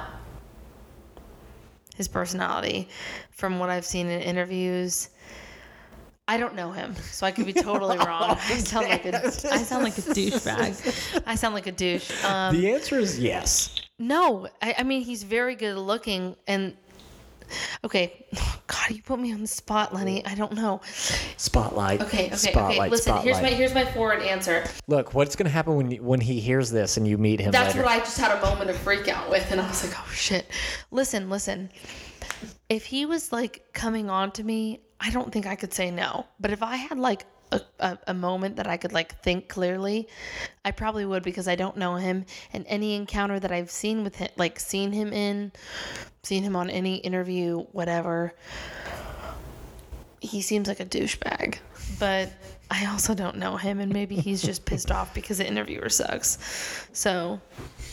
His 1.95 2.07
personality, 2.07 2.88
from 3.32 3.59
what 3.59 3.70
I've 3.70 3.86
seen 3.86 4.07
in 4.07 4.22
interviews, 4.22 5.09
I 6.28 6.38
don't 6.38 6.55
know 6.55 6.72
him, 6.72 6.95
so 7.12 7.28
I 7.28 7.32
could 7.32 7.45
be 7.45 7.53
totally 7.53 7.97
wrong. 8.05 8.38
I 8.39 8.57
sound 8.59 8.88
like 8.88 9.05
a, 9.05 9.26
I 9.26 9.30
sound 9.30 9.84
like 9.84 9.97
a 9.97 10.01
douchebag. 10.01 11.22
I 11.28 11.36
sound 11.36 11.53
like 11.53 11.68
a 11.68 11.72
douche. 11.72 12.24
Um, 12.24 12.55
The 12.55 12.72
answer 12.72 12.97
is 12.97 13.20
yes. 13.20 13.76
No, 14.02 14.47
I, 14.62 14.76
I 14.80 14.84
mean 14.84 15.04
he's 15.04 15.24
very 15.24 15.56
good 15.56 15.78
looking, 15.78 16.36
and 16.47 16.76
okay, 17.84 18.26
God, 18.68 18.91
you 18.91 19.02
put 19.02 19.20
me 19.20 19.34
on 19.34 19.41
the 19.41 19.47
spot, 19.47 19.93
Lenny. 19.93 20.26
I 20.26 20.36
don't 20.36 20.54
know. 20.54 20.82
Spotlight. 21.38 22.02
Okay, 22.02 22.28
okay, 22.28 22.36
Spotlight. 22.36 22.80
okay. 22.80 22.89
Listen, 22.89 23.14
spotlight. 23.14 23.24
here's 23.26 23.41
my 23.41 23.49
here's 23.49 23.74
my 23.74 23.86
forward 23.86 24.22
answer. 24.22 24.66
Look, 24.88 25.14
what's 25.14 25.36
gonna 25.36 25.49
happen 25.49 25.76
when 25.76 25.91
you, 25.91 26.04
when 26.04 26.20
he 26.20 26.39
hears 26.39 26.72
this 26.72 26.97
and 26.97 27.08
you 27.08 27.18
meet 27.18 27.39
him 27.39 27.52
That's 27.52 27.76
later? 27.76 27.86
what 27.86 27.91
I 27.91 27.99
just 27.99 28.18
had 28.18 28.38
a 28.38 28.41
moment 28.41 28.70
of 28.70 28.78
freak 28.78 29.08
out 29.08 29.30
with, 29.30 29.52
and 29.52 29.62
I 29.62 29.68
was 29.68 29.84
like, 29.88 29.97
oh 29.97 30.12
shit. 30.12 30.49
Listen, 30.91 31.30
listen. 31.30 31.70
If 32.70 32.86
he 32.86 33.06
was 33.06 33.32
like 33.32 33.66
coming 33.74 34.10
on 34.10 34.32
to 34.32 34.43
me, 34.43 34.80
I 34.99 35.12
don't 35.12 35.32
think 35.32 35.45
I 35.45 35.56
could 35.56 35.74
say 35.74 35.91
no. 35.91 36.26
But 36.39 36.52
if 36.52 36.64
I 36.64 36.76
had 36.76 36.97
like 36.97 37.26
a, 37.52 37.62
a, 37.80 37.97
a 38.08 38.14
moment 38.14 38.56
that 38.56 38.68
I 38.68 38.78
could 38.78 38.93
like 38.93 39.22
think 39.22 39.47
clearly, 39.47 40.08
I 40.64 40.72
probably 40.72 41.06
would 41.06 41.24
because 41.24 41.47
I 41.47 41.56
don't 41.56 41.78
know 41.78 41.95
him. 41.95 42.26
And 42.54 42.66
any 42.68 42.95
encounter 42.95 43.39
that 43.39 43.52
I've 43.52 43.72
seen 43.72 44.04
with 44.04 44.16
him, 44.16 44.30
like 44.38 44.60
seen 44.60 44.91
him 44.91 45.14
in, 45.14 45.52
seen 46.24 46.43
him 46.43 46.56
on 46.56 46.70
any 46.70 46.97
interview, 46.97 47.60
whatever, 47.72 48.34
he 50.22 50.41
seems 50.41 50.68
like 50.68 50.80
a 50.80 50.86
douchebag. 50.86 51.58
But 51.99 52.32
I 52.70 52.86
also 52.86 53.14
don't 53.14 53.38
know 53.38 53.58
him, 53.58 53.80
and 53.80 53.91
maybe 53.91 54.16
he's 54.16 54.41
just 54.41 54.66
pissed 54.66 54.91
off 54.91 55.14
because 55.14 55.39
the 55.39 55.47
interviewer 55.47 55.89
sucks. 55.89 56.88
So, 56.93 57.41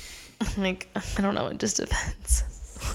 like, 0.57 0.89
I 0.95 1.21
don't 1.21 1.35
know. 1.35 1.49
It 1.49 1.59
just 1.59 1.79
depends. 1.79 2.45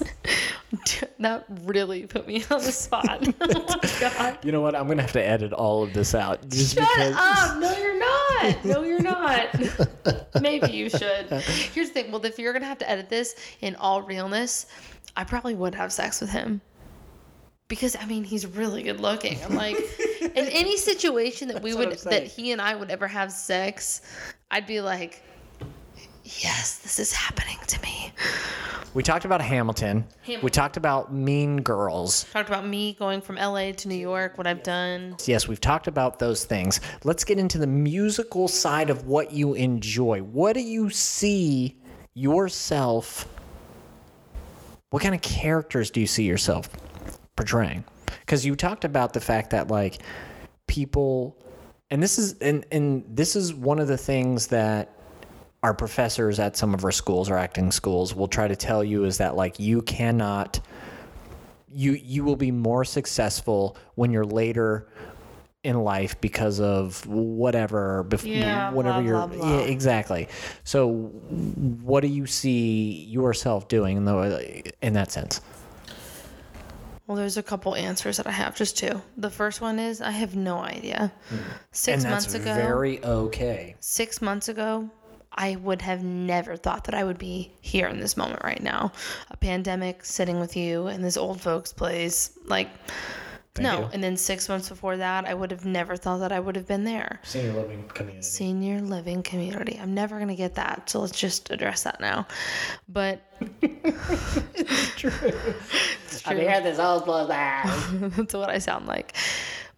that 1.18 1.44
really 1.62 2.06
put 2.06 2.26
me 2.26 2.44
on 2.50 2.60
the 2.60 2.72
spot. 2.72 3.26
oh 3.40 3.64
my 3.68 3.90
god. 4.00 4.38
you 4.44 4.52
know 4.52 4.60
what? 4.60 4.74
I'm 4.74 4.86
gonna 4.88 5.02
have 5.02 5.12
to 5.12 5.24
edit 5.24 5.52
all 5.52 5.82
of 5.82 5.92
this 5.92 6.14
out 6.14 6.48
just 6.48 6.74
Shut 6.74 6.88
because. 6.88 7.14
up! 7.16 7.58
No, 7.58 7.76
you're 7.76 7.98
not. 7.98 8.64
No, 8.64 8.82
you're 8.82 9.02
not. 9.02 9.48
Maybe 10.40 10.72
you 10.72 10.90
should. 10.90 11.30
Here's 11.30 11.88
the 11.88 11.94
thing. 11.94 12.12
Well, 12.12 12.24
if 12.24 12.38
you're 12.38 12.52
gonna 12.52 12.66
have 12.66 12.78
to 12.78 12.90
edit 12.90 13.08
this 13.08 13.34
in 13.60 13.76
all 13.76 14.02
realness, 14.02 14.66
I 15.16 15.24
probably 15.24 15.54
would 15.54 15.74
have 15.74 15.92
sex 15.92 16.20
with 16.20 16.30
him 16.30 16.60
because 17.68 17.96
I 17.96 18.04
mean 18.06 18.24
he's 18.24 18.46
really 18.46 18.82
good 18.82 19.00
looking. 19.00 19.38
I'm 19.44 19.54
like, 19.54 19.76
in 20.20 20.30
any 20.36 20.76
situation 20.76 21.48
that 21.48 21.62
we 21.62 21.74
would 21.74 21.98
that 22.00 22.26
he 22.26 22.52
and 22.52 22.60
I 22.60 22.74
would 22.74 22.90
ever 22.90 23.08
have 23.08 23.32
sex, 23.32 24.02
I'd 24.50 24.66
be 24.66 24.80
like, 24.80 25.22
yes, 26.24 26.78
this 26.78 26.98
is 26.98 27.12
happening 27.12 27.58
to 27.66 27.80
me. 27.82 28.12
We 28.94 29.02
talked 29.02 29.24
about 29.24 29.40
Hamilton. 29.40 30.04
We 30.40 30.50
talked 30.50 30.76
about 30.76 31.12
Mean 31.12 31.62
Girls. 31.62 32.26
Talked 32.32 32.48
about 32.48 32.64
me 32.64 32.92
going 32.92 33.20
from 33.20 33.34
LA 33.36 33.72
to 33.72 33.88
New 33.88 33.96
York, 33.96 34.38
what 34.38 34.46
I've 34.46 34.62
done. 34.62 35.16
Yes, 35.26 35.48
we've 35.48 35.60
talked 35.60 35.88
about 35.88 36.20
those 36.20 36.44
things. 36.44 36.80
Let's 37.02 37.24
get 37.24 37.38
into 37.38 37.58
the 37.58 37.66
musical 37.66 38.46
side 38.46 38.90
of 38.90 39.06
what 39.06 39.32
you 39.32 39.54
enjoy. 39.54 40.20
What 40.20 40.52
do 40.52 40.60
you 40.60 40.90
see 40.90 41.76
yourself? 42.14 43.28
What 44.90 45.02
kind 45.02 45.14
of 45.14 45.22
characters 45.22 45.90
do 45.90 46.00
you 46.00 46.06
see 46.06 46.24
yourself 46.24 46.68
portraying? 47.34 47.84
Because 48.20 48.46
you 48.46 48.54
talked 48.54 48.84
about 48.84 49.12
the 49.12 49.20
fact 49.20 49.50
that 49.50 49.66
like 49.68 50.02
people, 50.68 51.36
and 51.90 52.00
this 52.00 52.16
is 52.16 52.34
and 52.38 52.64
and 52.70 53.04
this 53.08 53.34
is 53.34 53.52
one 53.52 53.80
of 53.80 53.88
the 53.88 53.98
things 53.98 54.46
that 54.48 54.93
our 55.64 55.72
professors 55.72 56.38
at 56.38 56.58
some 56.58 56.74
of 56.74 56.84
our 56.84 56.92
schools, 56.92 57.30
our 57.30 57.38
acting 57.38 57.72
schools, 57.72 58.14
will 58.14 58.28
try 58.28 58.46
to 58.46 58.54
tell 58.54 58.84
you 58.84 59.04
is 59.04 59.16
that 59.16 59.34
like 59.34 59.58
you 59.58 59.80
cannot 59.80 60.60
you 61.72 61.92
you 61.92 62.22
will 62.22 62.36
be 62.36 62.50
more 62.50 62.84
successful 62.84 63.74
when 63.94 64.10
you're 64.12 64.26
later 64.26 64.86
in 65.62 65.80
life 65.82 66.20
because 66.20 66.60
of 66.60 67.04
whatever 67.06 68.04
bef- 68.10 68.26
Yeah, 68.26 68.70
whatever 68.72 69.00
blah, 69.00 69.08
you're 69.08 69.26
blah, 69.26 69.36
blah. 69.38 69.56
yeah 69.60 69.64
exactly 69.64 70.28
so 70.64 70.92
what 70.92 72.02
do 72.02 72.08
you 72.08 72.26
see 72.26 73.04
yourself 73.06 73.66
doing 73.66 73.96
in 73.96 74.04
the 74.04 74.70
in 74.82 74.92
that 74.92 75.10
sense 75.10 75.40
Well, 77.06 77.16
there's 77.16 77.38
a 77.38 77.42
couple 77.42 77.74
answers 77.74 78.16
that 78.18 78.26
I 78.26 78.30
have, 78.32 78.54
just 78.56 78.78
two. 78.78 79.02
The 79.18 79.28
first 79.30 79.60
one 79.60 79.78
is 79.78 80.00
I 80.00 80.10
have 80.10 80.34
no 80.36 80.56
idea. 80.58 81.12
Hmm. 81.28 81.36
Six 81.72 82.04
and 82.04 82.12
that's 82.12 82.26
months 82.26 82.34
ago, 82.34 82.54
very 82.54 83.02
okay 83.04 83.74
six 83.80 84.20
months 84.22 84.48
ago, 84.48 84.88
I 85.34 85.56
would 85.56 85.82
have 85.82 86.02
never 86.02 86.56
thought 86.56 86.84
that 86.84 86.94
I 86.94 87.04
would 87.04 87.18
be 87.18 87.52
here 87.60 87.86
in 87.86 88.00
this 88.00 88.16
moment 88.16 88.42
right 88.44 88.62
now. 88.62 88.92
A 89.30 89.36
pandemic, 89.36 90.04
sitting 90.04 90.40
with 90.40 90.56
you 90.56 90.88
in 90.88 91.02
this 91.02 91.16
old 91.16 91.40
folks' 91.40 91.72
place, 91.72 92.38
like. 92.46 92.68
no, 93.58 93.80
you. 93.80 93.88
and 93.92 94.02
then 94.02 94.16
six 94.16 94.48
months 94.48 94.68
before 94.68 94.96
that, 94.96 95.26
I 95.26 95.34
would 95.34 95.50
have 95.50 95.64
never 95.64 95.96
thought 95.96 96.18
that 96.18 96.32
I 96.32 96.40
would 96.40 96.56
have 96.56 96.66
been 96.66 96.84
there. 96.84 97.20
senior 97.22 97.52
living 97.52 97.84
community 97.88 98.26
Senior 98.26 98.80
living 98.80 99.22
community. 99.22 99.78
I'm 99.80 99.94
never 99.94 100.16
going 100.16 100.28
to 100.28 100.34
get 100.34 100.56
that. 100.56 100.90
So 100.90 101.00
let's 101.00 101.18
just 101.18 101.50
address 101.50 101.84
that 101.84 102.00
now. 102.00 102.26
But 102.88 103.20
true. 104.96 105.32
I've 106.26 106.38
had 106.38 106.64
this 106.64 106.78
old 106.78 107.04
blood 107.04 107.28
that's 108.16 108.34
what 108.34 108.50
I 108.50 108.58
sound 108.58 108.86
like. 108.86 109.14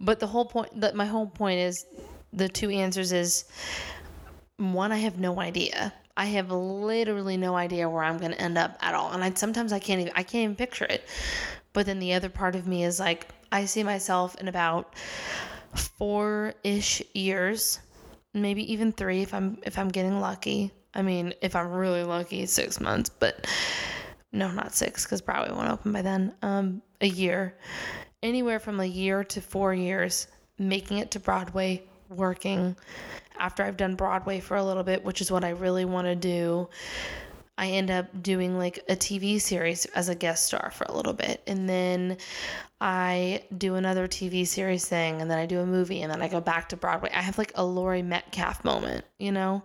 But 0.00 0.20
the 0.20 0.26
whole 0.26 0.44
point 0.44 0.80
that 0.80 0.94
my 0.94 1.07
whole 1.07 1.26
point 1.26 1.61
is 1.61 1.86
the 2.32 2.48
two 2.48 2.70
answers 2.70 3.12
is 3.12 3.44
one, 4.59 4.92
I 4.92 4.98
have 4.98 5.18
no 5.18 5.40
idea. 5.40 5.92
I 6.16 6.26
have 6.26 6.50
literally 6.50 7.36
no 7.36 7.54
idea 7.57 7.88
where 7.88 8.02
I'm 8.02 8.18
going 8.18 8.32
to 8.32 8.40
end 8.40 8.57
up 8.57 8.78
at 8.80 8.94
all, 8.94 9.12
and 9.12 9.22
I 9.22 9.32
sometimes 9.34 9.72
I 9.72 9.78
can't 9.78 10.00
even 10.00 10.12
I 10.16 10.22
can't 10.22 10.44
even 10.44 10.57
picture 10.57 10.86
it. 10.86 11.07
But 11.74 11.84
then 11.84 11.98
the 11.98 12.14
other 12.14 12.30
part 12.30 12.57
of 12.57 12.66
me 12.66 12.84
is 12.84 12.98
like 12.98 13.28
I 13.52 13.66
see 13.66 13.82
myself 13.82 14.34
in 14.36 14.48
about 14.48 14.94
four 15.74 16.54
ish 16.64 17.02
years, 17.12 17.80
maybe 18.32 18.72
even 18.72 18.92
three 18.92 19.22
if 19.22 19.34
I'm 19.34 19.59
if 19.64 19.78
I'm 19.78 19.88
getting 19.88 20.20
lucky. 20.20 20.72
I 20.94 21.02
mean, 21.02 21.34
if 21.42 21.54
I'm 21.54 21.70
really 21.70 22.04
lucky, 22.04 22.46
six 22.46 22.80
months, 22.80 23.11
but 23.11 23.46
no, 24.32 24.50
not 24.50 24.74
six 24.74 25.04
because 25.04 25.20
Broadway 25.20 25.54
won't 25.54 25.70
open 25.70 25.92
by 25.92 26.00
then. 26.00 26.32
Um, 26.40 26.80
a 27.02 27.07
year, 27.07 27.59
anywhere 28.22 28.59
from 28.59 28.80
a 28.80 28.86
year 28.86 29.22
to 29.24 29.42
four 29.42 29.74
years, 29.74 30.28
making 30.59 30.98
it 30.98 31.11
to 31.11 31.20
Broadway, 31.20 31.82
working. 32.09 32.74
After 33.39 33.62
I've 33.62 33.76
done 33.76 33.95
Broadway 33.95 34.41
for 34.41 34.57
a 34.57 34.64
little 34.64 34.82
bit, 34.82 35.05
which 35.05 35.20
is 35.20 35.30
what 35.30 35.45
I 35.45 35.51
really 35.51 35.84
want 35.84 36.07
to 36.07 36.16
do, 36.16 36.68
I 37.59 37.68
end 37.68 37.91
up 37.91 38.22
doing 38.22 38.59
like 38.59 38.80
a 38.89 38.97
TV 38.97 39.41
series 39.41 39.87
as 39.87 40.11
a 40.11 40.14
guest 40.14 40.47
star 40.47 40.70
for 40.72 40.84
a 40.84 40.93
little 40.93 41.14
bit. 41.14 41.43
And 41.47 41.66
then 41.66 42.18
I 42.82 43.45
do 43.57 43.76
another 43.76 44.07
TV 44.07 44.47
series 44.47 44.87
thing. 44.87 45.22
And 45.22 45.30
then 45.30 45.39
I 45.39 45.47
do 45.47 45.61
a 45.61 45.66
movie. 45.66 46.03
And 46.03 46.12
then 46.12 46.20
I 46.20 46.28
go 46.28 46.41
back 46.41 46.68
to 46.68 46.76
Broadway. 46.76 47.11
I 47.14 47.22
have 47.22 47.39
like 47.39 47.53
a 47.55 47.64
Laurie 47.64 48.03
Metcalf 48.03 48.62
moment, 48.62 49.07
you 49.18 49.32
know, 49.32 49.62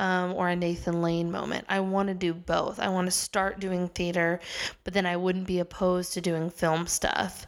um, 0.00 0.32
or 0.32 0.48
a 0.48 0.56
Nathan 0.56 1.00
Lane 1.00 1.30
moment. 1.30 1.64
I 1.68 1.78
want 1.78 2.08
to 2.08 2.14
do 2.14 2.34
both. 2.34 2.80
I 2.80 2.88
want 2.88 3.06
to 3.06 3.12
start 3.12 3.60
doing 3.60 3.86
theater, 3.88 4.40
but 4.82 4.92
then 4.92 5.06
I 5.06 5.16
wouldn't 5.16 5.46
be 5.46 5.60
opposed 5.60 6.14
to 6.14 6.20
doing 6.20 6.50
film 6.50 6.88
stuff. 6.88 7.46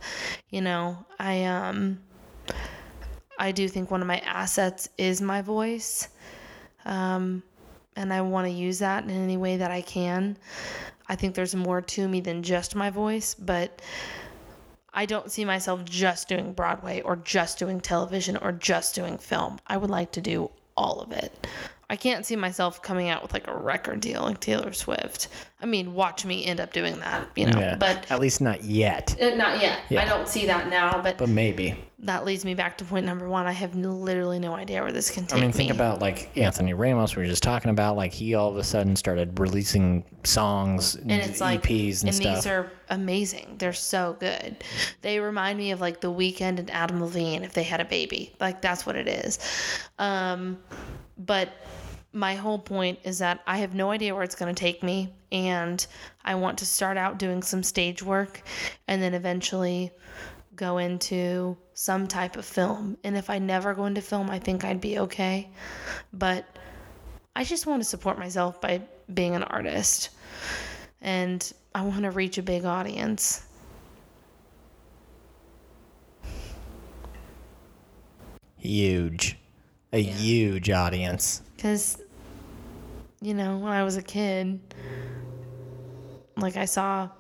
You 0.51 0.61
know, 0.61 1.05
I, 1.19 1.45
um, 1.47 1.99
I 3.45 3.53
do 3.53 3.69
think 3.69 3.91
one 3.91 4.01
of 4.01 4.07
my 4.07 4.21
assets 4.21 4.89
is 4.97 5.21
my 5.21 5.43
voice. 5.43 6.09
Um, 6.87 7.43
and 7.95 8.11
I 8.11 8.23
want 8.23 8.47
to 8.47 8.51
use 8.51 8.79
that 8.79 9.05
in 9.05 9.11
any 9.11 9.37
way 9.37 9.59
that 9.59 9.71
I 9.71 9.83
can. 9.83 10.39
I 11.09 11.15
think 11.15 11.35
there's 11.35 11.55
more 11.55 11.83
to 11.83 12.09
me 12.09 12.21
than 12.21 12.43
just 12.43 12.75
my 12.75 12.89
voice, 12.89 13.35
but 13.35 13.83
I 14.95 15.05
don't 15.05 15.31
see 15.31 15.45
myself 15.45 15.85
just 15.85 16.27
doing 16.27 16.55
Broadway 16.55 17.03
or 17.03 17.17
just 17.17 17.59
doing 17.59 17.83
television 17.83 18.39
or 18.39 18.51
just 18.51 18.95
doing 18.95 19.19
film. 19.19 19.59
I 19.67 19.77
would 19.77 19.91
like 19.91 20.13
to 20.13 20.23
do 20.23 20.51
all 20.75 21.03
of 21.03 21.13
it. 21.13 21.47
I 21.91 21.97
can't 21.97 22.25
see 22.25 22.37
myself 22.37 22.81
coming 22.81 23.11
out 23.11 23.23
with 23.23 23.35
like 23.35 23.47
a 23.47 23.55
record 23.55 24.01
deal 24.01 24.23
like 24.23 24.41
Taylor 24.41 24.73
Swift. 24.73 25.29
I 25.61 25.67
mean, 25.67 25.95
watch 25.95 26.25
me 26.25 26.47
end 26.47 26.61
up 26.61 26.73
doing 26.73 26.99
that, 27.01 27.29
you 27.37 27.47
know. 27.47 27.59
yeah 27.59 27.77
But 27.77 28.11
at 28.11 28.21
least 28.21 28.41
not 28.41 28.65
yet 28.65 29.15
uh, 29.21 29.35
not 29.35 29.61
yet. 29.61 29.81
Yeah. 29.91 30.03
I 30.03 30.07
don't 30.07 30.27
see 30.27 30.47
that 30.47 30.69
now, 30.69 31.03
but 31.03 31.19
but 31.19 31.29
maybe 31.29 31.77
that 32.05 32.25
leads 32.27 32.45
me 32.45 32.55
back 32.55 32.79
to 32.79 32.85
point 32.85 33.07
number 33.07 33.29
one. 33.29 33.47
I 33.47 33.53
have 33.53 33.75
literally 33.75 34.39
no 34.39 34.55
idea 34.55 34.83
where 34.83 34.93
this 34.93 35.11
can 35.11 35.25
take 35.25 35.37
me. 35.37 35.39
I 35.39 35.43
mean, 35.43 35.53
think 35.53 35.71
me. 35.71 35.77
about 35.77 36.01
like 36.01 36.37
Anthony 36.37 36.75
Ramos. 36.75 37.17
We 37.17 37.23
were 37.23 37.29
just 37.29 37.43
talking 37.43 37.71
about 37.71 37.97
like 37.97 38.13
he 38.13 38.35
all 38.35 38.51
of 38.51 38.57
a 38.57 38.65
sudden 38.65 38.95
started 38.95 39.39
releasing 39.41 40.05
songs, 40.23 40.97
and 40.97 41.11
it's 41.11 41.41
like 41.41 41.63
EPs 41.63 41.69
and, 41.89 41.97
stuff. 41.97 42.07
and 42.07 42.15
stuff. 42.15 42.35
these 42.37 42.47
are 42.47 42.71
amazing. 42.91 43.57
They're 43.59 43.73
so 43.73 44.17
good. 44.21 44.63
They 45.01 45.19
remind 45.19 45.59
me 45.59 45.71
of 45.71 45.81
like 45.81 46.01
The 46.01 46.13
Weeknd 46.13 46.59
and 46.59 46.71
Adam 46.71 47.03
Levine 47.03 47.43
if 47.43 47.55
they 47.55 47.63
had 47.63 47.81
a 47.81 47.87
baby. 47.87 48.35
Like 48.39 48.61
that's 48.61 48.85
what 48.85 48.97
it 48.97 49.09
is. 49.09 49.39
Um, 49.99 50.59
but 51.17 51.51
my 52.13 52.35
whole 52.35 52.59
point 52.59 52.99
is 53.05 53.19
that 53.19 53.41
I 53.47 53.59
have 53.59 53.75
no 53.75 53.91
idea 53.91 54.15
where 54.15 54.23
it's 54.23 54.37
going 54.37 54.55
to 54.55 54.59
take 54.59 54.83
me, 54.83 55.13
and 55.33 55.85
I 56.23 56.35
want 56.35 56.59
to 56.59 56.67
start 56.67 56.99
out 56.99 57.19
doing 57.19 57.43
some 57.43 57.63
stage 57.63 58.03
work, 58.03 58.43
and 58.89 59.03
then 59.03 59.15
eventually 59.15 59.91
go 60.57 60.79
into 60.79 61.57
some 61.75 62.07
type 62.07 62.37
of 62.37 62.45
film. 62.45 62.97
And 63.05 63.17
if 63.17 63.31
I 63.31 63.39
never 63.39 63.75
go 63.75 63.87
into 63.87 64.01
film, 64.01 64.31
I 64.31 64.39
think 64.39 64.65
I'd 64.65 64.81
be 64.81 64.99
okay. 65.01 65.51
But 66.13 66.47
I 67.37 67.45
just 67.45 67.67
want 67.67 67.83
to 67.83 67.89
support 67.89 68.19
myself 68.19 68.61
by 68.61 68.83
being 69.13 69.35
an 69.35 69.43
artist. 69.43 70.11
And 71.01 71.53
I 71.75 71.83
want 71.83 72.03
to 72.03 72.11
reach 72.11 72.39
a 72.39 72.43
big 72.43 72.65
audience. 72.65 73.47
huge, 78.65 79.37
a 79.93 80.03
huge 80.03 80.71
audience. 80.71 81.43
Because, 81.57 81.99
you 83.21 83.35
know, 83.35 83.59
when 83.59 83.73
I 83.73 83.85
was 83.85 83.97
a 83.97 84.03
kid, 84.03 84.61
like 86.37 86.57
I 86.57 86.65
saw 86.65 87.11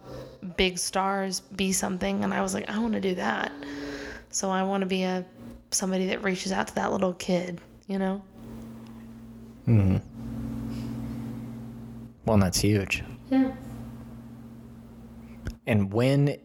big 0.57 0.78
stars 0.78 1.40
be 1.40 1.72
something, 1.72 2.24
and 2.24 2.32
I 2.32 2.42
was 2.42 2.55
like, 2.55 2.68
I 2.68 2.78
want 2.78 2.95
to 2.95 3.01
do 3.01 3.14
that. 3.16 3.53
So 4.30 4.51
I 4.51 4.62
want 4.62 4.82
to 4.82 4.86
be 4.86 5.05
a 5.05 5.24
somebody 5.70 6.07
that 6.07 6.22
reaches 6.22 6.53
out 6.53 6.68
to 6.68 6.74
that 6.76 6.92
little 6.92 7.14
kid, 7.14 7.61
you 7.86 7.99
know? 7.99 8.22
Hmm. 9.64 9.97
Well, 12.24 12.38
that's 12.38 12.61
huge. 12.61 13.03
Yeah. 13.30 13.53
And 15.66 15.92
when 15.92 16.36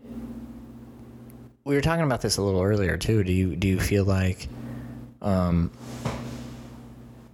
we 1.64 1.76
were 1.76 1.82
talking 1.82 2.06
about 2.06 2.22
this 2.22 2.38
a 2.38 2.42
little 2.42 2.62
earlier 2.62 2.98
too, 2.98 3.24
do 3.24 3.32
you 3.32 3.56
do 3.56 3.68
you 3.68 3.80
feel 3.80 4.06
like, 4.06 4.48
um, 5.22 5.72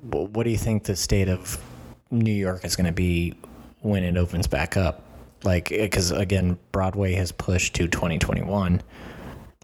what 0.01 0.43
do 0.43 0.49
you 0.49 0.57
think 0.57 0.83
the 0.83 0.95
state 0.95 1.29
of 1.29 1.61
New 2.11 2.33
York 2.33 2.65
is 2.65 2.75
going 2.75 2.87
to 2.87 2.91
be 2.91 3.33
when 3.81 4.03
it 4.03 4.17
opens 4.17 4.47
back 4.47 4.77
up? 4.77 5.04
Like, 5.45 5.71
eh, 5.71 5.83
because 5.83 6.11
again, 6.11 6.57
Broadway 6.71 7.13
has 7.13 7.31
pushed 7.31 7.75
to 7.75 7.87
2021. 7.87 8.81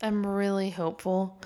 I'm 0.03 0.25
really 0.25 0.69
hopeful. 0.69 1.41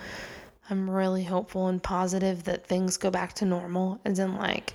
I'm 0.69 0.89
really 0.89 1.23
hopeful 1.23 1.67
and 1.67 1.81
positive 1.81 2.43
that 2.45 2.65
things 2.65 2.97
go 2.97 3.11
back 3.11 3.33
to 3.33 3.45
normal. 3.45 3.99
As 4.05 4.19
in, 4.19 4.36
like, 4.36 4.73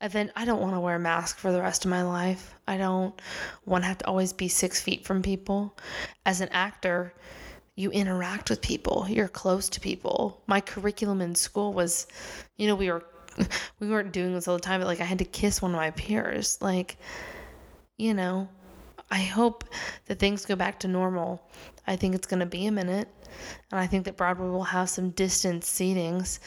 and 0.00 0.12
then 0.12 0.32
I 0.36 0.44
don't 0.44 0.60
want 0.60 0.74
to 0.74 0.80
wear 0.80 0.96
a 0.96 1.00
mask 1.00 1.38
for 1.38 1.52
the 1.52 1.60
rest 1.60 1.84
of 1.84 1.90
my 1.90 2.02
life. 2.02 2.54
I 2.68 2.76
don't 2.76 3.18
want 3.64 3.84
to 3.84 3.88
have 3.88 3.98
to 3.98 4.06
always 4.06 4.32
be 4.32 4.48
six 4.48 4.80
feet 4.80 5.04
from 5.04 5.22
people. 5.22 5.76
As 6.26 6.40
an 6.40 6.48
actor, 6.50 7.14
you 7.76 7.90
interact 7.90 8.50
with 8.50 8.60
people. 8.60 9.06
You're 9.08 9.28
close 9.28 9.68
to 9.70 9.80
people. 9.80 10.42
My 10.46 10.60
curriculum 10.60 11.20
in 11.20 11.34
school 11.34 11.72
was, 11.72 12.06
you 12.56 12.66
know, 12.66 12.74
we 12.74 12.90
were 12.90 13.04
we 13.80 13.88
weren't 13.88 14.12
doing 14.12 14.34
this 14.34 14.48
all 14.48 14.56
the 14.56 14.62
time, 14.62 14.80
but 14.80 14.86
like 14.86 15.00
I 15.00 15.04
had 15.04 15.18
to 15.18 15.24
kiss 15.24 15.60
one 15.62 15.72
of 15.72 15.76
my 15.76 15.90
peers. 15.92 16.58
Like, 16.60 16.96
you 17.96 18.14
know, 18.14 18.48
I 19.10 19.20
hope 19.20 19.64
that 20.06 20.18
things 20.18 20.44
go 20.44 20.56
back 20.56 20.80
to 20.80 20.88
normal. 20.88 21.42
I 21.86 21.96
think 21.96 22.14
it's 22.14 22.26
going 22.26 22.40
to 22.40 22.46
be 22.46 22.66
a 22.66 22.72
minute. 22.72 23.08
And 23.70 23.78
I 23.78 23.86
think 23.86 24.04
that 24.06 24.16
Broadway 24.16 24.48
will 24.48 24.64
have 24.64 24.88
some 24.90 25.10
distance 25.10 25.68
seatings 25.68 26.38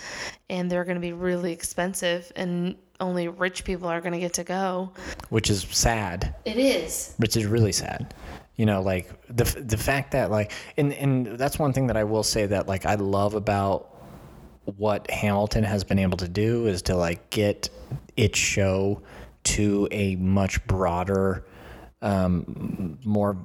and 0.49 0.69
they're 0.69 0.84
going 0.84 0.95
to 0.95 1.02
be 1.02 1.14
really 1.14 1.53
expensive 1.53 2.31
and 2.36 2.76
only 2.99 3.27
rich 3.27 3.64
people 3.64 3.88
are 3.88 4.02
going 4.02 4.14
to 4.14 4.19
get 4.19 4.34
to 4.34 4.44
go. 4.44 4.91
which 5.30 5.49
is 5.49 5.61
sad. 5.72 6.36
It 6.45 6.57
is. 6.57 7.14
which 7.18 7.38
is 7.38 7.45
really 7.45 7.72
sad. 7.72 8.14
You 8.57 8.65
know, 8.65 8.81
like 8.81 9.10
the 9.27 9.45
the 9.45 9.77
fact 9.77 10.11
that 10.11 10.30
like, 10.31 10.52
and 10.76 10.91
and 10.94 11.38
that's 11.38 11.57
one 11.57 11.72
thing 11.72 11.88
that 11.88 11.95
I 11.95 12.03
will 12.03 12.23
say 12.23 12.45
that 12.45 12.68
like 12.68 12.86
I 12.86 12.95
love 12.95 13.34
about 13.34 13.95
what 14.65 15.10
Hamilton 15.10 15.64
has 15.64 15.86
been 15.86 15.98
able 15.98 16.18
to 16.18 16.27
do 16.27 16.68
is 16.68 16.81
to 16.84 16.95
like 16.95 17.30
get 17.30 17.69
its 18.18 18.38
show 18.38 19.02
to 19.45 19.88
a 19.91 20.18
much 20.18 20.65
broader 20.68 21.45
um, 22.02 22.98
more 23.04 23.36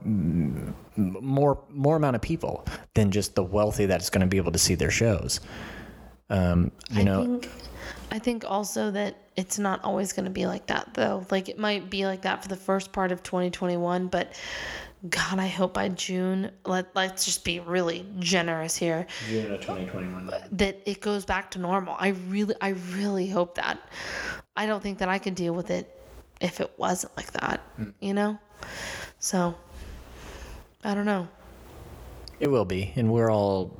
more 0.96 1.58
more 1.70 1.96
amount 1.96 2.16
of 2.16 2.22
people 2.22 2.64
than 2.94 3.10
just 3.10 3.34
the 3.34 3.42
wealthy 3.42 3.86
that's 3.86 4.10
going 4.10 4.20
to 4.20 4.26
be 4.26 4.36
able 4.36 4.52
to 4.52 4.58
see 4.58 4.74
their 4.74 4.90
shows. 4.90 5.40
Um, 6.30 6.70
you 6.90 7.00
I 7.00 7.04
know, 7.04 7.22
think 7.22 7.48
I 8.10 8.18
think 8.18 8.44
also 8.48 8.90
that 8.92 9.16
it's 9.36 9.58
not 9.58 9.82
always 9.82 10.12
going 10.12 10.24
to 10.24 10.30
be 10.30 10.46
like 10.46 10.66
that 10.66 10.94
though. 10.94 11.26
Like 11.30 11.48
it 11.48 11.58
might 11.58 11.90
be 11.90 12.06
like 12.06 12.22
that 12.22 12.42
for 12.42 12.48
the 12.48 12.56
first 12.56 12.92
part 12.92 13.10
of 13.12 13.22
2021, 13.22 14.06
but 14.08 14.34
God, 15.10 15.38
I 15.38 15.48
hope 15.48 15.74
by 15.74 15.90
June, 15.90 16.50
let, 16.64 16.94
let's 16.96 17.26
just 17.26 17.44
be 17.44 17.60
really 17.60 18.06
generous 18.20 18.74
here, 18.74 19.06
June 19.28 19.52
of 19.52 19.60
2021. 19.60 20.30
that 20.52 20.80
it 20.86 21.00
goes 21.02 21.26
back 21.26 21.50
to 21.52 21.58
normal. 21.58 21.94
I 21.98 22.08
really, 22.08 22.54
I 22.60 22.70
really 22.70 23.28
hope 23.28 23.56
that. 23.56 23.78
I 24.56 24.64
don't 24.64 24.82
think 24.82 24.98
that 24.98 25.08
I 25.10 25.18
could 25.18 25.34
deal 25.34 25.52
with 25.52 25.70
it 25.70 26.00
if 26.40 26.60
it 26.60 26.72
wasn't 26.78 27.14
like 27.18 27.32
that, 27.32 27.60
you 28.00 28.14
know? 28.14 28.38
So, 29.18 29.54
I 30.82 30.94
don't 30.94 31.06
know. 31.06 31.28
It 32.40 32.50
will 32.50 32.64
be, 32.64 32.92
and 32.96 33.12
we're 33.12 33.30
all 33.30 33.70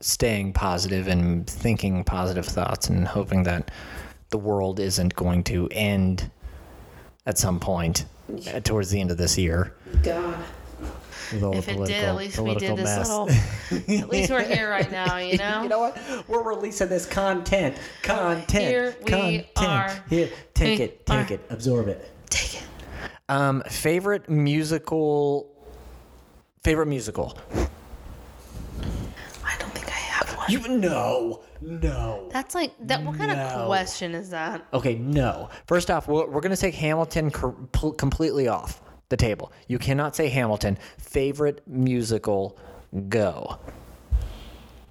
staying 0.00 0.52
positive 0.52 1.08
and 1.08 1.46
thinking 1.46 2.04
positive 2.04 2.44
thoughts 2.44 2.88
and 2.88 3.06
hoping 3.06 3.44
that 3.44 3.70
the 4.30 4.38
world 4.38 4.78
isn't 4.80 5.14
going 5.14 5.42
to 5.44 5.68
end 5.70 6.30
at 7.24 7.38
some 7.38 7.58
point 7.60 8.04
uh, 8.52 8.60
towards 8.60 8.90
the 8.90 9.00
end 9.00 9.10
of 9.10 9.16
this 9.16 9.38
year. 9.38 9.74
God. 10.02 10.36
If 11.32 11.68
it 11.68 11.78
did, 11.86 12.04
at 12.04 12.16
least 12.16 12.38
we 12.38 12.54
did 12.54 12.58
political 12.58 12.76
this 12.76 12.84
mess. 12.84 13.08
little. 13.08 13.30
At 14.02 14.08
least 14.10 14.30
we're 14.30 14.42
here 14.44 14.68
right 14.70 14.90
now, 14.90 15.16
you 15.16 15.38
know? 15.38 15.62
You 15.62 15.68
know 15.68 15.78
what? 15.78 16.28
We're 16.28 16.42
releasing 16.42 16.88
this 16.88 17.06
content. 17.06 17.76
Content. 18.02 18.50
Here 18.50 18.96
we 19.00 19.10
content. 19.10 19.46
are. 19.56 20.04
Here, 20.10 20.28
take 20.52 20.78
We 20.78 20.84
it. 20.84 21.06
Take 21.06 21.30
are. 21.30 21.34
it. 21.34 21.46
Absorb 21.48 21.88
it. 21.88 22.10
Take 22.28 22.56
it. 22.56 22.62
Um, 23.28 23.62
favorite 23.68 24.28
musical. 24.28 25.50
Favorite 26.62 26.86
musical. 26.86 27.36
I 29.44 29.56
don't 29.58 29.70
think 29.72 29.86
I 29.88 29.90
have 29.92 30.36
one. 30.36 30.50
You 30.50 30.60
no, 30.68 31.42
no. 31.60 32.28
That's 32.32 32.54
like 32.54 32.72
that. 32.86 33.02
What 33.02 33.16
kind 33.16 33.30
No. 33.32 33.36
of 33.38 33.66
question 33.66 34.14
is 34.14 34.30
that? 34.30 34.66
Okay, 34.72 34.94
no. 34.96 35.48
First 35.66 35.90
off, 35.90 36.08
we're, 36.08 36.26
we're 36.26 36.40
going 36.40 36.54
to 36.54 36.60
take 36.60 36.74
Hamilton 36.74 37.30
co- 37.30 37.92
completely 37.92 38.48
off 38.48 38.80
the 39.10 39.16
table. 39.16 39.52
You 39.68 39.78
cannot 39.78 40.16
say 40.16 40.28
Hamilton. 40.28 40.78
Favorite 40.98 41.62
musical, 41.66 42.58
go. 43.08 43.58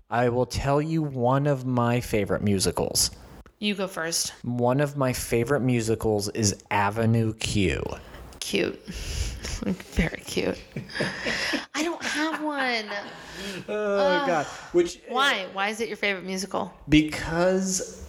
I 0.10 0.30
will 0.30 0.45
tell 0.45 0.80
you 0.81 1.01
one 1.01 1.47
of 1.47 1.65
my 1.65 1.99
favorite 1.99 2.43
musicals. 2.43 3.10
You 3.60 3.73
go 3.73 3.88
first. 3.88 4.34
One 4.43 4.80
of 4.80 4.95
my 4.97 5.14
favorite 5.14 5.61
musicals 5.61 6.30
is 6.30 6.64
Avenue 6.69 7.34
Q. 7.34 7.81
Cute. 8.44 8.84
Very 9.95 10.22
cute. 10.26 10.60
I 11.74 11.82
don't 11.82 12.03
have 12.03 12.44
one. 12.44 12.86
Oh 13.68 14.24
God! 14.28 14.45
Which 14.74 14.99
Why? 15.07 15.48
Why 15.53 15.70
is 15.70 15.82
it 15.82 15.88
your 15.88 15.98
favorite 15.98 16.26
musical? 16.26 16.72
because 16.90 18.06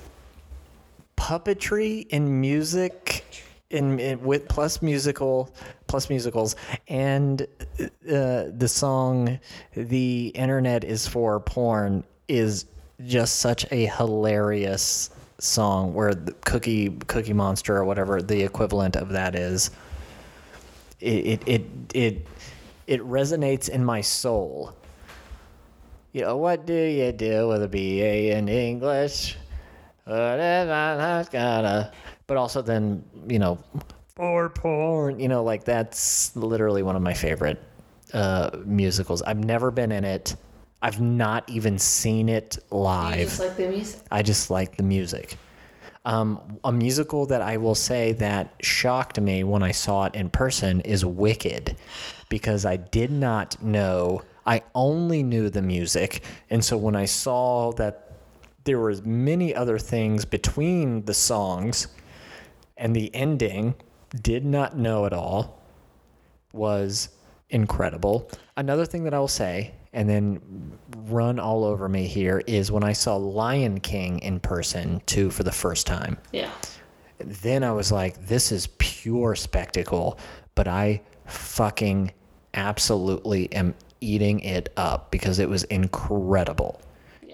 puppetry 1.17 2.07
and 2.13 2.41
music 2.41 3.25
in, 3.71 3.99
in 3.99 4.21
with 4.23 4.47
plus 4.49 4.83
musical 4.83 5.55
plus 5.87 6.11
musicals 6.11 6.57
and 6.89 7.43
uh, 7.81 8.45
the 8.57 8.69
song 8.69 9.39
the 9.75 10.29
internet 10.35 10.85
is 10.85 11.07
for 11.09 11.41
porn 11.41 12.05
is 12.29 12.67
just 13.07 13.37
such 13.37 13.65
a 13.73 13.87
hilarious 13.87 15.11
song 15.39 15.95
where 15.95 16.15
the 16.15 16.33
cookie 16.45 16.91
cookie 17.07 17.33
monster 17.33 17.77
or 17.77 17.85
whatever 17.85 18.21
the 18.21 18.43
equivalent 18.43 18.97
of 18.97 19.09
that 19.11 19.35
is 19.35 19.71
it 21.05 21.43
it 21.47 21.63
it 21.95 22.27
it, 22.87 23.01
resonates 23.03 23.69
in 23.69 23.85
my 23.85 24.01
soul 24.01 24.75
you 26.15 26.21
know, 26.21 26.37
what 26.37 26.65
do 26.65 26.73
you 26.73 27.11
do 27.11 27.49
with 27.49 27.65
a 27.65 27.69
BA 27.69 28.37
in 28.37 28.49
English? 28.49 29.37
Whatever 30.05 30.97
that's 30.97 31.29
gotta. 31.29 31.93
But 32.29 32.37
also 32.37 32.63
then, 32.63 33.05
you 33.29 33.41
know, 33.41 33.59
for 34.15 34.49
porn, 34.49 35.19
you 35.19 35.27
know, 35.27 35.43
like 35.43 35.65
that's 35.65 36.35
literally 36.37 36.85
one 36.85 36.95
of 36.95 37.03
my 37.03 37.15
favorite 37.15 37.61
uh, 38.13 38.51
musicals. 38.65 39.23
I've 39.23 39.45
never 39.45 39.73
been 39.73 39.91
in 39.91 40.05
it. 40.05 40.37
I've 40.83 41.01
not 41.01 41.51
even 41.51 41.81
seen 41.81 42.29
it 42.29 42.59
live. 42.71 43.37
like 43.41 43.57
the 43.57 43.69
music? 43.69 44.01
I 44.13 44.23
just 44.23 44.51
like 44.51 44.77
the 44.77 44.85
music. 44.85 45.37
Um, 46.05 46.59
a 46.65 46.71
musical 46.71 47.27
that 47.27 47.41
I 47.41 47.57
will 47.57 47.75
say 47.75 48.13
that 48.13 48.55
shocked 48.61 49.19
me 49.21 49.43
when 49.43 49.63
I 49.63 49.71
saw 49.71 50.05
it 50.05 50.15
in 50.15 50.29
person 50.29 50.81
is 50.83 51.05
Wicked, 51.05 51.77
because 52.29 52.67
I 52.67 52.77
did 52.77 53.11
not 53.11 53.63
know. 53.63 54.23
I 54.47 54.63
only 54.75 55.23
knew 55.23 55.49
the 55.49 55.63
music, 55.63 56.23
and 56.51 56.63
so 56.63 56.77
when 56.77 56.95
I 56.95 57.07
saw 57.07 57.73
that 57.73 58.13
there 58.65 58.79
were 58.79 58.95
many 59.05 59.55
other 59.55 59.79
things 59.79 60.25
between 60.25 61.05
the 61.05 61.15
songs 61.15 61.89
and 62.77 62.95
the 62.95 63.15
ending, 63.15 63.75
did 64.23 64.45
not 64.45 64.77
know 64.77 65.07
at 65.07 65.13
all 65.13 65.63
was 66.53 67.09
incredible. 67.51 68.31
Another 68.57 68.87
thing 68.87 69.05
that 69.05 69.15
I 69.15 69.19
will 69.19 69.29
say, 69.29 69.73
and 69.95 70.09
then 70.09 70.41
run 71.07 71.39
all 71.39 71.65
over 71.65 71.89
me 71.89 72.07
here, 72.07 72.43
is 72.47 72.71
when 72.71 72.85
I 72.85 72.93
saw 72.93 73.17
Lion 73.17 73.81
King 73.81 74.19
in 74.19 74.41
person 74.41 75.01
too 75.07 75.31
for 75.31 75.43
the 75.45 75.53
first 75.53 75.87
time. 75.87 76.19
Yeah. 76.33 76.51
Then 77.19 77.65
I 77.65 77.73
was 77.73 77.91
like, 77.91 78.27
this 78.27 78.53
is 78.53 78.67
pure 78.79 79.35
spectacle, 79.35 80.19
but 80.55 80.69
I 80.69 81.01
fucking 81.27 82.13
absolutely 82.53 83.51
am 83.53 83.75
eating 84.01 84.41
it 84.41 84.73
up 84.77 85.11
because 85.11 85.39
it 85.39 85.49
was 85.49 85.65
incredible. 85.65 86.81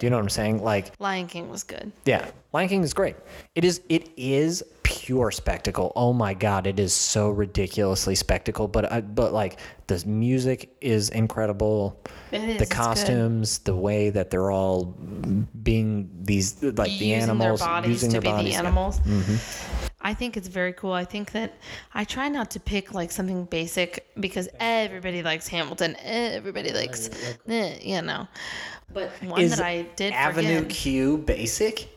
Do 0.00 0.06
you 0.06 0.10
know 0.10 0.16
what 0.16 0.22
I'm 0.22 0.30
saying? 0.30 0.62
Like, 0.64 0.92
Lion 0.98 1.26
King 1.26 1.50
was 1.50 1.62
good. 1.62 1.92
yeah, 2.06 2.30
Lion 2.54 2.68
King 2.70 2.82
is 2.82 2.94
great. 2.94 3.16
It 3.54 3.64
is 3.66 3.82
it 3.90 4.08
is 4.16 4.62
pure 4.82 5.30
spectacle. 5.30 5.92
Oh 5.94 6.14
my 6.14 6.32
god, 6.32 6.66
it 6.66 6.80
is 6.80 6.94
so 6.94 7.28
ridiculously 7.28 8.14
spectacle. 8.14 8.66
But 8.66 8.90
I, 8.90 9.02
but 9.02 9.34
like 9.34 9.60
the 9.88 10.02
music 10.06 10.74
is 10.80 11.10
incredible. 11.10 12.00
It 12.32 12.42
is, 12.42 12.58
The 12.58 12.74
costumes, 12.74 13.58
the 13.58 13.76
way 13.76 14.08
that 14.08 14.30
they're 14.30 14.50
all 14.50 14.86
being 15.62 16.08
these 16.22 16.62
like 16.62 16.88
the 16.88 16.92
using 16.92 17.12
animals 17.12 17.60
their 17.60 17.68
bodies 17.68 17.90
using 17.90 18.08
to 18.10 18.12
their 18.14 18.20
be 18.22 18.28
bodies. 18.28 18.44
the 18.46 18.52
yeah. 18.52 18.58
animals. 18.58 19.00
I 20.00 20.14
think 20.14 20.38
it's 20.38 20.48
very 20.48 20.72
cool. 20.72 20.94
I 20.94 21.04
think 21.04 21.32
that 21.32 21.52
I 21.92 22.04
try 22.04 22.28
not 22.28 22.50
to 22.52 22.60
pick 22.60 22.94
like 22.94 23.10
something 23.12 23.44
basic 23.44 24.06
because 24.18 24.48
everybody 24.58 25.22
likes 25.22 25.46
Hamilton. 25.46 25.94
Everybody 26.02 26.72
likes, 26.72 27.10
eh, 27.46 27.76
you 27.82 28.00
know. 28.00 28.26
But 28.92 29.10
one 29.22 29.40
Is 29.40 29.56
that 29.56 29.64
I 29.64 29.82
did 29.96 30.12
Avenue 30.12 30.58
forget. 30.62 30.70
Q 30.70 31.18
basic? 31.18 31.88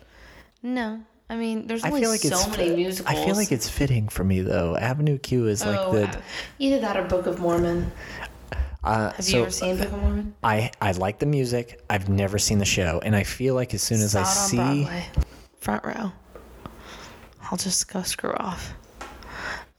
No, 0.62 1.02
I 1.30 1.36
mean, 1.36 1.68
there's 1.68 1.84
I 1.84 1.88
only 1.90 2.02
feel 2.02 2.10
like 2.12 2.20
so 2.22 2.28
it's 2.30 2.48
many 2.58 2.70
fi- 2.70 2.76
musicals. 2.76 3.18
I 3.18 3.26
feel 3.26 3.36
like 3.36 3.52
it's 3.52 3.68
fitting 3.70 4.08
for 4.10 4.24
me 4.24 4.42
though. 4.42 4.78
Avenue 4.78 5.18
Q 5.18 5.48
is 5.48 5.66
like 5.66 5.80
oh, 5.80 5.92
the 5.94 6.08
uh, 6.08 6.22
either 6.60 6.80
that 6.80 6.96
or 6.98 7.04
Book 7.04 7.26
of 7.26 7.40
Mormon. 7.40 7.92
uh, 8.84 9.12
Have 9.12 9.26
so 9.26 9.38
you 9.38 9.42
ever 9.44 9.52
seen 9.52 9.78
Book 9.78 9.88
of 9.92 10.00
Mormon? 10.02 10.36
I 10.44 10.72
I 10.82 10.92
like 10.92 11.20
the 11.20 11.26
music. 11.26 11.82
I've 11.90 12.10
never 12.10 12.38
seen 12.38 12.60
the 12.60 12.66
show, 12.66 13.02
and 13.04 13.16
I 13.16 13.24
feel 13.24 13.56
like 13.56 13.74
as 13.74 13.82
soon 13.82 14.02
as 14.02 14.16
I 14.16 14.24
see 14.24 14.58
Broadway, 14.58 15.06
front 15.58 15.84
row. 15.86 16.12
I'll 17.50 17.58
just 17.58 17.92
go 17.92 18.04
screw 18.04 18.34
off. 18.36 18.74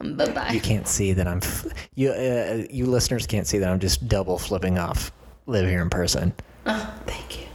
Bye 0.00 0.30
bye. 0.30 0.50
you 0.50 0.60
can't 0.60 0.86
see 0.88 1.12
that 1.14 1.26
I'm 1.26 1.40
you 1.94 2.10
uh, 2.10 2.64
you 2.68 2.86
listeners 2.86 3.26
can't 3.26 3.46
see 3.46 3.58
that 3.58 3.70
I'm 3.70 3.78
just 3.80 4.06
double 4.08 4.38
flipping 4.38 4.78
off 4.78 5.12
live 5.46 5.66
here 5.68 5.80
in 5.80 5.88
person. 5.88 6.32
Oh, 6.66 6.94
thank 7.06 7.40
you. 7.40 7.46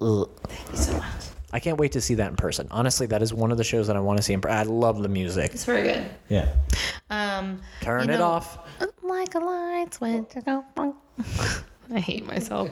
Ugh. 0.00 0.28
Thank 0.48 0.70
you 0.70 0.76
so 0.76 0.92
much. 0.96 1.04
I 1.52 1.58
can't 1.60 1.78
wait 1.78 1.92
to 1.92 2.00
see 2.00 2.14
that 2.14 2.30
in 2.30 2.36
person. 2.36 2.68
Honestly, 2.70 3.06
that 3.08 3.22
is 3.22 3.34
one 3.34 3.50
of 3.50 3.58
the 3.58 3.64
shows 3.64 3.88
that 3.88 3.96
I 3.96 4.00
want 4.00 4.18
to 4.18 4.22
see 4.22 4.32
in 4.34 4.40
person. 4.40 4.56
I 4.56 4.62
love 4.62 5.02
the 5.02 5.08
music. 5.08 5.52
It's 5.52 5.64
very 5.64 5.82
good. 5.82 6.08
Yeah. 6.28 6.48
Um, 7.10 7.60
Turn 7.80 8.06
You 8.08 8.14
it 8.14 8.18
know- 8.18 8.24
off. 8.26 8.58
like 9.02 9.34
a 9.34 9.40
light 9.40 9.92
switch. 9.94 10.26
I. 10.46 10.92
I 11.92 11.98
hate 11.98 12.24
myself. 12.24 12.70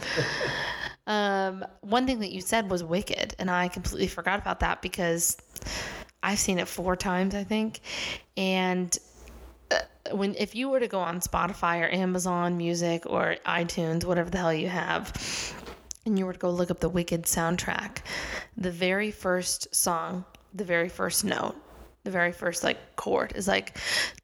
Um, 1.09 1.65
one 1.81 2.07
thing 2.07 2.21
that 2.21 2.31
you 2.31 2.41
said 2.41 2.71
was 2.71 2.85
Wicked, 2.85 3.35
and 3.41 3.51
I 3.51 3.67
completely 3.69 4.07
forgot 4.07 4.39
about 4.39 4.61
that 4.61 4.81
because 4.81 5.37
I've 6.23 6.39
seen 6.39 6.59
it 6.61 6.69
four 6.69 6.95
times, 6.95 7.35
I 7.35 7.43
think. 7.43 7.81
And 8.37 8.97
uh, 9.73 9.79
when 10.15 10.35
if 10.37 10.55
you 10.55 10.69
were 10.69 10.79
to 10.81 10.87
go 10.87 11.01
on 11.01 11.19
Spotify 11.21 11.81
or 11.81 11.93
Amazon 11.93 12.57
Music 12.59 13.05
or 13.07 13.37
iTunes, 13.45 14.05
whatever 14.05 14.31
the 14.31 14.39
hell 14.39 14.55
you 14.55 14.69
have, 14.69 15.13
and 16.09 16.19
you 16.19 16.27
were 16.27 16.33
to 16.33 16.39
go 16.39 16.51
look 16.51 16.71
up 16.71 16.81
the 16.81 16.89
Wicked 16.89 17.23
soundtrack, 17.25 17.99
the 18.57 18.71
very 18.71 19.11
first 19.11 19.73
song, 19.75 20.25
the 20.55 20.65
very 20.65 20.89
first 20.89 21.25
note, 21.25 21.55
the 22.05 22.11
very 22.11 22.33
first 22.33 22.65
like 22.65 22.79
chord 22.97 23.33
is 23.37 23.47
like 23.47 23.77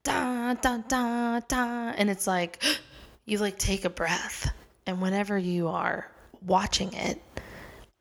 da 0.02 0.55
da 0.55 0.78
da 0.89 1.40
da, 1.40 1.90
and 1.97 2.11
it's 2.11 2.27
like 2.27 2.62
you 3.27 3.39
like 3.39 3.59
take 3.59 3.85
a 3.85 3.90
breath, 3.90 4.51
and 4.86 5.01
whenever 5.01 5.39
you 5.39 5.69
are 5.69 6.11
watching 6.44 6.93
it, 6.94 7.23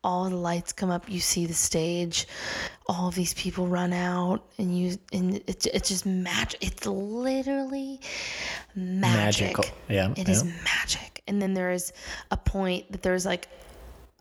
all 0.02 0.28
the 0.28 0.36
lights 0.36 0.72
come 0.72 0.90
up, 0.90 1.08
you 1.08 1.20
see 1.20 1.46
the 1.46 1.54
stage, 1.54 2.26
all 2.86 3.10
these 3.10 3.34
people 3.34 3.66
run 3.66 3.92
out, 3.92 4.44
and 4.58 4.76
you 4.76 4.96
and 5.12 5.42
it's 5.46 5.66
it's 5.66 5.88
just 5.88 6.06
magic. 6.06 6.62
It's 6.62 6.86
literally 6.86 8.00
magic. 8.74 9.56
Magical. 9.56 9.64
Yeah, 9.88 10.12
It 10.16 10.28
is 10.28 10.44
yeah. 10.44 10.52
magic. 10.64 11.22
And 11.26 11.40
then 11.40 11.54
there 11.54 11.70
is 11.70 11.92
a 12.30 12.36
point 12.36 12.92
that 12.92 13.02
there's 13.02 13.24
like 13.24 13.48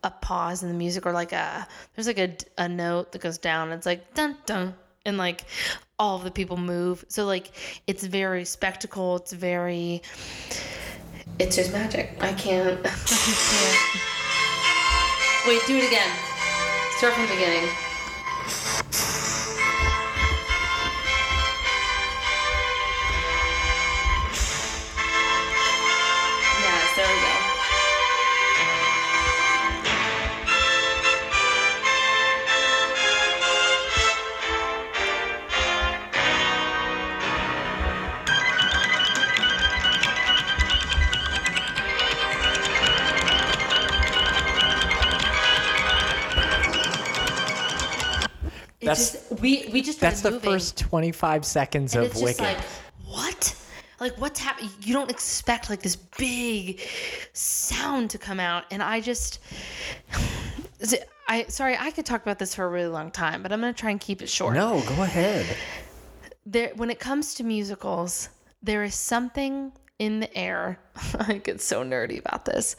a 0.04 0.12
pause 0.12 0.64
in 0.64 0.70
the 0.70 0.76
music 0.76 1.06
or 1.06 1.14
like 1.14 1.32
a 1.32 1.68
there's 1.96 2.08
like 2.08 2.20
a, 2.20 2.36
a 2.58 2.68
note 2.68 3.12
that 3.12 3.22
goes 3.22 3.38
down. 3.38 3.72
It's 3.72 3.86
like 3.86 4.14
dun 4.14 4.38
dun 4.46 4.76
and 5.06 5.18
like 5.18 5.46
all 5.98 6.18
of 6.18 6.24
the 6.24 6.32
people 6.32 6.58
move. 6.58 7.06
So 7.08 7.26
like 7.26 7.52
it's 7.88 8.04
very 8.04 8.46
spectacle. 8.46 9.18
It's 9.18 9.34
very 9.34 10.02
it's 11.40 11.56
just 11.56 11.72
magic. 11.72 12.12
I 12.22 12.34
can't. 12.34 12.80
I 12.86 12.90
can't. 13.06 14.14
Wait, 15.48 15.62
do 15.68 15.78
it 15.78 15.88
again. 15.88 16.12
Start 16.98 17.14
from 17.14 17.24
the 17.24 17.34
beginning. 17.34 17.70
We 49.74 49.82
just 49.82 50.00
That's 50.00 50.22
the 50.22 50.32
moving. 50.32 50.52
first 50.52 50.78
25 50.78 51.44
seconds 51.46 51.96
And 51.96 52.06
of 52.06 52.16
Wicked. 52.22 52.40
like, 52.42 52.60
what? 53.06 53.56
Like, 54.00 54.20
what's 54.20 54.40
happening? 54.40 54.70
You 54.82 54.94
don't 54.94 55.10
expect 55.12 55.70
like 55.70 55.82
this 55.82 55.96
big 55.96 56.82
sound 57.34 58.10
to 58.12 58.18
come 58.18 58.40
out, 58.40 58.66
and 58.72 58.82
I 58.84 59.02
just, 59.02 59.40
I 61.28 61.46
sorry, 61.48 61.78
I 61.78 61.92
could 61.92 62.06
talk 62.06 62.22
about 62.22 62.40
this 62.40 62.54
for 62.56 62.66
a 62.66 62.70
really 62.70 62.90
long 62.90 63.12
time, 63.12 63.42
but 63.44 63.52
I'm 63.52 63.60
gonna 63.62 63.74
try 63.74 63.92
and 63.92 64.00
keep 64.00 64.22
it 64.22 64.30
short. 64.30 64.56
no, 64.56 64.82
go 64.82 65.04
ahead. 65.04 65.46
There, 66.46 66.72
when 66.76 66.90
it 66.90 67.00
comes 67.00 67.34
to 67.36 67.44
musicals, 67.44 68.30
there 68.62 68.84
is 68.84 68.96
something 68.96 69.72
in 70.04 70.20
the 70.20 70.38
air. 70.38 70.78
I 71.20 71.38
get 71.38 71.62
so 71.62 71.82
nerdy 71.82 72.20
about 72.20 72.44
this. 72.44 72.76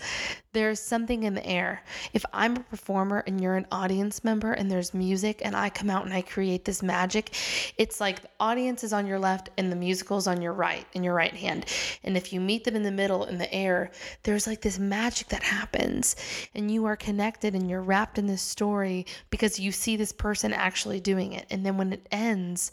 There's 0.53 0.79
something 0.79 1.23
in 1.23 1.33
the 1.33 1.47
air. 1.47 1.83
If 2.13 2.23
I'm 2.35 2.55
a 2.59 2.61
performer 2.61 3.25
and 3.27 3.41
you're 3.41 3.57
an 3.57 3.67
audience 3.73 4.23
member 4.23 4.53
and 4.53 4.71
there's 4.71 4.93
music 4.93 5.41
and 5.43 5.57
I 5.57 5.71
come 5.71 5.89
out 5.89 6.05
and 6.05 6.13
I 6.13 6.21
create 6.21 6.67
this 6.67 6.83
magic, 6.83 7.35
it's 7.79 7.99
like 7.99 8.21
the 8.21 8.29
audience 8.41 8.85
is 8.85 8.93
on 8.93 9.07
your 9.07 9.19
left 9.19 9.49
and 9.57 9.73
the 9.73 9.77
musical's 9.77 10.27
on 10.27 10.43
your 10.43 10.53
right, 10.53 10.85
in 10.93 11.03
your 11.03 11.15
right 11.15 11.33
hand. 11.33 11.65
And 12.05 12.15
if 12.15 12.31
you 12.31 12.41
meet 12.41 12.65
them 12.65 12.77
in 12.77 12.83
the 12.83 12.93
middle 12.93 13.25
in 13.25 13.39
the 13.39 13.53
air, 13.53 13.91
there's 14.23 14.47
like 14.47 14.61
this 14.61 14.79
magic 14.79 15.29
that 15.29 15.43
happens 15.43 16.17
and 16.55 16.71
you 16.71 16.85
are 16.85 16.97
connected 16.97 17.55
and 17.55 17.71
you're 17.71 17.81
wrapped 17.81 18.19
in 18.19 18.27
this 18.27 18.43
story 18.43 19.07
because 19.31 19.59
you 19.59 19.73
see 19.73 19.97
this 19.97 20.13
person 20.13 20.53
actually 20.53 21.01
doing 21.01 21.33
it. 21.33 21.47
And 21.51 21.65
then 21.65 21.79
when 21.79 21.95
it 21.95 22.07
ends, 22.13 22.71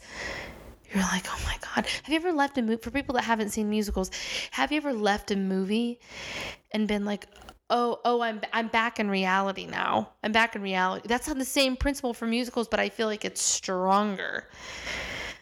you're 0.92 1.02
like, 1.04 1.26
oh 1.28 1.40
my 1.44 1.56
God. 1.74 1.86
Have 1.86 2.08
you 2.08 2.16
ever 2.16 2.32
left 2.32 2.58
a 2.58 2.62
movie, 2.62 2.80
for 2.82 2.90
people 2.90 3.14
that 3.14 3.24
haven't 3.24 3.50
seen 3.50 3.70
musicals, 3.70 4.10
have 4.50 4.70
you 4.72 4.76
ever 4.76 4.92
left 4.92 5.30
a 5.30 5.36
movie 5.36 6.00
and 6.72 6.86
been 6.88 7.04
like, 7.04 7.26
oh, 7.70 8.00
oh, 8.04 8.20
I'm, 8.20 8.40
I'm 8.52 8.68
back 8.68 9.00
in 9.00 9.08
reality 9.08 9.66
now. 9.66 10.10
I'm 10.22 10.32
back 10.32 10.54
in 10.54 10.62
reality. 10.62 11.08
That's 11.08 11.26
not 11.26 11.38
the 11.38 11.44
same 11.44 11.76
principle 11.76 12.12
for 12.14 12.26
musicals, 12.26 12.68
but 12.68 12.80
I 12.80 12.88
feel 12.88 13.06
like 13.06 13.24
it's 13.24 13.40
stronger. 13.40 14.48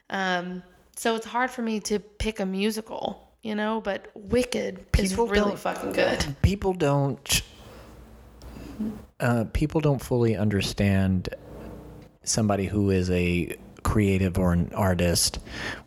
Um, 0.08 0.62
so 0.96 1.16
it's 1.16 1.26
hard 1.26 1.50
for 1.50 1.62
me 1.62 1.80
to 1.80 1.98
pick 1.98 2.40
a 2.40 2.46
musical, 2.46 3.32
you 3.42 3.54
know, 3.54 3.80
but 3.80 4.10
Wicked 4.14 4.92
People 4.92 5.24
is 5.24 5.30
really 5.30 5.56
fucking 5.56 5.92
good. 5.92 6.36
people 6.42 6.74
don't 6.74 7.42
uh, 9.18 9.44
people 9.52 9.80
don't 9.80 10.00
fully 10.00 10.36
understand 10.36 11.28
somebody 12.22 12.66
who 12.66 12.90
is 12.90 13.10
a 13.10 13.56
creative 13.82 14.38
or 14.38 14.52
an 14.52 14.70
artist 14.74 15.38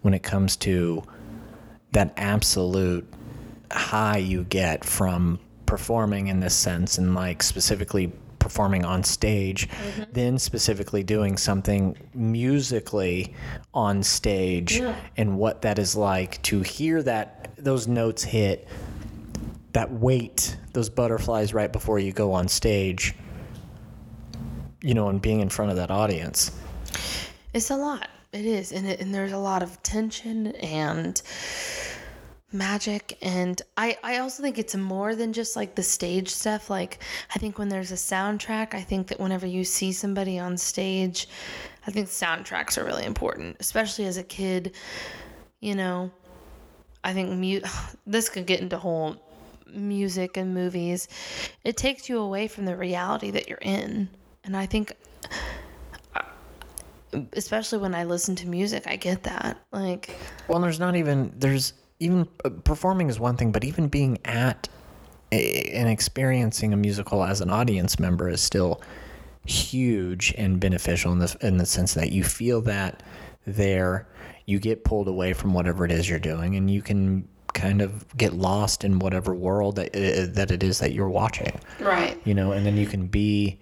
when 0.02 0.14
it 0.14 0.24
comes 0.24 0.56
to 0.56 1.04
that 1.92 2.14
absolute 2.18 3.08
high 3.72 4.18
you 4.18 4.44
get 4.46 4.84
from 4.84 5.40
performing 5.66 6.28
in 6.28 6.40
this 6.40 6.56
sense 6.56 6.98
and 6.98 7.16
like 7.16 7.42
specifically 7.42 8.12
performing 8.40 8.84
on 8.84 9.04
stage 9.04 9.70
mm-hmm. 9.70 10.04
then 10.12 10.38
specifically 10.38 11.02
doing 11.02 11.38
something 11.38 11.96
musically 12.14 13.34
on 13.74 14.04
stage 14.04 14.82
and 15.16 15.38
what 15.38 15.62
that 15.62 15.80
is 15.80 15.96
like 15.96 16.42
to 16.42 16.62
hear 16.62 17.02
that 17.02 17.52
those 17.58 17.88
notes 17.88 18.24
hit 18.24 18.68
that 19.74 19.92
weight, 19.92 20.56
those 20.74 20.90
butterflies 20.90 21.54
right 21.54 21.72
before 21.72 22.00
you 22.00 22.12
go 22.12 22.32
on 22.32 22.48
stage, 22.48 23.16
you 24.82 24.94
know, 24.94 25.10
and 25.10 25.22
being 25.22 25.42
in 25.42 25.50
front 25.50 25.72
of 25.72 25.78
that 25.78 25.92
audience. 25.92 26.52
It's 27.54 27.70
a 27.70 27.78
lot. 27.78 28.10
It 28.32 28.46
is, 28.46 28.72
and 28.72 28.88
it, 28.88 29.00
and 29.00 29.14
there's 29.14 29.32
a 29.32 29.38
lot 29.38 29.62
of 29.62 29.82
tension 29.84 30.48
and 30.56 31.22
magic, 32.52 33.16
and 33.22 33.62
I 33.78 33.96
I 34.04 34.18
also 34.18 34.42
think 34.42 34.58
it's 34.58 34.76
more 34.76 35.16
than 35.16 35.34
just 35.34 35.56
like 35.56 35.76
the 35.76 35.84
stage 35.84 36.30
stuff. 36.30 36.72
Like 36.72 36.98
I 37.36 37.38
think 37.38 37.60
when 37.60 37.70
there's 37.70 37.92
a 37.92 37.96
soundtrack, 37.96 38.74
I 38.74 38.82
think 38.82 39.08
that 39.08 39.20
whenever 39.20 39.46
you 39.46 39.64
see 39.64 39.92
somebody 39.92 40.40
on 40.40 40.58
stage, 40.58 41.28
I 41.86 41.92
think 41.92 42.08
soundtracks 42.08 42.80
are 42.80 42.86
really 42.86 43.06
important, 43.06 43.58
especially 43.60 44.06
as 44.06 44.18
a 44.18 44.24
kid. 44.24 44.74
You 45.60 45.76
know, 45.76 46.12
I 47.04 47.14
think 47.14 47.32
mute. 47.32 47.66
This 48.08 48.30
could 48.30 48.48
get 48.48 48.62
into 48.62 48.78
whole 48.80 49.16
music 49.72 50.38
and 50.38 50.54
movies. 50.56 51.08
It 51.64 51.78
takes 51.78 52.10
you 52.10 52.20
away 52.20 52.48
from 52.48 52.66
the 52.66 52.76
reality 52.76 53.30
that 53.32 53.48
you're 53.48 53.60
in, 53.62 54.10
and 54.44 54.58
I 54.58 54.66
think 54.66 54.94
especially 57.34 57.80
when 57.80 57.96
I 57.96 58.04
listen 58.04 58.36
to 58.38 58.48
music, 58.48 58.84
I 58.88 58.96
get 58.96 59.24
that. 59.24 59.58
Like, 59.72 60.16
Well, 60.48 60.60
there's 60.60 60.80
not 60.80 60.96
even 60.96 61.34
there's 61.38 61.74
even 62.00 62.28
uh, 62.44 62.50
performing 62.50 63.10
is 63.10 63.20
one 63.20 63.38
thing, 63.38 63.52
but 63.52 63.64
even 63.64 63.88
being 63.88 64.20
at 64.26 64.68
a, 65.32 65.72
and 65.74 65.90
experiencing 65.90 66.74
a 66.74 66.78
musical 66.78 67.24
as 67.24 67.42
an 67.42 67.50
audience 67.50 68.00
member 68.00 68.30
is 68.30 68.42
still 68.42 68.82
huge 69.46 70.34
and 70.38 70.60
beneficial 70.60 71.12
in 71.12 71.20
the 71.20 71.38
in 71.42 71.58
the 71.58 71.66
sense 71.66 71.94
that 71.94 72.12
you 72.12 72.24
feel 72.24 72.62
that 72.62 73.04
there 73.46 74.08
you 74.46 74.58
get 74.60 74.86
pulled 74.86 75.08
away 75.08 75.34
from 75.34 75.54
whatever 75.54 75.84
it 75.84 75.92
is 75.92 76.10
you're 76.10 76.20
doing 76.20 76.56
and 76.56 76.72
you 76.72 76.82
can 76.82 77.28
kind 77.54 77.82
of 77.82 78.06
get 78.18 78.34
lost 78.34 78.84
in 78.84 79.00
whatever 79.00 79.34
world 79.36 79.76
that 79.76 79.96
uh, 79.96 80.32
that 80.34 80.50
it 80.50 80.64
is 80.64 80.80
that 80.80 80.94
you're 80.94 81.10
watching 81.10 81.60
right. 81.80 82.20
you 82.26 82.34
know, 82.34 82.52
and 82.52 82.66
then 82.66 82.76
you 82.78 82.88
can 82.88 83.08
be 83.08 83.60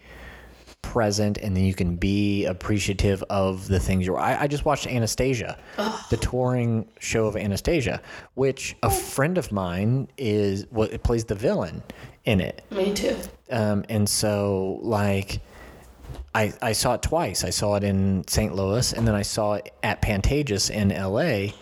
present 0.81 1.37
and 1.37 1.55
then 1.55 1.63
you 1.63 1.73
can 1.73 1.95
be 1.95 2.45
appreciative 2.45 3.23
of 3.29 3.67
the 3.67 3.79
things 3.79 4.05
you're. 4.05 4.19
I, 4.19 4.41
I 4.43 4.47
just 4.47 4.65
watched 4.65 4.87
Anastasia, 4.87 5.57
the 6.09 6.17
touring 6.17 6.87
show 6.99 7.27
of 7.27 7.35
Anastasia, 7.37 8.01
which 8.33 8.75
a 8.83 8.89
friend 8.89 9.37
of 9.37 9.51
mine 9.51 10.07
is 10.17 10.65
what 10.69 10.91
it 10.91 11.03
plays 11.03 11.25
the 11.25 11.35
villain 11.35 11.81
in 12.25 12.39
it. 12.41 12.63
Me 12.71 12.93
too. 12.93 13.15
Um, 13.51 13.85
and 13.89 14.07
so 14.07 14.79
like 14.81 15.39
I, 16.35 16.53
I 16.61 16.71
saw 16.73 16.93
it 16.95 17.01
twice. 17.01 17.43
I 17.43 17.49
saw 17.51 17.75
it 17.75 17.83
in 17.83 18.23
St. 18.27 18.53
Louis 18.55 18.93
and 18.93 19.07
then 19.07 19.15
I 19.15 19.21
saw 19.21 19.53
it 19.53 19.73
at 19.83 20.01
Pantages 20.01 20.69
in 20.69 20.89
LA 20.89 21.53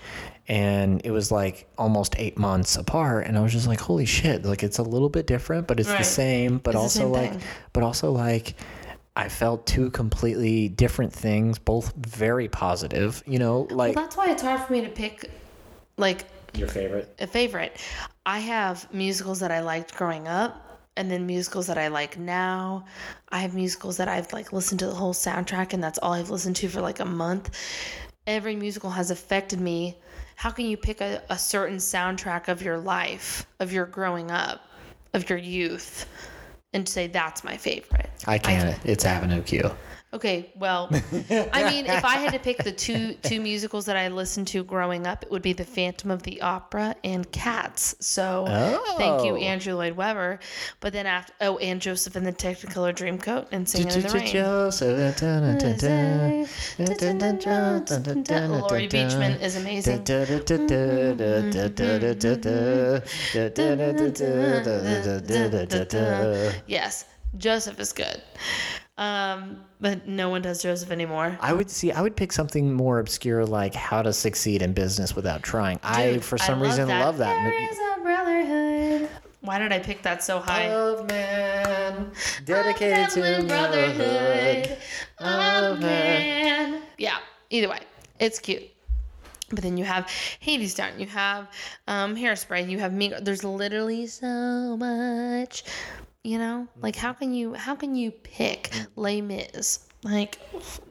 and 0.48 1.02
it 1.04 1.12
was 1.12 1.32
like 1.32 1.68
almost 1.78 2.16
eight 2.18 2.38
months 2.38 2.76
apart 2.76 3.28
and 3.28 3.38
I 3.38 3.42
was 3.42 3.52
just 3.52 3.68
like, 3.68 3.80
holy 3.80 4.06
shit, 4.06 4.44
like 4.46 4.64
it's 4.64 4.80
a 4.80 4.84
little 4.84 5.10
bit 5.10 5.28
different, 5.28 5.68
but 5.68 5.80
it's 5.80 5.90
Right. 5.90 6.00
the 6.00 6.04
same, 6.04 6.58
but 6.58 6.72
It's 6.74 6.82
also 6.82 7.00
same 7.02 7.12
like 7.12 7.32
thing. 7.34 7.42
but 7.74 7.84
also 7.84 8.12
like 8.12 8.56
I 9.20 9.28
felt 9.28 9.68
two 9.68 9.92
completely 9.92 10.70
different 10.70 11.12
things, 11.12 11.60
both 11.60 11.94
very 11.98 12.48
positive, 12.48 13.22
you 13.28 13.38
know, 13.38 13.68
like 13.70 13.94
Well, 13.94 14.06
that's 14.06 14.16
why 14.16 14.32
it's 14.32 14.42
hard 14.42 14.62
for 14.62 14.72
me 14.72 14.80
to 14.80 14.88
pick, 14.88 15.30
like, 15.98 16.24
your 16.54 16.70
favorite. 16.70 17.14
a 17.20 17.28
favorite. 17.28 17.76
I 18.26 18.40
have 18.40 18.88
musicals 18.94 19.42
that 19.42 19.52
I 19.52 19.60
liked 19.60 19.94
growing 19.94 20.30
up, 20.30 20.88
and 20.96 21.12
then 21.12 21.26
musicals 21.26 21.68
that 21.68 21.78
I 21.78 21.90
like 21.90 22.18
now. 22.18 22.86
I 23.28 23.40
have 23.40 23.54
musicals 23.56 23.98
that 23.98 24.08
I've 24.08 24.32
like 24.32 24.54
listened 24.54 24.80
to 24.80 24.86
the 24.88 24.96
whole 24.96 25.14
soundtrack, 25.14 25.74
and 25.74 25.84
that's 25.84 26.00
all 26.00 26.14
I've 26.14 26.30
listened 26.30 26.56
to 26.56 26.70
for 26.70 26.80
like 26.80 27.02
a 27.02 27.06
month. 27.06 27.50
Every 28.26 28.56
musical 28.56 28.90
has 28.90 29.12
affected 29.12 29.60
me. 29.60 29.98
How 30.38 30.50
can 30.50 30.66
you 30.66 30.78
pick 30.78 31.02
a, 31.02 31.22
a 31.30 31.38
certain 31.38 31.78
soundtrack 31.78 32.48
of 32.48 32.62
your 32.62 32.78
life, 32.78 33.46
of 33.60 33.74
your 33.74 33.86
growing 33.86 34.32
up, 34.32 34.62
of 35.14 35.30
your 35.30 35.40
youth, 35.40 36.06
and 36.74 36.88
say 36.88 37.08
that's 37.08 37.44
my 37.44 37.58
favorite? 37.58 38.10
I 38.28 38.38
can't. 38.38 38.78
it's 38.86 39.06
Avenue 39.06 39.42
Q. 39.42 39.72
Okay, 40.12 40.52
well, 40.56 40.90
I 40.92 41.70
mean, 41.70 41.86
if 41.86 42.04
I 42.04 42.16
had 42.16 42.34
to 42.34 42.40
pick 42.40 42.58
the 42.64 42.72
two 42.72 43.14
two 43.22 43.40
musicals 43.40 43.86
that 43.86 43.96
I 43.96 44.08
listened 44.08 44.48
to 44.48 44.64
growing 44.64 45.06
up, 45.06 45.22
it 45.22 45.30
would 45.30 45.44
be 45.44 45.54
The 45.54 45.64
Phantom 45.64 46.10
of 46.10 46.24
the 46.24 46.42
Opera 46.42 46.96
and 47.04 47.32
Cats. 47.32 47.96
So, 48.00 48.46
thank 48.98 49.24
you, 49.24 49.34
Oh. 49.34 49.38
Andrew 49.38 49.76
Lloyd 49.76 49.94
Webber. 49.96 50.40
But 50.80 50.94
then 50.94 51.06
after, 51.06 51.32
oh, 51.42 51.58
and 51.60 51.80
Joseph 51.80 52.16
in 52.16 52.24
the 52.24 52.34
Technicolor 52.34 52.92
Dreamcoat 52.92 53.50
and 53.52 53.70
Singing 53.70 53.88
in 53.94 54.02
the 54.02 54.10
Rain. 54.10 54.26
Laurie 58.62 58.88
Beechman 58.88 59.40
is 59.42 59.56
amazing. 59.58 60.04
Yes, 66.66 67.06
Joseph 67.38 67.80
is 67.80 67.94
good. 67.94 68.22
Um, 69.00 69.62
but 69.80 70.08
no 70.08 70.28
one 70.30 70.42
does 70.42 70.62
Joseph 70.62 70.92
anymore. 70.92 71.38
I 71.40 71.54
would 71.54 71.70
see. 71.72 71.92
I 71.94 72.02
would 72.02 72.18
pick 72.18 72.34
something 72.34 72.74
more 72.74 73.00
obscure, 73.00 73.46
like 73.46 73.74
how 73.74 74.02
to 74.02 74.12
succeed 74.12 74.62
in 74.62 74.74
business 74.74 75.16
without 75.16 75.42
trying. 75.42 75.80
I, 75.84 76.12
Dude, 76.12 76.24
for 76.26 76.38
I 76.42 76.46
some 76.46 76.62
reason, 76.62 76.90
love 76.90 77.18
that. 77.18 77.34
There 77.42 77.72
is 77.72 77.80
a 77.80 78.02
brotherhood. 78.02 79.10
Why 79.40 79.58
did 79.58 79.72
I 79.72 79.80
pick 79.80 80.02
that 80.02 80.22
so 80.22 80.40
high? 80.40 80.66
Of 80.70 81.08
man, 81.08 82.12
dedicated 82.44 83.10
to 83.12 83.22
Brotherhood 83.48 83.48
brotherhood. 83.48 84.78
of 85.20 85.80
man. 85.80 86.82
Yeah. 86.98 87.20
Either 87.50 87.70
way, 87.70 87.80
it's 88.20 88.38
cute. 88.38 88.64
But 89.50 89.62
then 89.62 89.78
you 89.78 89.86
have 89.86 90.06
Hadestown, 90.46 91.00
you 91.00 91.08
have 91.08 91.48
um, 91.88 92.16
Hairspray, 92.18 92.70
you 92.70 92.80
have 92.80 92.94
me. 92.94 93.14
There's 93.22 93.44
literally 93.44 94.06
so 94.08 94.76
much, 94.78 95.64
you 96.24 96.38
know. 96.38 96.68
Like 96.82 96.96
how 96.96 97.14
can 97.14 97.34
you 97.34 97.54
how 97.54 97.76
can 97.76 97.96
you 97.96 98.12
pick 98.12 98.72
Les 98.96 99.22
Mis? 99.22 99.86
Like 100.04 100.40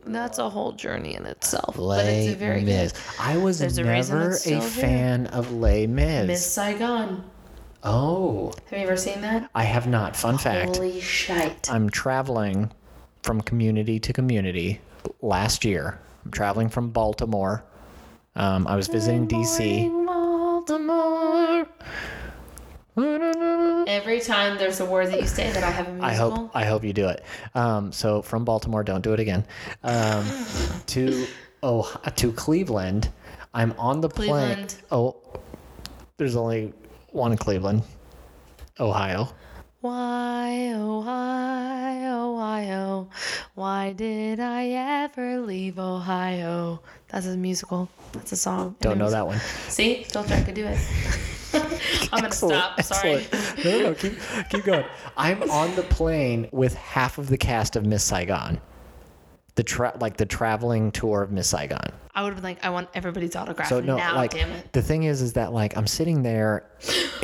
that's 0.04 0.38
a 0.38 0.50
whole 0.50 0.72
journey 0.72 1.14
in 1.14 1.24
itself. 1.26 1.76
but 1.76 2.04
it's 2.06 2.34
a 2.34 2.36
very 2.36 2.62
Mis. 2.62 2.92
good. 2.92 3.00
I 3.20 3.36
was 3.38 3.60
a 3.60 3.82
never 3.82 4.30
a 4.32 4.38
here. 4.38 4.60
fan 4.60 5.26
of 5.28 5.52
Les 5.52 5.86
Mis. 5.86 6.26
Miss 6.26 6.46
Saigon. 6.46 7.24
Oh, 7.84 8.52
Have 8.70 8.78
you 8.78 8.84
ever 8.84 8.96
seen 8.96 9.20
that? 9.20 9.48
I 9.54 9.62
have 9.62 9.86
not. 9.86 10.16
Fun 10.16 10.36
fact. 10.36 10.76
Holy 10.76 11.00
shite! 11.00 11.70
I'm 11.72 11.88
traveling 11.88 12.72
from 13.22 13.40
community 13.40 14.00
to 14.00 14.12
community 14.12 14.80
last 15.22 15.64
year. 15.64 15.98
I'm 16.24 16.32
traveling 16.32 16.68
from 16.68 16.90
Baltimore. 16.90 17.62
Um, 18.34 18.66
I 18.66 18.74
was 18.74 18.88
visiting 18.88 19.28
DC. 19.28 19.88
Baltimore. 20.06 21.17
Every 22.98 24.20
time 24.20 24.58
there's 24.58 24.80
a 24.80 24.84
word 24.84 25.08
that 25.08 25.20
you 25.20 25.26
say 25.26 25.50
that 25.52 25.62
I 25.62 25.70
have 25.70 25.88
a 25.88 25.92
musical. 25.92 26.04
I 26.04 26.14
hope 26.14 26.50
I 26.54 26.64
hope 26.64 26.84
you 26.84 26.92
do 26.92 27.08
it. 27.08 27.24
Um, 27.54 27.92
so 27.92 28.22
from 28.22 28.44
Baltimore, 28.44 28.82
don't 28.82 29.02
do 29.02 29.12
it 29.12 29.20
again. 29.20 29.44
Um, 29.82 30.26
to 30.86 31.26
oh 31.62 32.00
to 32.16 32.32
Cleveland, 32.32 33.10
I'm 33.54 33.72
on 33.78 34.00
the 34.00 34.08
plane. 34.08 34.66
Oh, 34.90 35.16
there's 36.16 36.36
only 36.36 36.72
one 37.10 37.36
Cleveland, 37.36 37.82
Ohio. 38.80 39.28
Why, 39.80 40.72
oh, 40.74 41.02
why, 41.02 42.08
oh, 42.08 42.32
why, 42.32 42.70
oh, 42.72 43.08
why 43.54 43.92
did 43.92 44.40
I 44.40 44.70
ever 45.04 45.38
leave 45.38 45.78
Ohio? 45.78 46.82
That's 47.06 47.26
a 47.26 47.36
musical. 47.36 47.88
That's 48.12 48.32
a 48.32 48.36
song. 48.36 48.74
Don't 48.80 48.98
know 48.98 49.08
that 49.08 49.24
one. 49.24 49.38
See? 49.68 50.02
Told 50.02 50.28
you 50.30 50.34
I 50.34 50.42
could 50.42 50.54
do 50.54 50.66
it. 50.66 50.78
I'm 52.12 52.22
going 52.22 52.30
to 52.32 52.36
stop. 52.36 52.82
Sorry. 52.82 53.24
Excellent. 53.30 53.64
No, 53.64 53.70
no, 53.70 53.82
no, 53.84 53.94
keep, 53.94 54.18
keep 54.50 54.64
going. 54.64 54.84
I'm 55.16 55.48
on 55.48 55.72
the 55.76 55.84
plane 55.84 56.48
with 56.50 56.74
half 56.74 57.16
of 57.18 57.28
the 57.28 57.38
cast 57.38 57.76
of 57.76 57.86
Miss 57.86 58.02
Saigon. 58.02 58.60
The 59.58 59.64
tra- 59.64 59.96
like 59.98 60.16
the 60.16 60.24
traveling 60.24 60.92
tour 60.92 61.20
of 61.20 61.32
Miss 61.32 61.48
Saigon. 61.48 61.90
I 62.14 62.22
would 62.22 62.28
have 62.28 62.36
been 62.36 62.44
like, 62.44 62.64
I 62.64 62.70
want 62.70 62.90
everybody's 62.94 63.34
autograph 63.34 63.68
So 63.68 63.80
no, 63.80 63.96
now, 63.96 64.14
like 64.14 64.30
damn 64.30 64.52
it. 64.52 64.72
the 64.72 64.80
thing 64.80 65.02
is, 65.02 65.20
is 65.20 65.32
that 65.32 65.52
like 65.52 65.76
I'm 65.76 65.88
sitting 65.88 66.22
there, 66.22 66.70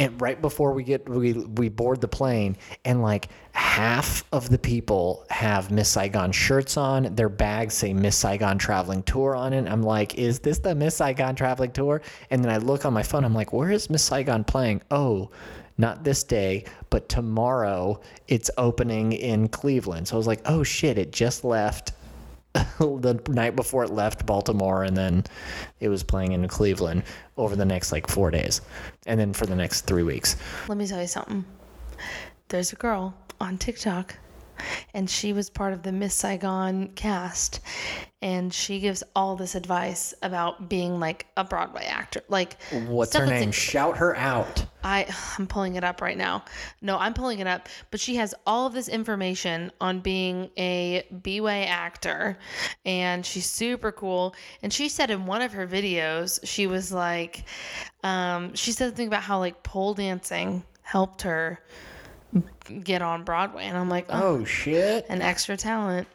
and 0.00 0.20
right 0.20 0.42
before 0.42 0.72
we 0.72 0.82
get 0.82 1.08
we 1.08 1.34
we 1.34 1.68
board 1.68 2.00
the 2.00 2.08
plane, 2.08 2.56
and 2.84 3.02
like 3.02 3.28
half 3.52 4.24
of 4.32 4.50
the 4.50 4.58
people 4.58 5.24
have 5.30 5.70
Miss 5.70 5.88
Saigon 5.88 6.32
shirts 6.32 6.76
on. 6.76 7.14
Their 7.14 7.28
bags 7.28 7.74
say 7.74 7.92
Miss 7.92 8.16
Saigon 8.16 8.58
Traveling 8.58 9.04
Tour 9.04 9.36
on 9.36 9.52
it. 9.52 9.68
I'm 9.68 9.84
like, 9.84 10.16
is 10.16 10.40
this 10.40 10.58
the 10.58 10.74
Miss 10.74 10.96
Saigon 10.96 11.36
Traveling 11.36 11.70
Tour? 11.70 12.02
And 12.30 12.42
then 12.42 12.50
I 12.50 12.56
look 12.56 12.84
on 12.84 12.92
my 12.92 13.04
phone. 13.04 13.24
I'm 13.24 13.32
like, 13.32 13.52
where 13.52 13.70
is 13.70 13.88
Miss 13.88 14.02
Saigon 14.02 14.42
playing? 14.42 14.82
Oh. 14.90 15.30
Not 15.76 16.04
this 16.04 16.22
day, 16.22 16.66
but 16.90 17.08
tomorrow 17.08 18.00
it's 18.28 18.48
opening 18.58 19.10
in 19.12 19.48
Cleveland. 19.48 20.06
So 20.06 20.14
I 20.14 20.18
was 20.18 20.26
like, 20.28 20.40
oh 20.44 20.62
shit, 20.62 20.98
it 20.98 21.10
just 21.10 21.42
left 21.42 21.92
the 22.78 23.20
night 23.28 23.56
before 23.56 23.84
it 23.84 23.90
left 23.90 24.26
Baltimore, 24.26 24.84
and 24.84 24.96
then 24.96 25.24
it 25.80 25.88
was 25.88 26.02
playing 26.02 26.32
in 26.32 26.46
Cleveland 26.46 27.02
over 27.36 27.56
the 27.56 27.64
next 27.64 27.90
like 27.90 28.08
four 28.08 28.30
days, 28.30 28.60
and 29.06 29.18
then 29.18 29.32
for 29.32 29.46
the 29.46 29.56
next 29.56 29.82
three 29.82 30.04
weeks. 30.04 30.36
Let 30.68 30.78
me 30.78 30.86
tell 30.86 31.00
you 31.00 31.08
something. 31.08 31.44
There's 32.48 32.72
a 32.72 32.76
girl 32.76 33.14
on 33.40 33.58
TikTok, 33.58 34.16
and 34.92 35.10
she 35.10 35.32
was 35.32 35.50
part 35.50 35.72
of 35.72 35.82
the 35.82 35.90
Miss 35.90 36.14
Saigon 36.14 36.88
cast, 36.94 37.60
and 38.24 38.54
she 38.54 38.80
gives 38.80 39.02
all 39.14 39.36
this 39.36 39.54
advice 39.54 40.14
about 40.22 40.66
being 40.70 40.98
like 40.98 41.26
a 41.36 41.44
Broadway 41.44 41.84
actor. 41.84 42.22
Like, 42.30 42.56
What's 42.72 43.14
her 43.14 43.26
name? 43.26 43.52
Shout 43.52 43.98
her 43.98 44.16
out. 44.16 44.64
I 44.82 45.06
I'm 45.38 45.46
pulling 45.46 45.74
it 45.74 45.84
up 45.84 46.00
right 46.00 46.16
now. 46.16 46.42
No, 46.80 46.96
I'm 46.96 47.12
pulling 47.12 47.40
it 47.40 47.46
up, 47.46 47.68
but 47.90 48.00
she 48.00 48.16
has 48.16 48.34
all 48.46 48.66
of 48.66 48.72
this 48.72 48.88
information 48.88 49.70
on 49.78 50.00
being 50.00 50.48
a 50.56 51.06
B-way 51.22 51.66
actor 51.66 52.38
and 52.86 53.26
she's 53.26 53.44
super 53.44 53.92
cool. 53.92 54.34
And 54.62 54.72
she 54.72 54.88
said 54.88 55.10
in 55.10 55.26
one 55.26 55.42
of 55.42 55.52
her 55.52 55.66
videos, 55.66 56.40
she 56.44 56.66
was 56.66 56.90
like 56.90 57.44
um 58.02 58.54
she 58.54 58.72
said 58.72 58.86
something 58.88 59.06
about 59.06 59.22
how 59.22 59.38
like 59.38 59.62
pole 59.62 59.92
dancing 59.92 60.64
helped 60.80 61.22
her 61.22 61.60
get 62.82 63.02
on 63.02 63.22
Broadway 63.22 63.64
and 63.64 63.76
I'm 63.76 63.90
like, 63.90 64.06
"Oh, 64.08 64.38
Oh 64.38 64.44
shit! 64.46 65.04
an 65.10 65.20
extra 65.20 65.58
talent." 65.58 66.08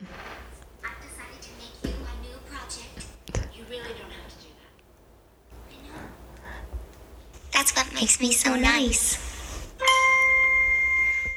That's 7.60 7.76
what 7.76 7.94
makes 7.94 8.22
me 8.22 8.32
so 8.32 8.56
nice. 8.56 9.18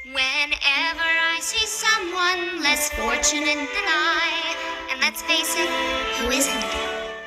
Whenever 0.05 1.03
I 1.03 1.37
see 1.41 1.65
someone 1.65 2.63
less 2.63 2.87
fortunate 2.93 3.59
than 3.75 3.87
I, 3.91 4.55
and 4.89 5.01
let's 5.01 5.21
face 5.23 5.53
it, 5.57 5.67
who 6.15 6.31
isn't 6.31 6.63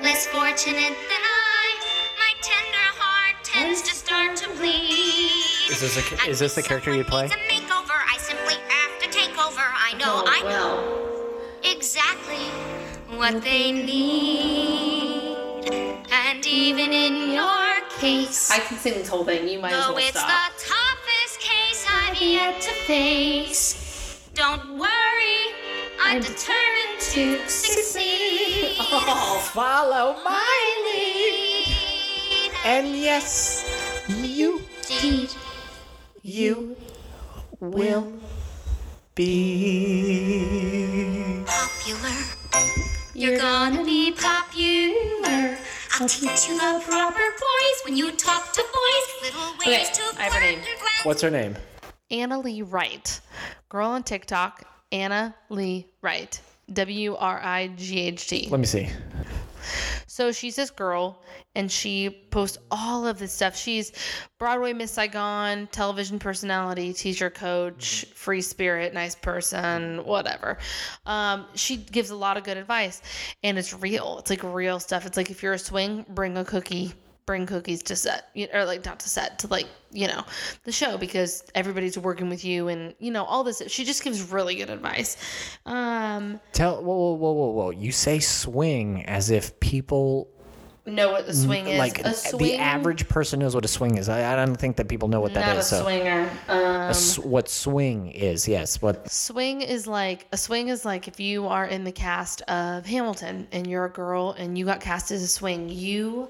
less 0.02 0.26
fortunate 0.28 0.96
than 1.12 1.22
I, 1.22 1.76
my 2.16 2.32
tender 2.40 2.88
heart 2.96 3.36
tends 3.44 3.82
to 3.82 3.94
start 3.94 4.34
to 4.36 4.48
bleed. 4.56 5.68
Is 5.68 5.82
this 5.82 5.98
a- 5.98 6.30
is 6.30 6.38
this 6.38 6.54
the 6.54 6.62
character 6.62 6.94
you 6.94 7.04
play? 7.04 7.24
needs 7.24 7.34
a 7.34 7.38
makeover, 7.52 8.00
I 8.10 8.16
simply 8.16 8.54
have 8.70 8.98
to 9.02 9.10
take 9.10 9.36
over. 9.36 9.60
I 9.60 9.92
know, 9.98 10.24
oh, 10.24 10.36
I 10.36 10.40
know 10.48 11.70
exactly 11.70 12.46
what 13.14 13.42
they 13.42 13.72
need. 13.72 15.36
And 16.10 16.46
even 16.46 16.94
in 16.94 17.32
your 17.34 17.65
case, 17.98 18.50
I 18.50 18.58
can 18.60 18.78
sing 18.78 18.94
this 18.94 19.08
whole 19.08 19.24
thing. 19.24 19.48
You 19.48 19.58
might 19.60 19.72
as 19.72 19.86
though 19.86 19.94
well 19.94 20.06
it's 20.06 20.18
stop. 20.18 20.52
the 20.56 20.64
toughest 20.64 21.40
case 21.40 21.86
I've 21.88 22.20
yet 22.20 22.60
to 22.60 22.70
face, 22.86 24.28
don't 24.34 24.78
worry, 24.78 25.54
I'm 26.02 26.20
determined 26.20 27.00
to 27.00 27.38
succeed. 27.48 28.76
Oh, 28.88 29.40
Follow 29.52 30.16
my 30.24 30.82
Lead 30.84 32.52
and 32.64 32.96
yes, 32.96 33.64
you 34.08 34.60
indeed. 34.90 35.30
you 36.22 36.76
will 37.60 38.12
be. 40.06 41.42
popular. 41.46 42.16
You're 43.14 43.38
gonna 43.38 43.82
be 43.84 44.12
popular. 44.12 45.56
I'll 45.98 46.08
teach 46.08 46.46
you 46.46 46.58
the 46.58 46.82
proper 46.86 47.14
poise 47.18 47.84
when 47.86 47.96
you 47.96 48.12
talk 48.12 48.52
to 48.52 48.62
boys. 48.62 49.32
Little 49.32 49.52
ways 49.52 49.62
Okay, 49.66 49.84
to 49.94 50.20
I 50.20 50.24
have 50.24 50.32
her 50.34 50.40
name. 50.40 50.58
What's 51.04 51.22
her 51.22 51.30
name? 51.30 51.56
Anna 52.10 52.38
Lee 52.38 52.60
Wright. 52.60 53.18
Girl 53.70 53.88
on 53.88 54.02
TikTok, 54.02 54.64
Anna 54.92 55.34
Lee 55.48 55.86
Wright. 56.02 56.38
W 56.70 57.14
R 57.14 57.40
I 57.42 57.68
G 57.68 58.00
H 58.00 58.28
T. 58.28 58.48
Let 58.50 58.60
me 58.60 58.66
see. 58.66 58.90
So 60.06 60.32
she's 60.32 60.56
this 60.56 60.70
girl 60.70 61.22
and 61.54 61.70
she 61.70 62.10
posts 62.30 62.58
all 62.70 63.06
of 63.06 63.18
this 63.18 63.32
stuff. 63.32 63.56
She's 63.56 63.92
Broadway 64.38 64.72
Miss 64.72 64.92
Saigon, 64.92 65.68
television 65.72 66.18
personality, 66.18 66.92
teacher 66.92 67.30
coach, 67.30 68.06
free 68.14 68.42
spirit, 68.42 68.94
nice 68.94 69.14
person, 69.14 70.04
whatever. 70.04 70.58
Um, 71.06 71.46
she 71.54 71.76
gives 71.76 72.10
a 72.10 72.16
lot 72.16 72.36
of 72.36 72.44
good 72.44 72.56
advice 72.56 73.02
and 73.42 73.58
it's 73.58 73.72
real. 73.72 74.18
It's 74.18 74.30
like 74.30 74.42
real 74.42 74.80
stuff. 74.80 75.06
It's 75.06 75.16
like 75.16 75.30
if 75.30 75.42
you're 75.42 75.54
a 75.54 75.58
swing, 75.58 76.04
bring 76.08 76.36
a 76.36 76.44
cookie. 76.44 76.94
Bring 77.26 77.44
cookies 77.44 77.82
to 77.84 77.96
set, 77.96 78.30
or 78.54 78.64
like 78.64 78.84
not 78.84 79.00
to 79.00 79.08
set, 79.08 79.40
to 79.40 79.48
like, 79.48 79.66
you 79.90 80.06
know, 80.06 80.24
the 80.62 80.70
show 80.70 80.96
because 80.96 81.42
everybody's 81.56 81.98
working 81.98 82.28
with 82.28 82.44
you 82.44 82.68
and, 82.68 82.94
you 83.00 83.10
know, 83.10 83.24
all 83.24 83.42
this. 83.42 83.60
She 83.66 83.84
just 83.84 84.04
gives 84.04 84.30
really 84.30 84.54
good 84.54 84.70
advice. 84.70 85.16
Um, 85.66 86.40
Tell 86.52 86.82
whoa 86.82 86.96
whoa 86.96 87.14
whoa 87.14 87.32
whoa 87.32 87.50
whoa. 87.50 87.70
You 87.70 87.90
say 87.90 88.20
swing 88.20 89.04
as 89.06 89.30
if 89.30 89.58
people 89.58 90.28
know 90.86 91.10
what 91.10 91.26
the 91.26 91.34
swing 91.34 91.66
is. 91.66 91.78
like 91.78 91.98
a 92.04 92.14
swing, 92.14 92.42
the 92.42 92.56
average 92.56 93.08
person 93.08 93.40
knows 93.40 93.54
what 93.54 93.64
a 93.64 93.68
swing 93.68 93.96
is. 93.98 94.08
I, 94.08 94.32
I 94.32 94.36
don't 94.36 94.54
think 94.56 94.76
that 94.76 94.88
people 94.88 95.08
know 95.08 95.20
what 95.20 95.34
that 95.34 95.46
not 95.46 95.56
is. 95.56 95.66
a 95.66 95.76
so 95.76 95.82
swinger. 95.82 96.30
Um, 96.48 96.60
A 96.60 96.94
what 97.26 97.48
swing 97.48 98.08
is? 98.12 98.46
Yes. 98.46 98.80
What? 98.80 99.10
swing 99.10 99.62
is 99.62 99.86
like 99.86 100.26
a 100.32 100.36
swing 100.36 100.68
is 100.68 100.84
like 100.84 101.08
if 101.08 101.18
you 101.18 101.46
are 101.46 101.66
in 101.66 101.84
the 101.84 101.92
cast 101.92 102.42
of 102.42 102.86
Hamilton 102.86 103.48
and 103.52 103.66
you're 103.66 103.86
a 103.86 103.90
girl 103.90 104.36
and 104.38 104.56
you 104.56 104.64
got 104.64 104.80
cast 104.80 105.10
as 105.10 105.22
a 105.22 105.28
swing, 105.28 105.68
you 105.68 106.28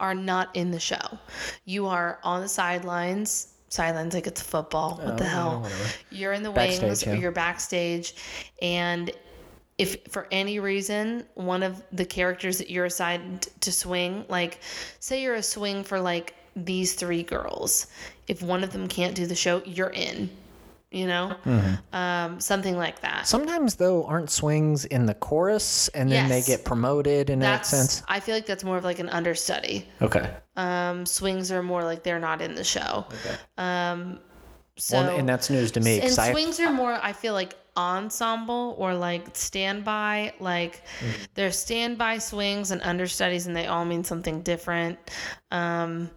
are 0.00 0.14
not 0.14 0.54
in 0.54 0.70
the 0.70 0.80
show. 0.80 1.18
You 1.64 1.86
are 1.86 2.18
on 2.22 2.40
the 2.40 2.48
sidelines 2.48 3.54
sidelines 3.74 4.14
like 4.14 4.26
it's 4.26 4.40
football. 4.40 5.00
What 5.02 5.18
the 5.18 5.24
oh, 5.24 5.28
hell? 5.28 5.68
You're 6.10 6.32
in 6.32 6.42
the 6.42 6.50
Backstage, 6.50 6.82
wings 6.82 7.06
or 7.06 7.14
yeah. 7.14 7.20
you're 7.20 7.32
backstage, 7.32 8.14
and 8.62 9.10
if 9.76 10.04
for 10.08 10.28
any 10.30 10.60
reason 10.60 11.24
one 11.34 11.62
of 11.62 11.82
the 11.92 12.04
characters 12.04 12.58
that 12.58 12.70
you're 12.70 12.84
assigned 12.84 13.48
to 13.60 13.72
swing, 13.72 14.24
like 14.28 14.60
say 15.00 15.22
you're 15.22 15.34
a 15.34 15.42
swing 15.42 15.82
for 15.82 16.00
like 16.00 16.34
these 16.54 16.94
three 16.94 17.24
girls, 17.24 17.88
if 18.28 18.42
one 18.42 18.62
of 18.62 18.72
them 18.72 18.86
can't 18.86 19.16
do 19.16 19.26
the 19.26 19.34
show, 19.34 19.62
you're 19.64 19.90
in. 19.90 20.30
You 20.94 21.08
know, 21.08 21.34
Mm-hmm. 21.44 21.94
um, 21.96 22.40
something 22.40 22.76
like 22.76 23.00
that. 23.00 23.26
Sometimes 23.26 23.74
though, 23.74 24.04
aren't 24.04 24.30
swings 24.30 24.84
in 24.84 25.06
the 25.06 25.14
chorus, 25.14 25.88
and 25.88 26.10
then 26.10 26.28
they 26.28 26.40
get 26.42 26.64
promoted 26.64 27.30
in 27.30 27.40
that 27.40 27.66
sense. 27.66 28.02
I 28.08 28.20
feel 28.20 28.34
like 28.36 28.46
that's 28.46 28.62
more 28.62 28.76
of 28.78 28.84
like 28.84 29.00
an 29.00 29.08
understudy. 29.08 29.88
Okay. 30.00 30.30
Um, 30.56 31.04
swings 31.04 31.50
are 31.50 31.62
more 31.64 31.82
like 31.82 32.04
they're 32.04 32.20
not 32.20 32.40
in 32.40 32.54
the 32.54 32.62
show. 32.62 33.06
Um, 33.58 34.20
so 34.76 34.98
well, 35.02 35.18
and 35.18 35.28
that's 35.28 35.50
news 35.50 35.72
to 35.72 35.80
me. 35.80 35.94
and 36.00 36.08
'cause 36.08 36.18
I, 36.18 36.30
swings 36.32 36.58
are 36.58 36.72
more 36.72 36.92
i 37.00 37.12
feel 37.12 37.32
like 37.32 37.54
ensemble 37.76 38.74
or 38.76 38.92
like 38.92 39.24
standby 39.36 40.32
like 40.40 40.82
Mm. 41.00 41.12
there's 41.34 41.56
standby 41.58 42.18
swings 42.18 42.72
and 42.72 42.82
understudies 42.82 43.46
and 43.46 43.54
they 43.56 43.66
all 43.68 43.84
mean 43.84 44.02
something 44.02 44.42
different 44.42 44.98
um 45.52 46.10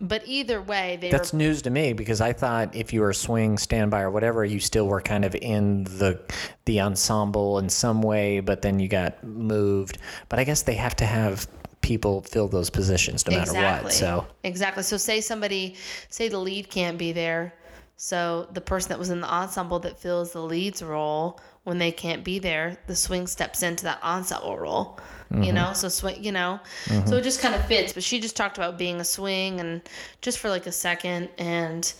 but 0.00 0.22
either 0.26 0.60
way 0.60 0.98
they 1.00 1.08
Mm. 1.08 1.10
that's 1.12 1.32
were 1.32 1.38
news 1.38 1.62
to 1.62 1.70
me 1.70 1.92
because 1.92 2.20
I 2.20 2.32
thought 2.32 2.74
if 2.74 2.92
you 2.92 3.00
were 3.00 3.10
a 3.10 3.14
swing, 3.14 3.58
standby, 3.58 4.00
or 4.00 4.10
whatever, 4.10 4.44
you 4.44 4.60
still 4.60 4.86
were 4.86 5.00
kind 5.00 5.24
of 5.24 5.34
in 5.34 5.84
the 5.84 6.20
the 6.64 6.80
ensemble 6.80 7.58
in 7.58 7.68
some 7.68 8.02
way, 8.02 8.40
but 8.40 8.62
then 8.62 8.78
you 8.80 8.88
got 8.88 9.22
moved. 9.24 9.98
But 10.28 10.38
I 10.38 10.44
guess 10.44 10.62
they 10.62 10.74
have 10.74 10.96
to 10.96 11.06
have 11.06 11.46
people 11.80 12.22
fill 12.22 12.48
those 12.48 12.70
positions 12.70 13.26
no 13.26 13.36
matter 13.36 13.52
what. 13.54 13.92
So 13.92 14.26
exactly 14.44 14.82
so 14.84 14.96
say 14.96 15.20
somebody 15.20 15.74
say 16.08 16.28
the 16.28 16.38
lead 16.38 16.70
can't 16.70 16.96
be 16.96 17.12
there 17.12 17.54
so 17.96 18.48
the 18.52 18.60
person 18.60 18.88
that 18.90 18.98
was 18.98 19.10
in 19.10 19.20
the 19.20 19.28
ensemble 19.32 19.78
that 19.80 19.98
fills 19.98 20.32
the 20.32 20.40
lead's 20.40 20.82
role 20.82 21.40
when 21.64 21.78
they 21.78 21.92
can't 21.92 22.24
be 22.24 22.38
there 22.38 22.76
the 22.86 22.96
swing 22.96 23.26
steps 23.26 23.62
into 23.62 23.84
that 23.84 24.02
ensemble 24.02 24.56
role 24.58 24.98
Mm-hmm. 25.32 25.44
you 25.44 25.52
know? 25.54 25.72
So 25.72 25.88
swing 25.88 26.22
you 26.22 26.30
know? 26.30 26.60
So 27.06 27.16
it 27.16 27.22
just 27.22 27.40
kind 27.40 27.54
of 27.54 27.64
fits 27.64 27.94
but 27.94 28.02
she 28.02 28.20
just 28.20 28.36
talked 28.36 28.58
about 28.58 28.76
being 28.76 29.00
a 29.00 29.04
swing 29.04 29.60
and 29.60 29.80
just 30.20 30.38
for 30.38 30.50
like 30.50 30.66
a 30.66 30.72
second 30.72 31.30
and 31.38 31.90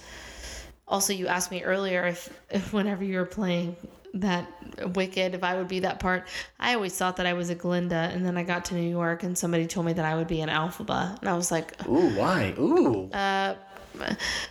also 0.86 1.14
you 1.14 1.28
asked 1.28 1.50
me 1.50 1.62
earlier 1.62 2.06
if, 2.06 2.28
if 2.50 2.74
whenever 2.74 3.02
you 3.02 3.16
were 3.16 3.24
playing 3.24 3.74
that 4.14 4.46
wicked 4.94 5.34
if 5.34 5.42
i 5.42 5.56
would 5.56 5.68
be 5.68 5.80
that 5.80 5.98
part. 5.98 6.28
I 6.60 6.74
always 6.74 6.94
thought 6.94 7.16
that 7.16 7.24
i 7.24 7.32
was 7.32 7.48
a 7.48 7.54
glinda 7.54 8.10
and 8.12 8.26
then 8.26 8.36
i 8.36 8.42
got 8.42 8.66
to 8.66 8.74
new 8.74 8.90
york 8.90 9.22
and 9.22 9.38
somebody 9.38 9.66
told 9.66 9.86
me 9.86 9.94
that 9.94 10.04
i 10.04 10.14
would 10.14 10.28
be 10.28 10.42
an 10.42 10.50
Elphaba 10.50 11.18
and 11.20 11.26
i 11.26 11.32
was 11.34 11.50
like 11.50 11.72
ooh, 11.88 12.10
why? 12.18 12.52
Ooh, 12.58 13.08
Uh, 13.14 13.54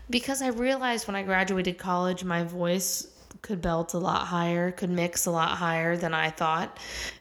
because 0.09 0.41
I 0.41 0.47
realized 0.49 1.07
when 1.07 1.15
I 1.15 1.23
graduated 1.23 1.77
college, 1.77 2.23
my 2.23 2.43
voice 2.43 3.07
could 3.41 3.61
belt 3.61 3.93
a 3.93 3.97
lot 3.97 4.27
higher, 4.27 4.71
could 4.71 4.89
mix 4.89 5.25
a 5.25 5.31
lot 5.31 5.57
higher 5.57 5.97
than 5.97 6.13
I 6.13 6.29
thought. 6.29 6.77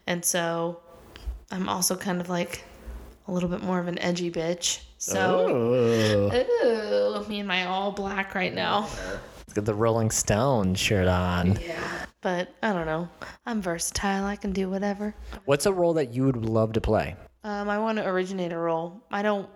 And 0.07 0.25
so 0.25 0.81
I'm 1.51 1.69
also 1.69 1.97
kind 1.97 2.21
of 2.21 2.29
like 2.29 2.65
a 3.27 3.33
little 3.33 3.49
bit 3.49 3.63
more 3.63 3.79
of 3.79 3.89
an 3.89 3.99
edgy 3.99 4.31
bitch. 4.31 4.81
So, 4.99 5.49
Ooh. 5.49 6.33
ooh, 6.33 7.29
me 7.29 7.39
and 7.39 7.49
my 7.49 7.65
all 7.65 7.91
black 7.93 8.35
right 8.35 8.55
now. 8.55 8.89
Let's 9.51 9.55
get 9.55 9.65
the 9.65 9.75
Rolling 9.75 10.11
Stone 10.11 10.75
shirt 10.75 11.09
on. 11.09 11.59
Yeah. 11.61 12.07
But 12.21 12.55
I 12.63 12.73
don't 12.73 12.87
know. 12.87 13.09
I'm 13.47 13.63
versatile. 13.63 14.25
I 14.25 14.37
can 14.37 14.53
do 14.53 14.69
whatever. 14.69 15.15
What's 15.47 15.65
a 15.65 15.73
role 15.73 15.95
that 15.95 16.13
you 16.13 16.25
would 16.25 16.45
love 16.45 16.75
to 16.75 16.81
play? 16.81 17.17
Um, 17.43 17.71
I 17.71 17.79
want 17.79 17.97
to 17.97 18.07
originate 18.07 18.53
a 18.53 18.59
role. 18.59 19.03
I 19.11 19.23
don't. 19.23 19.49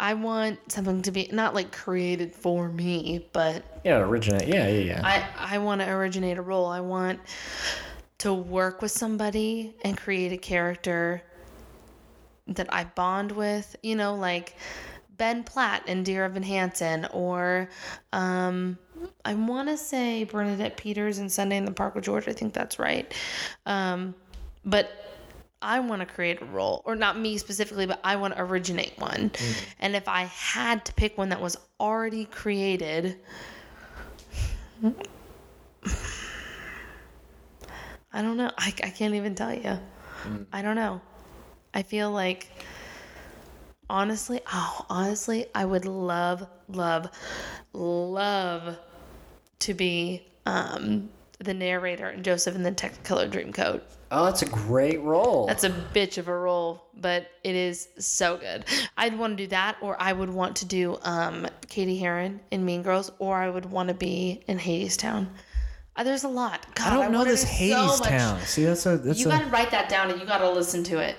I 0.00 0.14
want 0.14 0.72
something 0.72 1.02
to 1.02 1.10
be 1.10 1.28
not 1.32 1.54
like 1.54 1.72
created 1.72 2.32
for 2.32 2.68
me, 2.68 3.26
but 3.32 3.80
Yeah, 3.84 3.98
originate. 3.98 4.48
Yeah, 4.48 4.68
yeah, 4.68 4.80
yeah. 4.80 5.00
I, 5.04 5.54
I 5.54 5.58
want 5.58 5.80
to 5.80 5.90
originate 5.90 6.38
a 6.38 6.42
role. 6.42 6.66
I 6.66 6.80
want 6.80 7.20
to 8.18 8.32
work 8.32 8.82
with 8.82 8.90
somebody 8.90 9.74
and 9.82 9.96
create 9.96 10.32
a 10.32 10.38
character 10.38 11.22
that 12.48 12.72
I 12.72 12.84
bond 12.84 13.32
with, 13.32 13.76
you 13.82 13.96
know, 13.96 14.14
like 14.14 14.56
Ben 15.16 15.44
Platt 15.44 15.84
and 15.86 16.04
Dear 16.04 16.24
Evan 16.24 16.42
Hansen, 16.42 17.06
or 17.12 17.68
um, 18.12 18.78
I 19.24 19.34
want 19.34 19.68
to 19.68 19.76
say 19.76 20.24
Bernadette 20.24 20.76
Peters 20.76 21.18
in 21.18 21.28
Sunday 21.28 21.56
in 21.56 21.64
the 21.64 21.72
Park 21.72 21.94
with 21.94 22.04
George. 22.04 22.28
I 22.28 22.32
think 22.32 22.52
that's 22.52 22.78
right. 22.78 23.12
Um, 23.64 24.14
but 24.64 25.15
I 25.62 25.80
want 25.80 26.00
to 26.00 26.06
create 26.06 26.42
a 26.42 26.44
role, 26.44 26.82
or 26.84 26.94
not 26.94 27.18
me 27.18 27.38
specifically, 27.38 27.86
but 27.86 27.98
I 28.04 28.16
want 28.16 28.34
to 28.36 28.42
originate 28.42 28.98
one. 28.98 29.32
And 29.80 29.96
if 29.96 30.06
I 30.06 30.24
had 30.24 30.84
to 30.84 30.92
pick 30.94 31.16
one 31.16 31.30
that 31.30 31.40
was 31.40 31.56
already 31.80 32.26
created, 32.26 33.18
I 38.12 38.22
don't 38.22 38.36
know. 38.36 38.50
I, 38.56 38.74
I 38.82 38.90
can't 38.90 39.14
even 39.14 39.34
tell 39.34 39.54
you. 39.54 39.78
I 40.52 40.62
don't 40.62 40.76
know. 40.76 41.00
I 41.72 41.82
feel 41.82 42.10
like, 42.10 42.48
honestly, 43.88 44.40
oh, 44.52 44.86
honestly, 44.88 45.46
I 45.54 45.64
would 45.64 45.84
love, 45.84 46.46
love, 46.68 47.10
love 47.72 48.78
to 49.60 49.74
be 49.74 50.26
um, 50.44 51.08
the 51.38 51.54
narrator 51.54 52.08
in 52.10 52.22
Joseph 52.22 52.54
and 52.54 52.64
the 52.64 52.72
Technicolor 52.72 53.30
Dreamcoat. 53.30 53.82
oh, 54.10 54.24
that's 54.24 54.42
a 54.42 54.46
great 54.46 55.00
role. 55.02 55.46
That's 55.46 55.64
a 55.64 55.70
bitch 55.70 56.16
of 56.18 56.28
a 56.28 56.36
role, 56.36 56.86
but 56.94 57.26
it 57.44 57.54
is 57.54 57.88
so 57.98 58.36
good. 58.38 58.64
I'd 58.96 59.18
want 59.18 59.36
to 59.36 59.44
do 59.44 59.48
that, 59.48 59.76
or 59.80 59.96
I 60.00 60.12
would 60.12 60.30
want 60.30 60.56
to 60.56 60.64
do 60.64 60.98
um, 61.02 61.46
Cady 61.68 61.98
Heron 61.98 62.40
in 62.50 62.64
Mean 62.64 62.82
Girls, 62.82 63.10
or 63.18 63.36
I 63.36 63.50
would 63.50 63.66
want 63.66 63.88
to 63.88 63.94
be 63.94 64.42
in 64.46 64.58
Hadestown. 64.58 65.28
Uh, 65.96 66.04
there's 66.04 66.24
a 66.24 66.28
lot. 66.28 66.66
God, 66.74 66.92
I 66.92 66.96
don't 67.02 67.12
know 67.12 67.24
this 67.24 67.40
so 67.42 67.46
Hades 67.48 68.00
much. 68.00 68.08
town. 68.08 68.40
See, 68.42 68.64
that's 68.64 68.84
a 68.86 68.96
that's 68.98 69.18
You 69.20 69.26
a. 69.26 69.30
got 69.30 69.42
to 69.42 69.48
write 69.48 69.70
that 69.70 69.88
down 69.88 70.10
and 70.10 70.20
you 70.20 70.26
got 70.26 70.38
to 70.38 70.50
listen 70.50 70.84
to 70.84 70.98
it. 70.98 71.16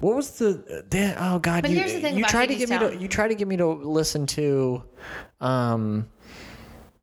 What 0.00 0.16
was 0.16 0.30
the? 0.38 0.84
oh 1.18 1.38
God! 1.38 1.62
But 1.62 1.70
you 1.70 1.78
here's 1.78 1.92
the 1.92 2.00
thing 2.00 2.14
you 2.16 2.22
about 2.22 2.30
tried 2.30 2.46
to 2.46 2.54
Hades 2.54 2.68
get 2.68 2.80
me 2.82 2.96
to 2.96 3.02
you 3.02 3.08
tried 3.08 3.28
to 3.28 3.34
get 3.36 3.46
me 3.46 3.56
to 3.58 3.66
listen 3.66 4.26
to, 4.28 4.82
um, 5.40 6.08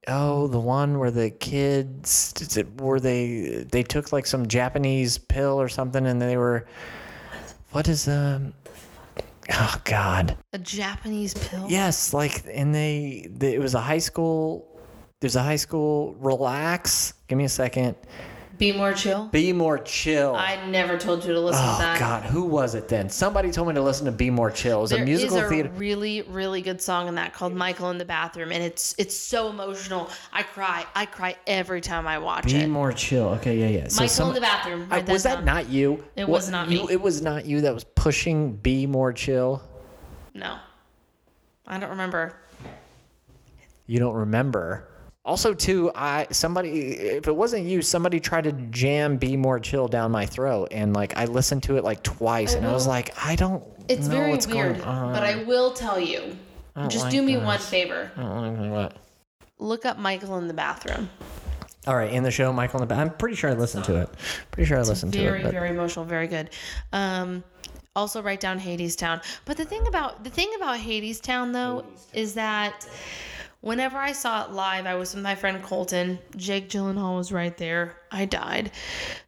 oh 0.10 0.48
the 0.48 0.60
one 0.60 1.00
where 1.00 1.12
the 1.12 1.30
kids 1.30 2.34
it, 2.58 2.82
were 2.82 3.00
they 3.00 3.66
they 3.72 3.84
took 3.84 4.12
like 4.12 4.26
some 4.26 4.48
Japanese 4.48 5.18
pill 5.18 5.60
or 5.60 5.70
something 5.70 6.06
and 6.06 6.22
they 6.22 6.38
were, 6.38 6.66
what 7.72 7.88
is 7.88 8.08
um, 8.08 8.54
oh 9.52 9.76
God 9.84 10.38
A 10.54 10.58
Japanese 10.58 11.34
pill. 11.34 11.66
yes 11.70 12.14
like 12.14 12.44
and 12.52 12.74
they, 12.74 13.28
they 13.32 13.56
it 13.56 13.60
was 13.60 13.76
a 13.76 13.82
high 13.82 14.00
school 14.00 14.66
there's 15.20 15.36
a 15.36 15.44
high 15.44 15.58
school 15.58 16.16
relax 16.20 17.14
give 17.28 17.38
me 17.38 17.44
a 17.46 17.50
second 17.50 17.96
Be 18.60 18.74
more 18.74 18.94
chill. 18.94 19.26
be 19.32 19.54
more 19.54 19.80
chill. 19.80 20.36
I 20.36 20.64
never 20.68 20.98
told 20.98 21.24
you 21.26 21.32
to 21.34 21.40
listen 21.40 21.64
Oh 21.66 21.76
to 21.78 21.82
that. 21.82 21.98
God, 22.00 22.24
who 22.24 22.44
was 22.44 22.76
it 22.76 22.90
then? 22.90 23.10
Somebody 23.10 23.52
told 23.52 23.70
me 23.70 23.74
to 23.74 23.82
listen 23.82 24.06
to 24.06 24.12
"Be 24.12 24.30
More 24.30 24.52
Chill." 24.52 24.80
It 24.80 24.82
was 24.82 24.90
There 24.92 25.00
a 25.00 25.02
is 25.04 25.08
musical 25.08 25.38
a 25.40 25.48
theater. 25.50 25.70
really, 25.78 26.24
really 26.24 26.62
good 26.62 26.82
song 26.82 27.08
in 27.08 27.16
that 27.16 27.34
called 27.34 27.54
"Michael 27.54 27.90
in 27.90 27.98
the 27.98 28.04
Bathroom," 28.06 28.52
and 28.52 28.62
it's 28.62 28.94
it's 28.98 29.16
so 29.16 29.50
emotional. 29.50 30.10
I 30.34 30.44
cry. 30.44 30.86
I 30.94 31.06
cry 31.06 31.38
every 31.48 31.80
time 31.80 32.06
I 32.06 32.20
watch 32.20 32.44
Be 32.46 32.56
it. 32.58 32.60
Be 32.62 32.66
more 32.68 32.92
chill. 32.92 33.30
Okay, 33.30 33.58
yeah, 33.58 33.80
yeah. 33.84 33.88
So 33.88 34.02
Michael 34.02 34.10
some- 34.14 34.28
in 34.30 34.34
the 34.36 34.42
bathroom. 34.42 34.88
I- 34.92 34.98
Write 34.98 35.08
was 35.10 35.24
that 35.24 35.36
down. 35.36 35.46
not 35.46 35.70
you? 35.70 36.04
It 36.18 36.28
What- 36.28 36.38
was 36.40 36.50
not 36.52 36.70
you- 36.70 36.82
me. 36.86 36.88
It 36.92 37.02
was 37.02 37.22
not 37.22 37.46
you 37.46 37.62
that 37.62 37.74
was 37.74 37.86
pushing 37.86 38.58
"Be 38.58 38.86
More 38.86 39.14
Chill." 39.14 39.62
No, 40.34 40.58
I 41.66 41.80
don't 41.80 41.90
remember. 41.92 42.36
You 43.88 44.00
don't 44.00 44.16
remember. 44.16 44.86
Also, 45.26 45.54
too, 45.54 45.92
I 45.94 46.28
somebody 46.32 46.92
if 46.92 47.28
it 47.28 47.36
wasn't 47.36 47.66
you, 47.66 47.82
somebody 47.82 48.20
tried 48.20 48.46
to 48.46 48.52
jam 48.54 49.18
"Be 49.18 49.36
More 49.38 49.60
Chill" 49.60 49.88
down 49.88 50.12
my 50.12 50.26
throat, 50.26 50.70
and 50.72 50.94
like 50.94 51.16
I 51.18 51.26
listened 51.26 51.64
to 51.64 51.78
it 51.78 51.84
like 51.84 52.02
twice, 52.04 52.56
and 52.56 52.66
I 52.66 52.72
was 52.72 52.88
like, 52.88 53.14
I 53.24 53.36
don't 53.36 53.64
It's 53.88 54.08
know 54.08 54.16
very 54.16 54.32
what's 54.32 54.48
weird, 54.48 54.78
going 54.78 54.82
on. 54.88 55.14
but 55.14 55.24
I 55.24 55.44
will 55.44 55.72
tell 55.74 56.00
you. 56.00 56.36
Just 56.88 57.06
like 57.06 57.12
do 57.12 57.22
me 57.22 57.36
this. 57.36 57.44
one 57.44 57.60
favor. 57.60 58.10
I 58.16 58.22
what. 58.70 58.96
Look 59.60 59.86
up 59.86 59.98
Michael 60.00 60.38
in 60.38 60.48
the 60.48 60.54
bathroom. 60.54 61.10
All 61.86 61.96
right, 61.98 62.12
in 62.12 62.24
the 62.24 62.32
show, 62.32 62.54
Michael 62.54 62.82
in 62.82 62.88
the 62.88 62.94
back. 62.96 63.00
I'm 63.00 63.10
pretty 63.12 63.36
sure 63.36 63.50
I 63.50 63.54
listened 63.54 63.84
to 63.86 63.98
it. 64.02 64.10
Pretty 64.52 64.68
sure 64.68 64.78
I 64.78 64.82
listened 64.84 65.12
to 65.14 65.20
very 65.20 65.42
it. 65.42 65.44
But 65.44 65.52
very 65.52 65.70
emotional 65.70 66.06
very 66.06 66.28
good 66.28 66.50
um 66.94 67.44
also 67.96 68.22
write 68.22 68.40
down 68.40 68.60
Hadestown 68.60 69.22
but 69.46 69.58
the 69.58 69.66
thing 69.66 69.86
about 69.88 70.24
the 70.24 70.30
thing 70.30 70.50
about 70.56 70.80
Hadestown 70.80 71.52
though 71.52 71.84
is 72.14 72.36
that 72.36 72.88
whenever 73.62 73.98
i 73.98 74.12
saw 74.12 74.46
it 74.46 74.52
live 74.52 74.86
i 74.86 74.96
was 74.96 75.14
with 75.14 75.24
my 75.24 75.36
friend 75.36 75.62
colton. 75.64 76.18
Jake 76.36 76.70
gyllenhaal 76.70 77.18
was 77.18 77.32
right 77.32 77.58
there. 77.58 77.98
I 78.12 78.26
died. 78.26 78.72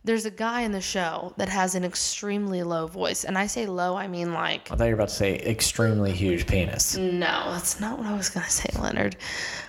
There's 0.03 0.25
a 0.25 0.31
guy 0.31 0.61
in 0.61 0.71
the 0.71 0.81
show 0.81 1.33
that 1.37 1.49
has 1.49 1.75
an 1.75 1.83
extremely 1.83 2.63
low 2.63 2.87
voice. 2.87 3.25
And 3.25 3.37
i 3.37 3.47
say 3.47 3.65
low 3.65 3.95
i 3.95 4.07
mean 4.07 4.33
like 4.33 4.71
I 4.71 4.75
thought 4.75 4.85
you 4.85 4.91
were 4.91 4.95
about 4.95 5.09
to 5.09 5.15
say 5.15 5.37
extremely 5.39 6.11
huge 6.13 6.47
penis. 6.47 6.95
no 6.95 7.51
that's 7.51 7.79
not 7.79 7.97
what 7.97 8.07
i 8.07 8.15
was 8.15 8.29
gonna 8.29 8.49
say 8.49 8.69
leonard. 8.79 9.17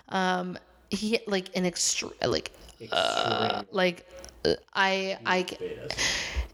Um 0.09 0.59
he 0.90 1.18
like 1.26 1.48
an 1.56 1.64
extreme 1.66 2.12
like 2.24 2.52
uh, 2.90 3.62
like 3.70 4.06
uh, 4.44 4.55
i 4.74 5.18
i 5.24 5.47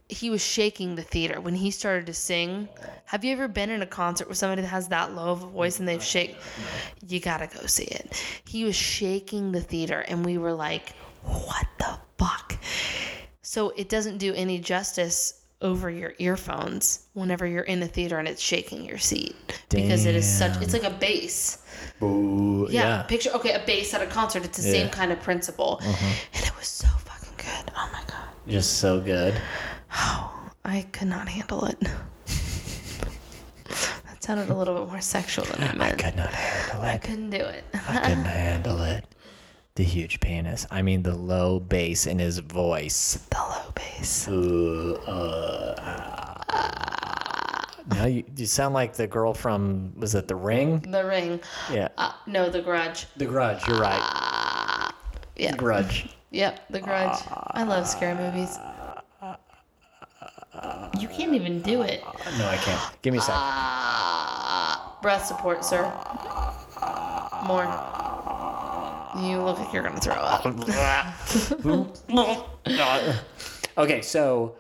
he 0.09 0.31
was 0.31 0.41
shaking 0.43 0.95
the 0.95 1.03
theater 1.03 1.41
when 1.41 1.55
he 1.55 1.71
started 1.71 2.07
to 2.07 2.15
sing. 2.15 2.69
Have 3.05 3.25
you 3.25 3.33
ever 3.33 3.47
been 3.49 3.71
in 3.71 3.83
a 3.83 3.87
concert 3.87 4.29
with 4.29 4.39
somebody 4.39 4.63
that 4.63 4.69
has 4.69 4.89
that 4.89 5.15
low 5.15 5.31
of 5.33 5.43
a 5.43 5.47
voice 5.47 5.79
and 5.79 5.87
they've 5.89 6.03
shake? 6.03 6.37
You 7.07 7.21
gotta 7.21 7.47
go 7.47 7.67
see 7.67 7.85
it. 7.85 8.23
He 8.47 8.65
was 8.65 8.75
shaking 8.77 9.53
the 9.53 9.61
theater, 9.61 10.01
and 10.09 10.25
we 10.25 10.39
were 10.39 10.53
like, 10.55 10.95
"What 11.23 11.67
the 11.79 11.99
fuck?" 12.19 12.55
So 13.43 13.71
it 13.77 13.89
doesn't 13.89 14.19
do 14.19 14.33
any 14.35 14.59
justice 14.59 15.35
over 15.61 15.91
your 15.91 16.15
earphones 16.19 17.01
whenever 17.15 17.45
you're 17.45 17.65
in 17.65 17.83
a 17.83 17.87
theater 17.89 18.17
and 18.19 18.29
it's 18.29 18.41
shaking 18.41 18.85
your 18.85 18.97
seat 18.99 19.35
because 19.69 20.05
it 20.05 20.15
is 20.15 20.25
such. 20.27 20.63
It's 20.63 20.73
like 20.73 20.85
a 20.85 20.91
bass. 20.91 21.59
Ooh, 22.01 22.69
Yeah, 22.71 23.03
picture 23.03 23.31
okay, 23.31 23.53
a 23.55 23.67
bass 23.67 23.93
at 23.93 24.01
a 24.01 24.07
concert. 24.07 24.45
It's 24.45 24.57
the 24.57 24.63
same 24.63 24.75
Yeah. 24.75 24.83
Uh-huh. 24.85 24.93
kind 24.95 25.13
of 25.13 25.21
principle, 25.21 25.81
and 25.83 26.45
it 26.45 26.57
was 26.57 26.69
so 26.69 26.87
fucking 26.87 27.35
good. 27.37 27.73
Oh 27.77 27.91
my 27.93 28.01
god, 28.07 28.29
just 28.47 28.79
so 28.79 29.01
good. 29.01 29.35
I 30.65 30.83
could 30.93 31.09
not 31.09 31.29
handle 31.29 31.65
it. 31.65 31.81
that 33.65 34.23
sounded 34.23 34.51
a 34.51 34.55
little 34.55 34.75
bit 34.79 34.89
more 34.89 35.01
sexual 35.01 35.45
than 35.47 35.63
I 35.63 35.73
meant. 35.75 35.83
I 36.05 36.11
could 36.11 36.17
not 36.17 36.33
handle 36.33 36.83
it. 36.85 36.89
I 36.95 36.99
couldn't 36.99 37.31
do 37.31 37.39
it. 37.39 37.65
I 37.89 38.01
couldn't 38.09 38.25
handle 38.25 38.83
it. 38.83 39.05
The 39.77 39.85
huge 39.85 40.21
penis. 40.21 40.67
I 40.71 40.83
mean, 40.83 41.03
the 41.05 41.15
low 41.15 41.61
bass 41.61 42.07
in 42.07 42.19
his 42.19 42.39
voice. 42.39 43.25
the 43.31 43.37
low 43.39 43.73
bass. 43.75 44.29
Ooh, 44.29 44.97
uh, 45.07 45.75
now 47.95 48.05
you, 48.07 48.25
you 48.37 48.45
sound 48.47 48.75
like 48.75 48.95
the 48.95 49.07
girl 49.07 49.33
from 49.33 49.93
was 49.97 50.15
it 50.15 50.29
The 50.29 50.35
Ring? 50.37 50.81
The 50.81 51.05
ring. 51.07 51.41
Yeah, 51.73 51.89
Uh, 51.97 52.13
no, 52.27 52.51
the 52.51 52.61
grudge. 52.61 53.07
The 53.17 53.25
Grudge. 53.27 53.67
You're 53.67 53.81
right. 53.81 54.93
Yeah. 55.37 55.53
The 55.53 55.57
Grudge. 55.57 56.09
Yep, 56.31 56.69
the 56.69 56.81
grudge. 56.81 57.19
I 57.31 57.63
love 57.63 57.87
scary 57.89 58.15
movies. 58.15 58.55
You 60.99 61.09
can't 61.09 61.35
even 61.35 61.61
do 61.63 61.83
it. 61.83 62.03
No, 62.39 62.49
I 62.49 62.57
can't. 62.57 63.03
Give 63.03 63.13
me 63.13 63.19
a 63.19 63.23
sec. 63.23 63.35
Breath 65.03 65.27
support, 65.27 65.65
sir. 65.65 65.83
More. 67.47 67.65
You 69.23 69.43
look 69.43 69.59
like 69.59 69.73
you're 69.73 69.83
gonna 69.83 70.01
throw 70.01 70.15
up. 70.15 70.47
okay, 73.79 74.03
so 74.03 74.55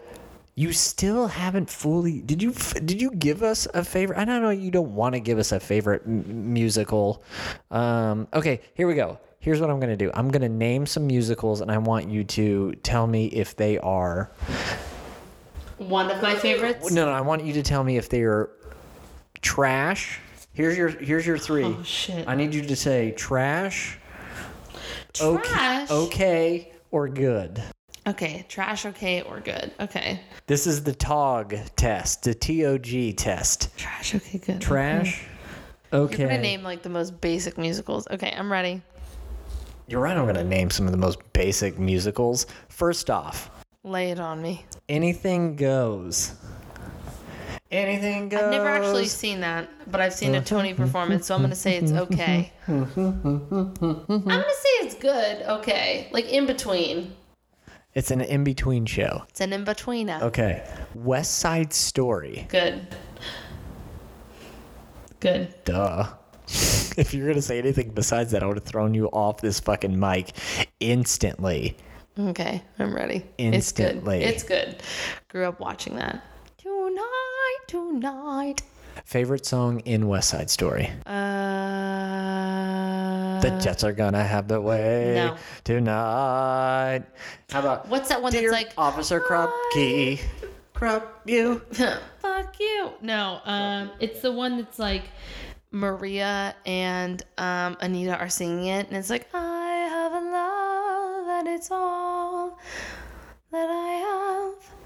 you 0.55 0.73
still 0.73 1.27
haven't 1.29 1.71
fully. 1.71 2.21
Did 2.21 2.43
you? 2.43 2.53
Did 2.53 3.01
you 3.01 3.11
give 3.13 3.43
us 3.43 3.67
a 3.75 3.85
favorite? 3.85 4.19
I 4.19 4.25
don't 4.25 4.43
know. 4.43 4.51
You 4.51 4.71
don't 4.71 4.95
want 4.95 5.15
to 5.15 5.21
give 5.21 5.39
us 5.39 5.53
a 5.53 5.61
favorite 5.61 6.03
m- 6.07 6.53
musical. 6.53 7.23
Um, 7.71 8.29
okay, 8.33 8.61
here 8.75 8.87
we 8.87 8.95
go. 8.95 9.19
Here's 9.41 9.61
what 9.61 9.71
I'm 9.71 9.81
gonna 9.81 9.97
do. 9.97 10.11
I'm 10.15 10.31
gonna 10.31 10.49
name 10.49 10.87
some 10.87 11.07
musicals, 11.07 11.61
and 11.61 11.71
I 11.71 11.79
want 11.79 12.09
you 12.09 12.25
to 12.25 12.75
tell 12.83 13.07
me 13.07 13.27
if 13.27 13.57
they 13.57 13.79
are. 13.79 14.31
One 15.79 16.11
of 16.11 16.21
my 16.23 16.35
favorites. 16.35 16.91
No, 16.91 17.07
no. 17.07 17.13
I 17.13 17.21
want 17.21 17.45
you 17.45 17.53
to 17.55 17.63
tell 17.63 17.83
me 17.85 17.97
if 17.97 18.09
they 18.09 18.23
are 18.23 18.51
trash. 19.43 20.21
Here's 20.53 20.77
your. 20.77 20.89
Here's 20.89 21.27
your 21.27 21.39
three. 21.39 21.65
Oh 21.65 21.83
shit. 21.83 22.27
I 22.29 22.35
need 22.35 22.53
you 22.55 22.63
to 22.63 22.77
say 22.77 23.13
trash. 23.13 23.99
Okay, 25.21 25.49
Trash. 25.49 25.91
okay, 25.91 26.73
or 26.91 27.09
good. 27.09 27.63
Okay, 28.07 28.45
trash. 28.49 28.87
Okay, 28.87 29.23
or 29.23 29.41
good. 29.41 29.73
Okay. 29.81 30.21
This 30.47 30.67
is 30.67 30.83
the 30.85 30.95
TOG 30.95 31.55
test, 31.77 32.23
the 32.23 32.35
TOG 32.35 33.17
test. 33.17 33.77
Trash. 33.77 34.15
Okay, 34.15 34.39
good. 34.39 34.61
Trash. 34.61 35.25
You're 35.93 36.03
Okay. 36.03 36.25
gonna 36.25 36.39
name 36.39 36.63
like 36.63 36.83
the 36.83 36.89
most 36.89 37.21
basic 37.21 37.57
musicals. 37.59 38.07
Okay, 38.11 38.33
I'm 38.37 38.51
ready. 38.53 38.83
You're 39.89 40.01
right. 40.01 40.17
I'm 40.17 40.27
gonna 40.27 40.45
name 40.45 40.71
some 40.71 40.87
of 40.87 40.93
the 40.93 40.99
most 40.99 41.19
basic 41.33 41.79
musicals. 41.79 42.47
First 42.69 43.11
off, 43.11 43.51
Lay 43.85 44.11
it 44.11 44.21
on 44.21 44.43
me. 44.43 44.65
anything 44.89 45.57
goes. 45.57 46.35
Anything 47.71 48.29
goes. 48.29 48.41
I've 48.41 48.51
never 48.51 48.69
actually 48.69 49.07
seen 49.07 49.41
that, 49.41 49.69
but 49.91 50.01
I've 50.01 50.15
seen 50.15 50.35
a 50.35 50.43
Tony 50.43 50.73
performance, 50.75 51.27
so 51.27 51.35
I'm 51.35 51.43
gonna 51.43 51.55
say 51.55 51.77
it's 51.77 51.93
okay. 51.93 52.51
I'm 52.67 52.85
gonna 52.95 54.45
say 54.45 54.71
it's 54.81 54.95
good. 54.95 55.43
Okay, 55.43 56.09
like 56.11 56.25
in 56.27 56.47
between. 56.47 57.15
It's 57.95 58.11
an 58.11 58.21
in-between 58.21 58.87
show. 58.87 59.25
It's 59.29 59.41
an 59.41 59.53
in 59.53 59.65
between. 59.65 60.09
Okay. 60.09 60.65
West 60.95 61.39
Side 61.39 61.73
Story. 61.73 62.47
Good. 62.49 62.87
Good. 65.21 65.53
Duh. 65.65 66.07
if 66.47 67.13
you're 67.13 67.29
gonna 67.29 67.43
say 67.43 67.59
anything 67.59 67.91
besides 67.91 68.31
that, 68.33 68.43
I 68.43 68.47
would 68.47 68.57
have 68.57 68.65
thrown 68.65 68.95
you 68.95 69.07
off 69.09 69.41
this 69.41 69.61
fucking 69.61 69.99
mic 69.99 70.33
instantly. 70.81 71.77
Okay, 72.19 72.63
I'm 72.81 72.93
ready. 72.95 73.25
Instantly. 73.39 74.25
It's 74.25 74.43
good. 74.43 74.69
It's 74.69 74.75
good. 74.79 74.83
Grew 75.29 75.45
up 75.47 75.61
watching 75.61 75.95
that. 75.97 76.25
Tonight, 76.57 77.57
tonight. 77.69 78.63
Favorite 79.05 79.47
song 79.47 79.79
in 79.81 80.09
West 80.09 80.31
Side 80.31 80.51
Story? 80.51 80.91
Uh. 81.07 81.15
The 83.41 83.51
Jets 83.63 83.85
are 83.85 83.93
gonna 83.93 84.25
have 84.25 84.49
the 84.49 84.61
way 84.61 85.13
No. 85.15 85.37
tonight. 85.63 87.05
How 87.51 87.61
about 87.61 87.89
What's 87.89 88.09
that 88.09 88.21
one 88.21 88.33
Dear 88.33 88.51
that's 88.51 88.65
like? 88.65 88.73
Officer 88.77 89.21
Krupke? 89.21 90.21
Krupp 90.75 91.21
you. 91.25 91.63
Fuck 92.19 92.59
you. 92.59 92.91
No, 93.01 93.41
um, 93.45 93.91
it's 94.01 94.21
the 94.21 94.33
one 94.33 94.57
that's 94.59 94.81
like 94.81 95.05
Maria 95.71 96.57
and 96.67 97.23
um, 97.39 97.77
Anita 97.81 98.19
are 98.19 98.29
singing 98.29 98.67
it, 98.67 98.89
and 98.89 98.97
it's 98.97 99.11
like 99.11 99.29
I 99.33 99.87
have 99.89 100.13
a 100.13 100.21
love 100.31 101.29
and 101.39 101.49
it's 101.49 101.71
all 101.71 102.08
that 103.53 103.69
I 103.69 103.89
have. 103.89 104.79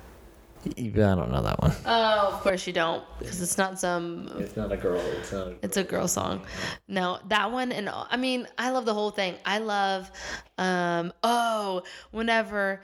I 0.64 0.80
don't 0.80 1.32
know 1.32 1.42
that 1.42 1.60
one. 1.60 1.72
Oh, 1.86 2.30
of 2.32 2.40
course 2.40 2.68
you 2.68 2.72
don't, 2.72 3.02
because 3.18 3.42
it's 3.42 3.58
not 3.58 3.80
some. 3.80 4.30
It's 4.38 4.56
not 4.56 4.70
a 4.70 4.76
girl. 4.76 5.00
It's 5.00 5.32
not. 5.32 5.48
A... 5.48 5.50
girl. 5.50 5.58
It's 5.62 5.76
a 5.76 5.82
girl 5.82 6.06
song. 6.06 6.42
No, 6.86 7.18
that 7.28 7.50
one, 7.50 7.72
and 7.72 7.90
I 7.92 8.16
mean, 8.16 8.46
I 8.58 8.70
love 8.70 8.84
the 8.84 8.94
whole 8.94 9.10
thing. 9.10 9.34
I 9.44 9.58
love, 9.58 10.08
um, 10.58 11.12
oh, 11.24 11.82
whenever, 12.12 12.80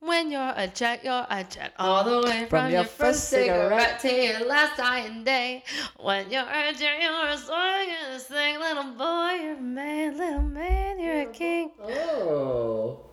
when 0.00 0.32
you're 0.32 0.52
a 0.56 0.66
jet, 0.66 1.04
you're 1.04 1.26
a 1.30 1.44
jet 1.44 1.74
all 1.78 2.02
the 2.02 2.26
way 2.28 2.46
from, 2.50 2.72
your, 2.72 2.82
first 2.82 3.28
cigarette 3.28 4.00
to 4.00 4.12
your 4.12 4.44
last 4.46 4.76
dying 4.76 5.22
day. 5.22 5.62
When 6.00 6.28
you're 6.28 6.42
a 6.42 6.72
jet, 6.72 7.00
you're 7.00 7.28
a 7.28 7.38
swinging 7.38 8.18
thing, 8.18 8.58
little 8.58 8.94
boy, 8.94 9.38
you're 9.40 9.56
a 9.58 9.60
man, 9.60 10.18
little 10.18 10.42
man, 10.42 10.98
you're 10.98 11.20
a 11.20 11.32
king. 11.32 11.70
Oh. 11.80 13.11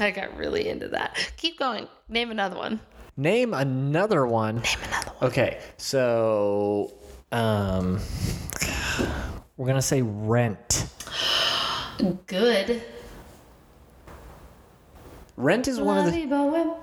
I 0.00 0.10
got 0.10 0.36
really 0.36 0.68
into 0.68 0.88
that. 0.88 1.32
Keep 1.36 1.58
going. 1.58 1.88
Name 2.08 2.30
another 2.30 2.56
one. 2.56 2.80
Name 3.16 3.54
another 3.54 4.26
one. 4.26 4.56
Name 4.56 4.64
another 4.88 5.10
one. 5.10 5.28
Okay, 5.28 5.60
so 5.76 6.92
um, 7.32 8.00
we're 9.56 9.66
gonna 9.66 9.82
say 9.82 10.02
Rent. 10.02 10.86
Good. 12.26 12.82
Rent 15.36 15.68
is 15.68 15.80
one 15.80 16.06
of 16.06 16.12
the. 16.12 16.76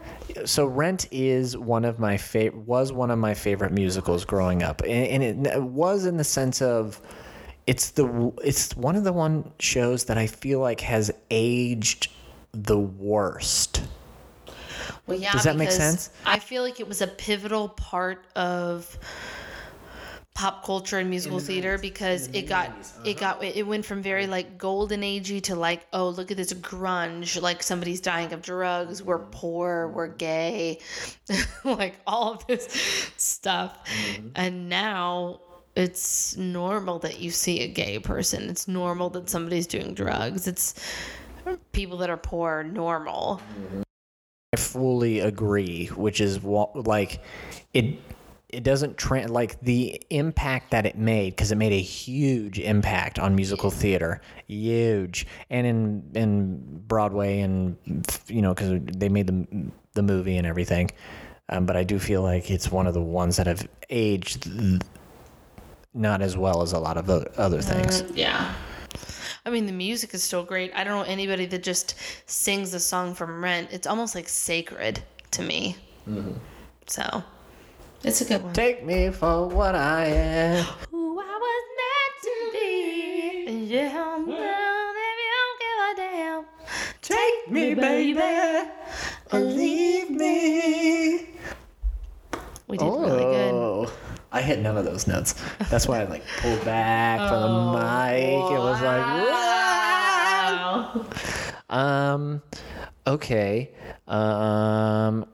So 0.46 0.66
Rent 0.66 1.08
is 1.12 1.58
one 1.58 1.86
of 1.86 2.00
my 2.00 2.18
favorite 2.18 2.66
was 2.66 2.92
one 2.92 3.12
of 3.12 3.20
my 3.20 3.34
favorite 3.34 3.72
musicals 3.72 4.26
growing 4.26 4.64
up, 4.64 4.82
and, 4.82 5.24
and 5.24 5.48
it 5.48 5.64
was 5.64 6.06
in 6.06 6.18
the 6.18 6.24
sense 6.24 6.62
of 6.62 7.00
it's 7.68 7.92
the 7.92 8.32
it's 8.44 8.76
one 8.76 8.96
of 8.96 9.04
the 9.04 9.14
one 9.14 9.52
shows 9.60 10.06
that 10.06 10.18
I 10.18 10.28
feel 10.28 10.60
like 10.60 10.82
has 10.82 11.12
aged 11.30 12.10
the 12.52 12.78
worst. 12.78 13.82
Well, 15.06 15.18
yeah. 15.18 15.32
Does 15.32 15.44
that 15.44 15.56
make 15.56 15.72
sense? 15.72 16.10
I 16.26 16.40
feel 16.40 16.64
like 16.64 16.80
it 16.80 16.88
was 16.88 17.02
a 17.02 17.08
pivotal 17.08 17.70
part 17.70 18.26
of 18.36 18.98
pop 20.38 20.64
culture 20.64 21.00
and 21.00 21.10
musical 21.10 21.40
theater 21.40 21.80
because 21.80 22.28
it 22.28 22.44
got 22.44 22.72
it 23.04 23.20
got 23.20 23.44
it 23.44 23.66
went 23.66 23.84
from 23.84 24.04
very 24.04 24.28
like 24.28 24.56
golden 24.56 25.02
agey 25.02 25.42
to 25.42 25.56
like 25.56 25.88
oh 25.94 26.10
look 26.10 26.30
at 26.30 26.38
this 26.38 26.54
grunge 26.54 27.42
like 27.42 27.64
somebody's 27.64 28.00
dying 28.00 28.32
of 28.32 28.44
drugs 28.44 29.02
we're 29.02 29.18
poor 29.18 29.88
we're 29.88 30.06
gay 30.06 30.78
like 31.64 31.96
all 32.06 32.34
of 32.34 32.46
this 32.46 33.12
stuff 33.18 33.80
and 34.36 34.70
now 34.70 35.40
it's 35.76 36.38
normal 36.38 37.00
that 37.00 37.20
you 37.20 37.32
see 37.32 37.62
a 37.62 37.68
gay 37.68 37.98
person 37.98 38.48
it's 38.48 38.68
normal 38.68 39.10
that 39.10 39.28
somebody's 39.32 39.66
doing 39.66 39.96
drugs 39.96 40.48
it's 40.48 40.76
people 41.72 41.98
that 41.98 42.10
are 42.10 42.18
poor 42.18 42.64
normal 42.64 43.42
I 44.54 44.58
fully 44.58 45.20
agree, 45.20 45.88
which 45.88 46.22
is 46.22 46.42
what 46.42 46.88
like 46.88 47.22
it 47.74 48.00
it 48.48 48.64
doesn't 48.64 48.98
tra- 48.98 49.28
like 49.28 49.60
the 49.60 50.02
impact 50.10 50.72
that 50.72 50.86
it 50.86 50.98
made 50.98 51.32
because 51.32 51.52
it 51.52 51.58
made 51.58 51.74
a 51.74 51.82
huge 51.82 52.58
impact 52.58 53.20
on 53.20 53.36
musical 53.36 53.70
theater, 53.70 54.22
huge, 54.48 55.28
and 55.50 55.68
in 55.68 56.12
in 56.14 56.82
Broadway 56.88 57.42
and 57.42 57.76
you 58.28 58.42
know 58.42 58.54
because 58.54 58.80
they 58.86 59.10
made 59.10 59.28
the 59.28 59.72
the 59.96 60.02
movie 60.02 60.38
and 60.38 60.48
everything. 60.48 60.92
Um, 61.50 61.66
but 61.66 61.76
I 61.76 61.84
do 61.84 62.00
feel 62.00 62.22
like 62.22 62.50
it's 62.50 62.72
one 62.72 62.88
of 62.88 62.94
the 62.94 63.02
ones 63.02 63.36
that 63.38 63.48
have 63.48 63.68
aged 63.90 64.50
not 65.94 66.22
as 66.22 66.38
well 66.38 66.62
as 66.62 66.72
a 66.72 66.80
lot 66.80 66.98
of 66.98 67.10
other 67.10 67.62
things. 67.62 68.04
Yeah. 68.14 68.54
I 69.48 69.50
mean, 69.50 69.66
the 69.66 69.72
music 69.72 70.14
is 70.14 70.22
still 70.24 70.44
great. 70.44 70.74
I 70.76 70.84
don't 70.84 70.98
know 70.98 71.10
anybody 71.10 71.46
that 71.46 71.64
just 71.64 71.96
sings 72.26 72.74
a 72.74 72.82
song 72.82 73.14
from 73.16 73.42
Rent. 73.42 73.70
It's 73.72 73.88
almost 73.88 74.14
like 74.14 74.28
sacred 74.28 75.02
to 75.32 75.42
me. 75.42 75.78
Mm-hmm. 76.06 76.34
So 76.88 77.24
it's 78.04 78.20
a 78.20 78.26
good 78.26 78.44
one. 78.44 78.52
Take 78.52 78.84
me 78.84 79.10
for 79.10 79.48
what 79.48 79.74
I 79.74 80.08
am. 80.08 80.66
Who 80.92 81.18
I 81.22 81.24
was 81.24 81.64
meant 81.80 82.24
to 82.24 82.50
be. 82.52 83.46
And 83.48 83.70
you 83.70 83.90
don't 83.90 84.28
know 84.28 84.94
if 84.98 85.18
you 85.24 85.32
don't 85.38 85.60
give 85.64 85.80
a 85.88 85.96
damn. 85.96 86.46
Take 87.02 87.50
me, 87.50 87.74
baby, 87.74 88.70
or 89.32 89.40
leave 89.40 90.10
me. 90.10 91.30
We 92.68 92.78
did 92.78 92.84
really 92.84 93.24
good. 93.24 93.54
Oh. 93.54 93.90
Oh, 94.32 94.38
I 94.38 94.42
hit 94.42 94.60
none 94.60 94.78
of 94.78 94.86
those 94.86 95.08
notes. 95.08 95.36
That's 95.70 95.88
why 95.88 96.02
I 96.02 96.06
like 96.06 96.24
pulled 96.40 96.64
back 96.66 97.30
from 97.30 97.42
the 97.42 97.72
mic. 97.74 98.52
It 98.52 98.60
was 98.60 98.82
like, 98.82 99.06
Wow. 99.30 101.06
um, 101.70 102.42
okay. 103.06 103.72
Um, 104.08 105.26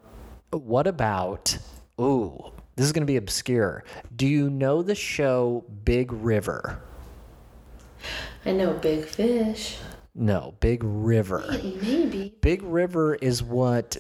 what 0.52 0.88
about? 0.88 1.58
Ooh, 2.00 2.52
this 2.76 2.86
is 2.86 2.92
gonna 2.92 3.06
be 3.06 3.18
obscure. 3.18 3.84
Do 4.16 4.28
you 4.28 4.50
know 4.50 4.82
the 4.84 4.96
show 4.96 5.64
Big 5.86 6.12
River? 6.12 6.80
I 8.46 8.52
know 8.52 8.74
Big 8.74 9.06
Fish. 9.06 9.78
No, 10.16 10.54
Big 10.60 10.84
River. 10.84 11.44
Maybe. 11.50 12.36
Big 12.42 12.62
River 12.62 13.16
is 13.16 13.42
what, 13.42 13.98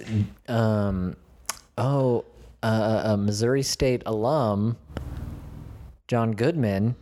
um, 0.47 1.15
oh, 1.77 2.25
uh, 2.63 3.01
a 3.13 3.17
Missouri 3.17 3.61
State 3.61 4.03
alum, 4.05 4.77
John 6.07 6.31
Goodman, 6.31 6.95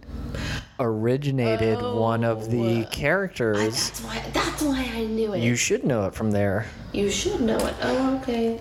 originated 0.79 1.81
one 1.81 2.23
of 2.23 2.49
the 2.49 2.85
characters. 2.91 3.89
That's 3.89 4.03
why. 4.03 4.23
That's 4.33 4.61
why 4.61 4.91
I 4.93 5.05
knew 5.05 5.33
it. 5.33 5.39
You 5.41 5.55
should 5.55 5.83
know 5.83 6.05
it 6.05 6.15
from 6.15 6.31
there. 6.31 6.65
You 6.91 7.09
should 7.09 7.41
know 7.41 7.57
it. 7.57 7.75
Oh, 7.81 8.17
okay. 8.17 8.59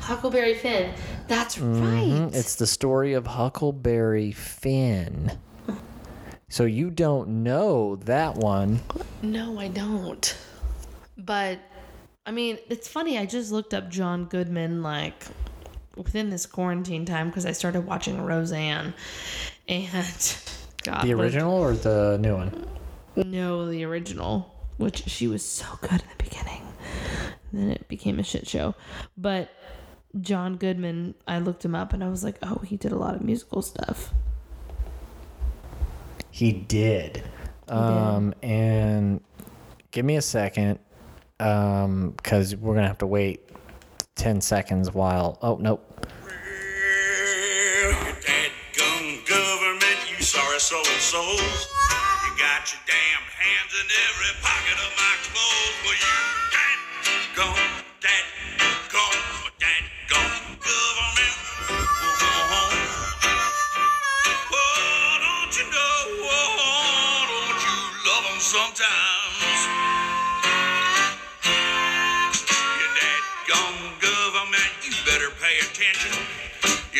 Huckleberry 0.00 0.54
Finn. 0.54 0.92
That's 1.28 1.58
right. 1.58 2.28
It's 2.32 2.56
the 2.56 2.66
story 2.66 3.14
of 3.14 3.26
Huckleberry 3.26 4.32
Finn. 4.32 5.38
So 6.48 6.64
you 6.64 6.90
don't 6.90 7.42
know 7.42 7.96
that 7.96 8.36
one. 8.36 8.80
No, 9.22 9.58
I 9.58 9.68
don't. 9.68 10.36
But 11.16 11.58
I 12.26 12.30
mean, 12.30 12.58
it's 12.68 12.88
funny. 12.88 13.18
I 13.18 13.26
just 13.26 13.52
looked 13.52 13.74
up 13.74 13.90
John 13.90 14.24
Goodman 14.24 14.82
like 14.82 15.24
within 15.96 16.30
this 16.30 16.46
quarantine 16.46 17.04
time 17.04 17.28
because 17.28 17.46
I 17.46 17.52
started 17.52 17.82
watching 17.82 18.24
Roseanne, 18.24 18.94
and 19.68 20.36
God, 20.84 21.04
The 21.04 21.12
original 21.12 21.52
or 21.52 21.74
the 21.74 22.18
new 22.20 22.36
one? 22.36 22.66
No, 23.16 23.68
the 23.68 23.84
original, 23.84 24.54
which 24.78 25.04
she 25.06 25.28
was 25.28 25.44
so 25.44 25.66
good 25.80 25.92
in 25.92 26.08
the 26.16 26.24
beginning. 26.24 26.62
Then 27.52 27.70
it 27.70 27.86
became 27.88 28.18
a 28.18 28.24
shit 28.24 28.48
show. 28.48 28.74
But 29.16 29.50
John 30.20 30.56
Goodman, 30.56 31.14
I 31.28 31.38
looked 31.38 31.64
him 31.64 31.74
up 31.74 31.92
and 31.92 32.02
I 32.02 32.08
was 32.08 32.24
like, 32.24 32.36
oh, 32.42 32.60
he 32.64 32.76
did 32.76 32.90
a 32.90 32.96
lot 32.96 33.14
of 33.14 33.22
musical 33.22 33.62
stuff. 33.62 34.12
He 36.30 36.52
did. 36.52 37.22
Um, 37.68 38.34
and 38.42 39.20
give 39.92 40.04
me 40.04 40.16
a 40.16 40.22
second, 40.22 40.80
um, 41.44 42.14
because 42.16 42.56
we're 42.56 42.74
gonna 42.74 42.88
have 42.88 42.98
to 42.98 43.06
wait 43.06 43.40
ten 44.14 44.40
seconds 44.40 44.92
while. 44.92 45.38
Oh 45.42 45.56
nope. 45.56 46.06
Dadgum 48.24 49.24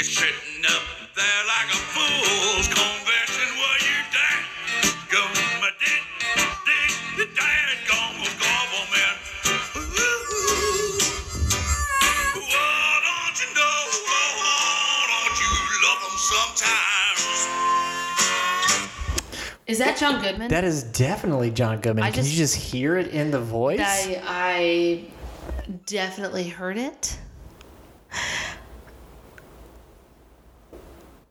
You're 0.04 0.12
sitting 0.12 0.60
up 0.68 0.84
there 1.16 1.42
like 1.48 1.72
a 1.72 1.80
fool's 1.96 2.68
convention. 2.68 3.48
Well, 3.56 3.78
you 3.80 4.04
dadgum, 4.12 5.32
did, 5.80 6.04
did, 7.16 7.30
dadgum 7.32 8.12
government. 8.36 9.16
Ooh. 9.80 9.80
Oh, 12.36 13.00
don't 13.00 13.36
you 13.40 13.48
know? 13.54 13.80
Oh, 14.44 15.08
don't 15.08 15.36
you 15.40 15.48
love 15.88 16.00
'em 16.04 16.16
sometimes? 16.20 17.48
Is 19.66 19.78
that 19.78 19.96
John 19.96 20.20
Goodman? 20.20 20.48
That 20.50 20.64
is 20.64 20.82
definitely 20.82 21.50
John 21.50 21.80
Goodman. 21.80 22.04
I 22.04 22.10
Can 22.10 22.24
just- 22.24 22.30
you 22.32 22.36
just 22.36 22.56
hear 22.56 22.98
it 22.98 23.06
in 23.08 23.30
the 23.30 23.40
voice? 23.40 23.80
I, 23.80 24.20
I 24.26 25.04
definitely 25.86 26.48
heard 26.48 26.76
it. 26.76 27.16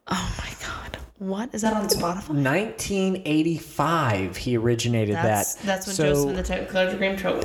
Oh 0.06 0.36
my 0.38 0.50
god. 0.68 0.98
What? 1.34 1.50
Is 1.52 1.64
that 1.64 1.74
on 1.74 1.88
Spotify? 1.88 2.30
1985, 2.30 4.38
he 4.38 4.56
originated 4.56 5.16
That's 5.16 5.56
that. 5.56 5.66
that's 5.66 5.88
what 5.88 5.96
so, 5.96 6.04
Joseph 6.04 6.30
and 6.30 6.38
the 6.38 6.44
Technicolor 6.44 6.96
Dreamcoat 6.96 7.42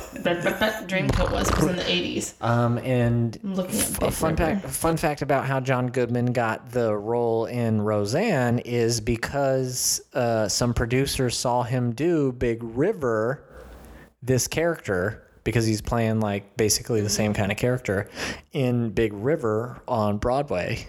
Dreamcoat 0.87 1.31
was. 1.31 1.49
It 1.49 1.55
was 1.55 1.65
in 1.65 1.75
the 1.75 1.81
80s. 1.81 2.39
Um, 2.39 2.77
and 2.77 3.35
I'm 3.43 3.55
looking 3.55 3.79
at 3.79 3.89
f- 3.89 4.03
a 4.03 4.11
fun 4.11 4.37
fact, 4.37 4.67
fun 4.67 4.95
fact 4.95 5.23
about 5.23 5.47
how 5.47 5.59
John 5.59 5.87
Goodman 5.87 6.33
got 6.33 6.69
the 6.69 6.95
role 6.95 7.47
in 7.47 7.81
Roseanne 7.81 8.59
is 8.59 9.01
because 9.01 10.01
uh, 10.13 10.47
some 10.47 10.75
producers 10.75 11.35
saw 11.35 11.63
him 11.63 11.91
do 11.91 12.31
Big 12.33 12.59
River, 12.61 13.43
this 14.21 14.47
character, 14.47 15.23
because 15.43 15.65
he's 15.65 15.81
playing 15.81 16.19
like 16.19 16.55
basically 16.57 17.01
the 17.01 17.09
same 17.09 17.33
kind 17.33 17.51
of 17.51 17.57
character 17.57 18.07
in 18.51 18.91
Big 18.91 19.13
River 19.13 19.81
on 19.87 20.19
Broadway, 20.19 20.85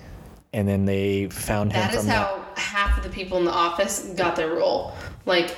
and 0.52 0.66
then 0.66 0.84
they 0.84 1.28
found 1.28 1.72
him 1.72 1.80
That 1.80 1.94
is 1.94 2.00
from 2.02 2.10
how 2.10 2.44
half 2.56 2.96
of 2.98 3.04
the 3.04 3.10
people 3.10 3.38
in 3.38 3.44
the 3.44 3.52
office 3.52 4.06
got 4.16 4.36
their 4.36 4.50
role. 4.54 4.92
Like 5.26 5.56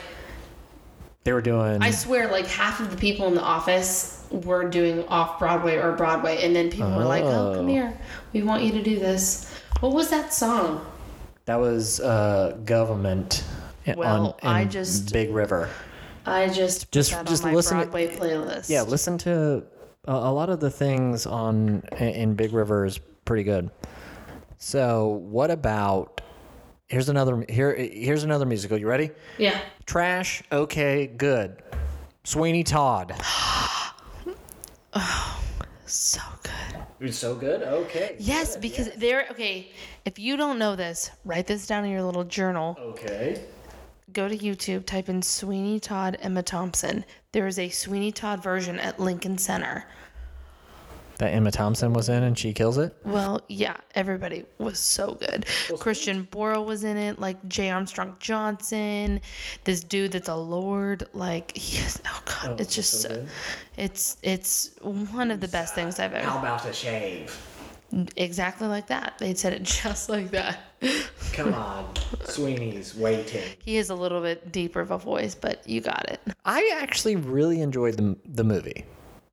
they 1.24 1.32
were 1.32 1.40
doing. 1.43 1.82
I 1.82 1.90
swear, 1.90 2.31
like 2.31 2.47
half 2.47 2.81
of 2.81 2.90
the 2.90 2.97
people 2.97 3.27
in 3.28 3.35
the 3.35 3.43
office 3.43 4.24
were 4.31 4.69
doing 4.69 5.05
off 5.09 5.39
Broadway 5.39 5.77
or 5.77 5.93
Broadway, 5.93 6.44
and 6.44 6.55
then 6.55 6.70
people 6.70 6.90
were 6.90 7.05
like, 7.05 7.23
"Oh, 7.23 7.52
come 7.56 7.66
Oh. 7.66 7.69
here, 7.69 7.97
we 8.32 8.43
want 8.43 8.64
you 8.64 8.73
to 8.73 8.82
do 8.82 8.98
this." 8.98 9.52
What 9.81 9.93
was 9.93 10.10
that 10.10 10.32
song? 10.32 10.86
that 11.44 11.56
was 11.59 11.98
uh, 11.98 12.56
government. 12.64 13.43
Well, 13.97 14.36
on, 14.44 14.48
I 14.48 14.64
just- 14.64 15.12
Big 15.12 15.31
River. 15.32 15.69
I 16.24 16.47
just 16.48 16.82
put 16.82 16.93
Just- 16.93 17.10
that 17.10 17.27
just 17.27 17.43
on 17.44 17.51
my 17.51 17.56
listen 17.56 17.78
to- 17.81 17.86
playlist. 17.86 18.70
Yeah, 18.70 18.82
listen 18.82 19.19
to 19.19 19.64
a, 20.06 20.12
a 20.12 20.32
lot 20.32 20.51
of 20.51 20.60
the 20.60 20.70
things 20.70 21.27
on 21.27 21.82
in 21.98 22.35
Big 22.35 22.52
River 22.52 22.85
is 22.86 23.01
pretty 23.24 23.43
good. 23.43 23.70
So, 24.65 25.09
what 25.09 25.51
about 25.51 26.21
here's 26.87 27.09
another 27.09 27.45
here 27.49 27.75
here's 27.75 28.23
another 28.23 28.47
musical. 28.47 28.79
You 28.79 28.87
ready? 28.87 29.11
yeah. 29.37 29.61
Trash, 29.87 30.45
okay, 30.53 31.09
good. 31.09 31.61
Sweeney 32.23 32.63
Todd. 32.63 33.13
Oh, 34.95 35.43
so 35.87 36.21
good. 36.43 36.83
It's 37.01 37.17
so 37.17 37.35
good. 37.35 37.63
Okay. 37.63 38.15
Yes, 38.19 38.59
because 38.59 38.91
there. 38.91 39.27
Okay, 39.31 39.73
if 40.05 40.19
you 40.19 40.37
don't 40.37 40.59
know 40.59 40.77
this, 40.77 41.11
write 41.25 41.47
this 41.47 41.67
down 41.67 41.87
in 41.87 41.91
your 41.91 42.03
little 42.03 42.25
journal. 42.25 42.77
Okay. 42.79 43.43
Go 44.13 44.29
to 44.29 44.37
YouTube, 44.37 44.85
type 44.85 45.09
in 45.09 45.23
Sweeney 45.23 45.81
Todd 45.81 46.19
Emma 46.21 46.43
Thompson. 46.43 47.07
There 47.33 47.47
is 47.47 47.59
a 47.59 47.71
Sweeney 47.71 48.13
Todd 48.13 48.43
version 48.43 48.79
at 48.79 49.01
Lincoln 49.01 49.39
Center. 49.39 49.87
That 51.23 51.35
Emma 51.35 51.53
Thompson 51.53 51.93
was 51.93 52.09
in 52.09 52.24
and 52.24 52.36
she 52.36 52.53
kills 52.53 52.78
it. 52.78 52.97
Well, 53.05 53.43
yeah, 53.49 53.77
everybody 53.94 54.44
was 54.59 54.81
so 54.81 55.15
good. 55.15 55.47
Christian 55.78 56.27
Borle 56.32 56.66
was 56.66 56.82
in 56.82 56.97
it, 56.97 57.20
like 57.20 57.36
Jay 57.47 57.70
Armstrong 57.70 58.16
Johnson, 58.19 59.20
this 59.62 59.85
dude 59.85 60.11
that's 60.11 60.28
a 60.28 60.35
lord, 60.35 61.07
like 61.12 61.57
he 61.57 61.78
is, 61.78 62.03
oh 62.09 62.23
god, 62.24 62.49
oh, 62.49 62.57
it's 62.59 62.74
just 62.74 63.03
so, 63.03 63.24
it's 63.77 64.16
it's 64.24 64.73
one 64.81 65.31
of 65.31 65.39
the 65.39 65.47
best 65.47 65.77
things 65.77 66.01
I've 66.01 66.12
ever 66.12 66.28
How 66.28 66.40
about 66.40 66.65
to 66.65 66.73
shave? 66.73 67.40
exactly 68.16 68.66
like 68.66 68.89
that. 68.89 69.15
They 69.19 69.35
said 69.35 69.53
it 69.53 69.62
just 69.82 70.09
like 70.09 70.32
that. 70.32 70.59
Come 71.35 71.55
on, 71.55 71.94
Sweeney's 72.24 72.97
waiting. 72.97 73.44
He 73.65 73.77
is 73.77 73.90
a 73.90 73.94
little 73.94 74.23
bit 74.23 74.51
deeper 74.51 74.81
of 74.81 74.90
a 74.90 74.99
voice, 74.99 75.36
but 75.36 75.69
you 75.69 75.82
got 75.82 76.05
it. 76.09 76.19
I 76.44 76.77
actually 76.82 77.15
really 77.15 77.61
enjoyed 77.61 77.97
the 77.97 78.16
the 78.24 78.43
movie. 78.43 78.86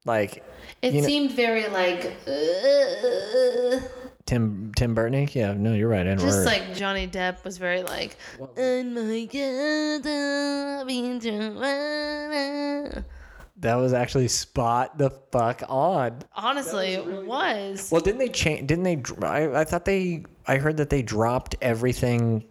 Like 0.10 0.44
It 0.81 0.94
You 0.94 1.02
know- 1.02 1.07
seemed 1.07 1.31
very 1.31 1.68
like 1.68 2.03
uh, 2.27 3.80
Tim 4.26 4.72
Tim 4.76 4.94
Burton. 4.95 5.27
Yeah, 5.34 5.53
no, 5.53 5.73
you're 5.73 5.88
right. 5.88 6.06
Just 6.18 6.38
heard. 6.40 6.45
like 6.45 6.76
Johnny 6.76 7.07
Depp 7.07 7.44
was 7.44 7.57
very 7.57 7.84
like 7.84 8.18
oh 8.40 8.84
my 8.84 9.26
god, 9.26 10.07
I've 10.81 10.88
been 10.88 11.19
to- 11.19 13.03
That 13.57 13.76
was 13.76 13.94
actually 13.94 14.27
spot 14.30 14.98
the 14.98 15.10
fuck 15.31 15.61
on. 15.68 16.19
Honestly, 16.34 16.94
it 16.94 17.06
was. 17.26 17.90
Well, 17.91 18.02
didn't 18.02 18.19
they 18.19 18.30
change? 18.30 18.68
Didn't 18.68 18.84
they? 18.84 19.02
I, 19.26 19.61
I 19.61 19.64
thought 19.65 19.86
they. 19.86 20.23
I 20.48 20.57
heard 20.57 20.77
that 20.77 20.90
they 20.90 21.02
dropped 21.02 21.56
everything 21.61 22.45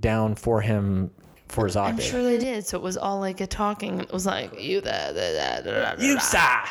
down 0.00 0.34
for 0.34 0.60
him 0.60 1.10
for 1.48 1.66
his 1.66 1.76
I'm 1.76 1.98
sure 1.98 2.22
they 2.22 2.38
did. 2.38 2.66
So 2.66 2.76
it 2.78 2.82
was 2.82 2.96
all 2.96 3.20
like 3.20 3.40
a 3.40 3.46
talking. 3.46 4.00
It 4.00 4.12
was 4.12 4.26
like 4.26 4.60
you 4.60 4.80
that 4.80 5.14
that 5.14 5.64
that. 5.64 6.00
You 6.00 6.18
sir, 6.20 6.62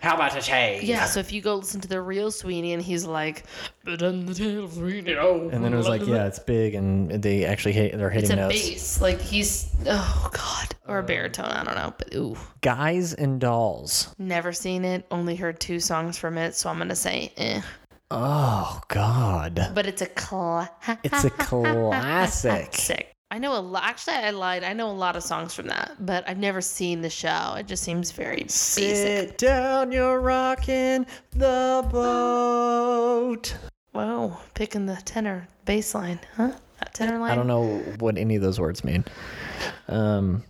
how 0.00 0.14
about 0.16 0.36
a 0.36 0.40
change? 0.42 0.84
Yeah. 0.84 1.04
So 1.04 1.20
if 1.20 1.32
you 1.32 1.40
go 1.42 1.56
listen 1.56 1.80
to 1.80 1.88
the 1.88 2.00
real 2.00 2.30
Sweeney, 2.30 2.72
and 2.72 2.82
he's 2.82 3.04
like, 3.04 3.44
"But 3.84 4.02
on 4.02 4.26
the 4.26 4.34
tail 4.34 4.64
of 4.64 4.72
Sweeney, 4.72 5.14
oh." 5.14 5.48
And 5.52 5.64
then 5.64 5.72
it 5.72 5.76
was 5.76 5.88
like, 5.88 6.06
yeah, 6.06 6.26
it's 6.26 6.38
big, 6.38 6.74
and 6.74 7.10
they 7.22 7.44
actually 7.44 7.72
hit. 7.72 7.96
They're 7.96 8.10
hitting 8.10 8.30
It's 8.30 8.32
a 8.32 8.36
notes. 8.36 8.68
bass. 8.68 9.00
Like 9.00 9.20
he's 9.20 9.70
oh 9.86 10.30
god, 10.32 10.74
or 10.88 10.98
a 10.98 11.02
baritone. 11.02 11.46
I 11.50 11.64
don't 11.64 11.74
know, 11.76 11.94
but 11.96 12.14
ooh, 12.14 12.36
Guys 12.62 13.14
and 13.14 13.40
dolls. 13.40 14.14
never 14.18 14.52
seen 14.52 14.84
it. 14.84 15.06
Only 15.10 15.36
heard 15.36 15.60
two 15.60 15.80
songs 15.80 16.18
from 16.18 16.36
it, 16.38 16.54
so 16.54 16.68
I'm 16.70 16.78
gonna 16.78 16.96
say, 16.96 17.32
eh. 17.36 17.60
Oh 18.10 18.80
God, 18.88 19.70
But 19.74 19.86
it's 19.86 20.02
a 20.02 20.06
cla- 20.06 20.70
it's 21.02 21.24
a 21.24 21.30
classic. 21.30 23.11
I 23.32 23.38
know 23.38 23.58
a 23.58 23.60
lot. 23.60 23.84
Actually, 23.84 24.16
I 24.16 24.30
lied. 24.30 24.62
I 24.62 24.74
know 24.74 24.90
a 24.90 24.92
lot 24.92 25.16
of 25.16 25.22
songs 25.22 25.54
from 25.54 25.66
that, 25.68 25.96
but 26.00 26.28
I've 26.28 26.36
never 26.36 26.60
seen 26.60 27.00
the 27.00 27.08
show. 27.08 27.54
It 27.56 27.66
just 27.66 27.82
seems 27.82 28.10
very 28.10 28.42
basic. 28.42 28.94
Sit 28.94 29.38
down, 29.38 29.90
you're 29.90 30.20
rocking 30.20 31.06
the 31.30 31.88
boat. 31.90 33.56
Wow, 33.94 34.38
picking 34.52 34.84
the 34.84 34.96
tenor 35.06 35.48
bass 35.64 35.94
line, 35.94 36.20
huh? 36.36 36.52
That 36.80 36.92
tenor 36.92 37.18
line. 37.18 37.30
I 37.30 37.34
don't 37.34 37.46
know 37.46 37.78
what 38.00 38.18
any 38.18 38.36
of 38.36 38.42
those 38.42 38.60
words 38.60 38.84
mean. 38.84 39.02
Um. 39.88 40.44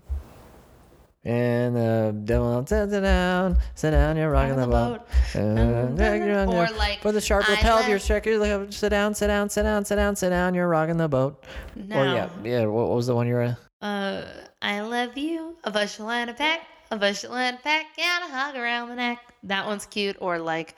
And 1.24 1.76
uh, 1.76 2.06
the 2.06 2.20
devil 2.24 2.66
said, 2.66 2.90
sit 2.90 3.00
down, 3.00 3.56
sit 3.76 3.92
down, 3.92 4.16
you're 4.16 4.30
rocking 4.30 4.56
the 4.56 4.66
boat. 4.66 5.06
Uh, 5.36 5.38
um, 5.38 6.00
and 6.00 6.50
Or 6.50 6.66
like, 6.76 7.00
for 7.00 7.12
the 7.12 7.20
sharp 7.20 7.48
I 7.48 7.52
lapel 7.54 7.78
of 7.78 7.86
your 7.86 7.96
left- 7.98 8.08
check, 8.08 8.26
you 8.26 8.40
look, 8.40 8.68
uh, 8.68 8.72
sit 8.72 8.88
down, 8.88 9.14
sit 9.14 9.28
down, 9.28 9.48
sit 9.48 9.62
down, 9.62 9.84
sit 9.84 9.96
down, 9.96 10.16
sit 10.16 10.30
down, 10.30 10.54
you're 10.54 10.68
rocking 10.68 10.96
the 10.96 11.08
boat. 11.08 11.44
No. 11.76 12.00
Or 12.00 12.04
yeah, 12.06 12.28
yeah. 12.42 12.66
What, 12.66 12.88
what 12.88 12.96
was 12.96 13.06
the 13.06 13.14
one 13.14 13.28
you 13.28 13.34
were? 13.34 13.56
Uh, 13.80 14.22
I 14.60 14.80
love 14.80 15.16
you. 15.16 15.56
A 15.62 15.70
bushel 15.70 16.10
and 16.10 16.28
a 16.28 16.34
peck. 16.34 16.62
A 16.90 16.96
bushel 16.96 17.34
and 17.34 17.56
a 17.56 17.60
peck 17.60 17.86
and 17.98 18.24
a 18.24 18.28
hug 18.28 18.56
around 18.56 18.88
the 18.88 18.96
neck. 18.96 19.18
That 19.44 19.64
one's 19.64 19.86
cute. 19.86 20.16
Or 20.20 20.38
like, 20.38 20.74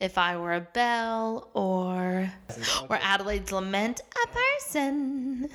if 0.00 0.18
I 0.18 0.36
were 0.36 0.54
a 0.54 0.60
bell, 0.60 1.50
or 1.54 2.30
or 2.88 2.98
Adelaide's 3.02 3.52
lament. 3.52 4.02
A 4.24 4.28
person 4.28 5.48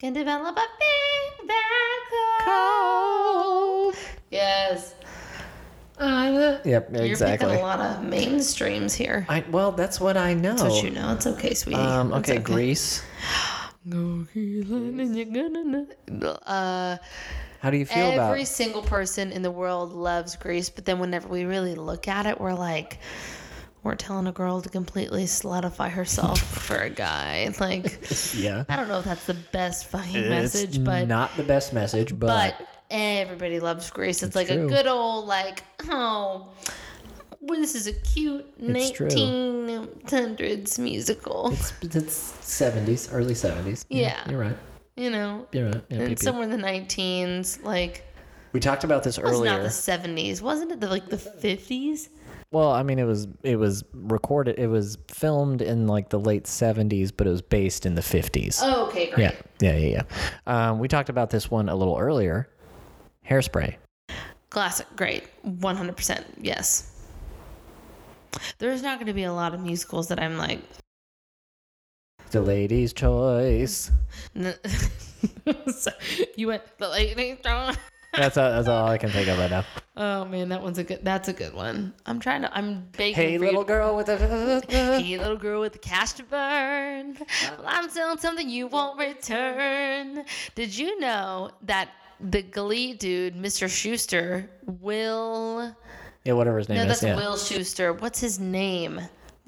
can 0.00 0.14
develop 0.14 0.56
a 0.56 0.66
big 0.78 1.46
bad 1.46 2.46
cold. 2.46 3.94
Yes. 4.30 4.94
Yep, 6.00 6.88
You're 6.94 7.04
exactly. 7.04 7.48
picking 7.48 7.62
a 7.62 7.66
lot 7.66 7.80
of 7.80 8.02
mainstreams 8.02 8.94
here. 8.94 9.26
I 9.28 9.44
well, 9.50 9.72
that's 9.72 10.00
what 10.00 10.16
I 10.16 10.32
know. 10.32 10.56
That's 10.56 10.62
what 10.62 10.82
you 10.82 10.90
know. 10.90 11.12
It's 11.12 11.26
okay, 11.26 11.52
sweetie. 11.52 11.78
Um, 11.78 12.14
It's 12.14 12.30
okay, 12.30 12.38
Grease. 12.38 13.02
Go 13.88 14.26
healing 14.32 15.00
and 15.00 15.16
you're 15.16 15.26
gonna 15.26 15.86
know. 16.08 16.30
Uh, 16.46 16.96
How 17.60 17.70
do 17.70 17.76
you 17.76 17.84
feel 17.86 18.12
about? 18.12 18.30
every 18.30 18.44
single 18.46 18.82
person 18.82 19.32
in 19.32 19.42
the 19.42 19.50
world 19.50 19.92
loves 19.92 20.36
Grease, 20.36 20.70
but 20.70 20.86
then 20.86 20.98
whenever 20.98 21.28
we 21.28 21.44
really 21.44 21.74
look 21.74 22.08
at 22.08 22.24
it, 22.26 22.40
we're 22.40 22.54
like, 22.54 22.98
we're 23.82 23.94
telling 23.94 24.26
a 24.26 24.32
girl 24.32 24.60
to 24.62 24.68
completely 24.68 25.24
slutify 25.24 25.90
herself 25.90 26.40
for 26.66 26.76
a 26.76 26.90
guy. 26.90 27.52
Like, 27.60 27.98
Yeah. 28.36 28.64
I 28.68 28.76
don't 28.76 28.88
know 28.88 28.98
if 28.98 29.04
that's 29.06 29.26
the 29.26 29.34
best 29.52 29.86
fucking 29.86 30.16
It's 30.16 30.28
message, 30.28 30.84
but 30.84 31.08
not 31.08 31.36
the 31.36 31.42
best 31.44 31.72
message, 31.72 32.18
but, 32.18 32.56
but 32.58 32.68
everybody 32.90 33.58
loves 33.60 33.90
Grease. 33.90 34.22
It's, 34.22 34.36
like 34.36 34.48
true. 34.48 34.66
a 34.66 34.68
good 34.68 34.86
old 34.86 35.26
like, 35.26 35.62
oh. 35.88 36.48
Well, 37.42 37.58
this 37.58 37.74
is 37.74 37.86
a 37.86 37.94
cute 37.94 38.46
It's 38.58 38.90
true. 38.90 39.08
1900s 39.08 40.78
musical. 40.78 41.52
it's 41.52 41.72
it's 41.96 42.14
seventies, 42.44 43.10
early 43.12 43.34
seventies. 43.34 43.86
Yeah. 43.88 44.28
you're 44.28 44.38
right. 44.40 44.56
You 44.96 45.08
know, 45.10 45.46
You're 45.52 45.70
right. 45.70 45.82
Yeah, 45.88 45.98
and 46.00 46.18
somewhere 46.18 46.44
in 46.44 46.50
the 46.50 46.58
19s, 46.58 47.62
like 47.64 48.04
We 48.52 48.60
talked 48.60 48.84
about 48.84 49.02
this 49.04 49.16
it 49.16 49.24
was 49.24 49.40
not 49.40 49.46
earlier. 49.60 49.62
the 49.62 49.68
70s, 49.70 50.42
wasn't 50.42 50.72
it? 50.72 50.80
The, 50.80 50.88
like 50.88 51.08
the 51.08 51.16
50s. 51.16 52.08
Well, 52.52 52.70
I 52.72 52.82
mean, 52.82 52.98
it 52.98 53.04
was 53.04 53.28
it 53.44 53.56
was 53.56 53.84
recorded. 53.92 54.58
It 54.58 54.66
was 54.66 54.98
filmed 55.08 55.62
in 55.62 55.86
like 55.86 56.08
the 56.08 56.18
late 56.18 56.48
seventies, 56.48 57.12
but 57.12 57.28
it 57.28 57.30
was 57.30 57.42
based 57.42 57.86
in 57.86 57.94
the 57.94 58.02
fifties. 58.02 58.60
Oh, 58.62 58.86
okay, 58.88 59.10
great. 59.10 59.22
Yeah, 59.60 59.72
yeah, 59.72 59.76
yeah, 59.76 60.02
yeah. 60.48 60.68
Um, 60.70 60.80
we 60.80 60.88
talked 60.88 61.10
about 61.10 61.30
this 61.30 61.50
one 61.50 61.68
a 61.68 61.76
little 61.76 61.96
earlier. 61.96 62.48
Hairspray. 63.28 63.76
Classic, 64.50 64.86
great, 64.96 65.24
100%. 65.44 66.24
Yes. 66.40 66.92
There's 68.58 68.82
not 68.82 68.98
going 68.98 69.06
to 69.06 69.12
be 69.12 69.22
a 69.22 69.32
lot 69.32 69.54
of 69.54 69.60
musicals 69.60 70.08
that 70.08 70.18
I'm 70.18 70.36
like. 70.36 70.60
The 72.32 72.40
lady's 72.40 72.92
choice. 72.92 73.90
So, 75.74 75.90
you 76.34 76.46
went 76.46 76.62
the 76.78 76.88
lady. 76.88 77.38
That's 78.16 78.36
all, 78.36 78.50
that's 78.50 78.66
all 78.68 78.88
I 78.88 78.98
can 78.98 79.10
think 79.10 79.28
of 79.28 79.38
right 79.38 79.50
now. 79.50 79.64
Oh 79.96 80.24
man, 80.24 80.48
that 80.48 80.62
one's 80.62 80.78
a 80.78 80.84
good. 80.84 81.00
That's 81.04 81.28
a 81.28 81.32
good 81.32 81.54
one. 81.54 81.94
I'm 82.06 82.18
trying 82.18 82.42
to. 82.42 82.56
I'm 82.56 82.88
baking. 82.96 83.14
Hey, 83.14 83.38
for 83.38 83.44
little 83.44 83.60
you. 83.62 83.66
girl 83.66 83.96
with 83.96 84.06
the. 84.06 84.64
Hey, 84.68 85.18
little 85.18 85.36
girl 85.36 85.60
with 85.60 85.72
the 85.74 85.78
cash 85.78 86.12
to 86.14 86.22
burn. 86.24 87.16
Well, 87.58 87.64
I'm 87.66 87.88
selling 87.90 88.18
something 88.18 88.48
you 88.48 88.66
won't 88.66 88.98
return. 88.98 90.24
Did 90.54 90.76
you 90.76 90.98
know 91.00 91.50
that 91.62 91.90
the 92.20 92.42
Glee 92.42 92.94
dude, 92.94 93.34
Mr. 93.36 93.66
Schuester, 93.68 94.48
will. 94.80 95.74
Yeah, 96.24 96.34
whatever 96.34 96.58
his 96.58 96.68
name 96.68 96.76
No, 96.78 96.82
is. 96.82 96.88
that's 96.88 97.02
yeah. 97.02 97.16
Will 97.16 97.34
Schuester. 97.36 97.98
What's 98.00 98.20
his 98.20 98.38
name? 98.38 99.00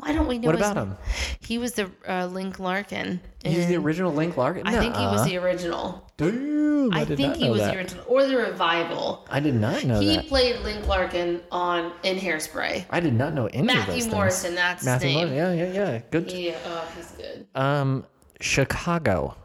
Why 0.03 0.13
don't 0.13 0.27
we 0.27 0.39
know 0.39 0.47
What 0.47 0.57
about 0.57 0.75
name? 0.75 0.87
him? 0.89 0.97
He 1.39 1.59
was 1.59 1.75
the 1.75 1.89
uh, 2.09 2.27
Link 2.27 2.59
Larkin. 2.59 3.21
He's 3.45 3.69
the 3.69 3.77
original 3.77 4.13
Link 4.13 4.37
Larkin. 4.37 4.67
I 4.67 4.77
think 4.77 4.97
he 4.97 5.05
was 5.07 5.25
the 5.25 5.37
original. 5.39 6.11
Damn, 6.17 6.93
I, 6.93 7.03
I, 7.03 7.05
did 7.05 7.17
think 7.17 7.37
he 7.37 7.49
was 7.49 7.61
that. 7.61 7.73
the 7.73 7.79
original. 7.79 8.05
Or 8.09 8.27
the 8.27 8.37
revival. 8.37 9.25
I 9.31 9.39
did 9.39 9.55
not 9.55 9.85
know 9.85 10.01
He 10.01 10.17
that. 10.17 10.27
played 10.27 10.59
Link 10.63 10.89
Larkin 10.89 11.41
on 11.53 11.93
in 12.03 12.17
Hairspray. 12.17 12.85
I 12.91 12.99
did 12.99 13.15
not 13.15 13.33
know 13.33 13.47
any 13.47 13.61
of 13.61 13.67
those 13.69 13.77
Matthew 13.77 14.01
things. 14.03 14.13
Morrison, 14.13 14.55
that's 14.57 14.85
Matthew 14.85 15.09
his 15.11 15.17
name. 15.19 15.29
Morrison. 15.37 15.57
Yeah, 15.57 15.73
yeah, 15.73 15.93
yeah. 15.93 16.03
Good. 16.11 16.33
Yeah, 16.33 16.59
oh, 16.67 16.89
he's 16.97 17.11
good. 17.13 17.47
Um, 17.55 18.05
Chicago. 18.41 19.37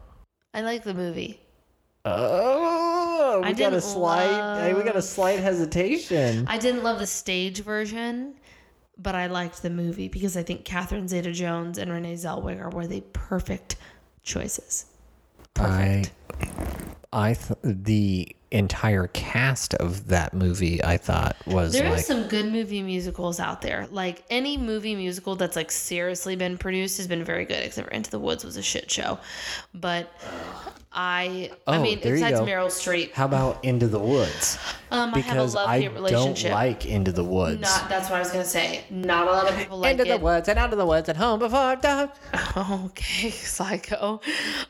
I 0.54 0.62
like 0.62 0.82
the 0.82 0.94
movie. 0.94 1.40
Oh, 2.04 3.42
we 3.44 3.52
got 3.52 3.74
a 3.74 3.80
slight. 3.80 4.60
hey, 4.60 4.72
we 4.74 4.82
got 4.82 4.96
a 4.96 5.02
slight 5.02 5.40
hesitation. 5.40 6.46
I 6.48 6.58
didn't 6.58 6.82
love 6.82 6.98
the 6.98 7.06
stage 7.06 7.60
version, 7.62 8.34
but 8.98 9.14
I 9.14 9.26
liked 9.26 9.62
the 9.62 9.70
movie 9.70 10.08
because 10.08 10.36
I 10.36 10.42
think 10.42 10.64
Catherine 10.64 11.08
Zeta-Jones 11.08 11.78
and 11.78 11.90
Renee 11.90 12.14
Zellweger 12.14 12.72
were 12.72 12.86
the 12.86 13.02
perfect 13.12 13.76
choices. 14.22 14.86
Perfect. 15.54 16.12
I, 17.12 17.30
I 17.30 17.34
th- 17.34 17.58
the 17.62 18.34
entire 18.50 19.06
cast 19.08 19.74
of 19.74 20.08
that 20.08 20.32
movie, 20.34 20.82
I 20.82 20.96
thought 20.96 21.36
was 21.46 21.72
There 21.72 21.86
are 21.86 21.90
like 21.92 22.04
some 22.04 22.28
good 22.28 22.46
movie 22.50 22.82
musicals 22.82 23.40
out 23.40 23.60
there. 23.62 23.86
Like 23.90 24.24
any 24.30 24.56
movie 24.56 24.94
musical 24.96 25.36
that's 25.36 25.56
like 25.56 25.70
seriously 25.70 26.36
been 26.36 26.56
produced 26.58 26.96
has 26.98 27.06
been 27.06 27.24
very 27.24 27.44
good, 27.44 27.62
except 27.64 27.88
for 27.88 27.94
Into 27.94 28.10
the 28.10 28.18
Woods 28.18 28.44
was 28.44 28.56
a 28.56 28.62
shit 28.62 28.90
show. 28.90 29.18
But 29.74 30.10
I, 30.90 31.50
I 31.66 31.76
Oh, 31.76 31.82
mean, 31.82 32.00
there 32.00 32.16
you 32.16 32.24
besides. 32.24 32.40
Meryl 32.48 32.66
Streep, 32.68 33.12
How 33.12 33.26
about 33.26 33.62
Into 33.64 33.86
the 33.86 33.98
Woods? 33.98 34.58
um, 34.90 35.12
Because 35.12 35.54
I 35.54 35.78
have 35.80 35.92
a 35.92 35.98
I, 35.98 36.00
love-hate 36.00 36.10
don't 36.10 36.24
relationship. 36.28 36.52
like 36.52 36.86
Into 36.86 37.12
the 37.12 37.24
Woods. 37.24 37.60
Not 37.60 37.88
that's 37.90 38.08
what 38.08 38.16
I 38.16 38.20
was 38.20 38.30
gonna 38.30 38.44
say. 38.44 38.84
Not 38.90 39.28
a 39.28 39.30
lot 39.30 39.50
of 39.50 39.56
people 39.58 39.78
like 39.78 39.92
Into 39.92 40.04
the 40.04 40.14
it. 40.14 40.20
woods 40.22 40.48
and 40.48 40.58
out 40.58 40.72
of 40.72 40.78
the 40.78 40.86
woods 40.86 41.08
and 41.10 41.18
home 41.18 41.38
before 41.38 41.76
dark. 41.76 42.12
Okay, 42.56 43.30
psycho. 43.30 44.20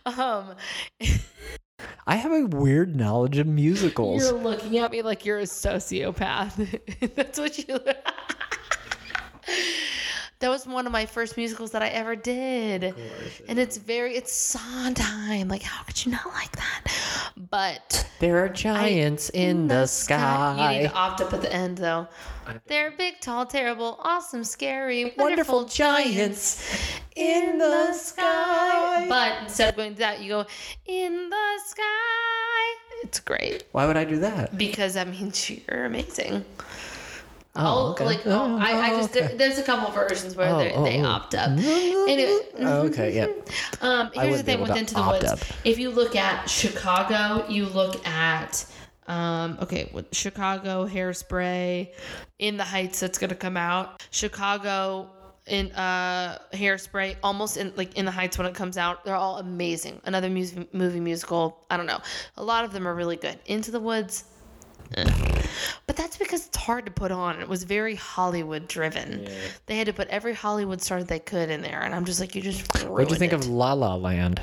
Um, 0.04 0.54
I 2.06 2.16
have 2.16 2.32
a 2.32 2.46
weird 2.46 2.96
knowledge 2.96 3.38
of 3.38 3.46
musicals. 3.46 4.22
you're 4.22 4.32
looking 4.40 4.78
at 4.78 4.90
me 4.90 5.02
like 5.02 5.24
you're 5.24 5.40
a 5.40 5.44
sociopath. 5.44 6.80
That's 7.14 7.38
what 7.38 7.58
you. 7.58 7.78
that 10.40 10.48
was 10.48 10.66
one 10.66 10.86
of 10.86 10.92
my 10.92 11.04
first 11.06 11.36
musicals 11.36 11.72
that 11.72 11.82
I 11.82 11.88
ever 11.88 12.14
did, 12.14 12.94
and 13.48 13.58
it's 13.58 13.76
very 13.76 14.14
it's 14.16 14.32
Sondheim. 14.32 15.48
Like, 15.48 15.62
how 15.62 15.82
could 15.84 16.04
you 16.04 16.12
not 16.12 16.26
like 16.26 16.52
that? 16.56 16.84
But 17.50 18.06
There 18.20 18.44
are 18.44 18.48
giants 18.48 19.30
in 19.30 19.68
the 19.68 19.86
sky. 19.86 20.74
You 20.74 20.82
need 20.82 20.88
to 20.88 20.94
opt 20.94 21.20
up 21.20 21.32
at 21.32 21.40
the 21.42 21.52
end 21.52 21.78
though. 21.78 22.06
They're 22.66 22.90
big, 22.92 23.20
tall, 23.20 23.44
terrible, 23.46 23.98
awesome, 24.02 24.42
scary, 24.42 25.12
wonderful, 25.16 25.24
Wonderful 25.24 25.64
giants 25.66 26.64
in 27.14 27.58
the 27.58 27.92
sky. 27.92 29.06
But 29.08 29.42
instead 29.42 29.70
of 29.70 29.76
going 29.76 29.92
to 29.94 29.98
that, 29.98 30.20
you 30.20 30.28
go 30.30 30.46
in 30.86 31.28
the 31.30 31.58
sky. 31.66 31.84
It's 33.02 33.20
great 33.20 33.64
Why 33.72 33.86
would 33.86 33.96
I 33.96 34.04
do 34.04 34.18
that? 34.20 34.56
because 34.58 34.94
that 34.94 35.08
means 35.08 35.48
you're 35.68 35.84
amazing. 35.84 36.44
Oh, 37.58 37.88
Oh, 37.88 37.90
okay. 37.90 38.04
like 38.04 38.20
oh, 38.26 38.56
I, 38.58 38.70
I 38.72 38.90
Oh, 38.92 38.96
just 38.98 39.16
okay. 39.16 39.26
there, 39.28 39.36
there's 39.36 39.58
a 39.58 39.62
couple 39.62 39.90
versions 39.92 40.36
where 40.36 40.48
Oh, 40.48 40.58
they 40.58 40.72
oh, 40.72 40.84
they 40.84 41.00
oh. 41.00 41.06
opt 41.06 41.34
up. 41.34 41.50
Anyway, 41.50 42.38
Oh, 42.60 42.86
okay, 42.86 43.14
yeah. 43.16 43.26
um, 43.80 44.10
I 44.16 44.26
here's 44.26 44.38
the 44.38 44.42
thing 44.44 44.60
with 44.60 44.70
to 44.72 44.78
Into 44.78 44.94
the 44.94 45.02
Woods. 45.02 45.24
up. 45.24 45.40
If 45.64 45.78
you 45.78 45.90
look 45.90 46.14
at 46.16 46.48
Chicago, 46.48 47.44
you 47.48 47.66
look 47.66 48.06
at 48.06 48.64
Um, 49.08 49.58
okay, 49.62 49.90
with 49.92 50.14
Chicago, 50.14 50.86
Hairspray, 50.86 51.90
In 52.38 52.56
the 52.56 52.64
Heights 52.64 53.00
that's 53.00 53.18
gonna 53.18 53.34
come 53.34 53.56
out. 53.56 54.02
Chicago 54.10 55.10
in 55.46 55.72
uh 55.72 56.38
Hairspray, 56.52 57.16
almost 57.22 57.56
in 57.56 57.72
like 57.76 57.96
In 57.96 58.04
the 58.04 58.10
Heights 58.12 58.36
when 58.38 58.46
it 58.46 58.54
comes 58.54 58.76
out. 58.76 59.04
They're 59.04 59.14
all 59.16 59.38
amazing. 59.38 60.00
Another 60.04 60.28
music 60.30 60.72
movie 60.74 61.00
musical. 61.00 61.64
I 61.70 61.76
don't 61.76 61.86
know. 61.86 62.00
A 62.36 62.44
lot 62.44 62.64
of 62.64 62.72
them 62.72 62.86
are 62.86 62.94
really 62.94 63.16
good. 63.16 63.38
Into 63.46 63.70
the 63.70 63.80
Woods. 63.80 64.24
Eh. 64.96 65.42
But 65.86 65.96
that's 65.96 66.16
because 66.16 66.46
it's 66.46 66.56
hard 66.56 66.86
to 66.86 66.92
put 66.92 67.10
on. 67.10 67.40
It 67.40 67.48
was 67.48 67.64
very 67.64 67.94
Hollywood 67.94 68.68
driven. 68.68 69.26
They 69.66 69.76
had 69.76 69.86
to 69.86 69.92
put 69.92 70.08
every 70.08 70.34
Hollywood 70.34 70.82
star 70.82 71.02
they 71.02 71.18
could 71.18 71.50
in 71.50 71.62
there, 71.62 71.82
and 71.82 71.94
I'm 71.94 72.04
just 72.04 72.20
like, 72.20 72.34
you 72.34 72.42
just. 72.42 72.84
What 72.86 73.08
do 73.08 73.14
you 73.14 73.18
think 73.18 73.32
ruined 73.32 73.44
of. 73.44 73.50
La 73.50 73.72
La 73.72 73.94
Land? 73.94 74.40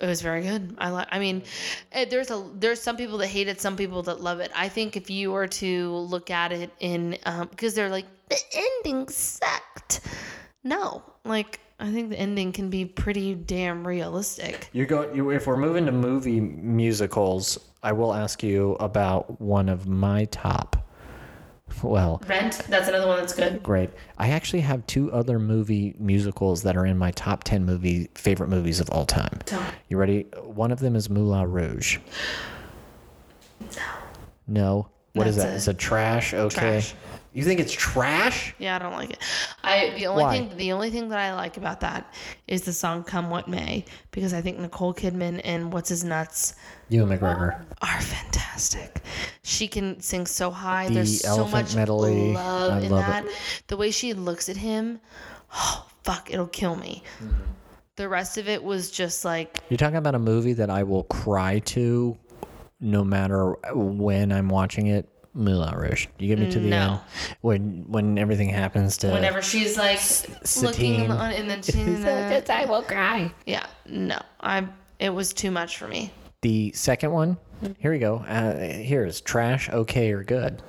It 0.00 0.06
was 0.06 0.20
very 0.20 0.42
good. 0.42 0.74
I 0.78 0.90
like. 0.90 1.06
I 1.12 1.20
mean, 1.20 1.44
eh, 1.92 2.06
there's 2.06 2.30
a 2.30 2.44
there's 2.54 2.80
some 2.82 2.96
people 2.96 3.18
that 3.18 3.28
hate 3.28 3.46
it, 3.46 3.60
some 3.60 3.76
people 3.76 4.02
that 4.02 4.20
love 4.20 4.40
it. 4.40 4.50
I 4.54 4.68
think 4.68 4.96
if 4.96 5.08
you 5.10 5.30
were 5.30 5.46
to 5.46 5.96
look 5.96 6.30
at 6.30 6.50
it 6.50 6.70
in 6.80 7.18
um, 7.24 7.46
because 7.48 7.74
they're 7.74 7.88
like 7.88 8.06
the 8.28 8.38
ending 8.54 9.08
sucked. 9.08 10.00
No, 10.64 11.02
like 11.24 11.60
I 11.82 11.90
think 11.90 12.10
the 12.10 12.18
ending 12.18 12.52
can 12.52 12.70
be 12.70 12.84
pretty 12.84 13.34
damn 13.34 13.86
realistic. 13.86 14.68
You 14.72 14.86
go. 14.86 15.12
You, 15.12 15.30
if 15.30 15.46
we're 15.48 15.56
moving 15.56 15.84
to 15.86 15.92
movie 15.92 16.40
musicals, 16.40 17.58
I 17.82 17.92
will 17.92 18.14
ask 18.14 18.42
you 18.42 18.74
about 18.78 19.40
one 19.40 19.68
of 19.68 19.86
my 19.88 20.26
top. 20.26 20.76
Well, 21.82 22.22
Rent. 22.28 22.60
That's 22.68 22.86
another 22.88 23.08
one 23.08 23.18
that's 23.18 23.34
good. 23.34 23.62
great. 23.62 23.90
I 24.18 24.28
actually 24.28 24.60
have 24.60 24.86
two 24.86 25.10
other 25.10 25.38
movie 25.38 25.94
musicals 25.98 26.62
that 26.64 26.76
are 26.76 26.86
in 26.86 26.98
my 26.98 27.10
top 27.12 27.42
ten 27.44 27.64
movie 27.64 28.08
favorite 28.14 28.48
movies 28.50 28.78
of 28.78 28.88
all 28.90 29.04
time. 29.06 29.40
Tell. 29.46 29.64
You 29.88 29.96
ready? 29.96 30.22
One 30.44 30.70
of 30.70 30.80
them 30.80 30.94
is 30.94 31.10
Moulin 31.10 31.50
Rouge. 31.50 31.98
No. 33.60 33.82
No. 34.46 34.88
What 35.14 35.26
is 35.26 35.36
That's 35.36 35.46
that? 35.46 35.52
a- 35.52 35.56
It's 35.56 35.68
a 35.68 35.74
trash. 35.74 36.34
Okay. 36.34 36.54
Trash. 36.60 36.94
You 37.34 37.44
think 37.44 37.60
it's 37.60 37.72
trash? 37.72 38.54
Yeah, 38.58 38.76
I 38.76 38.78
don't 38.78 38.92
like 38.92 39.10
it. 39.10 39.18
I 39.64 39.94
the 39.98 40.06
only 40.08 40.22
Why? 40.22 40.38
thing 40.38 40.56
the 40.56 40.72
only 40.72 40.90
thing 40.90 41.08
that 41.08 41.18
I 41.18 41.32
like 41.34 41.56
about 41.56 41.80
that 41.80 42.12
is 42.46 42.62
the 42.62 42.72
song 42.74 43.04
"Come 43.04 43.30
What 43.30 43.48
May" 43.48 43.86
because 44.10 44.34
I 44.34 44.42
think 44.42 44.58
Nicole 44.58 44.92
Kidman 44.92 45.40
and 45.42 45.72
what's 45.72 45.88
his 45.88 46.04
nuts 46.04 46.54
Ewan 46.90 47.08
McGregor. 47.18 47.64
are 47.80 48.00
fantastic. 48.02 49.00
She 49.42 49.66
can 49.66 50.00
sing 50.00 50.26
so 50.26 50.50
high. 50.50 50.88
The 50.88 50.94
There's 50.94 51.22
so 51.22 51.28
elephant 51.30 51.52
much 51.52 51.74
medley, 51.74 52.34
love 52.34 52.72
I 52.72 52.80
in 52.80 52.90
love 52.90 53.00
it. 53.04 53.06
that. 53.06 53.26
The 53.68 53.76
way 53.78 53.90
she 53.90 54.12
looks 54.12 54.50
at 54.50 54.56
him, 54.58 55.00
oh 55.54 55.86
fuck, 56.04 56.30
it'll 56.30 56.46
kill 56.48 56.76
me. 56.76 57.02
Mm-hmm. 57.22 57.34
The 57.96 58.08
rest 58.08 58.36
of 58.38 58.48
it 58.48 58.62
was 58.62 58.90
just 58.90 59.24
like 59.24 59.58
You're 59.70 59.78
talking 59.78 59.96
about 59.96 60.14
a 60.14 60.18
movie 60.18 60.52
that 60.54 60.68
I 60.68 60.82
will 60.82 61.04
cry 61.04 61.60
to 61.60 62.16
no 62.80 63.04
matter 63.04 63.52
when 63.74 64.32
I'm 64.32 64.48
watching 64.48 64.88
it. 64.88 65.08
Moulin 65.34 65.74
Rouge. 65.74 66.06
You 66.18 66.28
get 66.28 66.38
me 66.38 66.50
to 66.50 66.58
the 66.60 66.68
No. 66.68 66.76
end 66.90 67.00
when 67.40 67.84
when 67.88 68.18
everything 68.18 68.48
happens 68.50 68.96
to 68.98 69.08
whenever 69.10 69.40
she's 69.42 69.76
like 69.78 69.98
looking 70.62 70.96
Satine. 70.98 71.10
on, 71.10 71.32
and 71.32 71.48
then 71.48 71.62
she's 71.62 72.04
I 72.50 72.64
will 72.66 72.82
cry. 72.82 73.32
Yeah, 73.46 73.66
no, 73.86 74.18
I. 74.40 74.66
It 74.98 75.10
was 75.10 75.32
too 75.32 75.50
much 75.50 75.78
for 75.78 75.88
me. 75.88 76.12
the 76.42 76.72
second 76.74 77.12
one. 77.12 77.36
Here 77.78 77.92
we 77.92 77.98
go. 77.98 78.16
Uh, 78.16 78.56
here's 78.58 79.20
trash, 79.20 79.68
okay 79.70 80.10
or 80.12 80.22
good. 80.24 80.60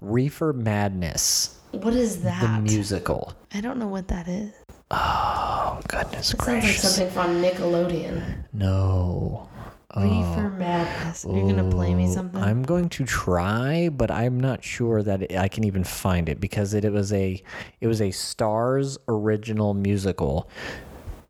Reefer 0.00 0.52
Madness, 0.52 1.58
What 1.72 1.94
is 1.94 2.22
that? 2.22 2.40
the 2.40 2.46
that? 2.48 2.62
musical. 2.62 3.32
I 3.52 3.60
don't 3.60 3.78
know 3.78 3.88
what 3.88 4.08
that 4.08 4.28
is. 4.28 4.52
Oh 4.90 5.80
goodness 5.88 6.28
sounds 6.28 6.46
like 6.48 6.60
gracious! 6.62 6.94
something 6.96 7.12
from 7.12 7.42
Nickelodeon. 7.42 8.44
no. 8.52 9.48
Reefer 9.96 10.50
Madness. 10.58 11.24
You're 11.28 11.46
gonna 11.54 11.70
play 11.70 11.94
me 11.94 12.08
Oh, 12.08 12.14
something? 12.14 12.42
I'm 12.42 12.62
going 12.62 12.88
to 12.90 13.04
try, 13.04 13.88
but 13.90 14.10
I'm 14.10 14.38
not 14.40 14.64
sure 14.64 15.02
that 15.02 15.22
it, 15.22 15.36
I 15.36 15.48
can 15.48 15.64
even 15.64 15.84
find 15.84 16.28
it 16.28 16.40
because 16.40 16.74
it, 16.74 16.84
it 16.84 16.92
was 16.92 17.12
a 17.12 17.42
it 17.80 17.86
was 17.86 18.00
a 18.00 18.10
Stars 18.10 18.98
original 19.08 19.74
musical. 19.74 20.48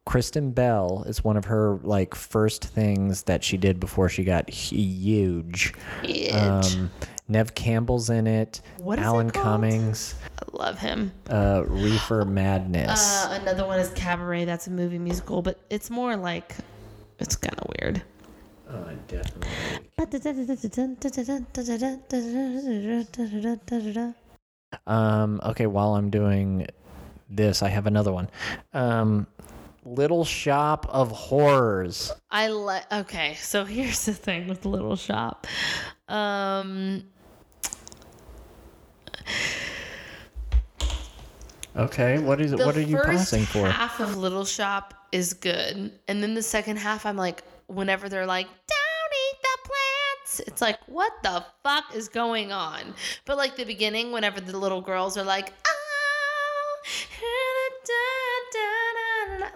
Kristen 0.06 0.50
Bell 0.50 1.02
is 1.06 1.24
one 1.24 1.36
of 1.38 1.46
her 1.46 1.78
like 1.82 2.14
first 2.14 2.64
things 2.64 3.22
that 3.24 3.42
she 3.42 3.56
did 3.56 3.80
before 3.80 4.08
she 4.08 4.22
got 4.24 4.48
huge. 4.50 5.72
Huge. 6.02 6.32
Um, 6.32 6.90
Neve 7.26 7.54
Campbell's 7.54 8.10
in 8.10 8.26
it. 8.26 8.60
What 8.78 8.98
is 8.98 9.02
it 9.02 9.06
Alan 9.06 9.30
called? 9.30 9.44
Cummings. 9.44 10.14
I 10.38 10.56
love 10.56 10.78
him. 10.78 11.10
Uh, 11.30 11.64
Reefer 11.66 12.26
Madness. 12.26 13.24
Uh, 13.24 13.38
another 13.40 13.64
one 13.66 13.78
is 13.80 13.90
Cabaret. 13.92 14.44
That's 14.44 14.66
a 14.66 14.70
movie 14.70 14.98
musical, 14.98 15.40
but 15.40 15.58
it's 15.70 15.88
more 15.88 16.16
like 16.16 16.54
it's 17.18 17.36
kind 17.36 17.58
of 17.58 17.70
weird. 17.80 18.02
Oh, 18.74 18.90
definitely. 19.08 19.48
Um, 24.86 25.40
okay, 25.44 25.66
while 25.66 25.94
I'm 25.94 26.10
doing 26.10 26.66
this, 27.28 27.62
I 27.62 27.68
have 27.68 27.86
another 27.86 28.12
one. 28.12 28.28
Um, 28.72 29.26
Little 29.84 30.24
Shop 30.24 30.86
of 30.88 31.10
Horrors. 31.10 32.10
I 32.30 32.48
like. 32.48 32.90
Okay, 32.92 33.34
so 33.34 33.64
here's 33.64 34.04
the 34.04 34.14
thing 34.14 34.48
with 34.48 34.64
Little 34.64 34.96
Shop. 34.96 35.46
Um, 36.08 37.04
Okay, 41.76 42.18
what 42.18 42.40
is 42.40 42.52
it? 42.52 42.58
What 42.60 42.76
are 42.76 42.80
you 42.80 42.96
first 42.98 43.30
pausing 43.30 43.44
for? 43.44 43.68
Half 43.68 43.98
of 43.98 44.16
Little 44.16 44.44
Shop 44.44 44.94
is 45.10 45.34
good, 45.34 45.90
and 46.06 46.22
then 46.22 46.34
the 46.34 46.42
second 46.42 46.76
half, 46.76 47.04
I'm 47.04 47.16
like, 47.16 47.42
whenever 47.74 48.08
they're 48.08 48.26
like, 48.26 48.46
"Don't 48.46 49.12
eat 49.28 49.42
the 49.42 49.68
plants," 49.68 50.40
it's 50.40 50.62
like, 50.62 50.78
what 50.86 51.12
the 51.22 51.44
fuck 51.62 51.94
is 51.94 52.08
going 52.08 52.52
on? 52.52 52.94
But 53.24 53.36
like 53.36 53.56
the 53.56 53.64
beginning, 53.64 54.12
whenever 54.12 54.40
the 54.40 54.58
little 54.58 54.80
girls 54.80 55.16
are 55.16 55.24
like, 55.24 55.52
"Oh," 55.66 56.76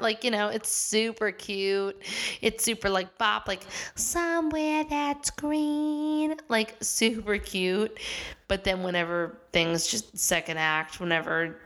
like 0.00 0.24
you 0.24 0.30
know, 0.30 0.48
it's 0.48 0.70
super 0.70 1.30
cute. 1.30 2.00
It's 2.40 2.64
super 2.64 2.88
like 2.88 3.18
bop, 3.18 3.48
like 3.48 3.64
somewhere 3.94 4.84
that's 4.84 5.30
green, 5.30 6.36
like 6.48 6.76
super 6.80 7.38
cute. 7.38 7.98
But 8.48 8.64
then 8.64 8.82
whenever 8.82 9.38
things 9.52 9.86
just 9.86 10.16
second 10.16 10.58
act, 10.58 11.00
whenever 11.00 11.56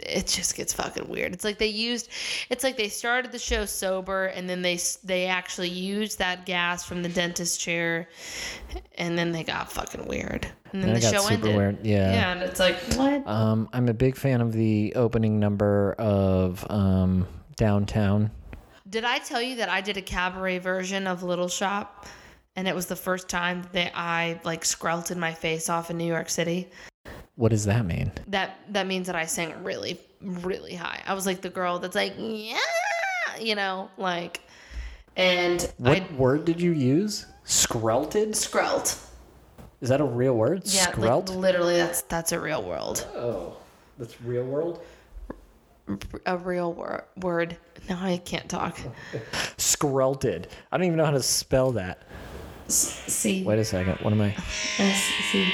it 0.00 0.26
just 0.26 0.54
gets 0.56 0.72
fucking 0.72 1.08
weird. 1.08 1.32
It's 1.32 1.44
like 1.44 1.58
they 1.58 1.66
used, 1.66 2.08
it's 2.50 2.62
like 2.64 2.76
they 2.76 2.88
started 2.88 3.32
the 3.32 3.38
show 3.38 3.64
sober, 3.64 4.26
and 4.26 4.48
then 4.48 4.62
they 4.62 4.78
they 5.04 5.26
actually 5.26 5.68
used 5.70 6.18
that 6.18 6.46
gas 6.46 6.84
from 6.84 7.02
the 7.02 7.08
dentist 7.08 7.60
chair, 7.60 8.08
and 8.98 9.16
then 9.18 9.32
they 9.32 9.42
got 9.44 9.70
fucking 9.72 10.06
weird, 10.06 10.46
and 10.72 10.82
then 10.82 10.92
That 10.92 11.00
the 11.02 11.10
got 11.10 11.14
show 11.14 11.20
super 11.22 11.34
ended. 11.34 11.56
weird, 11.56 11.86
yeah. 11.86 12.12
yeah, 12.12 12.32
and 12.32 12.42
it's 12.42 12.60
like 12.60 12.76
what? 12.94 13.26
Um, 13.26 13.68
I'm 13.72 13.88
a 13.88 13.94
big 13.94 14.16
fan 14.16 14.40
of 14.40 14.52
the 14.52 14.92
opening 14.96 15.38
number 15.40 15.94
of 15.98 16.64
um, 16.70 17.26
Downtown. 17.56 18.30
Did 18.88 19.04
I 19.04 19.18
tell 19.18 19.42
you 19.42 19.56
that 19.56 19.68
I 19.68 19.80
did 19.80 19.96
a 19.96 20.02
cabaret 20.02 20.58
version 20.58 21.06
of 21.06 21.22
Little 21.22 21.48
Shop, 21.48 22.06
and 22.54 22.68
it 22.68 22.74
was 22.74 22.86
the 22.86 22.96
first 22.96 23.28
time 23.28 23.64
that 23.72 23.92
I 23.94 24.40
like 24.44 24.62
screlted 24.62 25.16
my 25.16 25.32
face 25.34 25.68
off 25.68 25.90
in 25.90 25.98
New 25.98 26.06
York 26.06 26.28
City? 26.28 26.68
What 27.36 27.50
does 27.50 27.66
that 27.66 27.84
mean? 27.86 28.12
That 28.28 28.58
that 28.70 28.86
means 28.86 29.06
that 29.06 29.16
I 29.16 29.26
sang 29.26 29.62
really 29.62 30.00
really 30.22 30.74
high. 30.74 31.02
I 31.06 31.14
was 31.14 31.26
like 31.26 31.42
the 31.42 31.50
girl 31.50 31.78
that's 31.78 31.94
like 31.94 32.14
yeah, 32.18 32.56
you 33.38 33.54
know, 33.54 33.90
like, 33.98 34.40
and 35.16 35.60
What 35.76 36.02
I 36.02 36.06
word 36.16 36.44
did 36.46 36.60
you 36.60 36.72
use? 36.72 37.26
Screlted? 37.44 38.34
screlt. 38.34 38.98
Is 39.82 39.90
that 39.90 40.00
a 40.00 40.04
real 40.04 40.34
word? 40.34 40.62
Yeah, 40.64 40.86
Screlt? 40.90 41.28
like 41.28 41.38
literally, 41.38 41.76
that's 41.76 42.00
that's 42.02 42.32
a 42.32 42.40
real 42.40 42.62
world, 42.62 43.06
oh, 43.14 43.58
that's 43.98 44.20
real 44.22 44.44
world. 44.44 44.82
a 46.24 46.36
real 46.38 46.72
wor- 46.72 47.04
word. 47.20 47.56
No, 47.88 47.96
I 48.00 48.16
can't 48.16 48.48
talk. 48.48 48.78
Screlted. 49.58 50.46
I 50.72 50.76
don't 50.78 50.86
even 50.86 50.96
know 50.96 51.04
how 51.04 51.10
to 51.12 51.22
spell 51.22 51.72
that. 51.72 52.02
C 52.68 53.44
Wait 53.44 53.58
a 53.60 53.64
second. 53.64 53.98
What 54.00 54.12
am 54.12 54.22
I? 54.22 54.34
S 54.78 55.02
C. 55.30 55.52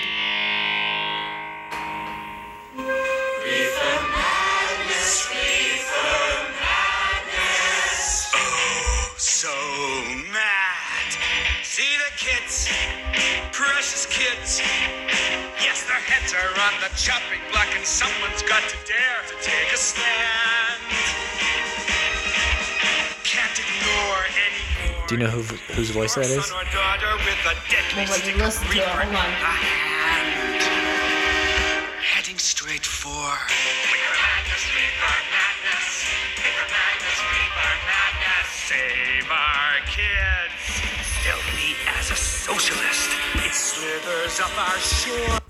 Yes, 16.32 16.40
their 16.40 16.48
heads 16.48 16.56
are 16.56 16.60
on 16.62 16.80
the 16.80 16.88
chopping 16.96 17.40
block, 17.50 17.68
and 17.76 17.84
someone's 17.84 18.42
got 18.42 18.62
to 18.68 18.76
dare 18.86 19.20
to 19.28 19.34
take 19.44 19.72
a 19.72 19.76
stand. 19.76 20.82
Can't 23.24 23.58
ignore 23.58 24.24
anymore. 24.32 25.06
Do 25.08 25.14
you 25.14 25.20
know 25.20 25.30
who, 25.30 25.42
whose 25.74 25.90
voice 25.90 26.14
that 26.14 26.26
is? 26.26 26.46
Son 26.46 26.56
or 26.56 26.64
daughter 26.72 27.16
with 27.24 27.38
a 27.44 27.54
Well, 27.54 27.56
let 27.84 27.96
me 27.96 28.06
stick 28.06 28.34
of 28.34 28.40
listen 28.40 28.66
to 28.66 28.78
it. 28.78 28.84
Hold 28.88 29.14
on. 29.14 29.32
Heading 32.00 32.38
straight 32.38 32.86
for. 32.86 33.36
Save 38.72 39.28
our 39.30 39.80
kids. 39.84 40.56
Still 41.20 41.42
me 41.56 41.76
as 41.98 42.10
a 42.10 42.16
socialist. 42.16 42.91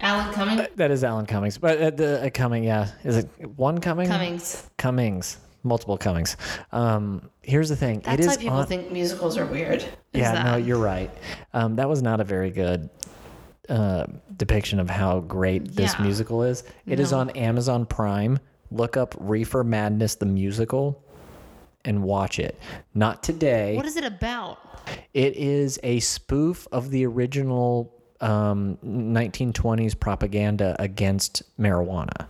Alan 0.00 0.32
Cumming? 0.32 0.66
That 0.76 0.90
is 0.90 1.04
Alan 1.04 1.26
Cummings, 1.26 1.58
but 1.58 1.80
uh, 1.80 1.90
the 1.90 2.26
uh, 2.26 2.30
Cumming, 2.30 2.64
yeah, 2.64 2.88
is 3.04 3.16
it 3.18 3.28
one 3.56 3.78
Cumming? 3.78 4.08
Cummings. 4.08 4.68
Cummings, 4.78 5.36
multiple 5.62 5.96
Cummings. 5.98 6.36
Um, 6.72 7.30
here's 7.42 7.68
the 7.68 7.76
thing. 7.76 8.00
That's 8.00 8.24
it 8.24 8.28
why 8.28 8.36
people 8.36 8.56
on- 8.58 8.66
think 8.66 8.90
musicals 8.90 9.36
are 9.38 9.46
weird. 9.46 9.82
is 9.82 9.88
Yeah, 10.12 10.42
no, 10.44 10.56
you're 10.56 10.78
right. 10.78 11.10
Um, 11.52 11.76
that 11.76 11.88
was 11.88 12.02
not 12.02 12.20
a 12.20 12.24
very 12.24 12.50
good 12.50 12.88
uh, 13.68 14.06
depiction 14.36 14.80
of 14.80 14.88
how 14.90 15.20
great 15.20 15.74
this 15.74 15.94
Yeah. 15.94 16.02
musical 16.04 16.42
is. 16.42 16.64
It 16.86 16.98
is 17.00 17.12
No. 17.12 17.18
on 17.20 17.30
Amazon 17.30 17.86
Prime. 17.86 18.38
Look 18.70 18.96
up 18.96 19.14
Reefer 19.18 19.62
Madness 19.64 20.14
the 20.16 20.26
musical 20.26 21.02
and 21.84 22.02
watch 22.02 22.38
it. 22.38 22.58
Not 22.94 23.22
today. 23.22 23.76
What 23.76 23.86
is 23.86 23.96
it 23.96 24.04
about? 24.04 24.58
It 25.14 25.36
is 25.36 25.78
a 25.82 26.00
spoof 26.00 26.66
of 26.72 26.90
the 26.90 27.06
original 27.06 27.94
um, 28.22 28.78
1920s 28.84 29.98
propaganda 29.98 30.76
against 30.78 31.42
marijuana. 31.60 32.26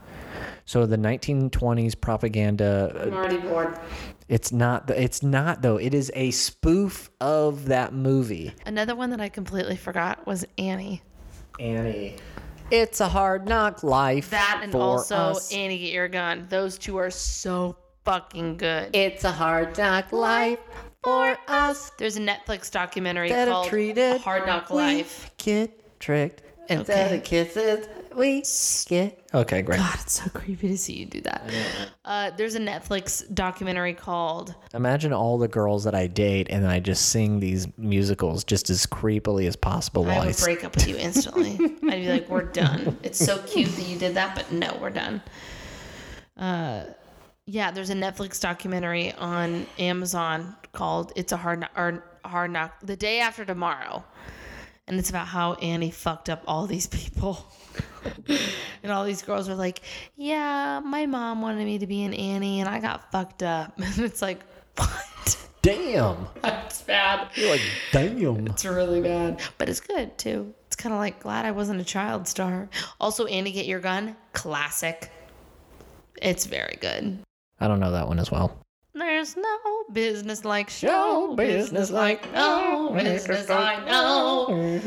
So 0.65 0.87
the 0.87 0.97
1920s 0.97 2.01
propaganda. 2.01 2.93
I'm 3.07 3.13
already 3.15 3.39
bored. 3.39 3.79
It's 4.29 4.53
not. 4.53 4.89
th- 4.89 4.99
It's 4.99 5.23
not 5.23 5.61
though. 5.63 5.77
It 5.77 5.93
is 5.93 6.11
a 6.15 6.31
spoof 6.31 7.11
of 7.21 7.67
that 7.67 7.93
movie. 7.93 8.55
Another 8.65 8.95
one 8.95 9.11
that 9.11 9.21
I 9.21 9.29
completely 9.29 9.77
forgot 9.77 10.27
was 10.27 10.45
Annie. 10.59 11.03
Annie. 11.61 12.17
It's 12.71 13.01
a 13.01 13.09
hard 13.09 13.47
knock 13.47 13.83
life. 13.83 14.31
That 14.31 14.61
and 14.63 14.73
for 14.73 14.81
also 14.81 15.15
us. 15.17 15.53
Annie 15.53 15.79
Get 15.79 15.93
Your 15.93 16.09
Gun. 16.09 16.47
Those 16.49 16.79
two 16.79 16.97
are 16.97 17.11
so 17.11 17.77
fucking 18.05 18.57
good. 18.57 18.95
It's 18.97 19.25
a 19.25 19.31
hard 19.33 19.77
knock 19.77 20.13
life 20.13 20.59
for 21.05 21.37
us 21.49 21.91
There's 21.99 22.17
a 22.17 22.21
Netflix 22.21 22.71
documentary 22.71 23.29
that 23.29 23.49
called 23.49 23.69
treated. 23.69 24.21
Hard 24.21 24.47
Knock 24.47 24.71
Life. 24.71 25.31
Get 25.37 25.82
tricked 26.03 26.43
instead 26.69 27.07
Okay. 27.07 27.17
of 27.17 27.25
kisses. 27.25 27.87
We 28.15 28.43
get. 28.89 29.19
Okay, 29.33 29.63
great. 29.63 29.79
God, 29.79 29.95
it's 30.03 30.21
so 30.23 30.29
creepy 30.31 30.69
to 30.69 30.77
see 30.77 30.93
you 30.93 31.07
do 31.07 31.23
that. 31.23 31.51
Uh, 32.05 32.31
there's 32.37 32.55
a 32.55 32.61
Netflix 32.61 33.25
documentary 33.35 33.95
called 33.95 34.55
Imagine 34.75 35.15
all 35.15 35.39
the 35.39 35.49
girls 35.49 35.85
that 35.85 35.95
I 35.95 36.09
date 36.09 36.49
and 36.51 36.67
I 36.67 36.79
just 36.81 37.09
sing 37.09 37.41
these 37.41 37.67
musicals 37.79 38.45
just 38.45 38.69
as 38.69 38.85
creepily 38.85 39.47
as 39.49 39.57
possible 39.57 40.05
I 40.05 40.09
while 40.09 40.21
I 40.23 40.27
would 40.27 40.35
s- 40.35 40.45
break 40.45 40.63
up 40.63 40.75
with 40.77 40.87
you 40.89 40.97
instantly. 40.99 41.53
I'd 41.89 42.03
be 42.03 42.09
like, 42.09 42.29
we're 42.29 42.43
done. 42.43 42.99
It's 43.03 43.19
so 43.25 43.39
cute 43.45 43.71
that 43.77 43.87
you 43.87 43.99
did 43.99 44.15
that, 44.17 44.35
but 44.37 44.53
no, 44.53 44.77
we're 44.79 44.91
done. 44.91 45.23
Uh, 46.37 46.85
yeah, 47.47 47.71
there's 47.71 47.91
a 47.91 47.95
Netflix 47.95 48.41
documentary 48.41 49.13
on 49.15 49.67
Amazon 49.79 50.55
called 50.73 51.13
"It's 51.17 51.33
a 51.33 51.37
Hard 51.37 51.61
Knock" 51.61 51.71
or 51.77 52.05
"Hard 52.25 52.51
Knock." 52.53 52.75
The 52.83 52.97
day 52.97 53.21
after 53.21 53.45
tomorrow, 53.45 54.05
and 54.87 54.99
it's 54.99 55.11
about 55.11 55.27
how 55.27 55.55
Annie 55.55 55.91
fucked 55.91 56.29
up 56.29 56.43
all 56.47 56.67
these 56.67 56.87
people. 56.87 57.47
and 58.83 58.93
all 58.93 59.05
these 59.05 59.23
girls 59.23 59.49
are 59.49 59.55
like, 59.55 59.81
"Yeah, 60.17 60.81
my 60.85 61.07
mom 61.07 61.43
wanted 61.43 61.65
me 61.65 61.79
to 61.79 61.87
be 61.87 62.03
an 62.05 62.15
Annie, 62.15 62.61
and 62.61 62.69
I 62.69 62.81
got 62.81 63.11
fucked 63.13 63.43
up." 63.43 63.79
And 63.83 63.99
it's 64.01 64.23
like, 64.23 64.41
what? 64.77 65.49
Damn. 65.63 66.27
That's 66.43 66.83
bad. 66.83 67.29
You're 67.35 67.51
like, 67.51 67.61
damn. 67.93 68.47
It's 68.49 68.65
really 68.65 69.01
bad, 69.01 69.41
but 69.59 69.69
it's 69.69 69.81
good 69.81 70.19
too. 70.19 70.53
It's 70.67 70.77
kind 70.77 70.93
of 70.93 70.99
like 70.99 71.21
glad 71.21 71.45
I 71.45 71.53
wasn't 71.53 71.81
a 71.81 71.85
child 71.85 72.27
star. 72.27 72.69
Also, 73.01 73.27
Annie, 73.27 73.53
get 73.53 73.67
your 73.67 73.81
gun, 73.81 74.17
classic. 74.33 75.11
It's 76.21 76.47
very 76.47 76.79
good. 76.81 77.19
I 77.61 77.69
don't 77.69 77.81
know 77.81 77.93
that 77.93 78.09
one 78.09 78.19
as 78.19 78.31
well. 78.31 78.59
There's 78.95 79.37
no 79.39 79.59
business 79.91 80.45
like 80.45 80.69
show 80.69 81.35
business 81.35 81.71
business 81.71 81.91
like 81.91 82.31
no 82.35 82.91
business 82.95 83.49
I 83.49 83.83
know. 83.87 84.81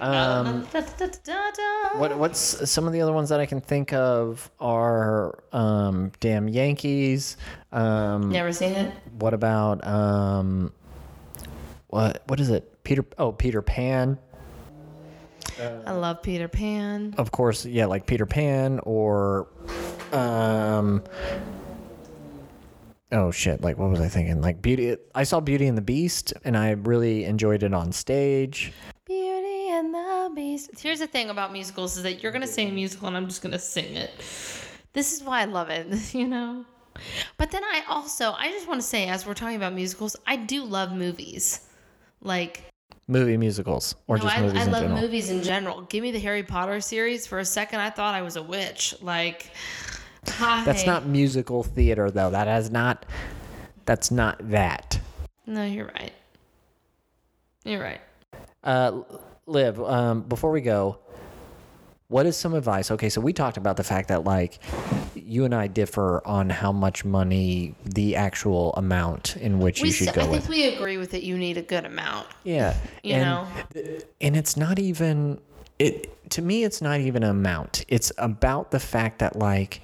Um, 0.00 0.64
Da, 0.72 0.80
da, 0.80 0.86
da, 0.96 1.06
da, 1.24 1.50
da. 1.50 1.98
what 1.98 2.16
what's 2.18 2.70
some 2.70 2.86
of 2.86 2.92
the 2.92 3.00
other 3.00 3.12
ones 3.12 3.28
that 3.30 3.40
I 3.40 3.46
can 3.46 3.60
think 3.60 3.92
of 3.92 4.48
are 4.60 5.42
um, 5.52 6.12
damn 6.20 6.48
Yankees. 6.48 7.36
Um, 7.72 8.30
Never 8.30 8.52
seen 8.52 8.74
it. 8.74 8.94
What 9.18 9.34
about 9.34 9.84
um, 9.84 10.72
what 11.88 12.22
what 12.28 12.38
is 12.38 12.48
it? 12.48 12.84
Peter 12.84 13.04
oh 13.18 13.32
Peter 13.32 13.60
Pan. 13.60 14.18
I 15.86 15.92
love 15.92 16.22
Peter 16.22 16.46
Pan. 16.48 17.14
Of 17.18 17.32
course, 17.32 17.66
yeah, 17.66 17.86
like 17.86 18.06
Peter 18.06 18.26
Pan 18.26 18.78
or 18.84 19.48
um 20.12 21.02
Oh 23.12 23.30
shit, 23.30 23.60
like 23.60 23.76
what 23.76 23.90
was 23.90 24.00
I 24.00 24.08
thinking? 24.08 24.40
Like 24.40 24.62
Beauty 24.62 24.96
I 25.14 25.24
saw 25.24 25.40
Beauty 25.40 25.66
and 25.66 25.76
the 25.76 25.82
Beast 25.82 26.32
and 26.44 26.56
I 26.56 26.70
really 26.70 27.24
enjoyed 27.24 27.62
it 27.62 27.74
on 27.74 27.92
stage. 27.92 28.72
Beauty 29.04 29.68
and 29.68 29.94
the 29.94 30.32
Beast. 30.34 30.70
Here's 30.80 31.00
the 31.00 31.06
thing 31.06 31.28
about 31.28 31.52
musicals 31.52 31.96
is 31.98 32.02
that 32.04 32.22
you're 32.22 32.32
gonna 32.32 32.46
sing 32.46 32.70
a 32.70 32.72
musical 32.72 33.08
and 33.08 33.16
I'm 33.16 33.28
just 33.28 33.42
gonna 33.42 33.58
sing 33.58 33.94
it. 33.96 34.10
This 34.94 35.12
is 35.12 35.22
why 35.22 35.42
I 35.42 35.44
love 35.44 35.68
it, 35.68 36.14
you 36.14 36.26
know. 36.26 36.64
But 37.36 37.50
then 37.50 37.62
I 37.64 37.82
also 37.88 38.32
I 38.32 38.50
just 38.50 38.66
want 38.66 38.80
to 38.80 38.86
say, 38.86 39.08
as 39.08 39.26
we're 39.26 39.34
talking 39.34 39.56
about 39.56 39.74
musicals, 39.74 40.16
I 40.26 40.36
do 40.36 40.64
love 40.64 40.92
movies. 40.92 41.68
Like 42.22 42.62
Movie 43.08 43.36
musicals 43.36 43.94
or 44.06 44.16
no, 44.16 44.22
just 44.22 44.38
I, 44.38 44.40
movies 44.42 44.60
I 44.60 44.64
in 44.64 44.72
love 44.72 44.82
general. 44.82 45.00
movies 45.00 45.30
in 45.30 45.42
general. 45.42 45.82
Give 45.82 46.02
me 46.02 46.12
the 46.12 46.20
Harry 46.20 46.42
Potter 46.42 46.80
series. 46.80 47.26
For 47.26 47.40
a 47.40 47.44
second, 47.44 47.80
I 47.80 47.90
thought 47.90 48.14
I 48.14 48.22
was 48.22 48.36
a 48.36 48.42
witch. 48.42 48.94
Like, 49.02 49.50
hi. 50.28 50.64
That's 50.64 50.86
not 50.86 51.06
musical 51.06 51.62
theater 51.62 52.10
though. 52.10 52.30
That 52.30 52.46
has 52.46 52.70
not 52.70 53.04
that's 53.84 54.10
not 54.10 54.38
that. 54.50 55.00
No, 55.46 55.64
you're 55.64 55.86
right. 55.86 56.12
You're 57.64 57.80
right. 57.82 58.00
Uh, 58.62 59.02
Liv, 59.46 59.80
um, 59.80 60.22
before 60.22 60.50
we 60.52 60.60
go, 60.60 60.98
what 62.08 62.26
is 62.26 62.36
some 62.36 62.54
advice? 62.54 62.90
Okay, 62.92 63.08
so 63.08 63.20
we 63.20 63.32
talked 63.32 63.56
about 63.56 63.76
the 63.76 63.82
fact 63.84 64.08
that 64.08 64.24
like 64.24 64.58
you 65.14 65.44
and 65.44 65.54
I 65.54 65.66
differ 65.66 66.22
on 66.26 66.50
how 66.50 66.70
much 66.72 67.04
money 67.04 67.74
the 67.84 68.16
actual 68.16 68.72
amount 68.74 69.36
in 69.36 69.58
which 69.58 69.80
We 69.82 69.88
you 69.88 69.92
should 69.94 70.08
s- 70.08 70.14
go 70.14 70.20
I 70.22 70.24
think 70.24 70.32
with. 70.42 70.48
we 70.48 70.68
agree 70.74 70.96
with 70.96 71.14
it. 71.14 71.22
You 71.22 71.36
need 71.38 71.56
a 71.56 71.62
good 71.62 71.84
amount. 71.84 72.26
Yeah, 72.44 72.74
You 73.02 73.14
and, 73.14 73.24
know? 73.24 73.48
and 74.20 74.36
it's 74.36 74.56
not 74.56 74.78
even 74.78 75.40
it 75.78 76.30
to 76.30 76.42
me. 76.42 76.64
It's 76.64 76.80
not 76.82 77.00
even 77.00 77.22
an 77.22 77.30
amount. 77.30 77.84
It's 77.88 78.12
about 78.18 78.70
the 78.70 78.80
fact 78.80 79.18
that 79.20 79.36
like 79.36 79.80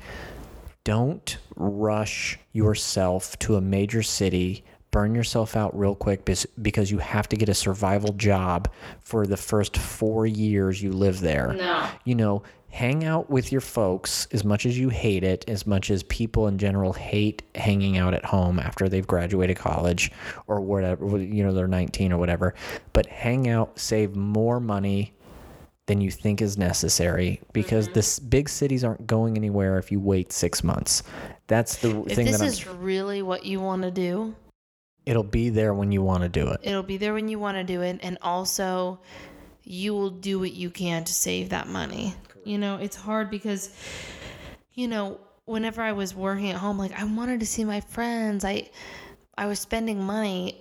don't 0.89 1.37
rush 1.55 2.39
yourself 2.55 3.39
to 3.41 3.57
a 3.57 3.61
major 3.61 4.03
city. 4.03 4.65
Burn 4.91 5.15
yourself 5.15 5.55
out 5.55 5.79
real 5.79 5.95
quick 5.95 6.25
because 6.63 6.91
you 6.91 6.97
have 6.97 7.29
to 7.29 7.37
get 7.37 7.51
a 7.51 7.55
survival 7.55 8.15
job 8.15 8.73
for 9.03 9.27
the 9.27 9.37
first 9.37 9.77
four 9.77 10.27
years 10.27 10.83
you 10.83 10.93
live 10.93 11.21
there. 11.21 11.53
No. 11.53 11.87
you 12.07 12.15
know 12.15 12.43
hang 12.71 13.05
out 13.05 13.29
with 13.31 13.51
your 13.51 13.61
folks 13.61 14.29
as 14.33 14.45
much 14.45 14.67
as 14.67 14.79
you 14.79 14.89
hate 14.91 15.25
it 15.25 15.43
as 15.49 15.67
much 15.67 15.91
as 15.91 16.03
people 16.05 16.49
in 16.49 16.59
general 16.59 16.93
hate 16.93 17.43
hanging 17.55 17.97
out 17.97 18.13
at 18.13 18.25
home 18.25 18.59
after 18.59 18.91
they've 18.91 19.07
graduated 19.07 19.57
college 19.57 20.13
or 20.47 20.61
whatever 20.61 21.19
you 21.19 21.43
know 21.43 21.53
they're 21.53 21.69
19 21.69 22.13
or 22.13 22.19
whatever. 22.19 22.55
But 22.95 23.05
hang 23.07 23.49
out 23.49 23.79
save 23.79 24.17
more 24.17 24.59
money 24.59 25.13
than 25.89 26.01
you 26.01 26.11
think 26.13 26.41
is 26.41 26.57
necessary 26.57 27.41
because 27.53 27.89
Mm-hmm. 27.89 28.21
the 28.23 28.29
big 28.29 28.49
cities 28.49 28.85
aren't 28.85 29.07
going 29.07 29.37
anywhere 29.37 29.79
if 29.79 29.91
you 29.91 29.99
wait 30.01 30.33
six 30.33 30.63
months. 30.63 31.03
That's 31.49 31.77
the 31.79 32.03
If 32.07 32.15
thing 32.15 32.27
this 32.27 32.39
that 32.39 32.45
I'm, 32.45 32.49
is 32.49 32.67
really 32.69 33.23
what 33.23 33.45
you 33.45 33.61
want 33.61 33.83
to 33.83 33.91
do, 33.91 34.35
it'll 35.07 35.25
be 35.25 35.51
there 35.51 35.75
when 35.75 35.91
you 35.91 36.03
want 36.03 36.23
to 36.23 36.29
do 36.29 36.49
it. 36.49 36.61
it'll 36.63 36.83
be 36.85 36.99
there 36.99 37.15
when 37.15 37.29
you 37.29 37.39
want 37.41 37.57
to 37.57 37.65
do 37.65 37.83
it. 37.83 37.99
And 38.03 38.19
also, 38.23 39.01
you 39.65 39.93
will 39.95 40.11
do 40.11 40.39
what 40.39 40.53
you 40.53 40.71
can 40.71 41.05
to 41.05 41.13
save 41.13 41.49
that 41.51 41.67
money. 41.69 42.15
You 42.45 42.59
know, 42.59 42.77
it's 42.77 42.97
hard 42.97 43.31
because, 43.31 43.71
you 44.75 44.89
know, 44.89 45.19
whenever 45.47 45.83
I 45.83 45.93
was 45.93 46.15
working 46.15 46.51
at 46.51 46.57
home, 46.57 46.79
like 46.79 46.93
I 46.99 47.05
wanted 47.05 47.41
to 47.41 47.47
see 47.47 47.65
my 47.65 47.81
friends. 47.81 48.45
I, 48.45 48.71
I 49.37 49.47
was 49.47 49.59
spending 49.59 50.03
money 50.03 50.61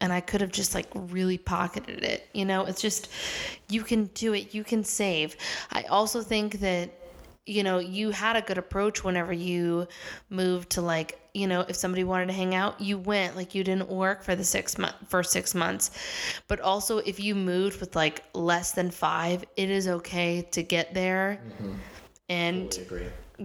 and 0.00 0.12
I 0.12 0.20
could 0.20 0.40
have 0.40 0.52
just 0.52 0.74
like 0.74 0.88
really 0.94 1.38
pocketed 1.38 2.02
it. 2.02 2.28
You 2.32 2.44
know, 2.44 2.64
it's 2.64 2.80
just, 2.80 3.10
you 3.68 3.82
can 3.82 4.06
do 4.14 4.32
it, 4.32 4.54
you 4.54 4.64
can 4.64 4.82
save. 4.82 5.36
I 5.70 5.82
also 5.84 6.22
think 6.22 6.60
that, 6.60 6.90
you 7.46 7.62
know, 7.62 7.78
you 7.78 8.10
had 8.10 8.36
a 8.36 8.42
good 8.42 8.58
approach 8.58 9.02
whenever 9.02 9.32
you 9.32 9.88
moved 10.28 10.70
to 10.70 10.82
like, 10.82 11.18
you 11.34 11.46
know, 11.46 11.60
if 11.68 11.76
somebody 11.76 12.04
wanted 12.04 12.26
to 12.26 12.32
hang 12.32 12.54
out, 12.54 12.80
you 12.80 12.98
went. 12.98 13.36
Like 13.36 13.54
you 13.54 13.64
didn't 13.64 13.88
work 13.88 14.22
for 14.22 14.34
the 14.34 14.44
six 14.44 14.78
month 14.78 14.94
first 15.08 15.32
six 15.32 15.54
months. 15.54 15.90
But 16.48 16.60
also 16.60 16.98
if 16.98 17.20
you 17.20 17.34
moved 17.34 17.80
with 17.80 17.96
like 17.96 18.24
less 18.34 18.72
than 18.72 18.90
five, 18.90 19.44
it 19.56 19.70
is 19.70 19.88
okay 19.88 20.42
to 20.50 20.62
get 20.62 20.94
there 20.94 21.40
mm-hmm. 21.46 21.74
and 22.28 22.78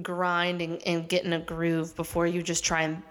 grind 0.02 0.62
and, 0.62 0.82
and 0.86 1.08
get 1.08 1.26
in 1.26 1.34
a 1.34 1.40
groove 1.40 1.96
before 1.96 2.28
you 2.28 2.44
just 2.44 2.64
try 2.64 2.82
and 2.84 3.02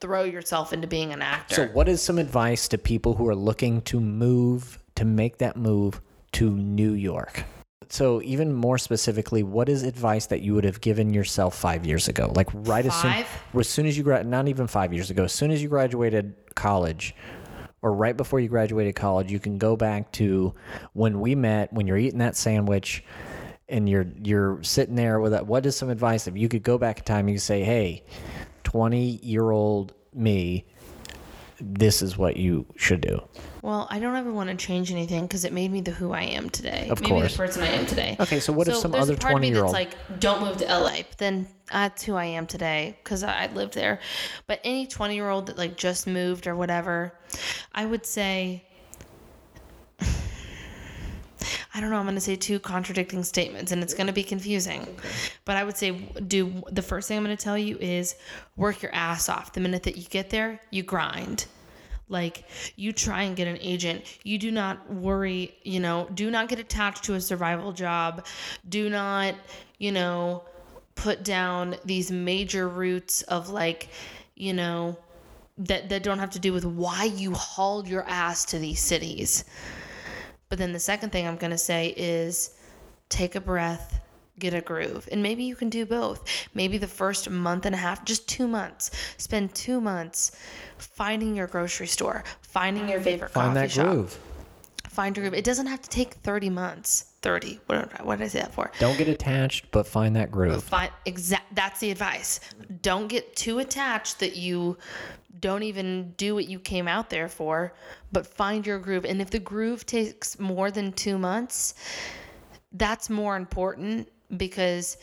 throw 0.00 0.24
yourself 0.24 0.72
into 0.72 0.86
being 0.86 1.12
an 1.12 1.22
actor. 1.22 1.54
So, 1.54 1.66
what 1.68 1.88
is 1.88 2.02
some 2.02 2.18
advice 2.18 2.68
to 2.68 2.78
people 2.78 3.14
who 3.14 3.28
are 3.28 3.34
looking 3.34 3.82
to 3.82 4.00
move 4.00 4.78
to 4.96 5.04
make 5.04 5.38
that 5.38 5.56
move 5.56 6.00
to 6.32 6.50
New 6.50 6.92
York? 6.92 7.44
So, 7.88 8.22
even 8.22 8.52
more 8.52 8.78
specifically, 8.78 9.42
what 9.42 9.68
is 9.68 9.82
advice 9.82 10.26
that 10.26 10.42
you 10.42 10.54
would 10.54 10.64
have 10.64 10.80
given 10.80 11.12
yourself 11.12 11.56
five 11.56 11.84
years 11.84 12.08
ago? 12.08 12.32
Like 12.34 12.48
right 12.52 12.86
as 12.86 12.94
soon, 13.00 13.24
as 13.58 13.68
soon 13.68 13.86
as 13.86 13.96
you 13.96 14.04
grad, 14.04 14.26
not 14.26 14.48
even 14.48 14.66
five 14.66 14.92
years 14.92 15.10
ago, 15.10 15.24
as 15.24 15.32
soon 15.32 15.50
as 15.50 15.62
you 15.62 15.68
graduated 15.68 16.34
college, 16.54 17.14
or 17.82 17.92
right 17.92 18.16
before 18.16 18.40
you 18.40 18.48
graduated 18.48 18.94
college, 18.94 19.32
you 19.32 19.40
can 19.40 19.58
go 19.58 19.74
back 19.74 20.12
to 20.12 20.54
when 20.92 21.20
we 21.20 21.34
met, 21.34 21.72
when 21.72 21.86
you're 21.86 21.96
eating 21.96 22.18
that 22.18 22.36
sandwich 22.36 23.02
and 23.68 23.88
you're 23.88 24.06
you're 24.22 24.62
sitting 24.62 24.96
there 24.96 25.20
with 25.20 25.32
that 25.32 25.46
what 25.46 25.64
is 25.64 25.76
some 25.76 25.90
advice 25.90 26.26
if 26.26 26.36
you 26.36 26.48
could 26.48 26.64
go 26.64 26.76
back 26.76 26.98
in 26.98 27.04
time 27.04 27.28
you 27.28 27.38
say, 27.38 27.62
Hey, 27.62 28.02
twenty 28.64 29.20
year 29.22 29.50
old 29.50 29.94
me, 30.12 30.64
this 31.60 32.02
is 32.02 32.16
what 32.16 32.36
you 32.36 32.66
should 32.76 33.00
do. 33.00 33.22
Well, 33.62 33.86
I 33.90 33.98
don't 33.98 34.16
ever 34.16 34.32
want 34.32 34.48
to 34.48 34.56
change 34.56 34.90
anything 34.90 35.22
because 35.22 35.44
it 35.44 35.52
made 35.52 35.70
me 35.70 35.82
the 35.82 35.90
who 35.90 36.12
I 36.12 36.22
am 36.22 36.48
today. 36.48 36.88
Of 36.90 37.00
made 37.00 37.10
me 37.10 37.20
course. 37.20 37.32
the 37.32 37.38
person 37.38 37.62
I 37.62 37.68
am 37.68 37.84
today. 37.84 38.16
Okay, 38.18 38.40
so 38.40 38.52
what 38.52 38.68
if 38.68 38.76
some 38.76 38.94
other 38.94 39.14
a 39.14 39.16
part 39.16 39.34
of 39.34 39.40
me 39.40 39.50
20-year-old 39.50 39.74
that's 39.74 39.90
like, 40.10 40.20
don't 40.20 40.40
move 40.40 40.56
to 40.58 40.64
LA. 40.64 40.96
But 41.08 41.18
then 41.18 41.48
that's 41.70 42.02
who 42.02 42.14
I 42.14 42.24
am 42.24 42.46
today 42.46 42.96
because 43.04 43.22
I 43.22 43.44
I 43.44 43.46
lived 43.52 43.74
there. 43.74 44.00
But 44.46 44.60
any 44.64 44.86
20 44.86 45.14
year 45.14 45.28
old 45.28 45.46
that 45.46 45.58
like 45.58 45.76
just 45.76 46.06
moved 46.06 46.46
or 46.46 46.56
whatever, 46.56 47.12
I 47.74 47.84
would 47.84 48.06
say. 48.06 48.64
I 51.74 51.80
don't 51.80 51.90
know. 51.90 51.96
I'm 51.96 52.04
going 52.04 52.14
to 52.14 52.20
say 52.20 52.36
two 52.36 52.58
contradicting 52.58 53.22
statements 53.24 53.72
and 53.72 53.82
it's 53.82 53.94
going 53.94 54.06
to 54.06 54.12
be 54.12 54.22
confusing. 54.22 54.86
But 55.44 55.56
I 55.56 55.64
would 55.64 55.76
say, 55.76 55.92
do 56.26 56.62
the 56.70 56.82
first 56.82 57.08
thing 57.08 57.18
I'm 57.18 57.24
going 57.24 57.36
to 57.36 57.42
tell 57.42 57.58
you 57.58 57.76
is 57.78 58.16
work 58.56 58.82
your 58.82 58.94
ass 58.94 59.28
off. 59.28 59.52
The 59.52 59.60
minute 59.60 59.84
that 59.84 59.96
you 59.96 60.04
get 60.04 60.30
there, 60.30 60.60
you 60.70 60.82
grind. 60.82 61.46
Like, 62.08 62.44
you 62.74 62.92
try 62.92 63.22
and 63.22 63.36
get 63.36 63.46
an 63.46 63.58
agent. 63.60 64.02
You 64.24 64.36
do 64.36 64.50
not 64.50 64.92
worry, 64.92 65.54
you 65.62 65.78
know, 65.78 66.08
do 66.12 66.28
not 66.28 66.48
get 66.48 66.58
attached 66.58 67.04
to 67.04 67.14
a 67.14 67.20
survival 67.20 67.72
job. 67.72 68.26
Do 68.68 68.90
not, 68.90 69.36
you 69.78 69.92
know, 69.92 70.42
put 70.96 71.22
down 71.22 71.76
these 71.84 72.10
major 72.10 72.68
roots 72.68 73.22
of 73.22 73.48
like, 73.48 73.90
you 74.34 74.52
know, 74.52 74.98
that, 75.58 75.88
that 75.88 76.02
don't 76.02 76.18
have 76.18 76.30
to 76.30 76.38
do 76.38 76.52
with 76.52 76.64
why 76.64 77.04
you 77.04 77.32
hauled 77.32 77.86
your 77.86 78.02
ass 78.08 78.44
to 78.46 78.58
these 78.58 78.80
cities. 78.80 79.44
But 80.50 80.58
then 80.58 80.72
the 80.72 80.80
second 80.80 81.10
thing 81.10 81.26
I'm 81.26 81.36
going 81.36 81.52
to 81.52 81.58
say 81.58 81.94
is 81.96 82.56
take 83.08 83.36
a 83.36 83.40
breath, 83.40 84.00
get 84.38 84.52
a 84.52 84.60
groove. 84.60 85.08
And 85.12 85.22
maybe 85.22 85.44
you 85.44 85.54
can 85.54 85.70
do 85.70 85.86
both. 85.86 86.24
Maybe 86.54 86.76
the 86.76 86.88
first 86.88 87.30
month 87.30 87.66
and 87.66 87.74
a 87.74 87.78
half, 87.78 88.04
just 88.04 88.28
two 88.28 88.48
months, 88.48 88.90
spend 89.16 89.54
two 89.54 89.80
months 89.80 90.32
finding 90.76 91.36
your 91.36 91.46
grocery 91.46 91.86
store, 91.86 92.24
finding 92.42 92.88
your 92.88 93.00
favorite 93.00 93.30
Find 93.30 93.54
coffee 93.54 93.60
that 93.60 93.70
shop. 93.70 93.86
groove. 93.86 94.18
Find 94.88 95.16
your 95.16 95.22
groove. 95.24 95.38
It 95.38 95.44
doesn't 95.44 95.66
have 95.66 95.82
to 95.82 95.88
take 95.88 96.14
30 96.14 96.50
months. 96.50 97.06
30. 97.22 97.60
What 97.66 97.90
did 97.90 98.00
I, 98.00 98.02
what 98.02 98.18
did 98.18 98.24
I 98.24 98.28
say 98.28 98.40
that 98.40 98.52
for? 98.52 98.72
Don't 98.80 98.96
get 98.98 99.06
attached, 99.06 99.70
but 99.70 99.86
find 99.86 100.16
that 100.16 100.32
groove. 100.32 100.64
Find 100.64 100.90
exact. 101.04 101.54
That's 101.54 101.78
the 101.78 101.90
advice. 101.90 102.40
Don't 102.82 103.08
get 103.08 103.36
too 103.36 103.58
attached 103.58 104.18
that 104.20 104.36
you 104.36 104.78
don't 105.38 105.62
even 105.62 106.12
do 106.16 106.34
what 106.34 106.48
you 106.48 106.58
came 106.58 106.88
out 106.88 107.08
there 107.08 107.28
for, 107.28 107.74
but 108.10 108.26
find 108.26 108.66
your 108.66 108.78
groove. 108.78 109.04
And 109.04 109.22
if 109.22 109.30
the 109.30 109.38
groove 109.38 109.86
takes 109.86 110.38
more 110.38 110.70
than 110.70 110.92
two 110.92 111.18
months, 111.18 111.74
that's 112.72 113.08
more 113.08 113.36
important 113.36 114.08
because 114.36 114.96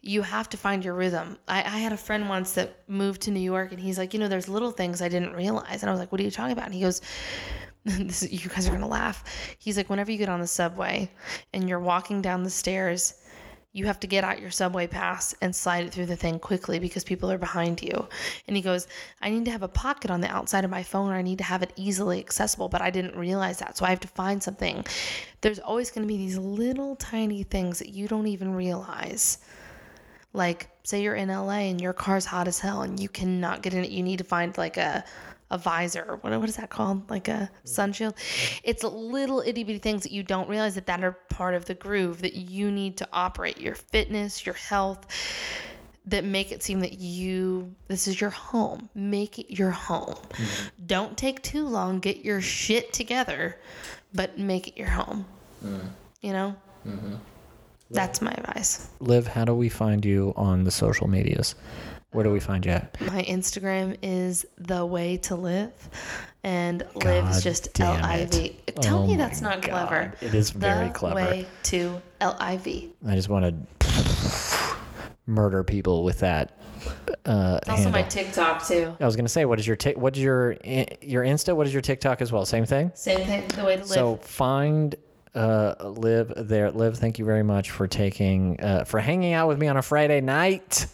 you 0.00 0.22
have 0.22 0.48
to 0.50 0.56
find 0.56 0.84
your 0.84 0.94
rhythm. 0.94 1.38
I, 1.46 1.58
I 1.58 1.78
had 1.78 1.92
a 1.92 1.96
friend 1.96 2.28
once 2.28 2.52
that 2.52 2.88
moved 2.88 3.22
to 3.22 3.30
New 3.30 3.40
York 3.40 3.70
and 3.70 3.80
he's 3.80 3.98
like, 3.98 4.12
you 4.12 4.20
know, 4.20 4.28
there's 4.28 4.48
little 4.48 4.72
things 4.72 5.00
I 5.00 5.08
didn't 5.08 5.32
realize. 5.32 5.82
And 5.82 5.90
I 5.90 5.92
was 5.92 6.00
like, 6.00 6.10
what 6.10 6.20
are 6.20 6.24
you 6.24 6.30
talking 6.30 6.52
about? 6.52 6.66
And 6.66 6.74
he 6.74 6.80
goes, 6.80 7.00
this 7.84 8.22
is, 8.22 8.32
you 8.32 8.48
guys 8.48 8.68
are 8.68 8.72
gonna 8.72 8.88
laugh. 8.88 9.24
He's 9.58 9.76
like, 9.76 9.88
whenever 9.90 10.10
you 10.10 10.18
get 10.18 10.28
on 10.28 10.40
the 10.40 10.46
subway 10.46 11.10
and 11.52 11.68
you're 11.68 11.80
walking 11.80 12.20
down 12.20 12.42
the 12.42 12.50
stairs, 12.50 13.14
you 13.74 13.86
have 13.86 13.98
to 14.00 14.06
get 14.06 14.22
out 14.22 14.40
your 14.40 14.50
subway 14.50 14.86
pass 14.86 15.34
and 15.40 15.56
slide 15.56 15.86
it 15.86 15.92
through 15.92 16.06
the 16.06 16.16
thing 16.16 16.38
quickly 16.38 16.78
because 16.78 17.04
people 17.04 17.30
are 17.30 17.38
behind 17.38 17.82
you. 17.82 18.06
And 18.46 18.54
he 18.54 18.62
goes, 18.62 18.86
I 19.22 19.30
need 19.30 19.46
to 19.46 19.50
have 19.50 19.62
a 19.62 19.68
pocket 19.68 20.10
on 20.10 20.20
the 20.20 20.28
outside 20.28 20.64
of 20.64 20.70
my 20.70 20.82
phone 20.82 21.10
or 21.10 21.14
I 21.14 21.22
need 21.22 21.38
to 21.38 21.44
have 21.44 21.62
it 21.62 21.72
easily 21.76 22.18
accessible, 22.18 22.68
but 22.68 22.82
I 22.82 22.90
didn't 22.90 23.16
realize 23.16 23.58
that. 23.60 23.78
So 23.78 23.86
I 23.86 23.90
have 23.90 24.00
to 24.00 24.08
find 24.08 24.42
something. 24.42 24.84
There's 25.40 25.58
always 25.58 25.90
going 25.90 26.06
to 26.06 26.12
be 26.12 26.18
these 26.18 26.36
little 26.36 26.96
tiny 26.96 27.44
things 27.44 27.78
that 27.78 27.88
you 27.88 28.08
don't 28.08 28.26
even 28.26 28.54
realize. 28.54 29.38
Like, 30.34 30.68
say 30.84 31.02
you're 31.02 31.14
in 31.14 31.28
LA 31.28 31.68
and 31.70 31.80
your 31.80 31.94
car's 31.94 32.26
hot 32.26 32.48
as 32.48 32.58
hell 32.58 32.82
and 32.82 33.00
you 33.00 33.08
cannot 33.08 33.62
get 33.62 33.72
in 33.72 33.84
it. 33.84 33.90
You 33.90 34.02
need 34.02 34.18
to 34.18 34.24
find 34.24 34.56
like 34.58 34.76
a 34.76 35.04
a 35.52 35.58
visor 35.58 36.18
what, 36.22 36.40
what 36.40 36.48
is 36.48 36.56
that 36.56 36.70
called? 36.70 37.08
Like 37.10 37.28
a 37.28 37.50
sun 37.64 37.92
shield. 37.92 38.14
It's 38.64 38.82
little 38.82 39.40
itty 39.40 39.62
bitty 39.62 39.78
things 39.78 40.02
that 40.02 40.10
you 40.10 40.22
don't 40.22 40.48
realize 40.48 40.74
that 40.74 40.86
that 40.86 41.04
are 41.04 41.12
part 41.12 41.54
of 41.54 41.66
the 41.66 41.74
groove 41.74 42.22
that 42.22 42.34
you 42.34 42.72
need 42.72 42.96
to 42.96 43.08
operate 43.12 43.60
your 43.60 43.74
fitness, 43.74 44.44
your 44.44 44.54
health, 44.54 45.06
that 46.06 46.24
make 46.24 46.50
it 46.50 46.62
seem 46.62 46.80
that 46.80 46.94
you 46.94 47.72
this 47.86 48.08
is 48.08 48.20
your 48.20 48.30
home. 48.30 48.88
Make 48.94 49.38
it 49.38 49.56
your 49.56 49.70
home. 49.70 50.14
Mm-hmm. 50.14 50.86
Don't 50.86 51.16
take 51.16 51.42
too 51.42 51.68
long. 51.68 52.00
Get 52.00 52.24
your 52.24 52.40
shit 52.40 52.92
together, 52.92 53.60
but 54.14 54.38
make 54.38 54.68
it 54.68 54.76
your 54.76 54.88
home. 54.88 55.26
Mm-hmm. 55.64 55.86
You 56.22 56.32
know. 56.32 56.56
Mm-hmm. 56.88 57.14
That's 57.90 58.22
my 58.22 58.30
advice. 58.32 58.88
Liv, 59.00 59.26
how 59.26 59.44
do 59.44 59.54
we 59.54 59.68
find 59.68 60.02
you 60.02 60.32
on 60.34 60.64
the 60.64 60.70
social 60.70 61.08
medias? 61.08 61.54
Where 62.12 62.24
do 62.24 62.30
we 62.30 62.40
find 62.40 62.64
you 62.64 62.72
at? 62.72 63.00
My 63.00 63.22
Instagram 63.22 63.96
is 64.02 64.44
the 64.58 64.84
way 64.84 65.16
to 65.18 65.34
live, 65.34 65.72
and 66.44 66.82
live 66.94 67.28
is 67.30 67.42
just 67.42 67.80
L 67.80 67.92
I. 68.04 68.26
V. 68.26 68.56
Tell 68.80 69.00
Oh 69.02 69.06
me 69.06 69.16
that's 69.16 69.40
not 69.40 69.62
clever. 69.62 70.12
God, 70.12 70.16
it 70.20 70.34
is 70.34 70.50
very 70.50 70.88
the 70.88 70.94
clever. 70.94 71.14
way 71.16 71.46
to 71.64 72.00
L 72.20 72.36
I 72.38 72.58
V. 72.58 72.92
I 73.06 73.14
just 73.14 73.28
want 73.30 73.46
to 73.80 74.76
murder 75.26 75.64
people 75.64 76.04
with 76.04 76.18
that. 76.20 76.58
Uh, 77.24 77.58
It's 77.62 77.68
also 77.70 77.90
my. 77.90 78.02
TikTok 78.02 78.66
too. 78.66 78.94
I 79.00 79.06
was 79.06 79.16
gonna 79.16 79.28
say, 79.28 79.44
what 79.46 79.58
is 79.58 79.66
your 79.66 79.76
tic- 79.76 79.96
what 79.96 80.16
is 80.16 80.22
your 80.22 80.52
your 81.00 81.24
Insta? 81.24 81.56
What 81.56 81.66
is 81.66 81.72
your 81.72 81.82
TikTok 81.82 82.20
as 82.20 82.30
well? 82.30 82.44
Same 82.44 82.66
thing. 82.66 82.90
Same 82.94 83.24
thing. 83.26 83.46
The 83.48 83.64
way 83.64 83.76
to 83.76 83.82
live. 83.82 83.88
So 83.88 84.16
find 84.16 84.94
uh, 85.34 85.74
Liv 85.80 86.32
there. 86.36 86.70
Liv, 86.72 86.98
thank 86.98 87.18
you 87.18 87.24
very 87.24 87.42
much 87.44 87.70
for 87.70 87.86
taking 87.86 88.60
uh, 88.60 88.84
for 88.84 89.00
hanging 89.00 89.32
out 89.32 89.48
with 89.48 89.58
me 89.58 89.68
on 89.68 89.76
a 89.78 89.82
Friday 89.82 90.20
night 90.20 90.86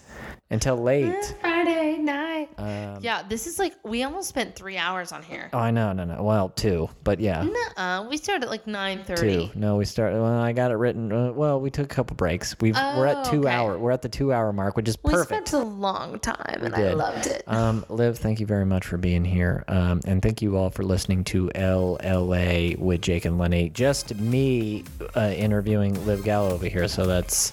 until 0.50 0.76
late. 0.76 1.34
Friday 1.40 1.98
night. 1.98 2.48
Um, 2.56 2.98
yeah, 3.02 3.22
this 3.28 3.46
is 3.46 3.58
like 3.58 3.74
we 3.84 4.02
almost 4.02 4.28
spent 4.28 4.54
three 4.56 4.76
hours 4.78 5.12
on 5.12 5.22
here. 5.22 5.50
Oh, 5.52 5.58
I 5.58 5.70
know, 5.70 5.92
no, 5.92 6.04
no. 6.04 6.22
Well, 6.22 6.48
two, 6.50 6.88
but 7.04 7.20
yeah, 7.20 7.42
Nuh-uh. 7.42 8.06
We 8.08 8.16
started 8.16 8.44
at 8.44 8.50
like 8.50 8.66
nine 8.66 9.04
thirty. 9.04 9.48
two. 9.52 9.58
No, 9.58 9.76
we 9.76 9.84
started. 9.84 10.20
Well, 10.20 10.38
I 10.38 10.52
got 10.52 10.70
it 10.70 10.74
written. 10.76 11.12
Uh, 11.12 11.32
well, 11.32 11.60
we 11.60 11.70
took 11.70 11.84
a 11.84 11.94
couple 11.94 12.16
breaks. 12.16 12.56
We've 12.60 12.74
we're 12.74 13.06
at 13.06 13.26
Oh, 13.26 13.30
two 13.30 13.40
okay. 13.40 13.50
hour. 13.50 13.78
We're 13.78 13.90
at 13.90 14.02
the 14.02 14.08
two 14.08 14.32
hour 14.32 14.52
mark, 14.52 14.76
which 14.76 14.88
is 14.88 14.96
perfect. 14.96 15.12
We 15.30 15.36
perfect. 15.36 15.48
spent 15.48 15.62
a 15.62 15.66
long 15.66 16.18
time, 16.20 16.60
and 16.62 16.74
I 16.74 16.78
did. 16.78 16.94
loved 16.96 17.26
it. 17.26 17.42
Um, 17.46 17.84
Liv, 17.88 18.18
thank 18.18 18.40
you 18.40 18.46
very 18.46 18.64
much 18.66 18.86
for 18.86 18.96
being 18.96 19.24
here. 19.24 19.64
Um, 19.68 20.00
and 20.06 20.22
thank 20.22 20.40
you 20.40 20.56
all 20.56 20.70
for 20.70 20.82
listening 20.84 21.24
to 21.24 21.48
LLA 21.54 22.78
with 22.78 23.02
Jake 23.02 23.24
and 23.24 23.38
Lenny. 23.38 23.68
Just 23.70 24.14
me 24.16 24.84
uh, 25.16 25.32
interviewing 25.36 25.94
Liv 26.06 26.24
Gallo 26.24 26.50
over 26.50 26.66
here, 26.66 26.88
so 26.88 27.06
that's 27.06 27.52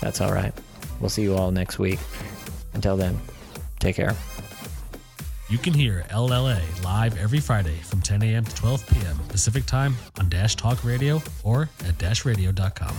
that's 0.00 0.20
all 0.20 0.32
right. 0.32 0.54
We'll 1.00 1.10
see 1.10 1.22
you 1.22 1.34
all 1.36 1.50
next 1.50 1.78
week. 1.78 1.98
Until 2.74 2.96
then, 2.96 3.18
take 3.78 3.96
care. 3.96 4.14
You 5.48 5.56
can 5.56 5.72
hear 5.72 6.04
LLA 6.10 6.60
live 6.84 7.16
every 7.18 7.40
Friday 7.40 7.76
from 7.76 8.02
10 8.02 8.22
a.m. 8.22 8.44
to 8.44 8.54
12 8.54 8.86
p.m. 8.90 9.18
Pacific 9.28 9.64
Time 9.64 9.96
on 10.18 10.28
Dash 10.28 10.54
Talk 10.56 10.84
Radio 10.84 11.22
or 11.42 11.62
at 11.86 11.96
dashradio.com. 11.96 12.94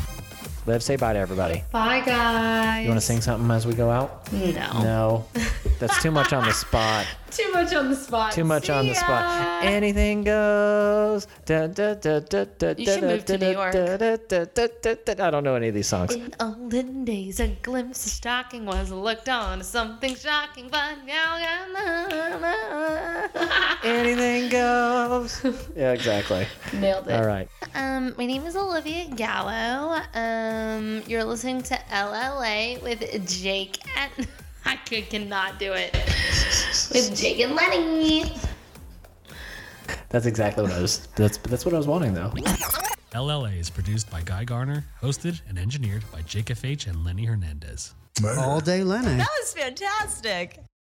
Liv, 0.65 0.81
say 0.83 0.95
bye 0.95 1.13
to 1.13 1.19
everybody. 1.19 1.63
Bye, 1.71 2.01
guys. 2.01 2.83
You 2.83 2.89
want 2.89 2.99
to 2.99 3.05
sing 3.05 3.21
something 3.21 3.49
as 3.51 3.67
we 3.67 3.73
go 3.73 3.89
out? 3.91 4.31
No. 4.33 4.83
No, 4.83 5.25
that's 5.79 6.01
too 6.01 6.11
much 6.11 6.33
on 6.33 6.43
the 6.45 6.53
spot. 6.53 7.05
Too 7.31 7.51
much 7.51 7.73
on 7.73 7.89
the 7.89 7.95
spot. 7.95 8.31
Too 8.33 8.43
much 8.43 8.69
on 8.69 8.87
the 8.87 8.93
See 8.93 8.99
spot. 8.99 9.63
Anything 9.63 10.23
goes. 10.23 11.27
Da, 11.45 11.67
da, 11.67 11.93
da, 11.93 12.19
da, 12.19 12.45
da, 12.57 12.73
You 12.77 12.85
should 12.85 13.01
da, 13.01 13.07
move 13.07 13.25
to 13.25 13.37
da, 13.37 13.45
New 13.47 13.53
York. 13.53 13.73
da, 13.73 13.97
da, 13.97 14.17
da, 14.27 14.45
da, 14.45 14.67
da, 14.81 14.95
da. 15.05 15.27
I 15.27 15.29
don't 15.29 15.43
know 15.43 15.55
any 15.55 15.67
of 15.69 15.73
these 15.73 15.87
songs. 15.87 16.13
In 16.15 16.33
olden 16.39 17.05
days, 17.05 17.39
a 17.39 17.47
glimpse 17.61 18.05
of 18.05 18.11
stocking 18.11 18.65
was 18.65 18.91
looked 18.91 19.29
on 19.29 19.59
as 19.59 19.67
something 19.67 20.15
shocking, 20.15 20.69
but 20.69 20.97
now, 21.05 21.37
Anything 23.83 24.49
goes. 24.49 25.41
Yeah, 25.75 25.93
exactly. 25.93 26.47
nailed 26.73 27.07
it. 27.07 27.13
All 27.13 27.25
right. 27.25 27.47
Um, 27.75 28.13
my 28.17 28.25
name 28.25 28.45
is 28.45 28.55
Olivia 28.55 29.05
Gallo. 29.15 29.99
Um, 30.13 31.03
you're 31.07 31.23
listening 31.23 31.61
to 31.63 31.75
LLA 31.91 32.81
with 32.81 33.27
Jake 33.29 33.77
and 33.97 34.27
I 34.69 34.75
could, 34.75 35.09
cannot 35.09 35.57
do 35.57 35.73
it 35.73 35.91
with 36.93 37.19
Jake 37.19 37.39
and 37.39 37.55
Lenny. 37.55 38.31
That's 40.09 40.27
exactly 40.27 40.61
what 40.61 40.71
I 40.71 40.79
was. 40.79 41.07
That's 41.15 41.37
that's 41.37 41.65
what 41.65 41.73
I 41.73 41.77
was 41.77 41.87
wanting 41.87 42.13
though. 42.13 42.31
LLA 43.11 43.59
is 43.59 43.71
produced 43.71 44.11
by 44.11 44.21
Guy 44.21 44.43
Garner, 44.43 44.85
hosted 45.01 45.41
and 45.49 45.57
engineered 45.57 46.03
by 46.11 46.21
Jake 46.21 46.45
FH 46.45 46.85
and 46.85 47.03
Lenny 47.03 47.25
Hernandez. 47.25 47.95
All 48.37 48.59
day 48.59 48.83
Lenny. 48.83 49.17
That 49.17 49.27
was 49.41 49.53
fantastic. 49.53 50.59